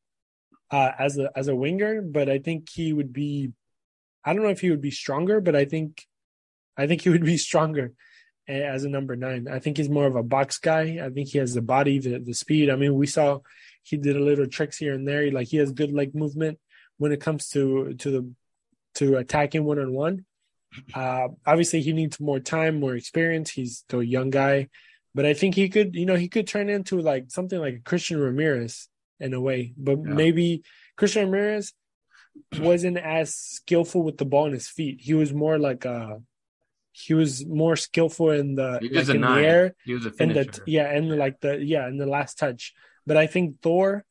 uh, 0.72 0.92
as 0.98 1.18
a 1.18 1.30
as 1.36 1.48
a 1.48 1.56
winger, 1.56 2.02
but 2.02 2.30
I 2.30 2.40
think 2.40 2.70
he 2.70 2.94
would 2.94 3.14
be. 3.14 3.52
I 4.26 4.34
don't 4.34 4.44
know 4.44 4.50
if 4.50 4.62
he 4.62 4.70
would 4.70 4.82
be 4.82 4.92
stronger, 4.92 5.42
but 5.42 5.54
I 5.54 5.66
think, 5.66 6.06
I 6.78 6.88
think 6.88 7.02
he 7.02 7.10
would 7.10 7.26
be 7.26 7.38
stronger 7.50 7.94
as 8.48 8.84
a 8.84 8.90
number 8.90 9.16
nine. 9.16 9.48
I 9.50 9.60
think 9.60 9.78
he's 9.78 9.90
more 9.90 10.06
of 10.06 10.16
a 10.16 10.24
box 10.24 10.58
guy. 10.60 11.00
I 11.04 11.10
think 11.10 11.30
he 11.30 11.38
has 11.38 11.54
the 11.54 11.62
body, 11.62 12.00
the 12.00 12.20
the 12.20 12.34
speed. 12.34 12.70
I 12.70 12.76
mean, 12.76 12.96
we 12.96 13.08
saw 13.08 13.40
he 13.84 13.98
did 13.98 14.16
a 14.16 14.24
little 14.24 14.48
tricks 14.48 14.78
here 14.78 14.94
and 14.94 15.08
there. 15.08 15.30
Like 15.32 15.50
he 15.50 15.58
has 15.58 15.72
good 15.72 15.94
leg 15.94 16.16
movement 16.16 16.60
when 16.98 17.12
it 17.12 17.22
comes 17.22 17.50
to 17.50 17.94
to 17.96 18.12
the 18.12 18.32
to 18.96 19.18
attacking 19.18 19.64
one 19.64 19.80
on 19.80 19.94
one. 19.94 20.26
Uh, 20.94 21.30
obviously, 21.46 21.82
he 21.82 21.94
needs 21.94 22.20
more 22.20 22.40
time, 22.40 22.80
more 22.80 22.96
experience. 22.96 23.52
He's 23.52 23.80
still 23.80 24.00
a 24.00 24.06
young 24.06 24.30
guy, 24.30 24.70
but 25.16 25.26
I 25.26 25.34
think 25.34 25.56
he 25.56 25.70
could, 25.70 25.96
you 25.96 26.06
know, 26.06 26.16
he 26.16 26.28
could 26.28 26.48
turn 26.48 26.70
into 26.70 27.00
like 27.00 27.26
something 27.30 27.60
like 27.60 27.84
Christian 27.84 28.20
Ramirez 28.20 28.88
in 29.20 29.34
a 29.34 29.42
way. 29.42 29.74
But 29.78 30.00
yeah. 30.00 30.14
maybe 30.14 30.64
Christian 30.98 31.32
Ramirez 31.32 31.74
wasn't 32.60 32.98
as 32.98 33.36
skillful 33.36 34.04
with 34.04 34.18
the 34.18 34.26
ball 34.26 34.48
in 34.48 34.54
his 34.54 34.68
feet. 34.68 35.00
He 35.02 35.14
was 35.14 35.34
more 35.34 35.58
like 35.58 35.86
a 35.86 36.22
he 36.94 37.16
was 37.16 37.46
more 37.46 37.76
skillful 37.76 38.30
in 38.30 38.56
the, 38.56 38.78
He 38.80 38.90
like, 38.90 38.98
was 39.00 39.10
a 39.10 39.16
in 39.16 39.22
the 39.22 39.28
air 39.30 39.76
He 39.84 39.94
was 39.94 40.06
a 40.06 40.14
and 40.20 40.32
the 40.32 40.62
yeah, 40.68 40.90
and 40.90 41.10
like 41.18 41.40
the 41.42 41.58
yeah, 41.58 41.88
and 41.88 42.00
the 42.00 42.06
last 42.06 42.38
touch. 42.38 42.74
But 43.06 43.18
I 43.18 43.28
think 43.28 43.62
Thor, 43.62 44.06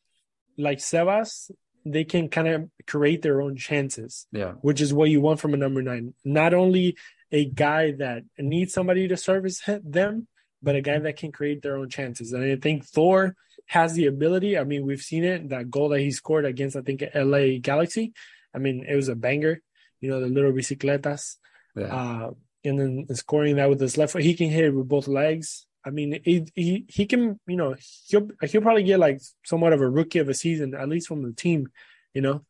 like 0.58 0.78
Sebas, 0.78 1.50
they 1.84 2.04
can 2.04 2.28
kind 2.28 2.48
of 2.48 2.70
create 2.86 3.22
their 3.22 3.40
own 3.40 3.56
chances, 3.56 4.26
yeah. 4.32 4.52
which 4.62 4.80
is 4.80 4.92
what 4.94 5.10
you 5.10 5.20
want 5.20 5.40
from 5.40 5.54
a 5.54 5.56
number 5.56 5.82
nine. 5.82 6.14
Not 6.24 6.54
only 6.54 6.96
a 7.30 7.44
guy 7.44 7.92
that 7.92 8.22
needs 8.38 8.72
somebody 8.72 9.08
to 9.08 9.16
service 9.16 9.60
he- 9.60 9.78
them, 9.82 10.28
but 10.62 10.76
a 10.76 10.80
guy 10.80 10.98
that 10.98 11.16
can 11.16 11.32
create 11.32 11.62
their 11.62 11.76
own 11.76 11.88
chances. 11.88 12.32
And 12.32 12.44
I 12.44 12.56
think 12.56 12.84
Thor 12.84 13.34
has 13.66 13.94
the 13.94 14.06
ability. 14.06 14.56
I 14.56 14.64
mean, 14.64 14.86
we've 14.86 15.00
seen 15.00 15.24
it. 15.24 15.48
That 15.48 15.70
goal 15.70 15.88
that 15.90 16.00
he 16.00 16.10
scored 16.12 16.44
against, 16.44 16.76
I 16.76 16.82
think, 16.82 17.02
LA 17.14 17.58
Galaxy. 17.60 18.12
I 18.54 18.58
mean, 18.58 18.84
it 18.88 18.94
was 18.94 19.08
a 19.08 19.16
banger. 19.16 19.60
You 20.00 20.10
know, 20.10 20.20
the 20.20 20.26
little 20.28 20.52
bicicletas 20.52 21.36
Yeah. 21.76 21.84
uh, 21.86 22.30
and 22.64 22.78
then 22.78 23.06
scoring 23.16 23.56
that 23.56 23.68
with 23.70 23.80
his 23.80 23.96
left 23.96 24.12
foot. 24.12 24.22
He 24.22 24.34
can 24.34 24.50
hit 24.50 24.64
it 24.64 24.70
with 24.70 24.88
both 24.88 25.08
legs. 25.08 25.66
I 25.84 25.90
mean, 25.90 26.20
he 26.24 26.46
he, 26.54 26.84
he 26.88 27.06
can, 27.06 27.38
you 27.46 27.56
know, 27.56 27.74
he'll 28.08 28.28
he'll 28.42 28.60
probably 28.62 28.84
get 28.84 28.98
like 28.98 29.20
somewhat 29.44 29.72
of 29.72 29.80
a 29.80 29.88
rookie 29.88 30.20
of 30.20 30.28
a 30.28 30.34
season, 30.34 30.74
at 30.74 30.88
least 30.88 31.08
from 31.08 31.22
the 31.22 31.32
team, 31.32 31.68
you 32.14 32.22
know. 32.22 32.44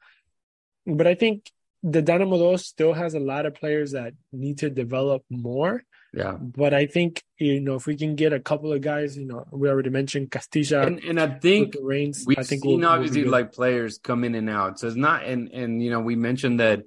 But 0.87 1.07
I 1.07 1.15
think 1.15 1.51
the 1.83 2.03
Dynamo 2.03 2.39
Dos 2.39 2.67
still 2.67 2.93
has 2.93 3.15
a 3.15 3.21
lot 3.21 3.47
of 3.47 3.55
players 3.55 3.93
that 3.93 4.15
need 4.33 4.59
to 4.59 4.71
develop 4.71 5.25
more. 5.31 5.83
yeah. 6.15 6.33
But 6.39 6.75
I 6.75 6.87
think 6.87 7.23
you 7.39 7.61
know 7.61 7.75
if 7.77 7.87
we 7.87 7.97
can 7.97 8.15
get 8.17 8.33
a 8.33 8.41
couple 8.41 8.73
of 8.73 8.81
guys, 8.83 9.17
you 9.17 9.25
know, 9.25 9.47
we 9.51 9.69
already 9.69 9.91
mentioned 9.91 10.31
Castilla, 10.31 10.83
And 10.87 10.99
and 11.03 11.19
I 11.19 11.29
think 11.39 11.75
Raines. 11.81 12.25
we've 12.27 12.39
I 12.39 12.43
think 12.43 12.63
seen 12.63 12.71
we'll, 12.71 12.81
we'll 12.81 12.89
obviously 12.89 13.25
like 13.25 13.53
players 13.53 13.99
come 13.99 14.25
in 14.25 14.35
and 14.35 14.51
out. 14.51 14.79
So 14.79 14.89
it's 14.89 14.97
not 14.97 15.25
and 15.25 15.51
and 15.53 15.83
you 15.83 15.91
know 15.91 16.01
we 16.01 16.15
mentioned 16.17 16.61
that, 16.61 16.83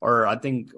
or 0.00 0.26
I 0.26 0.36
think 0.38 0.70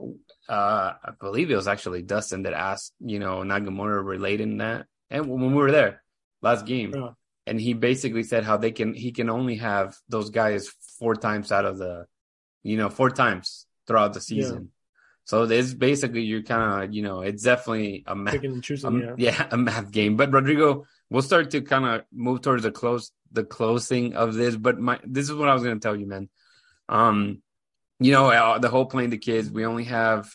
uh 0.49 0.93
I 1.05 1.11
believe 1.21 1.51
it 1.51 1.57
was 1.57 1.69
actually 1.69 2.03
Dustin 2.03 2.43
that 2.45 2.55
asked 2.55 2.93
you 2.99 3.19
know 3.19 3.43
Nagamura 3.43 4.03
relating 4.05 4.59
that, 4.59 4.87
and 5.11 5.27
when 5.27 5.41
we 5.41 5.55
were 5.55 5.71
there 5.73 6.03
last 6.43 6.67
game, 6.67 6.93
Yeah. 6.95 7.11
and 7.47 7.61
he 7.61 7.75
basically 7.75 8.23
said 8.23 8.45
how 8.45 8.57
they 8.57 8.71
can 8.73 8.95
he 8.95 9.13
can 9.13 9.29
only 9.31 9.57
have 9.57 9.97
those 10.09 10.31
guys 10.31 10.69
four 10.99 11.15
times 11.17 11.51
out 11.53 11.65
of 11.65 11.79
the, 11.79 12.07
you 12.63 12.77
know, 12.77 12.89
four 12.91 13.11
times 13.11 13.67
throughout 13.87 14.13
the 14.15 14.21
season. 14.21 14.71
So 15.25 15.45
it's 15.45 15.75
basically 15.75 16.23
you're 16.23 16.43
kind 16.43 16.85
of 16.85 16.95
you 16.95 17.03
know 17.03 17.21
it's 17.21 17.43
definitely 17.45 18.03
a 18.07 18.17
math 18.17 18.43
choosing. 18.63 18.89
um, 18.89 19.01
yeah. 19.01 19.15
yeah, 19.19 19.47
a 19.51 19.57
math 19.57 19.91
game. 19.91 20.17
But 20.17 20.33
Rodrigo, 20.33 20.87
we'll 21.09 21.23
start 21.23 21.51
to 21.53 21.61
kind 21.63 21.85
of 21.87 22.03
move 22.13 22.41
towards 22.43 22.63
the 22.65 22.73
close 22.73 23.13
the 23.31 23.45
closing 23.45 24.15
of 24.15 24.35
this. 24.35 24.57
But 24.57 24.79
my 24.81 24.99
this 25.05 25.29
is 25.29 25.35
what 25.35 25.49
I 25.49 25.55
was 25.55 25.63
going 25.63 25.79
to 25.79 25.81
tell 25.81 25.95
you, 25.95 26.07
man. 26.07 26.29
Um, 26.89 27.43
you 28.01 28.13
know, 28.13 28.31
uh, 28.31 28.59
the 28.59 28.69
whole 28.71 28.87
playing 28.87 29.11
the 29.11 29.19
kids. 29.19 29.51
We 29.51 29.67
only 29.67 29.85
have 29.85 30.35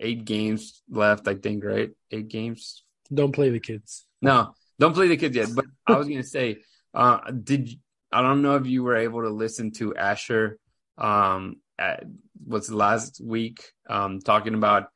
eight 0.00 0.24
games 0.24 0.82
left, 0.88 1.26
I 1.28 1.34
think, 1.34 1.64
right? 1.64 1.90
Eight 2.10 2.28
games. 2.28 2.81
Don't 3.12 3.32
play 3.32 3.50
the 3.50 3.60
kids. 3.60 4.06
No, 4.20 4.54
don't 4.78 4.94
play 4.94 5.08
the 5.08 5.16
kids 5.16 5.36
yet. 5.36 5.48
But 5.54 5.66
I 5.86 5.96
was 5.96 6.06
going 6.08 6.22
to 6.22 6.26
say, 6.26 6.58
uh, 6.94 7.18
did 7.30 7.70
I 8.12 8.22
don't 8.22 8.42
know 8.42 8.56
if 8.56 8.66
you 8.66 8.82
were 8.82 8.96
able 8.96 9.22
to 9.22 9.30
listen 9.30 9.72
to 9.72 9.94
Asher. 9.96 10.58
Um, 10.98 11.56
at, 11.78 12.04
what's 12.44 12.70
last 12.70 13.20
week? 13.24 13.64
Um, 13.88 14.20
talking 14.20 14.54
about 14.54 14.88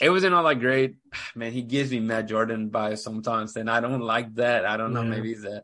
it 0.00 0.10
wasn't 0.10 0.34
all 0.34 0.44
that 0.44 0.60
great. 0.60 0.96
Man, 1.34 1.52
he 1.52 1.62
gives 1.62 1.90
me 1.90 2.00
Matt 2.00 2.26
Jordan 2.28 2.70
vibes 2.70 2.98
sometimes, 2.98 3.56
and 3.56 3.70
I 3.70 3.80
don't 3.80 4.00
like 4.00 4.34
that. 4.34 4.64
I 4.66 4.76
don't 4.76 4.92
know, 4.92 5.02
Yeah. 5.02 5.08
maybe 5.08 5.32
it's 5.32 5.44
a 5.44 5.62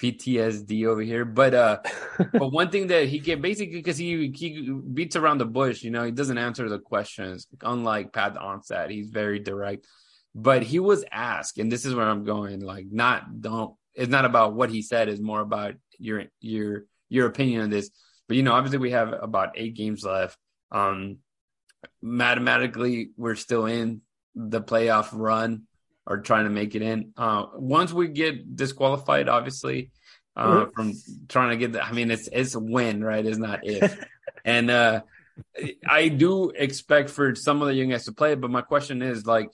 PTSD 0.00 0.86
over 0.86 1.00
here. 1.00 1.24
But 1.24 1.54
uh 1.54 1.78
but 2.32 2.52
one 2.52 2.70
thing 2.70 2.88
that 2.88 3.08
he 3.08 3.20
can 3.20 3.40
basically 3.40 3.76
because 3.76 3.96
he 3.96 4.32
he 4.34 4.70
beats 4.92 5.16
around 5.16 5.38
the 5.38 5.46
bush, 5.46 5.82
you 5.82 5.90
know, 5.90 6.04
he 6.04 6.10
doesn't 6.10 6.38
answer 6.38 6.68
the 6.68 6.78
questions, 6.78 7.46
unlike 7.62 8.12
Pat 8.12 8.34
Onstad. 8.36 8.90
He's 8.90 9.10
very 9.10 9.38
direct. 9.38 9.86
But 10.34 10.62
he 10.62 10.80
was 10.80 11.04
asked, 11.10 11.58
and 11.58 11.70
this 11.70 11.84
is 11.84 11.94
where 11.94 12.08
I'm 12.08 12.24
going, 12.24 12.60
like 12.60 12.86
not 12.90 13.40
don't 13.40 13.74
it's 13.94 14.10
not 14.10 14.24
about 14.24 14.54
what 14.54 14.70
he 14.70 14.82
said, 14.82 15.08
it's 15.08 15.20
more 15.20 15.40
about 15.40 15.74
your 15.98 16.24
your 16.40 16.84
your 17.08 17.26
opinion 17.26 17.62
on 17.62 17.70
this. 17.70 17.90
But 18.26 18.36
you 18.36 18.42
know, 18.42 18.52
obviously 18.52 18.78
we 18.78 18.90
have 18.90 19.12
about 19.12 19.52
eight 19.56 19.74
games 19.74 20.04
left. 20.04 20.36
Um 20.72 21.18
mathematically 22.02 23.10
we're 23.16 23.34
still 23.34 23.66
in 23.66 24.00
the 24.34 24.60
playoff 24.60 25.08
run 25.12 25.64
or 26.06 26.18
trying 26.18 26.44
to 26.44 26.50
make 26.50 26.74
it 26.74 26.82
in. 26.82 27.12
Uh, 27.16 27.46
once 27.54 27.92
we 27.92 28.08
get 28.08 28.56
disqualified, 28.56 29.28
obviously, 29.28 29.90
uh, 30.36 30.66
from 30.74 30.92
trying 31.28 31.50
to 31.50 31.56
get 31.56 31.72
the, 31.72 31.84
I 31.84 31.92
mean, 31.92 32.10
it's, 32.10 32.28
it's 32.30 32.54
a 32.54 32.60
win, 32.60 33.02
right? 33.02 33.24
It's 33.24 33.38
not 33.38 33.60
if. 33.62 34.04
and, 34.44 34.70
uh, 34.70 35.02
I 35.88 36.08
do 36.08 36.50
expect 36.50 37.10
for 37.10 37.34
some 37.34 37.62
of 37.62 37.68
the 37.68 37.74
young 37.74 37.90
guys 37.90 38.04
to 38.04 38.12
play, 38.12 38.34
but 38.34 38.50
my 38.50 38.62
question 38.62 39.02
is 39.02 39.26
like, 39.26 39.48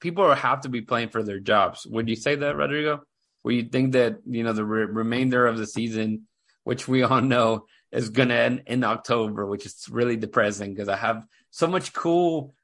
people 0.00 0.32
have 0.34 0.62
to 0.62 0.68
be 0.68 0.82
playing 0.82 1.08
for 1.08 1.22
their 1.22 1.40
jobs. 1.40 1.86
Would 1.86 2.08
you 2.08 2.16
say 2.16 2.36
that, 2.36 2.56
Rodrigo? 2.56 3.02
Would 3.44 3.54
you 3.54 3.64
think 3.64 3.92
that, 3.92 4.18
you 4.26 4.42
know, 4.44 4.52
the 4.52 4.64
re- 4.64 4.84
remainder 4.84 5.46
of 5.46 5.58
the 5.58 5.66
season, 5.66 6.26
which 6.64 6.88
we 6.88 7.02
all 7.02 7.20
know 7.20 7.66
is 7.92 8.10
going 8.10 8.28
to 8.28 8.34
end 8.34 8.62
in 8.66 8.84
October, 8.84 9.46
which 9.46 9.64
is 9.64 9.86
really 9.90 10.16
depressing 10.16 10.74
because 10.74 10.88
I 10.88 10.96
have 10.96 11.24
so 11.50 11.66
much 11.66 11.92
cool 11.92 12.54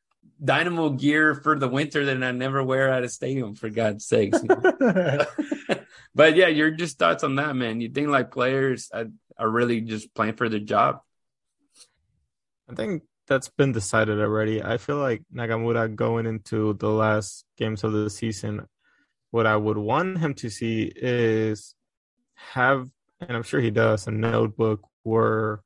Dynamo 0.42 0.90
gear 0.90 1.34
for 1.34 1.58
the 1.58 1.68
winter 1.68 2.04
that 2.04 2.22
I 2.22 2.30
never 2.32 2.62
wear 2.62 2.90
at 2.90 3.04
a 3.04 3.08
stadium, 3.08 3.54
for 3.54 3.70
God's 3.70 4.06
sakes. 4.06 4.38
but 6.14 6.36
yeah, 6.36 6.48
your 6.48 6.70
just 6.70 6.98
thoughts 6.98 7.24
on 7.24 7.36
that, 7.36 7.54
man. 7.56 7.80
You 7.80 7.88
think 7.88 8.08
like 8.08 8.30
players 8.30 8.90
are, 8.92 9.06
are 9.38 9.48
really 9.48 9.80
just 9.80 10.14
playing 10.14 10.34
for 10.34 10.48
their 10.48 10.60
job? 10.60 11.00
I 12.68 12.74
think 12.74 13.02
that's 13.26 13.48
been 13.48 13.72
decided 13.72 14.20
already. 14.20 14.62
I 14.62 14.76
feel 14.76 14.96
like 14.96 15.22
Nagamura 15.34 15.94
going 15.94 16.26
into 16.26 16.74
the 16.74 16.90
last 16.90 17.44
games 17.56 17.84
of 17.84 17.92
the 17.92 18.10
season, 18.10 18.66
what 19.30 19.46
I 19.46 19.56
would 19.56 19.78
want 19.78 20.18
him 20.18 20.34
to 20.34 20.50
see 20.50 20.92
is 20.94 21.74
have, 22.34 22.88
and 23.20 23.36
I'm 23.36 23.42
sure 23.42 23.60
he 23.60 23.70
does, 23.70 24.06
a 24.06 24.10
notebook 24.10 24.82
where 25.02 25.62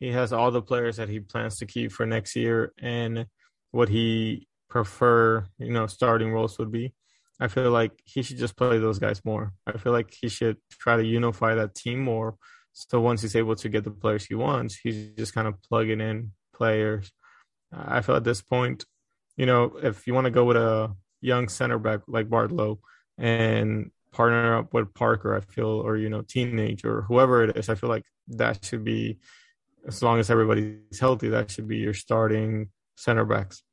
he 0.00 0.08
has 0.12 0.32
all 0.32 0.50
the 0.50 0.62
players 0.62 0.96
that 0.96 1.08
he 1.08 1.20
plans 1.20 1.58
to 1.58 1.66
keep 1.66 1.92
for 1.92 2.06
next 2.06 2.34
year 2.34 2.72
and 2.78 3.26
what 3.70 3.88
he 3.88 4.48
prefer, 4.68 5.46
you 5.58 5.72
know, 5.72 5.86
starting 5.86 6.32
roles 6.32 6.58
would 6.58 6.72
be. 6.72 6.94
I 7.38 7.48
feel 7.48 7.70
like 7.70 7.92
he 8.04 8.22
should 8.22 8.38
just 8.38 8.56
play 8.56 8.78
those 8.78 8.98
guys 8.98 9.24
more. 9.24 9.52
I 9.66 9.76
feel 9.78 9.92
like 9.92 10.14
he 10.20 10.28
should 10.28 10.56
try 10.70 10.96
to 10.96 11.04
unify 11.04 11.54
that 11.54 11.74
team 11.74 12.00
more. 12.00 12.36
So 12.72 13.00
once 13.00 13.22
he's 13.22 13.36
able 13.36 13.56
to 13.56 13.68
get 13.68 13.84
the 13.84 13.90
players 13.90 14.24
he 14.24 14.34
wants, 14.34 14.76
he's 14.76 15.10
just 15.16 15.34
kind 15.34 15.46
of 15.46 15.60
plugging 15.62 16.00
in 16.00 16.32
players. 16.62 17.10
I 17.72 18.02
feel 18.02 18.16
at 18.16 18.24
this 18.30 18.42
point, 18.42 18.84
you 19.36 19.46
know, 19.46 19.62
if 19.82 20.06
you 20.06 20.14
want 20.14 20.26
to 20.26 20.38
go 20.38 20.44
with 20.44 20.56
a 20.56 20.94
young 21.20 21.48
center 21.48 21.78
back 21.78 22.00
like 22.06 22.28
Bartlow 22.28 22.78
and 23.18 23.90
partner 24.12 24.58
up 24.58 24.72
with 24.72 24.94
Parker, 24.94 25.34
I 25.34 25.40
feel, 25.40 25.74
or 25.86 25.96
you 25.96 26.08
know, 26.08 26.22
teenage 26.22 26.84
or 26.84 27.02
whoever 27.02 27.42
it 27.44 27.56
is, 27.56 27.68
I 27.68 27.74
feel 27.74 27.90
like 27.90 28.04
that 28.28 28.64
should 28.64 28.84
be, 28.84 29.18
as 29.88 30.02
long 30.02 30.20
as 30.20 30.30
everybody's 30.30 31.00
healthy, 31.00 31.30
that 31.30 31.50
should 31.50 31.66
be 31.66 31.78
your 31.78 31.94
starting 31.94 32.68
center 32.96 33.24
backs. 33.24 33.64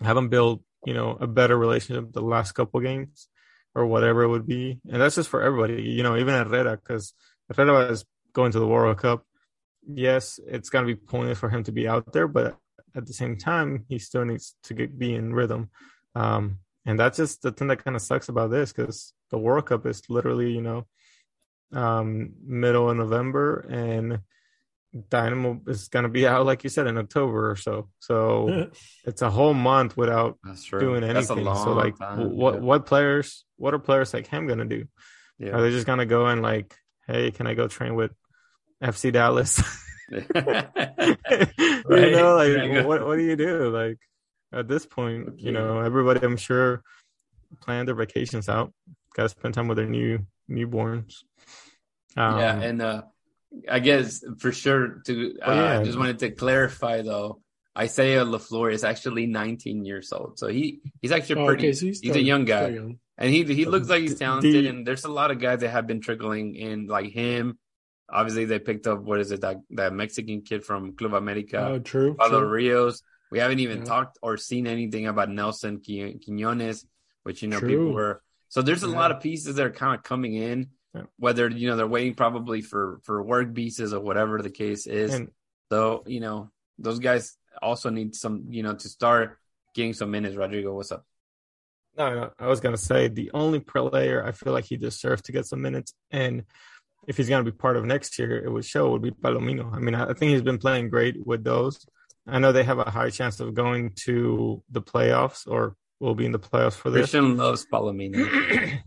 Have 0.00 0.16
them 0.16 0.30
build, 0.30 0.62
you 0.86 0.94
know, 0.94 1.18
a 1.20 1.26
better 1.26 1.58
relationship 1.58 2.12
the 2.12 2.22
last 2.22 2.52
couple 2.52 2.80
games 2.80 3.28
or 3.74 3.84
whatever 3.84 4.22
it 4.22 4.28
would 4.28 4.46
be, 4.46 4.80
and 4.90 4.98
that's 5.00 5.16
just 5.16 5.28
for 5.28 5.42
everybody, 5.42 5.82
you 5.82 6.02
know, 6.02 6.16
even 6.16 6.32
Herrera, 6.32 6.78
because 6.78 7.12
Herrera 7.54 7.90
is 7.92 8.06
going 8.32 8.52
to 8.52 8.60
the 8.60 8.72
World 8.74 8.96
Cup. 8.96 9.26
Yes, 9.86 10.40
it's 10.46 10.70
gonna 10.70 10.86
be 10.86 10.94
pointless 10.94 11.38
for 11.38 11.48
him 11.48 11.62
to 11.64 11.72
be 11.72 11.88
out 11.88 12.12
there, 12.12 12.28
but 12.28 12.56
at 12.94 13.06
the 13.06 13.12
same 13.12 13.36
time, 13.36 13.84
he 13.88 13.98
still 13.98 14.24
needs 14.24 14.54
to 14.64 14.74
get, 14.74 14.98
be 14.98 15.14
in 15.14 15.34
rhythm. 15.34 15.70
Um, 16.14 16.58
and 16.86 16.98
that's 16.98 17.16
just 17.16 17.42
the 17.42 17.50
thing 17.50 17.68
that 17.68 17.84
kind 17.84 17.96
of 17.96 18.02
sucks 18.02 18.28
about 18.28 18.50
this 18.50 18.72
because 18.72 19.12
the 19.30 19.38
World 19.38 19.66
Cup 19.66 19.86
is 19.86 20.02
literally, 20.08 20.52
you 20.52 20.60
know, 20.60 20.86
um, 21.72 22.34
middle 22.44 22.88
of 22.90 22.96
November, 22.96 23.66
and 23.68 24.20
Dynamo 25.08 25.60
is 25.66 25.88
going 25.88 26.04
to 26.04 26.08
be 26.08 26.26
out, 26.26 26.46
like 26.46 26.62
you 26.62 26.70
said, 26.70 26.86
in 26.86 26.98
October 26.98 27.50
or 27.50 27.56
so. 27.56 27.88
So 27.98 28.70
it's 29.04 29.22
a 29.22 29.30
whole 29.30 29.54
month 29.54 29.96
without 29.96 30.38
doing 30.70 31.02
anything. 31.02 31.44
So, 31.44 31.72
like, 31.72 31.98
time. 31.98 32.36
what 32.36 32.54
yeah. 32.54 32.60
what 32.60 32.86
players, 32.86 33.44
what 33.56 33.74
are 33.74 33.78
players 33.78 34.14
like 34.14 34.28
him 34.28 34.46
going 34.46 34.60
to 34.60 34.64
do? 34.64 34.86
Yeah. 35.38 35.50
Are 35.50 35.62
they 35.62 35.70
just 35.70 35.86
going 35.86 35.98
to 35.98 36.06
go 36.06 36.26
and 36.26 36.42
like, 36.42 36.76
hey, 37.08 37.32
can 37.32 37.46
I 37.46 37.54
go 37.54 37.66
train 37.66 37.96
with 37.96 38.12
FC 38.82 39.12
Dallas? 39.12 39.62
you 40.10 40.20
know, 40.20 40.26
like 42.36 42.52
There 42.52 42.64
you 42.66 42.82
go. 42.82 42.88
what 42.88 43.06
what 43.06 43.16
do 43.16 43.22
you 43.24 43.36
do? 43.36 43.70
Like 43.70 43.98
at 44.52 44.68
this 44.68 44.86
point, 44.86 45.28
Okay. 45.28 45.42
you 45.42 45.52
know, 45.52 45.80
everybody 45.80 46.20
I'm 46.24 46.36
sure 46.36 46.82
plan 47.62 47.86
their 47.86 47.94
vacations 47.94 48.48
out. 48.48 48.72
Gotta 49.14 49.28
spend 49.28 49.54
time 49.54 49.68
with 49.68 49.76
their 49.78 49.86
new 49.88 50.26
newborns. 50.50 51.22
Um, 52.16 52.38
yeah, 52.38 52.60
and 52.60 52.82
uh, 52.82 53.02
I 53.68 53.78
guess 53.80 54.22
for 54.38 54.52
sure 54.52 55.00
to 55.06 55.36
uh, 55.40 55.44
Oh, 55.46 55.54
yeah. 55.54 55.80
I 55.80 55.84
just 55.84 55.98
wanted 55.98 56.18
to 56.20 56.30
clarify 56.30 57.02
though. 57.02 57.40
Isaiah 57.76 58.24
Lafleur 58.24 58.72
is 58.72 58.84
actually 58.84 59.26
19 59.26 59.84
years 59.84 60.12
old, 60.12 60.38
so 60.38 60.46
he 60.46 60.80
he's 61.02 61.10
actually 61.10 61.40
Oh, 61.42 61.46
pretty. 61.46 61.66
okay, 61.68 61.72
so 61.72 61.86
he's, 61.86 62.00
he's 62.00 62.10
still- 62.12 62.22
a 62.22 62.24
young 62.24 62.44
guy. 62.44 62.68
young. 62.68 62.98
And 63.16 63.30
he 63.30 63.44
he 63.44 63.64
looks 63.64 63.88
like 63.88 64.02
he's 64.02 64.18
talented, 64.18 64.52
D- 64.52 64.68
and 64.68 64.84
there's 64.86 65.04
a 65.04 65.08
lot 65.10 65.30
of 65.30 65.38
guys 65.40 65.60
that 65.60 65.70
have 65.70 65.86
been 65.86 66.00
trickling 66.00 66.56
in, 66.56 66.86
like 66.88 67.12
him. 67.12 67.58
Obviously, 68.14 68.44
they 68.44 68.60
picked 68.60 68.86
up 68.86 69.00
what 69.02 69.18
is 69.20 69.32
it 69.32 69.40
that 69.42 69.56
that 69.70 69.92
Mexican 69.92 70.42
kid 70.42 70.64
from 70.64 70.94
Club 70.96 71.14
America, 71.14 71.58
Oh, 71.72 71.78
true. 71.80 72.14
Paulo 72.14 72.40
true. 72.40 72.48
Rios. 72.48 73.02
We 73.32 73.40
haven't 73.40 73.58
even 73.58 73.78
Yeah. 73.78 73.84
talked 73.84 74.18
or 74.22 74.36
seen 74.36 74.66
anything 74.68 75.06
about 75.08 75.28
Nelson 75.30 75.82
Qui- 75.84 76.20
Quinones, 76.24 76.86
which 77.24 77.42
you 77.42 77.48
know 77.48 77.58
True. 77.58 77.68
people 77.68 77.92
were. 77.92 78.22
So 78.48 78.62
there's 78.62 78.84
a 78.84 78.88
Yeah. 78.88 78.96
lot 79.00 79.10
of 79.10 79.20
pieces 79.20 79.56
that 79.56 79.66
are 79.66 79.72
kind 79.84 79.98
of 79.98 80.04
coming 80.04 80.34
in. 80.34 80.68
Yeah. 80.94 81.02
Whether 81.18 81.48
you 81.48 81.66
know 81.68 81.76
they're 81.76 81.88
waiting 81.88 82.14
probably 82.14 82.60
for 82.62 83.00
for 83.02 83.20
work 83.22 83.48
visas 83.48 83.92
or 83.92 84.00
whatever 84.00 84.40
the 84.40 84.50
case 84.50 84.86
is. 84.86 85.12
And 85.12 85.32
so 85.72 86.04
you 86.06 86.20
know 86.20 86.50
those 86.78 87.00
guys 87.00 87.36
also 87.60 87.90
need 87.90 88.14
some 88.14 88.46
you 88.50 88.62
know 88.62 88.74
to 88.74 88.88
start 88.88 89.38
getting 89.74 89.92
some 89.92 90.12
minutes. 90.12 90.36
Rodrigo, 90.36 90.72
what's 90.72 90.92
up? 90.92 91.04
No, 91.96 92.14
no, 92.14 92.30
I 92.38 92.46
was 92.46 92.60
gonna 92.60 92.76
say 92.76 93.08
the 93.08 93.30
only 93.32 93.58
player 93.60 94.24
I 94.24 94.30
feel 94.32 94.52
like 94.52 94.64
he 94.66 94.76
deserves 94.76 95.22
to 95.22 95.32
get 95.32 95.46
some 95.46 95.62
minutes, 95.62 95.94
and 96.12 96.44
if 97.06 97.16
he's 97.16 97.28
gonna 97.28 97.44
be 97.44 97.52
part 97.52 97.76
of 97.76 97.84
next 97.84 98.18
year, 98.18 98.36
it 98.44 98.50
would 98.50 98.64
show 98.64 98.90
would 98.90 99.02
be 99.02 99.10
Palomino. 99.10 99.72
I 99.74 99.78
mean, 99.78 99.94
I 99.94 100.10
I 100.10 100.12
think 100.14 100.32
he's 100.32 100.42
been 100.42 100.58
playing 100.58 100.90
great 100.90 101.16
with 101.26 101.44
those. 101.44 101.84
I 102.26 102.38
know 102.38 102.52
they 102.52 102.64
have 102.64 102.78
a 102.78 102.90
high 102.90 103.10
chance 103.10 103.38
of 103.40 103.54
going 103.54 103.90
to 104.06 104.62
the 104.70 104.80
playoffs 104.82 105.46
or 105.46 105.76
will 106.00 106.14
be 106.14 106.24
in 106.26 106.32
the 106.32 106.38
playoffs 106.38 106.74
for 106.74 106.90
this, 106.90 107.10
Christian 107.10 107.36
loves 107.36 107.66
Palomino. 107.70 108.78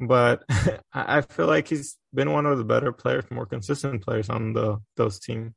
but 0.00 0.42
I 0.92 1.18
I 1.18 1.20
feel 1.22 1.46
like 1.46 1.68
he's 1.68 1.96
been 2.14 2.32
one 2.32 2.46
of 2.46 2.58
the 2.58 2.64
better 2.64 2.92
players, 2.92 3.24
more 3.30 3.46
consistent 3.46 4.02
players 4.02 4.28
on 4.30 4.52
the 4.52 4.78
those 4.96 5.18
team. 5.20 5.54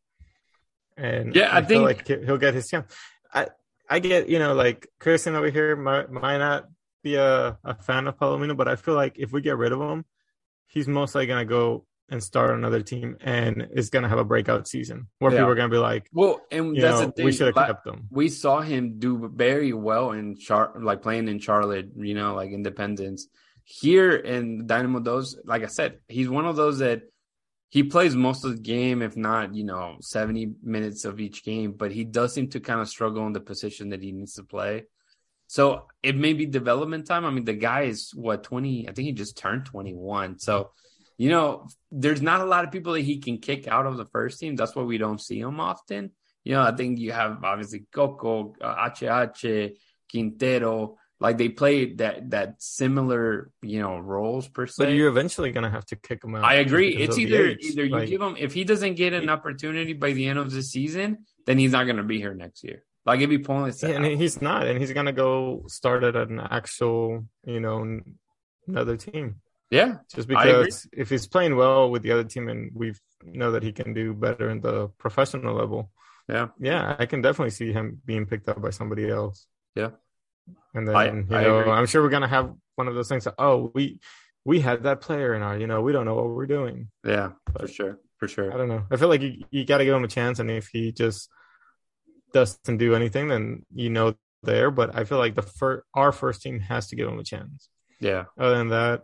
And 0.98 1.36
Yeah, 1.36 1.50
I 1.56 1.62
feel 1.62 1.86
think- 1.86 2.08
like 2.08 2.08
he- 2.08 2.26
he'll 2.26 2.38
get 2.38 2.54
his 2.54 2.68
chance. 2.70 2.94
I 3.34 3.48
I 3.90 4.00
get 4.00 4.30
you 4.30 4.40
know 4.40 4.54
like 4.54 4.88
Christian 5.00 5.36
over 5.36 5.50
here 5.50 5.76
might 5.76 6.12
might 6.12 6.38
not 6.38 6.66
be 7.04 7.16
a, 7.16 7.58
a 7.64 7.76
fan 7.76 8.08
of 8.08 8.18
Palomino, 8.18 8.56
but 8.56 8.68
I 8.68 8.76
feel 8.78 8.94
like 8.96 9.20
if 9.20 9.32
we 9.32 9.42
get 9.42 9.58
rid 9.58 9.72
of 9.74 9.82
him, 9.82 10.06
he's 10.68 10.88
most 10.88 11.16
likely 11.16 11.28
gonna 11.28 11.46
go 11.46 11.86
and 12.10 12.22
start 12.22 12.52
another 12.52 12.82
team 12.82 13.18
and 13.22 13.68
is 13.74 13.90
gonna 13.90 14.10
have 14.10 14.20
a 14.20 14.26
breakout 14.26 14.68
season 14.68 15.08
where 15.20 15.32
Yeah. 15.32 15.40
people 15.40 15.52
are 15.52 15.56
gonna 15.56 15.70
be 15.70 15.78
like, 15.78 16.08
well, 16.12 16.42
and 16.52 16.76
that's 16.76 17.00
know, 17.00 17.06
the 17.08 17.12
thing. 17.14 17.26
we 17.26 17.32
should 17.32 17.48
have 17.48 17.56
like- 17.56 17.68
kept 17.68 17.88
him. 17.88 18.08
we 18.12 18.28
saw 18.30 18.62
him 18.62 19.00
do 19.00 19.30
very 19.34 19.74
well 19.74 20.12
in 20.12 20.36
Char 20.36 20.74
like 20.82 21.02
playing 21.02 21.28
in 21.28 21.40
Charlotte, 21.40 21.90
you 21.96 22.14
know, 22.14 22.36
like 22.36 22.52
Independence. 22.52 23.28
Here 23.66 24.12
in 24.16 24.68
Dynamo 24.68 25.00
Dos, 25.00 25.38
like 25.46 25.64
I 25.64 25.68
said, 25.68 26.00
he's 26.10 26.28
one 26.30 26.46
of 26.46 26.58
those 26.58 26.80
that 26.80 27.04
he 27.70 27.82
plays 27.84 28.16
most 28.16 28.44
of 28.44 28.52
the 28.52 28.62
game, 28.62 29.02
if 29.02 29.16
not, 29.18 29.56
you 29.56 29.64
know, 29.64 29.98
70 30.02 30.54
minutes 30.62 31.06
of 31.06 31.20
each 31.20 31.44
game, 31.44 31.72
but 31.72 31.92
he 31.92 32.04
does 32.04 32.34
seem 32.34 32.50
to 32.50 32.60
kind 32.60 32.82
of 32.82 32.90
struggle 32.90 33.26
in 33.26 33.34
the 33.34 33.40
position 33.40 33.90
that 33.90 34.02
he 34.04 34.12
needs 34.12 34.34
to 34.34 34.44
play. 34.44 34.84
So 35.54 35.86
it 36.02 36.18
may 36.18 36.34
be 36.34 36.48
development 36.48 37.06
time. 37.06 37.26
I 37.26 37.30
mean, 37.30 37.46
the 37.46 37.54
guy 37.54 37.84
is 37.84 38.10
what 38.16 38.42
20, 38.42 38.90
I 38.90 38.92
think 38.92 39.06
he 39.06 39.12
just 39.12 39.38
turned 39.38 39.66
21. 39.66 40.40
So, 40.40 40.72
you 41.16 41.30
know, 41.30 41.68
there's 41.92 42.24
not 42.24 42.42
a 42.42 42.46
lot 42.46 42.64
of 42.64 42.72
people 42.72 42.94
that 42.94 43.02
he 43.02 43.20
can 43.20 43.38
kick 43.38 43.68
out 43.68 43.86
of 43.86 43.96
the 43.98 44.06
first 44.06 44.40
team. 44.40 44.56
That's 44.56 44.76
why 44.76 44.82
we 44.82 44.98
don't 44.98 45.22
see 45.22 45.40
him 45.40 45.60
often. 45.60 46.10
You 46.44 46.54
know, 46.54 46.64
I 46.64 46.76
think 46.76 46.98
you 46.98 47.12
have 47.12 47.44
obviously 47.44 47.86
Coco, 47.94 48.56
uh, 48.60 48.90
HH, 48.90 49.78
Quintero, 50.10 50.98
like 51.20 51.38
they 51.38 51.50
play 51.50 51.94
that 51.98 52.32
that 52.32 52.56
similar, 52.58 53.52
you 53.62 53.80
know, 53.80 54.00
roles 54.00 54.48
per 54.48 54.66
se. 54.66 54.86
But 54.86 54.94
you're 54.94 55.08
eventually 55.08 55.52
gonna 55.52 55.70
have 55.70 55.86
to 55.86 55.96
kick 55.96 56.24
him 56.24 56.34
out. 56.34 56.46
I 56.46 56.56
agree. 56.56 56.98
It's 56.98 57.20
either 57.20 57.50
either 57.50 57.86
you 57.86 57.92
Like, 57.92 58.10
give 58.10 58.24
him 58.24 58.36
if 58.40 58.54
he 58.54 58.64
doesn't 58.64 58.96
get 58.96 59.14
an 59.14 59.30
opportunity 59.30 59.94
by 59.94 60.14
the 60.14 60.26
end 60.26 60.40
of 60.40 60.50
the 60.50 60.64
season, 60.64 61.28
then 61.46 61.60
he's 61.60 61.74
not 61.74 61.84
going 61.84 61.98
to 61.98 62.04
be 62.04 62.18
here 62.18 62.34
next 62.34 62.64
year. 62.64 62.84
Like 63.06 63.18
it'd 63.20 63.30
be 63.30 63.40
pointless. 63.40 63.80
To 63.80 63.94
and 63.94 64.06
he's 64.06 64.42
not, 64.42 64.66
and 64.68 64.80
he's 64.80 64.94
gonna 64.94 65.12
go 65.12 65.64
start 65.68 66.04
at 66.04 66.16
an 66.16 66.40
actual, 66.40 67.26
you 67.46 67.60
know, 67.60 68.00
another 68.68 68.96
team. 68.98 69.42
yeah, 69.70 69.98
Just 70.16 70.28
because 70.28 70.88
if 70.94 71.10
he's 71.10 71.28
playing 71.28 71.56
well 71.56 71.90
with 71.92 72.02
the 72.04 72.12
other 72.12 72.24
team, 72.24 72.48
and 72.48 72.72
we 72.74 72.94
know 73.26 73.52
that 73.52 73.64
he 73.64 73.72
can 73.72 73.94
do 73.94 74.14
better 74.14 74.50
in 74.50 74.62
the 74.62 74.88
professional 74.98 75.56
level, 75.56 75.92
yeah. 76.30 76.48
yeah, 76.60 76.96
I 76.98 77.06
can 77.06 77.22
definitely 77.22 77.52
see 77.52 77.74
him 77.74 78.02
being 78.06 78.26
picked 78.26 78.48
up 78.48 78.62
by 78.62 78.70
somebody 78.70 79.10
else. 79.10 79.46
Yeah. 79.76 79.92
and 80.74 80.88
then 80.88 80.96
I- 80.96 81.08
you 81.08 81.24
know. 81.24 81.72
I'm 81.72 81.86
sure 81.88 82.02
we're 82.02 82.10
gonna 82.10 82.28
have 82.28 82.54
one 82.76 82.88
of 82.88 82.96
those 82.96 83.10
things. 83.10 83.26
That, 83.26 83.36
oh, 83.38 83.72
we 83.76 84.00
we 84.46 84.60
had 84.62 84.84
that 84.84 85.02
player 85.02 85.34
in 85.34 85.42
our, 85.42 85.58
you 85.58 85.68
know, 85.68 85.82
we 85.82 85.92
don't 85.94 86.06
know 86.06 86.16
what 86.16 86.30
we're 86.30 86.46
doing. 86.48 86.90
Yeah, 87.06 87.32
for 87.58 87.68
sure, 87.68 88.00
for 88.18 88.28
sure. 88.28 88.54
I 88.54 88.58
don't 88.58 88.68
know. 88.70 88.84
I 88.92 88.96
feel 88.98 89.08
like 89.10 89.22
you, 89.22 89.44
you 89.52 89.66
got 89.66 89.78
to 89.80 89.86
give 89.86 89.96
him 89.96 90.04
a 90.04 90.08
chance, 90.10 90.40
and 90.40 90.50
if 90.52 90.68
he 90.68 90.92
just 90.92 91.30
doesn't 92.34 92.78
do 92.78 92.96
anything, 92.96 93.28
then 93.30 93.64
you 93.74 93.90
know 93.90 94.16
there. 94.44 94.72
But 94.72 94.96
I 94.96 95.04
feel 95.06 95.18
like 95.20 95.36
the 95.36 95.42
fir- 95.44 95.84
our 95.94 96.12
first 96.12 96.42
team 96.42 96.60
has 96.60 96.88
to 96.88 96.96
give 96.96 97.08
him 97.08 97.20
a 97.20 97.24
chance. 97.24 97.70
Yeah, 98.00 98.26
Other 98.38 98.56
than 98.58 98.70
that, 98.70 99.04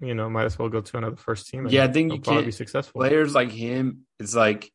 you 0.00 0.14
know, 0.14 0.28
might 0.28 0.44
as 0.44 0.58
well 0.58 0.68
go 0.68 0.80
to 0.82 0.96
another 0.98 1.16
first 1.16 1.48
team. 1.48 1.60
and 1.64 1.72
Yeah, 1.72 1.84
I 1.84 1.88
think 1.92 2.12
you 2.12 2.18
probably 2.20 2.42
can't- 2.42 2.46
be 2.46 2.52
successful. 2.52 3.00
players 3.00 3.34
like 3.34 3.50
him, 3.50 4.00
it's 4.18 4.34
like 4.34 4.70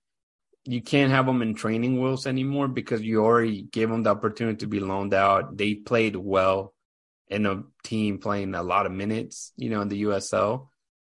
you 0.66 0.82
can't 0.82 1.12
have 1.12 1.26
them 1.26 1.42
in 1.42 1.54
training 1.54 2.02
wheels 2.02 2.26
anymore 2.26 2.68
because 2.68 3.02
you 3.02 3.24
already 3.24 3.62
gave 3.64 3.90
them 3.90 4.04
the 4.04 4.10
opportunity 4.10 4.58
to 4.58 4.68
be 4.68 4.80
loaned 4.80 5.14
out. 5.14 5.56
They 5.58 5.76
played 5.76 6.16
well 6.16 6.74
in 7.28 7.46
a 7.46 7.64
team 7.84 8.18
playing 8.18 8.56
a 8.56 8.64
lot 8.64 8.86
of 8.86 8.92
minutes, 8.92 9.54
you 9.56 9.70
know, 9.70 9.82
in 9.82 9.88
the 9.90 10.02
USL. 10.04 10.70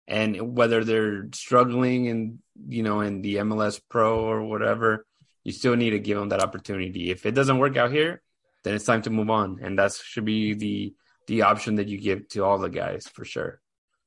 And 0.08 0.56
whether 0.56 0.84
they're 0.84 1.28
struggling 1.32 2.08
and 2.08 2.38
you 2.68 2.82
know, 2.82 3.00
in 3.00 3.22
the 3.22 3.36
MLS 3.36 3.80
Pro 3.88 4.18
or 4.24 4.42
whatever, 4.42 5.06
you 5.44 5.52
still 5.52 5.76
need 5.76 5.90
to 5.90 5.98
give 5.98 6.18
them 6.18 6.28
that 6.30 6.42
opportunity. 6.42 7.10
If 7.10 7.24
it 7.26 7.32
doesn't 7.34 7.58
work 7.58 7.76
out 7.76 7.90
here, 7.92 8.22
then 8.64 8.74
it's 8.74 8.84
time 8.84 9.02
to 9.02 9.10
move 9.10 9.30
on. 9.30 9.58
And 9.62 9.78
that 9.78 9.92
should 9.92 10.24
be 10.24 10.54
the 10.54 10.94
the 11.26 11.42
option 11.42 11.76
that 11.76 11.88
you 11.88 11.98
give 11.98 12.26
to 12.28 12.44
all 12.44 12.58
the 12.58 12.68
guys 12.68 13.06
for 13.06 13.24
sure. 13.24 13.60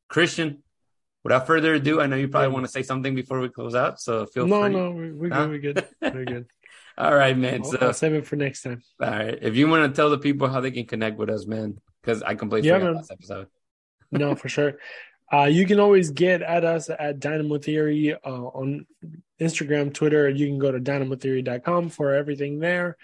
Christian, 0.10 0.62
without 1.24 1.48
further 1.48 1.74
ado, 1.76 2.02
I 2.02 2.06
know 2.08 2.18
you 2.18 2.28
probably 2.28 2.50
Yeah. 2.50 2.54
want 2.54 2.66
to 2.66 2.72
say 2.72 2.84
something 2.84 3.16
before 3.16 3.40
we 3.40 3.48
close 3.50 3.76
out, 3.76 4.02
so 4.02 4.26
feel 4.26 4.46
no, 4.46 4.62
free. 4.64 4.74
no, 4.74 4.92
we- 4.92 5.12
we're 5.12 5.34
Huh? 5.34 5.46
good. 5.48 5.52
We're 5.52 5.60
good. 5.74 5.88
We're 6.14 6.26
good. 6.26 6.46
All 6.98 7.16
right, 7.16 7.36
man. 7.38 7.62
I'll, 7.64 7.72
So, 7.72 7.78
I'll 7.82 7.94
save 7.94 8.14
it 8.14 8.28
for 8.28 8.36
next 8.36 8.62
time. 8.64 8.82
all 9.02 9.10
right, 9.10 9.40
if 9.42 9.56
you 9.56 9.68
want 9.70 9.90
to 9.90 9.96
tell 9.96 10.10
the 10.12 10.18
people 10.20 10.48
how 10.50 10.60
they 10.60 10.70
can 10.72 10.86
connect 10.86 11.18
with 11.18 11.30
us, 11.30 11.48
man, 11.48 11.80
because 12.02 12.22
I 12.22 12.36
completely 12.36 12.70
Yeah, 12.70 12.76
forgot 12.80 12.86
man. 12.88 12.96
last 12.98 13.12
episode. 13.12 13.48
No, 14.12 14.36
for 14.36 14.50
sure. 14.50 14.74
Uh, 15.32 15.46
you 15.46 15.66
can 15.66 15.80
always 15.80 16.12
get 16.12 16.42
at 16.42 16.64
us 16.64 16.90
at 16.90 17.20
Dynamo 17.20 17.58
Theory 17.58 18.14
uh, 18.14 18.18
on 18.30 18.86
Instagram, 19.40 19.94
Twitter. 19.94 20.30
You 20.30 20.48
can 20.48 20.60
go 20.60 20.72
to 20.72 20.80
dynamotheory.com 20.80 21.90
for 21.90 22.14
everything 22.14 22.60
there. 22.60 22.98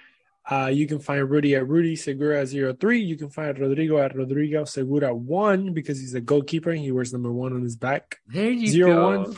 Uh, 0.50 0.68
you 0.68 0.88
can 0.88 1.00
find 1.00 1.30
Rudy 1.30 1.56
at 1.56 1.68
Rudy 1.68 1.96
Segura 1.96 2.46
03. 2.46 3.00
You 3.02 3.18
can 3.18 3.30
find 3.30 3.58
Rodrigo 3.58 3.98
at 4.00 4.16
Rodrigo 4.16 4.64
Segura 4.66 5.14
1 5.14 5.74
because 5.74 6.00
he's 6.00 6.14
a 6.16 6.22
goalkeeper. 6.22 6.72
and 6.72 6.80
He 6.80 6.92
wears 6.92 7.14
number 7.14 7.32
one 7.32 7.54
on 7.54 7.62
his 7.62 7.76
back. 7.76 8.18
There 8.28 8.50
you 8.50 8.68
Zero 8.68 8.94
go. 8.96 9.20
one. 9.20 9.36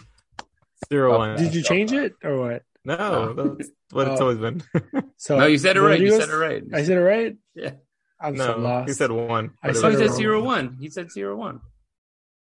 Zero 0.90 1.14
Oh, 1.16 1.18
one. 1.18 1.38
Did 1.38 1.54
you 1.54 1.62
change 1.64 1.92
it 1.92 2.14
or 2.24 2.40
what? 2.40 2.64
No, 2.86 3.34
that's 3.34 3.70
what 3.92 4.08
it's 4.08 4.20
Oh. 4.22 4.24
always 4.24 4.38
been. 4.38 4.64
So 5.18 5.38
No, 5.38 5.46
you 5.46 5.58
said 5.60 5.78
it 5.78 5.82
right. 5.82 6.00
You 6.00 6.20
said 6.20 6.30
it 6.30 6.36
right. 6.36 6.64
I 6.74 6.84
said 6.84 6.98
it 6.98 7.02
right? 7.02 7.36
Yeah. 7.56 7.72
I'm 8.20 8.36
so 8.38 8.56
no, 8.56 8.60
lost. 8.60 8.88
he 8.90 8.94
said 8.94 9.12
one. 9.12 9.52
I 9.62 9.68
but 9.68 9.76
it 9.76 9.80
said 9.80 9.92
he 9.92 9.98
said 9.98 10.08
wrong. 10.08 10.16
zero 10.16 10.44
one. 10.44 10.78
He 10.80 10.90
said 10.90 11.12
zero 11.12 11.36
one. 11.36 11.62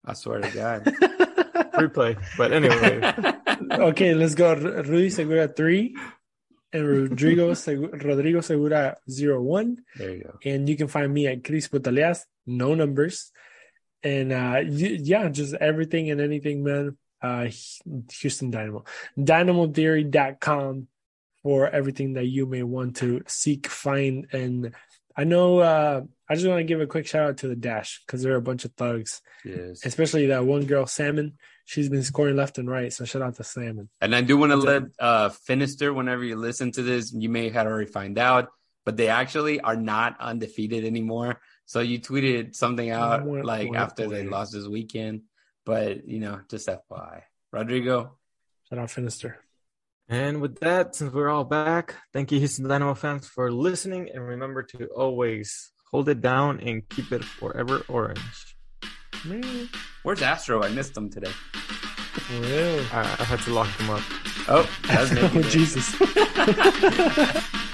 I 0.07 0.13
swear 0.15 0.41
to 0.41 0.51
God. 0.51 0.85
replay. 1.77 2.17
But 2.39 2.53
anyway, 2.53 3.01
okay, 3.91 4.15
let's 4.15 4.35
go. 4.35 4.51
R- 4.51 4.57
Rudy 4.83 5.11
Segura 5.11 5.49
3 5.49 5.97
and 6.73 6.87
Rodrigo, 6.87 7.55
Segu- 7.65 7.91
Rodrigo 7.93 8.41
Segura 8.41 8.97
01. 9.09 9.77
there 9.97 10.15
you 10.15 10.23
go. 10.25 10.39
and 10.45 10.69
you 10.69 10.77
can 10.77 10.89
find 10.89 11.13
me 11.13 11.27
at 11.27 11.45
Chris 11.45 11.69
Putalias, 11.69 12.21
no 12.47 12.75
numbers. 12.75 13.31
And 14.03 14.33
uh 14.33 14.61
y- 14.63 14.99
yeah, 15.03 15.29
just 15.29 15.55
everything 15.55 16.11
and 16.11 16.21
anything, 16.21 16.63
man. 16.63 16.97
Uh 17.21 17.49
Houston 18.21 18.51
Dynamo. 18.51 18.85
DynamoTheory.com 19.19 20.89
for 21.43 21.69
everything 21.69 22.15
that 22.15 22.27
you 22.27 22.47
may 22.47 22.63
want 22.63 22.97
to 22.97 23.23
seek, 23.27 23.69
find, 23.69 24.27
and 24.33 24.75
I 25.17 25.25
know 25.25 25.59
uh 25.59 26.03
I 26.29 26.35
just 26.35 26.47
want 26.47 26.59
to 26.59 26.65
give 26.65 26.81
a 26.81 26.87
quick 26.87 27.07
shout 27.07 27.29
out 27.29 27.37
to 27.39 27.49
the 27.49 27.55
Dash 27.57 28.03
because 28.05 28.23
they're 28.23 28.35
a 28.37 28.43
bunch 28.43 28.65
of 28.65 28.73
thugs, 28.73 29.23
Yes. 29.45 29.85
especially 29.85 30.27
that 30.27 30.45
one 30.45 30.65
girl, 30.67 30.87
Salmon. 30.87 31.39
She's 31.65 31.89
been 31.89 32.03
scoring 32.03 32.37
left 32.37 32.59
and 32.59 32.69
right, 32.69 32.93
so 32.93 33.05
shout 33.05 33.23
out 33.23 33.37
to 33.37 33.45
Salmon. 33.45 33.89
And 34.01 34.15
I 34.15 34.21
do 34.23 34.37
want 34.37 34.53
to 34.53 34.57
let 34.57 34.83
uh 34.99 35.29
Finister, 35.31 35.95
whenever 35.95 36.25
you 36.25 36.37
listen 36.37 36.73
to 36.73 36.83
this, 36.83 37.13
you 37.13 37.29
may 37.29 37.49
have 37.51 37.67
already 37.67 37.91
find 37.91 38.19
out, 38.19 38.49
but 38.85 38.97
they 38.97 39.09
actually 39.09 39.61
are 39.61 39.77
not 39.77 40.17
undefeated 40.21 40.85
anymore. 40.85 41.41
So 41.65 41.81
you 41.81 41.99
tweeted 42.01 42.55
something 42.55 42.91
out 42.91 43.25
Wah, 43.25 43.41
like 43.43 43.71
wah, 43.71 43.79
after 43.79 44.07
they 44.09 44.25
lost 44.25 44.53
this 44.53 44.67
weekend, 44.69 45.23
but 45.65 46.07
you 46.07 46.21
know, 46.21 46.41
just 46.51 46.69
FYI. 46.69 47.23
Rodrigo, 47.53 48.17
Shout 48.69 48.79
out 48.81 48.89
Finister. 48.89 49.35
And 50.09 50.41
with 50.41 50.61
that, 50.61 50.95
since 50.95 51.13
we're 51.13 51.29
all 51.29 51.45
back, 51.45 51.97
thank 52.13 52.31
you, 52.31 52.39
Houston 52.39 52.69
Dynamo 52.69 52.95
fans, 52.95 53.27
for 53.27 53.51
listening. 53.51 54.09
And 54.13 54.25
remember 54.25 54.63
to 54.63 54.87
always 54.89 55.73
hold 55.91 56.09
it 56.09 56.21
down 56.21 56.61
and 56.61 56.89
keep 56.89 57.11
it 57.11 57.25
forever 57.25 57.83
orange. 57.89 58.57
Where's 60.05 60.23
Astro? 60.23 60.63
I 60.63 60.69
missed 60.69 60.97
him 60.97 61.11
today. 61.11 61.33
real. 62.31 62.85
I, 62.93 63.01
I 63.19 63.25
had 63.25 63.41
to 63.41 63.53
lock 63.53 63.69
him 63.81 63.91
up. 63.91 64.03
Oh, 64.49 64.71
that's 64.87 65.11
Oh, 65.11 65.15
making. 65.35 65.43
Jesus. 65.51 65.93